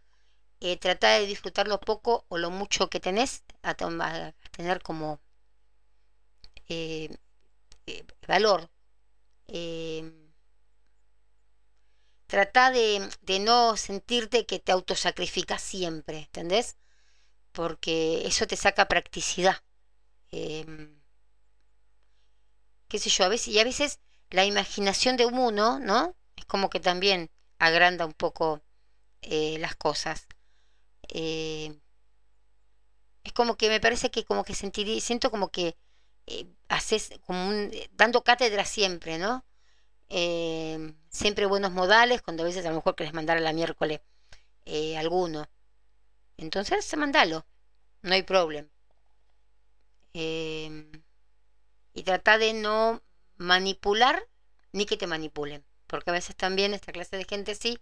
eh, 0.61 0.77
trata 0.79 1.11
de 1.11 1.27
disfrutar 1.27 1.69
lo 1.69 1.81
poco 1.81 2.25
o 2.29 2.39
lo 2.39 2.51
mucho 2.51 2.91
que 2.91 3.01
tenés, 3.01 3.45
a, 3.63 3.71
a 3.73 4.33
tener 4.53 4.83
como 4.83 5.21
eh, 6.69 7.09
eh, 7.87 8.05
valor. 8.29 8.71
Eh, 9.49 10.24
trata 12.35 12.73
de, 12.73 13.09
de, 13.23 13.39
no 13.39 13.77
sentirte 13.77 14.45
que 14.45 14.59
te 14.59 14.73
autosacrificas 14.73 15.63
siempre, 15.63 16.19
¿entendés? 16.19 16.77
Porque 17.53 18.27
eso 18.27 18.47
te 18.49 18.57
saca 18.57 18.89
practicidad. 18.89 19.59
Eh, 20.33 20.67
qué 22.89 22.99
sé 22.99 23.09
yo, 23.09 23.25
a 23.25 23.29
veces, 23.29 23.49
y 23.55 23.61
a 23.61 23.65
veces 23.65 24.01
la 24.31 24.45
imaginación 24.45 25.17
de 25.17 25.27
uno, 25.27 25.79
¿no? 25.79 26.17
Es 26.37 26.45
como 26.47 26.71
que 26.71 26.81
también 26.81 27.31
agranda 27.61 28.05
un 28.05 28.15
poco 28.15 28.63
eh, 29.23 29.57
las 29.61 29.77
cosas. 29.77 30.27
Eh, 31.09 31.79
es 33.23 33.33
como 33.33 33.57
que 33.57 33.69
me 33.69 33.81
parece 33.81 34.11
que 34.11 34.25
como 34.25 34.43
que 34.45 34.57
sentir, 34.57 35.01
siento 35.01 35.31
como 35.31 35.51
que 35.51 35.77
eh, 36.27 36.47
haces 36.69 37.11
como 37.27 37.49
un, 37.49 37.71
dando 37.93 38.25
cátedra 38.25 38.65
siempre, 38.65 39.19
¿no? 39.19 39.45
Eh, 40.09 40.95
siempre 41.09 41.47
buenos 41.47 41.73
modales, 41.73 42.23
cuando 42.23 42.43
a 42.43 42.47
veces 42.47 42.65
a 42.67 42.71
lo 42.71 42.77
mejor 42.77 42.95
querés 42.95 43.15
mandar 43.15 43.37
a 43.39 43.41
la 43.41 43.53
miércoles 43.53 44.01
eh, 44.67 44.97
alguno. 44.97 45.49
Entonces, 46.37 46.97
mandalo, 46.97 47.47
no 48.03 48.15
hay 48.15 48.23
problema. 48.23 48.69
Eh, 50.15 50.91
y 51.95 52.03
trata 52.03 52.39
de 52.39 52.53
no 52.53 53.03
manipular 53.37 54.29
ni 54.73 54.87
que 54.87 54.97
te 54.97 55.07
manipulen, 55.07 55.65
porque 55.87 56.11
a 56.11 56.13
veces 56.13 56.37
también 56.37 56.75
esta 56.75 56.93
clase 56.93 57.17
de 57.17 57.25
gente 57.25 57.55
sí, 57.55 57.81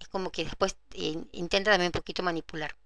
es 0.00 0.08
como 0.08 0.30
que 0.30 0.44
después 0.44 0.76
eh, 0.94 1.24
intenta 1.32 1.70
también 1.70 1.88
un 1.88 1.92
poquito 1.92 2.22
manipular. 2.22 2.76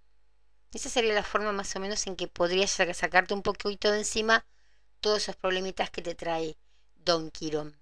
Esa 0.73 0.91
sería 0.91 1.15
la 1.15 1.23
forma 1.23 1.53
más 1.53 1.75
o 1.77 1.81
menos 1.81 2.07
en 2.07 2.17
que 2.17 2.29
podrías 2.29 2.71
sacarte 2.71 3.35
un 3.35 3.43
poquito 3.43 3.91
de 3.91 3.99
encima 3.99 4.45
todos 5.01 5.23
esos 5.23 5.37
problemitas 5.37 5.91
que 5.91 6.03
te 6.03 6.15
trae 6.15 6.57
Don 6.97 7.31
Quirón. 7.31 7.77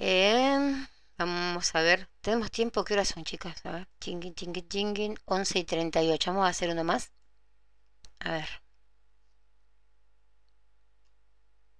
Eh, 0.00 0.86
vamos 1.18 1.74
a 1.76 1.82
ver, 1.82 2.08
¿tenemos 2.22 2.50
tiempo? 2.50 2.84
¿Qué 2.84 2.94
horas 2.94 3.08
son, 3.08 3.22
chicas? 3.24 3.64
A 3.66 3.70
ver, 3.72 3.88
chinguin, 4.00 4.34
chinguin, 4.34 4.68
chinguin, 4.68 5.16
11 5.26 5.58
y 5.60 5.64
38. 5.64 6.30
Vamos 6.32 6.46
a 6.46 6.48
hacer 6.50 6.70
uno 6.70 6.82
más. 6.84 7.12
A 8.20 8.32
ver. 8.32 8.48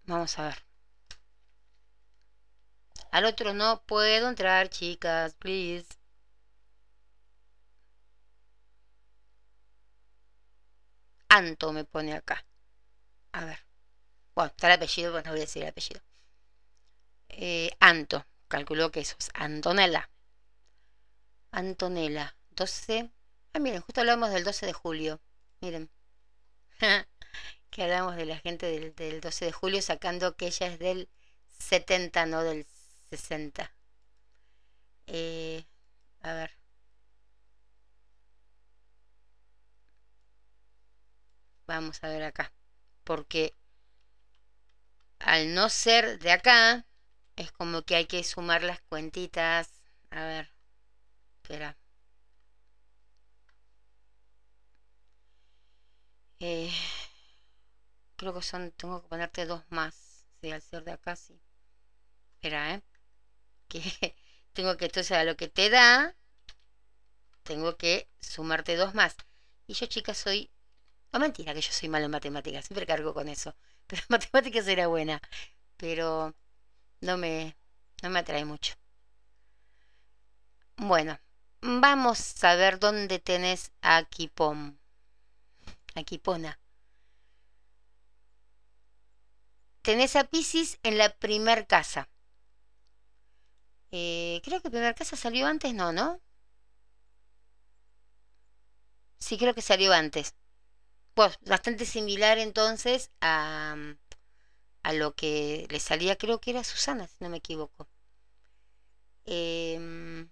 Vamos 0.06 0.38
a 0.38 0.42
ver. 0.48 0.58
Al 3.12 3.24
otro 3.24 3.54
no 3.54 3.82
puedo 3.86 4.28
entrar, 4.28 4.68
chicas, 4.68 5.34
please. 5.34 5.86
Anto 11.30 11.72
me 11.72 11.84
pone 11.84 12.12
acá. 12.14 12.44
A 13.32 13.44
ver. 13.46 13.58
Bueno, 14.34 14.48
está 14.50 14.66
el 14.68 14.74
apellido, 14.74 15.12
pues 15.12 15.24
no 15.24 15.32
voy 15.32 15.40
a 15.40 15.42
decir 15.44 15.62
el 15.62 15.70
apellido. 15.70 16.00
Eh, 17.42 17.70
Anto, 17.80 18.26
calculó 18.48 18.90
que 18.90 19.00
eso 19.00 19.16
es 19.18 19.30
Antonella. 19.32 20.10
Antonella, 21.52 22.36
12. 22.50 23.10
Ah, 23.54 23.58
miren, 23.58 23.80
justo 23.80 24.02
hablamos 24.02 24.30
del 24.30 24.44
12 24.44 24.66
de 24.66 24.74
julio. 24.74 25.20
Miren. 25.60 25.90
que 27.70 27.82
hablamos 27.82 28.16
de 28.16 28.26
la 28.26 28.38
gente 28.38 28.66
del, 28.66 28.94
del 28.94 29.22
12 29.22 29.46
de 29.46 29.52
julio, 29.52 29.80
sacando 29.80 30.36
que 30.36 30.48
ella 30.48 30.66
es 30.66 30.78
del 30.78 31.08
70, 31.58 32.26
no 32.26 32.42
del 32.42 32.66
60. 33.10 33.72
Eh, 35.06 35.64
a 36.22 36.34
ver. 36.34 36.52
Vamos 41.66 42.04
a 42.04 42.08
ver 42.08 42.22
acá. 42.24 42.52
Porque 43.04 43.54
al 45.20 45.54
no 45.54 45.70
ser 45.70 46.18
de 46.18 46.32
acá, 46.32 46.86
es 47.40 47.52
como 47.52 47.82
que 47.82 47.96
hay 47.96 48.06
que 48.06 48.22
sumar 48.24 48.62
las 48.62 48.80
cuentitas. 48.82 49.82
A 50.10 50.22
ver. 50.24 50.50
Espera. 51.42 51.76
Eh, 56.40 56.70
creo 58.16 58.32
que 58.34 58.42
son, 58.42 58.70
tengo 58.72 59.02
que 59.02 59.08
ponerte 59.08 59.46
dos 59.46 59.64
más. 59.70 60.24
Sí, 60.40 60.50
al 60.52 60.62
ser 60.62 60.84
de 60.84 60.92
acá, 60.92 61.16
sí. 61.16 61.40
Espera, 62.36 62.74
¿eh? 62.74 62.82
Que 63.68 63.80
tengo 64.54 64.76
que, 64.78 64.86
entonces 64.86 65.12
a 65.18 65.24
lo 65.24 65.36
que 65.36 65.48
te 65.48 65.70
da, 65.70 66.16
tengo 67.42 67.76
que 67.76 68.08
sumarte 68.20 68.76
dos 68.76 68.94
más. 68.94 69.16
Y 69.66 69.74
yo, 69.74 69.86
chicas, 69.86 70.16
soy 70.18 70.50
no 71.12 71.20
mentira 71.20 71.54
que 71.54 71.60
yo 71.62 71.72
soy 71.72 71.88
malo 71.88 72.06
en 72.06 72.12
matemáticas, 72.12 72.66
siempre 72.66 72.86
cargo 72.86 73.14
con 73.14 73.28
eso. 73.28 73.56
Pero 73.88 74.02
en 74.02 74.06
matemáticas 74.10 74.68
era 74.68 74.88
buena. 74.88 75.20
Pero 75.78 76.34
no 77.00 77.16
me, 77.16 77.56
no 78.02 78.10
me 78.10 78.18
atrae 78.20 78.44
mucho. 78.44 78.74
Bueno, 80.76 81.18
vamos 81.60 82.42
a 82.44 82.54
ver 82.56 82.78
dónde 82.78 83.18
tenés 83.18 83.72
a 83.82 84.02
Kipom. 84.04 84.76
A. 85.94 86.58
Tenés 89.82 90.16
a 90.16 90.24
Pisces 90.24 90.78
en 90.82 90.96
la 90.98 91.10
primer 91.10 91.66
casa. 91.66 92.08
Eh, 93.92 94.40
creo 94.44 94.60
que 94.60 94.70
primer 94.70 94.94
casa 94.94 95.16
salió 95.16 95.46
antes, 95.46 95.74
no, 95.74 95.92
¿no? 95.92 96.20
Sí, 99.18 99.38
creo 99.38 99.54
que 99.54 99.62
salió 99.62 99.92
antes 99.92 100.34
pues 101.14 101.38
bastante 101.42 101.86
similar 101.86 102.38
entonces 102.38 103.10
a, 103.20 103.76
a 104.82 104.92
lo 104.92 105.14
que 105.14 105.66
le 105.70 105.80
salía, 105.80 106.16
creo 106.16 106.40
que 106.40 106.50
era 106.50 106.64
Susana, 106.64 107.06
si 107.08 107.16
no 107.20 107.30
me 107.30 107.38
equivoco. 107.38 107.88
Eh, 109.26 110.26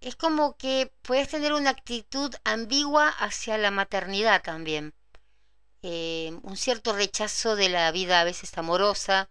es 0.00 0.14
como 0.16 0.56
que 0.56 0.92
puedes 1.02 1.28
tener 1.28 1.52
una 1.52 1.70
actitud 1.70 2.32
ambigua 2.44 3.08
hacia 3.08 3.58
la 3.58 3.72
maternidad 3.72 4.42
también. 4.42 4.94
Eh, 5.82 6.38
un 6.42 6.56
cierto 6.56 6.92
rechazo 6.92 7.56
de 7.56 7.68
la 7.68 7.90
vida 7.92 8.20
a 8.20 8.24
veces 8.24 8.56
amorosa 8.56 9.30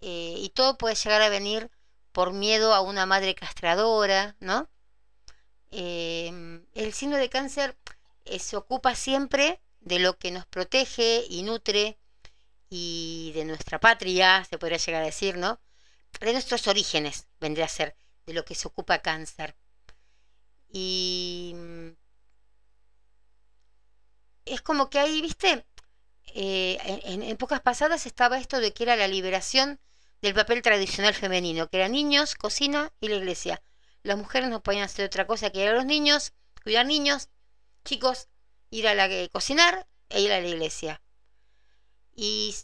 eh, 0.00 0.34
y 0.38 0.48
todo 0.50 0.78
puede 0.78 0.96
llegar 0.96 1.22
a 1.22 1.28
venir 1.28 1.70
por 2.12 2.32
miedo 2.32 2.74
a 2.74 2.80
una 2.80 3.06
madre 3.06 3.34
castradora, 3.36 4.36
¿no? 4.40 4.68
Eh, 5.70 6.60
el 6.74 6.92
signo 6.92 7.16
de 7.16 7.28
cáncer 7.30 7.76
eh, 8.24 8.40
se 8.40 8.56
ocupa 8.56 8.96
siempre 8.96 9.60
de 9.80 10.00
lo 10.00 10.18
que 10.18 10.32
nos 10.32 10.46
protege 10.46 11.24
y 11.28 11.42
nutre 11.44 11.99
y 12.70 13.32
de 13.34 13.44
nuestra 13.44 13.80
patria, 13.80 14.44
se 14.48 14.58
podría 14.58 14.78
llegar 14.78 15.02
a 15.02 15.06
decir, 15.06 15.36
¿no? 15.36 15.60
De 16.20 16.32
nuestros 16.32 16.66
orígenes, 16.68 17.26
vendría 17.40 17.66
a 17.66 17.68
ser, 17.68 17.96
de 18.26 18.34
lo 18.34 18.44
que 18.44 18.54
se 18.54 18.68
ocupa 18.68 19.00
cáncer. 19.00 19.56
Y 20.72 21.52
mm, 21.54 21.90
es 24.44 24.60
como 24.62 24.90
que 24.90 24.98
ahí, 24.98 25.20
viste, 25.22 25.64
eh, 26.34 26.78
en, 26.84 27.22
en 27.22 27.30
épocas 27.30 27.60
pasadas 27.60 28.06
estaba 28.06 28.38
esto 28.38 28.60
de 28.60 28.72
que 28.72 28.84
era 28.84 28.96
la 28.96 29.08
liberación 29.08 29.80
del 30.22 30.34
papel 30.34 30.62
tradicional 30.62 31.14
femenino, 31.14 31.68
que 31.68 31.78
eran 31.78 31.92
niños, 31.92 32.34
cocina 32.34 32.92
y 33.00 33.08
la 33.08 33.16
iglesia. 33.16 33.62
Las 34.02 34.18
mujeres 34.18 34.50
no 34.50 34.62
podían 34.62 34.84
hacer 34.84 35.06
otra 35.06 35.26
cosa 35.26 35.50
que 35.50 35.62
ir 35.62 35.68
a 35.68 35.74
los 35.74 35.86
niños, 35.86 36.32
cuidar 36.62 36.86
niños, 36.86 37.28
chicos, 37.84 38.28
ir 38.70 38.88
a 38.88 38.94
la 38.94 39.08
cocinar 39.30 39.86
e 40.10 40.20
ir 40.22 40.32
a 40.32 40.40
la 40.40 40.48
iglesia. 40.48 41.02
Y 42.20 42.54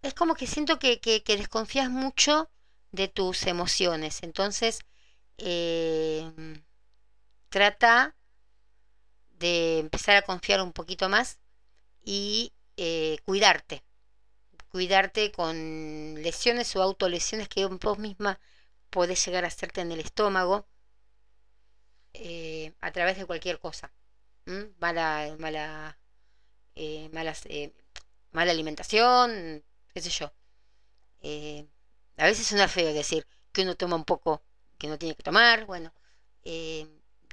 es 0.00 0.14
como 0.14 0.34
que 0.34 0.46
siento 0.46 0.78
que, 0.78 0.98
que, 0.98 1.36
desconfías 1.36 1.90
mucho 1.90 2.50
de 2.92 3.08
tus 3.08 3.46
emociones. 3.46 4.22
Entonces, 4.22 4.80
em, 5.36 6.64
trata 7.50 8.16
de 9.32 9.80
empezar 9.80 10.16
a 10.16 10.22
confiar 10.22 10.62
un 10.62 10.72
poquito 10.72 11.10
más 11.10 11.38
y 12.04 12.54
eh, 12.78 13.18
cuidarte. 13.26 13.84
Cuidarte 14.70 15.30
con 15.30 16.14
lesiones 16.22 16.74
o 16.76 16.82
autolesiones 16.82 17.48
que 17.50 17.66
vos 17.66 17.98
misma 17.98 18.40
podés 18.90 19.24
llegar 19.26 19.44
a 19.44 19.48
hacerte 19.48 19.82
en 19.82 19.92
el 19.92 20.00
estómago 20.00 20.66
eh, 22.14 22.72
a 22.80 22.92
través 22.92 23.18
de 23.18 23.26
cualquier 23.26 23.58
cosa. 23.60 23.92
Mala, 24.80 25.36
mala, 25.38 25.98
eh, 26.76 27.10
malas, 27.12 27.46
mala 28.34 28.52
alimentación, 28.52 29.64
qué 29.94 30.00
sé 30.02 30.10
yo. 30.10 30.32
a 32.16 32.24
veces 32.26 32.46
suena 32.46 32.66
feo 32.68 32.92
decir 32.92 33.26
que 33.52 33.62
uno 33.62 33.76
toma 33.76 33.94
un 33.96 34.04
poco 34.04 34.42
que 34.78 34.88
no 34.88 34.98
tiene 34.98 35.14
que 35.14 35.22
tomar. 35.22 35.64
Bueno, 35.66 35.92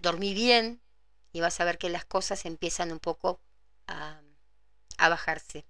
dormí 0.01 0.33
bien 0.33 0.81
y 1.31 1.39
vas 1.41 1.59
a 1.59 1.65
ver 1.65 1.77
que 1.77 1.89
las 1.89 2.05
cosas 2.05 2.45
empiezan 2.45 2.91
un 2.91 2.99
poco 2.99 3.41
a, 3.87 4.21
a 4.97 5.09
bajarse. 5.09 5.65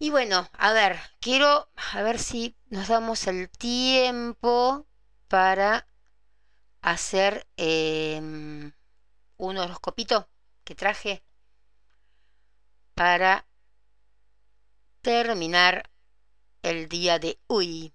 Y 0.00 0.10
bueno, 0.10 0.48
a 0.54 0.72
ver, 0.72 0.98
quiero 1.20 1.68
a 1.92 2.02
ver 2.02 2.18
si 2.18 2.56
nos 2.70 2.88
damos 2.88 3.26
el 3.26 3.48
tiempo 3.50 4.86
para 5.28 5.86
hacer 6.82 7.46
eh, 7.56 8.20
un 9.38 9.58
horoscopito 9.58 10.28
que 10.64 10.74
traje 10.74 11.24
para 12.94 13.46
terminar 15.02 15.90
el 16.62 16.88
día 16.88 17.18
de 17.18 17.38
hoy. 17.46 17.92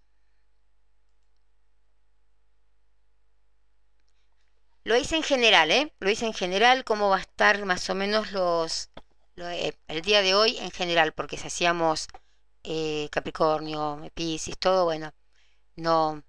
Lo 4.83 4.95
hice 4.95 5.15
en 5.15 5.23
general, 5.23 5.71
¿eh? 5.71 5.93
Lo 5.99 6.09
hice 6.09 6.25
en 6.25 6.33
general, 6.33 6.83
cómo 6.83 7.09
va 7.09 7.17
a 7.17 7.21
estar 7.21 7.65
más 7.65 7.89
o 7.89 7.95
menos 7.95 8.31
los, 8.31 8.91
eh, 9.37 9.73
el 9.87 10.01
día 10.01 10.21
de 10.21 10.35
hoy 10.35 10.57
en 10.59 10.71
general, 10.71 11.11
porque 11.13 11.37
si 11.37 11.47
hacíamos 11.47 12.07
eh, 12.63 13.09
Capricornio, 13.11 14.01
Piscis, 14.13 14.57
todo, 14.59 14.85
bueno, 14.85 15.13
no, 15.75 16.23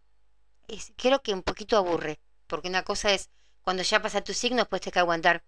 creo 0.97 1.23
que 1.23 1.35
un 1.35 1.43
poquito 1.43 1.77
aburre, 1.77 2.21
porque 2.47 2.69
una 2.69 2.85
cosa 2.85 3.13
es, 3.13 3.31
cuando 3.63 3.83
ya 3.83 4.01
pasa 4.03 4.23
tu 4.25 4.35
signo, 4.35 4.59
después 4.59 4.83
te 4.83 4.93
que 4.93 4.99
aguantar 5.01 5.45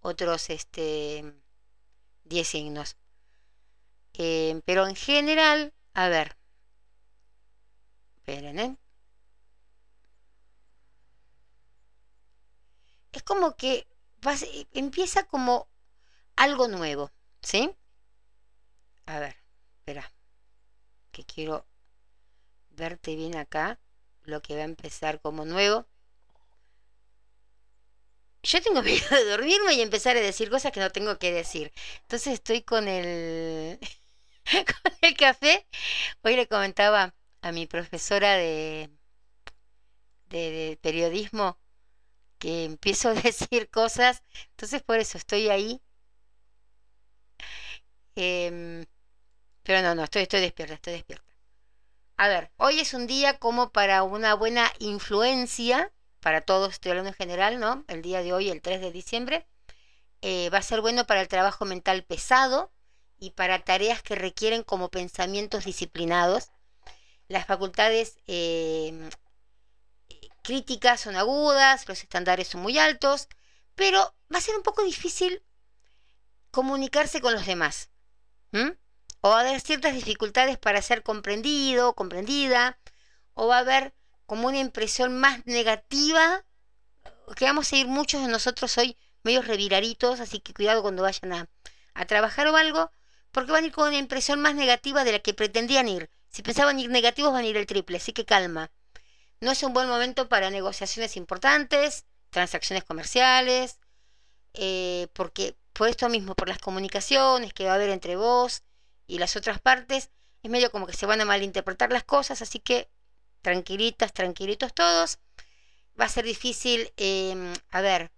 otros, 0.00 0.50
este, 0.50 1.34
10 2.32 2.48
signos. 2.48 2.96
Eh, 4.14 4.60
pero 4.64 4.86
en 4.86 4.96
general, 4.96 5.74
a 5.94 6.08
ver, 6.08 6.36
esperen, 8.16 8.58
¿eh? 8.58 8.76
es 13.12 13.22
como 13.22 13.54
que 13.56 13.86
empieza 14.72 15.24
como 15.24 15.68
algo 16.36 16.68
nuevo, 16.68 17.10
¿sí? 17.42 17.70
A 19.06 19.18
ver, 19.20 19.36
espera, 19.78 20.12
que 21.12 21.24
quiero 21.24 21.66
verte 22.70 23.14
bien 23.16 23.36
acá, 23.36 23.78
lo 24.22 24.42
que 24.42 24.56
va 24.56 24.62
a 24.62 24.64
empezar 24.64 25.20
como 25.20 25.44
nuevo. 25.44 25.86
Yo 28.42 28.60
tengo 28.62 28.82
miedo 28.82 29.08
de 29.10 29.24
dormirme 29.24 29.74
y 29.74 29.80
empezar 29.82 30.16
a 30.16 30.20
decir 30.20 30.50
cosas 30.50 30.72
que 30.72 30.80
no 30.80 30.90
tengo 30.90 31.18
que 31.18 31.32
decir. 31.32 31.72
Entonces 32.02 32.34
estoy 32.34 32.62
con 32.62 32.88
el, 32.88 33.78
con 34.82 34.92
el 35.02 35.16
café. 35.16 35.66
Hoy 36.22 36.36
le 36.36 36.48
comentaba 36.48 37.14
a 37.42 37.52
mi 37.52 37.66
profesora 37.66 38.34
de, 38.36 38.90
de 40.30 40.78
periodismo 40.82 41.58
que 42.38 42.64
empiezo 42.64 43.10
a 43.10 43.14
decir 43.28 43.70
cosas, 43.70 44.22
entonces 44.52 44.82
por 44.82 44.98
eso 44.98 45.18
estoy 45.18 45.48
ahí. 45.50 45.82
Em, 48.16 48.86
pero 49.64 49.82
no, 49.82 49.94
no, 49.96 50.04
estoy, 50.04 50.22
estoy 50.22 50.40
despierta, 50.40 50.74
estoy 50.74 50.94
despierta. 50.94 51.26
A 52.18 52.28
ver, 52.28 52.52
hoy 52.58 52.80
es 52.80 52.94
un 52.94 53.06
día 53.06 53.38
como 53.38 53.72
para 53.72 54.02
una 54.04 54.34
buena 54.34 54.72
influencia, 54.80 55.92
para 56.22 56.40
todos, 56.40 56.72
estoy 56.72 56.90
hablando 56.92 57.10
en 57.10 57.16
general, 57.16 57.58
¿no? 57.58 57.84
El 57.88 58.00
día 58.00 58.22
de 58.22 58.32
hoy, 58.32 58.48
el 58.48 58.62
3 58.62 58.80
de 58.80 58.92
diciembre, 58.92 59.46
eh, 60.22 60.50
va 60.50 60.58
a 60.58 60.62
ser 60.62 60.80
bueno 60.80 61.04
para 61.04 61.20
el 61.20 61.26
trabajo 61.26 61.64
mental 61.64 62.04
pesado 62.04 62.72
y 63.18 63.30
para 63.30 63.64
tareas 63.64 64.02
que 64.02 64.14
requieren 64.14 64.62
como 64.62 64.88
pensamientos 64.88 65.64
disciplinados. 65.64 66.52
Las 67.26 67.44
facultades 67.46 68.18
em, 68.28 69.10
críticas 70.42 71.00
son 71.00 71.16
agudas, 71.16 71.88
los 71.88 72.00
estándares 72.02 72.46
son 72.46 72.62
muy 72.62 72.78
altos, 72.78 73.28
pero 73.74 74.14
va 74.32 74.38
a 74.38 74.42
ser 74.42 74.54
un 74.54 74.62
poco 74.62 74.84
difícil 74.84 75.42
comunicarse 76.52 77.20
con 77.20 77.32
los 77.32 77.46
demás. 77.46 77.90
O 79.22 79.30
va 79.30 79.38
a 79.38 79.40
haber 79.40 79.60
ciertas 79.60 79.94
dificultades 79.94 80.56
para 80.56 80.82
ser 80.82 81.02
comprendido, 81.02 81.94
comprendida, 81.94 82.78
o 83.34 83.48
va 83.48 83.56
a 83.56 83.60
haber 83.60 83.92
como 84.32 84.48
una 84.48 84.60
impresión 84.60 85.18
más 85.20 85.44
negativa, 85.44 86.42
que 87.36 87.44
vamos 87.44 87.70
a 87.70 87.76
ir 87.76 87.86
muchos 87.86 88.22
de 88.22 88.28
nosotros 88.28 88.78
hoy 88.78 88.96
medio 89.24 89.42
reviraritos, 89.42 90.20
así 90.20 90.40
que 90.40 90.54
cuidado 90.54 90.80
cuando 90.80 91.02
vayan 91.02 91.34
a, 91.34 91.50
a 91.92 92.06
trabajar 92.06 92.46
o 92.48 92.56
algo, 92.56 92.90
porque 93.30 93.52
van 93.52 93.64
a 93.64 93.66
ir 93.66 93.74
con 93.74 93.88
una 93.88 93.98
impresión 93.98 94.40
más 94.40 94.54
negativa 94.54 95.04
de 95.04 95.12
la 95.12 95.18
que 95.18 95.34
pretendían 95.34 95.86
ir. 95.86 96.08
Si 96.30 96.40
pensaban 96.40 96.80
ir 96.80 96.88
negativos, 96.88 97.30
van 97.30 97.44
a 97.44 97.46
ir 97.46 97.58
el 97.58 97.66
triple, 97.66 97.98
así 97.98 98.14
que 98.14 98.24
calma. 98.24 98.70
No 99.42 99.52
es 99.52 99.62
un 99.64 99.74
buen 99.74 99.86
momento 99.86 100.30
para 100.30 100.48
negociaciones 100.48 101.18
importantes, 101.18 102.06
transacciones 102.30 102.84
comerciales, 102.84 103.80
eh, 104.54 105.08
porque 105.12 105.58
por 105.74 105.90
esto 105.90 106.08
mismo, 106.08 106.34
por 106.34 106.48
las 106.48 106.58
comunicaciones 106.58 107.52
que 107.52 107.66
va 107.66 107.72
a 107.72 107.74
haber 107.74 107.90
entre 107.90 108.16
vos 108.16 108.62
y 109.06 109.18
las 109.18 109.36
otras 109.36 109.60
partes, 109.60 110.08
es 110.42 110.50
medio 110.50 110.70
como 110.70 110.86
que 110.86 110.94
se 110.94 111.04
van 111.04 111.20
a 111.20 111.26
malinterpretar 111.26 111.92
las 111.92 112.04
cosas, 112.04 112.40
así 112.40 112.60
que 112.60 112.88
tranquilitas, 113.42 114.12
tranquilitos 114.12 114.74
todos. 114.74 115.18
Va 116.00 116.06
a 116.06 116.08
ser 116.08 116.24
difícil, 116.24 116.92
em, 116.96 117.52
a 117.70 117.80
ver, 117.82 118.10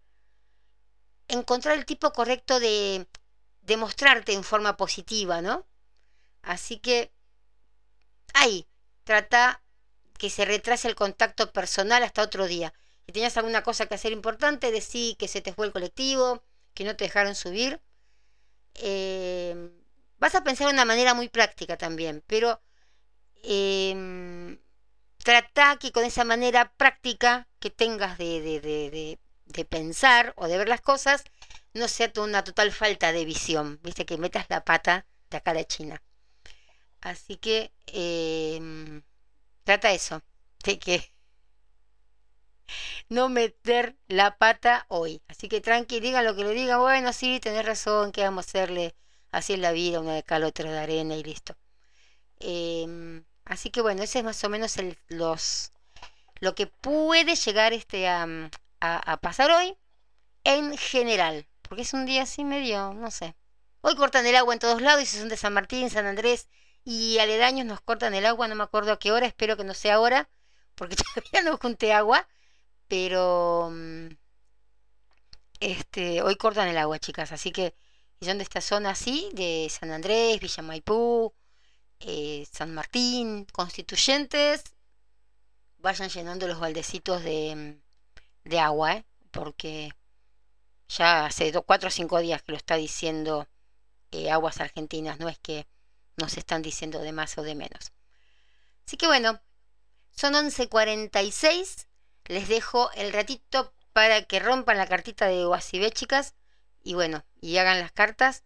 encontrar 1.28 1.76
el 1.76 1.86
tipo 1.86 2.12
correcto 2.12 2.60
de, 2.60 3.06
de 3.62 3.76
mostrarte 3.76 4.32
en 4.32 4.44
forma 4.44 4.76
positiva, 4.76 5.42
¿no? 5.42 5.66
Así 6.42 6.78
que 6.78 7.12
ahí, 8.34 8.66
trata 9.04 9.62
que 10.18 10.30
se 10.30 10.44
retrase 10.44 10.88
el 10.88 10.94
contacto 10.94 11.52
personal 11.52 12.02
hasta 12.02 12.22
otro 12.22 12.46
día. 12.46 12.72
Si 13.06 13.12
tenías 13.12 13.36
alguna 13.36 13.62
cosa 13.62 13.86
que 13.86 13.94
hacer 13.94 14.12
importante, 14.12 14.70
decí 14.70 15.16
que 15.18 15.28
se 15.28 15.40
te 15.40 15.52
fue 15.52 15.66
el 15.66 15.72
colectivo, 15.72 16.42
que 16.74 16.84
no 16.84 16.96
te 16.96 17.04
dejaron 17.04 17.34
subir. 17.34 17.80
Eh, 18.74 19.70
vas 20.18 20.34
a 20.34 20.44
pensar 20.44 20.66
de 20.68 20.74
una 20.74 20.84
manera 20.84 21.14
muy 21.14 21.28
práctica 21.28 21.76
también, 21.76 22.22
pero 22.26 22.60
eh, 23.42 23.94
trata 25.24 25.76
que 25.80 25.90
con 25.92 26.04
esa 26.04 26.24
manera 26.24 26.72
práctica 26.76 27.48
que 27.58 27.70
tengas 27.70 28.18
de, 28.18 28.40
de, 28.40 28.60
de, 28.60 29.18
de, 29.46 29.64
pensar 29.64 30.34
o 30.36 30.46
de 30.48 30.58
ver 30.58 30.68
las 30.68 30.80
cosas, 30.80 31.24
no 31.72 31.88
sea 31.88 32.12
una 32.18 32.44
total 32.44 32.70
falta 32.72 33.10
de 33.12 33.24
visión, 33.24 33.80
viste, 33.82 34.06
que 34.06 34.18
metas 34.18 34.46
la 34.48 34.64
pata 34.64 35.06
de 35.30 35.36
acá 35.38 35.52
de 35.54 35.66
China. 35.66 36.02
Así 37.00 37.36
que... 37.36 37.72
Eh, 37.88 39.02
trata 39.64 39.92
eso, 39.92 40.22
de 40.64 40.78
que 40.78 41.12
no 43.08 43.28
meter 43.28 43.96
la 44.08 44.36
pata 44.38 44.86
hoy. 44.88 45.22
Así 45.28 45.48
que 45.48 45.60
tranqui, 45.60 46.00
diga 46.00 46.22
lo 46.22 46.34
que 46.36 46.44
le 46.44 46.50
diga, 46.50 46.78
bueno, 46.78 47.12
sí, 47.12 47.40
tenés 47.40 47.64
razón, 47.66 48.12
que 48.12 48.22
vamos 48.22 48.46
a 48.46 48.48
hacerle 48.48 48.94
así 49.30 49.54
en 49.54 49.62
la 49.62 49.72
vida, 49.72 50.00
una 50.00 50.14
de 50.14 50.22
cal, 50.22 50.44
otra 50.44 50.70
de 50.70 50.78
arena 50.78 51.16
y 51.16 51.22
listo. 51.22 51.56
Em, 52.40 53.24
así 53.44 53.70
que 53.70 53.80
bueno, 53.80 54.02
ese 54.02 54.20
es 54.20 54.24
más 54.24 54.42
o 54.44 54.48
menos 54.48 54.76
el, 54.78 54.98
los, 55.08 55.72
lo 56.40 56.54
que 56.54 56.66
puede 56.66 57.36
llegar 57.36 57.72
este 57.72 58.08
a, 58.08 58.26
a, 58.80 59.16
pasar 59.18 59.50
hoy 59.50 59.76
en 60.44 60.76
general, 60.76 61.46
porque 61.62 61.82
es 61.82 61.94
un 61.94 62.06
día 62.06 62.22
así 62.22 62.44
medio, 62.44 62.94
no 62.94 63.10
sé. 63.10 63.34
Hoy 63.80 63.96
cortan 63.96 64.26
el 64.26 64.36
agua 64.36 64.54
en 64.54 64.60
todos 64.60 64.82
lados 64.82 65.02
y 65.02 65.06
si 65.06 65.18
son 65.18 65.28
de 65.28 65.36
San 65.36 65.52
Martín, 65.54 65.90
San 65.90 66.06
Andrés 66.06 66.48
y 66.84 67.18
aledaños 67.18 67.66
nos 67.66 67.80
cortan 67.80 68.14
el 68.14 68.26
agua, 68.26 68.48
no 68.48 68.54
me 68.54 68.64
acuerdo 68.64 68.92
a 68.92 68.98
qué 68.98 69.12
hora, 69.12 69.26
espero 69.26 69.56
que 69.56 69.64
no 69.64 69.74
sea 69.74 69.94
ahora, 69.96 70.28
porque 70.74 70.96
todavía 71.14 71.50
no 71.50 71.58
junté 71.58 71.92
agua, 71.92 72.28
pero 72.88 73.70
mm, 73.72 74.08
este, 75.60 76.22
hoy 76.22 76.36
cortan 76.36 76.68
el 76.68 76.78
agua, 76.78 76.98
chicas, 76.98 77.32
así 77.32 77.50
que 77.52 77.74
si 78.20 78.26
son 78.26 78.38
de 78.38 78.44
esta 78.44 78.60
zona 78.60 78.90
así, 78.90 79.30
de 79.34 79.68
San 79.70 79.90
Andrés, 79.92 80.40
Villa 80.40 80.62
Maipú, 80.62 81.34
eh, 82.00 82.46
San 82.50 82.74
Martín, 82.74 83.46
constituyentes, 83.52 84.64
vayan 85.78 86.08
llenando 86.08 86.48
los 86.48 86.60
baldecitos 86.60 87.22
de, 87.22 87.54
mm, 88.44 88.48
de 88.48 88.58
agua, 88.60 88.94
¿eh? 88.94 89.04
porque 89.30 89.92
ya 90.88 91.26
hace 91.26 91.52
cuatro 91.66 91.88
o 91.88 91.92
cinco 91.92 92.20
días 92.20 92.42
que 92.42 92.52
lo 92.52 92.58
está 92.58 92.76
diciendo 92.76 93.48
eh, 94.10 94.30
Aguas 94.30 94.60
Argentinas, 94.60 95.18
no 95.18 95.28
es 95.28 95.38
que 95.38 95.66
nos 96.16 96.36
están 96.36 96.62
diciendo 96.62 97.00
de 97.00 97.12
más 97.12 97.36
o 97.38 97.42
de 97.42 97.54
menos. 97.54 97.92
Así 98.86 98.96
que 98.96 99.06
bueno, 99.06 99.40
son 100.10 100.34
11.46. 100.34 101.86
Les 102.26 102.48
dejo 102.48 102.90
el 102.92 103.12
ratito 103.12 103.74
para 103.92 104.22
que 104.22 104.38
rompan 104.38 104.78
la 104.78 104.86
cartita 104.86 105.26
de 105.26 105.44
Guasibé, 105.44 105.90
chicas. 105.90 106.34
Y 106.82 106.94
bueno, 106.94 107.24
y 107.40 107.56
hagan 107.58 107.80
las 107.80 107.92
cartas. 107.92 108.44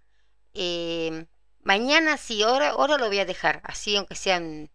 Eh, 0.54 1.26
mañana 1.68 2.16
sí, 2.16 2.42
ahora, 2.42 2.70
ahora 2.70 2.96
lo 2.96 3.08
voy 3.08 3.18
a 3.18 3.26
dejar. 3.26 3.60
Así, 3.62 3.94
aunque 3.94 4.14
sean 4.14 4.70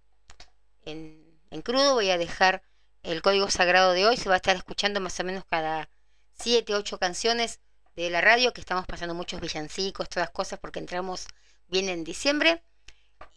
en, 0.85 1.39
en 1.49 1.61
crudo, 1.63 1.95
voy 1.95 2.11
a 2.11 2.19
dejar 2.19 2.61
el 3.01 3.23
código 3.23 3.49
sagrado 3.49 3.93
de 3.93 4.05
hoy. 4.05 4.15
Se 4.15 4.29
va 4.29 4.35
a 4.35 4.37
estar 4.37 4.55
escuchando 4.55 5.01
más 5.01 5.19
o 5.19 5.23
menos 5.23 5.43
cada 5.49 5.89
7, 6.35 6.75
8 6.75 6.99
canciones 6.99 7.61
de 7.95 8.11
la 8.11 8.21
radio, 8.21 8.53
que 8.53 8.61
estamos 8.61 8.85
pasando 8.85 9.15
muchos 9.15 9.41
villancicos, 9.41 10.07
todas 10.07 10.29
cosas, 10.29 10.59
porque 10.59 10.77
entramos 10.77 11.25
bien 11.67 11.89
en 11.89 12.03
diciembre. 12.03 12.63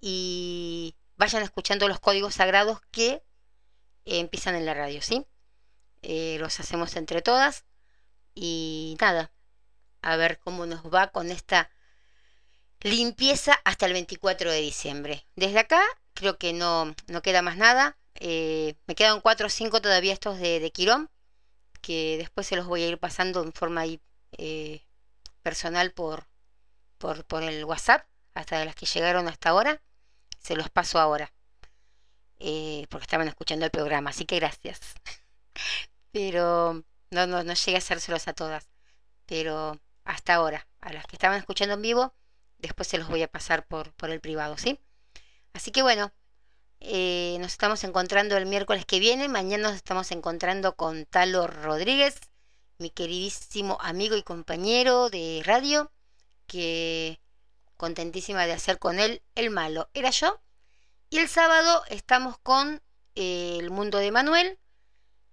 Y 0.03 0.95
vayan 1.17 1.43
escuchando 1.43 1.89
los 1.89 1.99
códigos 1.99 2.35
sagrados 2.35 2.83
que 2.91 3.23
eh, 4.05 4.19
empiezan 4.21 4.55
en 4.55 4.67
la 4.67 4.75
radio, 4.75 5.01
¿sí? 5.01 5.27
Eh, 6.03 6.37
los 6.41 6.61
hacemos 6.61 6.95
entre 6.97 7.23
todas. 7.23 7.65
Y 8.35 8.99
nada, 9.01 9.33
a 10.03 10.17
ver 10.17 10.39
cómo 10.41 10.67
nos 10.67 10.83
va 10.93 11.07
con 11.07 11.31
esta 11.31 11.71
limpieza 12.81 13.61
hasta 13.65 13.87
el 13.87 13.93
24 13.93 14.51
de 14.51 14.61
diciembre. 14.61 15.27
Desde 15.37 15.59
acá 15.59 15.83
creo 16.15 16.39
que 16.39 16.53
no, 16.53 16.95
no 17.09 17.23
queda 17.23 17.43
más 17.43 17.57
nada. 17.57 17.97
Eh, 18.15 18.75
me 18.87 18.95
quedan 18.95 19.21
4 19.21 19.47
o 19.47 19.51
5 19.51 19.81
todavía 19.83 20.13
estos 20.13 20.39
de, 20.39 20.61
de, 20.61 20.71
Quirón, 20.71 21.11
que 21.83 22.17
después 22.19 22.47
se 22.47 22.57
los 22.57 22.67
voy 22.67 22.83
a 22.83 22.89
ir 22.89 22.99
pasando 22.99 23.43
en 23.43 23.53
forma 23.53 23.83
ahí, 23.83 24.01
personal 25.43 25.93
por, 25.93 26.27
por, 26.99 27.25
por 27.27 27.43
el 27.43 27.65
WhatsApp, 27.65 28.07
hasta 28.35 28.65
las 28.65 28.75
que 28.75 28.87
llegaron 28.87 29.29
hasta 29.29 29.51
ahora 29.51 29.83
se 30.47 30.55
los 30.55 30.71
paso 30.71 31.01
ahora, 31.01 31.33
eh, 32.39 32.87
porque 32.89 33.03
estaban 33.03 33.27
escuchando 33.27 33.65
el 33.65 33.73
programa, 33.73 34.11
así 34.11 34.25
que 34.25 34.37
gracias. 34.37 34.79
Pero 36.13 36.85
no, 37.11 37.27
no, 37.27 37.43
no 37.43 37.55
llegué 37.55 37.75
a 37.75 37.79
hacérselos 37.79 38.29
a 38.29 38.33
todas, 38.33 38.69
pero 39.27 39.79
hasta 40.05 40.35
ahora, 40.35 40.67
a 40.81 40.93
las 40.93 41.05
que 41.07 41.17
estaban 41.17 41.39
escuchando 41.39 41.75
en 41.75 41.83
vivo, 41.83 42.15
después 42.59 42.89
se 42.89 42.99
los 42.99 43.09
voy 43.09 43.23
a 43.23 43.29
pasar 43.29 43.67
por, 43.67 43.93
por 43.95 44.11
el 44.11 44.21
privado, 44.21 44.57
¿sí? 44.59 44.81
Así 45.53 45.71
que 45.71 45.83
bueno, 45.83 46.13
eh, 46.81 47.37
nos 47.41 47.53
estamos 47.53 47.83
encontrando 47.85 48.37
el 48.37 48.47
miércoles 48.47 48.85
que 48.85 49.01
viene, 49.01 49.29
mañana 49.29 49.69
nos 49.69 49.77
estamos 49.77 50.11
encontrando 50.13 50.77
con 50.77 51.07
Talo 51.07 51.47
Rodríguez, 51.47 52.21
mi 52.79 52.91
queridísimo 52.91 53.79
amigo 53.81 54.17
y 54.17 54.23
compañero 54.23 55.09
de 55.09 55.43
radio, 55.45 55.91
que 56.47 57.21
contentísima 57.77 58.47
de 58.47 58.53
hacer 58.53 58.79
con 58.79 58.99
él 58.99 59.23
el 59.35 59.51
malo. 59.51 59.89
Era 59.95 60.11
yo. 60.11 60.41
Y 61.11 61.19
el 61.19 61.29
sábado 61.29 61.83
estamos 61.89 62.39
con 62.39 62.83
eh, 63.15 63.59
el 63.61 63.71
mundo 63.71 63.99
de 63.99 64.11
Manuel. 64.11 64.59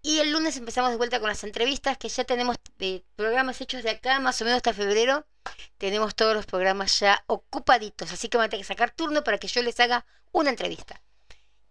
Y 0.06 0.20
el 0.20 0.34
lunes 0.34 0.58
empezamos 0.58 0.92
de 0.92 0.98
vuelta 0.98 1.22
con 1.22 1.30
las 1.30 1.46
entrevistas, 1.46 1.98
que 1.98 2.10
ya 2.10 2.26
tenemos 2.26 2.58
eh, 2.80 3.06
programas 3.16 3.62
hechos 3.62 3.84
de 3.84 3.90
acá, 3.92 4.20
más 4.20 4.42
o 4.42 4.44
menos 4.44 4.58
hasta 4.58 4.74
febrero. 4.74 5.26
Tenemos 5.78 6.14
todos 6.14 6.36
los 6.36 6.46
programas 6.46 7.00
ya 7.00 7.24
ocupaditos, 7.28 8.12
así 8.12 8.28
que 8.28 8.38
van 8.38 8.48
a 8.48 8.50
tener 8.50 8.66
que 8.66 8.68
sacar 8.68 8.92
turno 8.92 9.24
para 9.24 9.38
que 9.38 9.48
yo 9.48 9.62
les 9.62 9.80
haga 9.80 10.06
una 10.34 10.50
entrevista. 10.50 11.02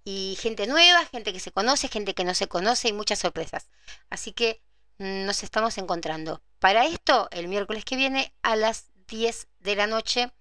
Y 0.02 0.38
gente 0.40 0.66
nueva, 0.66 1.04
gente 1.04 1.34
que 1.34 1.40
se 1.40 1.52
conoce, 1.52 1.88
gente 1.88 2.14
que 2.14 2.24
no 2.24 2.32
se 2.32 2.48
conoce 2.48 2.88
y 2.88 2.94
muchas 2.94 3.18
sorpresas. 3.18 3.68
Así 4.08 4.32
que 4.32 4.62
mm, 4.96 5.26
nos 5.26 5.42
estamos 5.42 5.76
encontrando. 5.76 6.42
Para 6.58 6.86
esto, 6.86 7.28
el 7.32 7.48
miércoles 7.48 7.84
que 7.84 7.96
viene 7.96 8.32
a 8.40 8.56
las 8.56 8.86
10 9.08 9.48
de 9.58 9.76
la 9.76 9.86
noche 9.86 10.32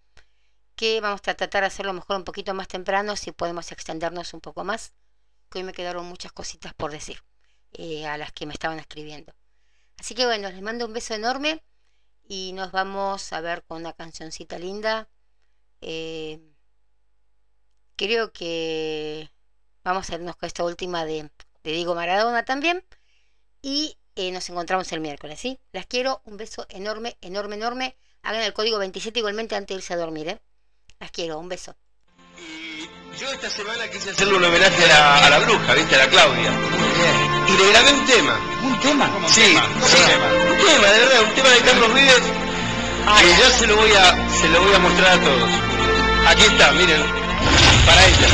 que 0.78 1.02
vamos 1.02 1.20
a 1.26 1.34
tratar 1.34 1.64
de 1.64 1.68
hacerlo 1.68 1.92
mejor 1.92 2.16
un 2.16 2.24
poquito 2.24 2.54
más 2.54 2.70
temprano, 2.70 3.18
si 3.18 3.34
podemos 3.34 3.70
extendernos 3.74 4.34
un 4.34 4.40
poco 4.40 4.64
más, 4.64 4.94
que 5.50 5.60
hoy 5.60 5.66
me 5.66 5.74
quedaron 5.74 6.06
muchas 6.06 6.32
cositas 6.32 6.74
por 6.74 6.92
decir 6.92 7.22
eh, 7.74 8.06
a 8.06 8.18
las 8.18 8.32
que 8.32 8.46
me 8.46 8.54
estaban 8.54 8.80
escribiendo. 8.80 9.34
Así 10.00 10.16
que 10.16 10.26
bueno, 10.26 10.50
les 10.50 10.62
mando 10.62 10.86
un 10.86 10.94
beso 10.94 11.14
enorme 11.14 11.64
y 12.28 12.54
nos 12.54 12.72
vamos 12.72 13.32
a 13.34 13.42
ver 13.42 13.64
con 13.64 13.82
una 13.82 13.94
cancioncita 13.94 14.58
linda. 14.60 15.10
Eh, 15.82 16.40
creo 17.96 18.32
que 18.32 19.30
vamos 19.84 20.10
a 20.10 20.16
irnos 20.16 20.36
con 20.36 20.48
esta 20.48 20.64
última 20.64 21.06
de, 21.06 21.30
de 21.64 21.72
Diego 21.72 21.96
Maradona 21.96 22.46
también. 22.46 22.84
Y 23.62 23.98
eh, 24.16 24.32
nos 24.32 24.50
encontramos 24.50 24.92
el 24.92 25.00
miércoles, 25.02 25.40
¿sí? 25.40 25.60
Las 25.72 25.86
quiero, 25.86 26.22
un 26.26 26.38
beso 26.38 26.66
enorme, 26.70 27.18
enorme, 27.22 27.56
enorme. 27.56 27.98
Hagan 28.24 28.42
el 28.44 28.54
código 28.54 28.78
27 28.80 29.20
igualmente 29.20 29.56
antes 29.56 29.76
de 29.76 29.80
irse 29.80 29.94
a 29.94 29.98
dormir, 29.98 30.28
¿eh? 30.30 30.42
Las 31.00 31.12
quiero, 31.12 31.40
un 31.40 31.50
beso. 31.50 31.76
Yo 33.20 33.28
esta 33.30 33.50
semana 33.50 33.88
quise 33.90 34.10
hacerle 34.12 34.36
un 34.36 34.44
homenaje 34.46 34.86
a 34.86 34.88
la, 34.88 35.26
a 35.26 35.30
la 35.30 35.40
bruja, 35.40 35.74
¿viste? 35.74 35.96
A 35.96 36.00
la 36.00 36.08
Claudia. 36.08 36.52
Y 37.48 37.58
le 37.58 37.70
grabé 37.72 37.94
un 37.94 38.06
tema. 38.06 38.40
¿Un 38.64 38.80
tema? 38.80 39.10
Sí, 39.28 39.42
sí, 39.42 39.98
un 39.98 40.58
tema, 40.66 40.88
de 40.88 41.00
verdad, 41.00 41.22
un 41.28 41.36
tema 41.36 41.50
de 41.50 41.60
Carlos 41.60 41.94
Vives. 41.94 42.24
que 43.20 43.42
ya 43.42 43.50
se 43.52 43.68
lo 43.68 43.76
voy 43.76 43.92
a, 43.92 44.30
se 44.40 44.50
lo 44.50 44.62
voy 44.62 44.74
a 44.74 44.80
mostrar 44.80 45.20
a 45.20 45.22
todos. 45.22 45.50
Aquí 46.28 46.44
está, 46.44 46.72
miren, 46.72 47.02
para 47.86 48.06
ella. 48.08 48.28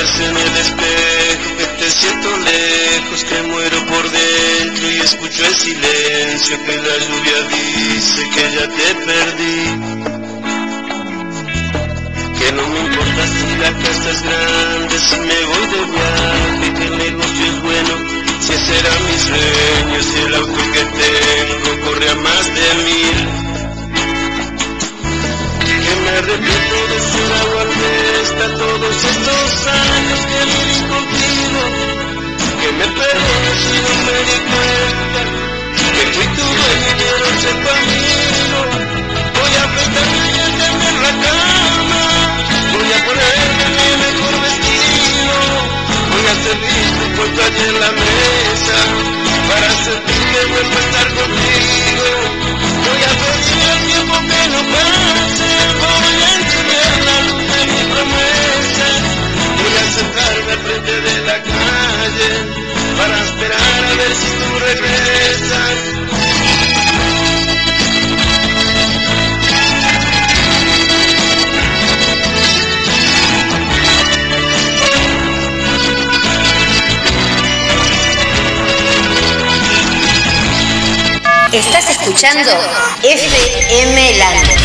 Verse 0.00 0.24
en 0.24 0.36
el 0.36 0.56
espejo, 0.56 1.48
que 1.58 1.66
te 1.78 1.90
siento 1.90 2.28
lejos, 2.38 3.24
que 3.24 3.42
muero 3.42 3.78
por 3.86 4.10
dentro 4.10 4.90
y 4.90 4.98
escucho 5.00 5.44
el 5.44 5.54
silencio 5.54 6.56
que 6.64 6.76
la 6.76 6.96
lluvia 7.06 7.38
dice 7.54 8.20
que 8.34 8.44
ya 8.56 8.66
te 8.78 8.88
perdí. 9.08 9.60
Que 12.38 12.52
no 12.52 12.66
me 12.72 12.80
importa 12.80 13.22
si 13.34 13.56
la 13.64 13.72
casa 13.84 14.10
es 14.10 14.22
grande, 14.22 14.98
si 15.08 15.16
me 15.28 15.40
voy 15.50 15.66
de 15.74 15.82
viaje, 15.92 16.66
que 16.76 16.84
el 16.86 16.98
negocio 16.98 17.44
es 17.52 17.62
bueno, 17.62 17.92
si 18.40 18.52
ese 18.54 18.78
era 18.78 18.94
mi 19.06 19.16
sueño, 19.28 20.02
si 20.02 20.18
el 20.26 20.34
auto 20.34 20.62
que 20.74 20.84
tengo 21.02 21.70
corre 21.84 22.10
a 22.10 22.14
más 22.14 22.46
de 22.54 22.74
mil 22.86 23.49
arrepiento 26.20 26.78
de 26.92 26.98
ser 27.10 27.30
agua 27.40 27.62
esta 28.20 28.46
todos 28.60 28.96
estos 29.12 29.50
años 29.66 30.20
que 30.30 30.40
viví 30.52 30.80
contigo, 30.92 31.60
que 32.60 32.68
me 32.78 32.86
perdone 32.98 33.50
si 33.64 33.76
no 33.84 33.92
me 34.06 34.16
di 34.28 34.38
cuenta, 34.50 35.20
que 35.94 36.02
fui 36.14 36.26
tu 36.36 36.44
dueño 36.58 36.88
y 36.90 36.94
quiero 37.00 37.26
ser 37.42 37.56
tu 37.62 37.68
amigo. 37.80 38.60
Voy 39.36 39.52
a 39.56 39.62
afeitarme 39.64 40.26
y 40.28 40.40
en 40.90 40.96
la 41.04 41.12
cama, 41.24 42.04
voy 42.74 42.90
a 42.92 43.00
ponerme 43.06 43.64
mi 43.76 43.90
mejor 44.04 44.34
vestido, 44.44 45.36
voy 46.12 46.24
a 46.32 46.34
servir 46.44 46.88
tu 46.98 47.06
puesto 47.16 47.40
allí 47.48 47.64
en 47.64 47.76
la 47.80 47.90
mesa, 48.02 48.78
para 49.48 49.70
sentir 49.86 50.22
que 50.32 50.42
vuelvo 50.52 50.76
a 50.76 50.82
estar 50.84 51.08
contigo. 51.18 52.08
Voy 52.80 53.02
a 53.04 53.12
pedir 53.20 53.60
el 53.72 53.80
tiempo 53.88 54.14
que 54.28 54.40
no 54.52 54.60
pase, 54.74 55.50
Voy 59.58 59.74
a 59.76 59.86
sentarme 59.92 60.52
al 60.52 60.58
frente 60.58 61.00
de 61.00 61.20
la 61.26 61.38
calle 61.42 62.30
para 62.96 63.24
esperar 63.24 63.84
a 63.84 63.94
ver 63.94 64.12
si 64.14 64.28
tú 64.38 64.58
regresas. 64.58 66.00
Estás 81.52 81.90
escuchando 81.90 82.52
FM 83.02 84.18
Land. 84.18 84.59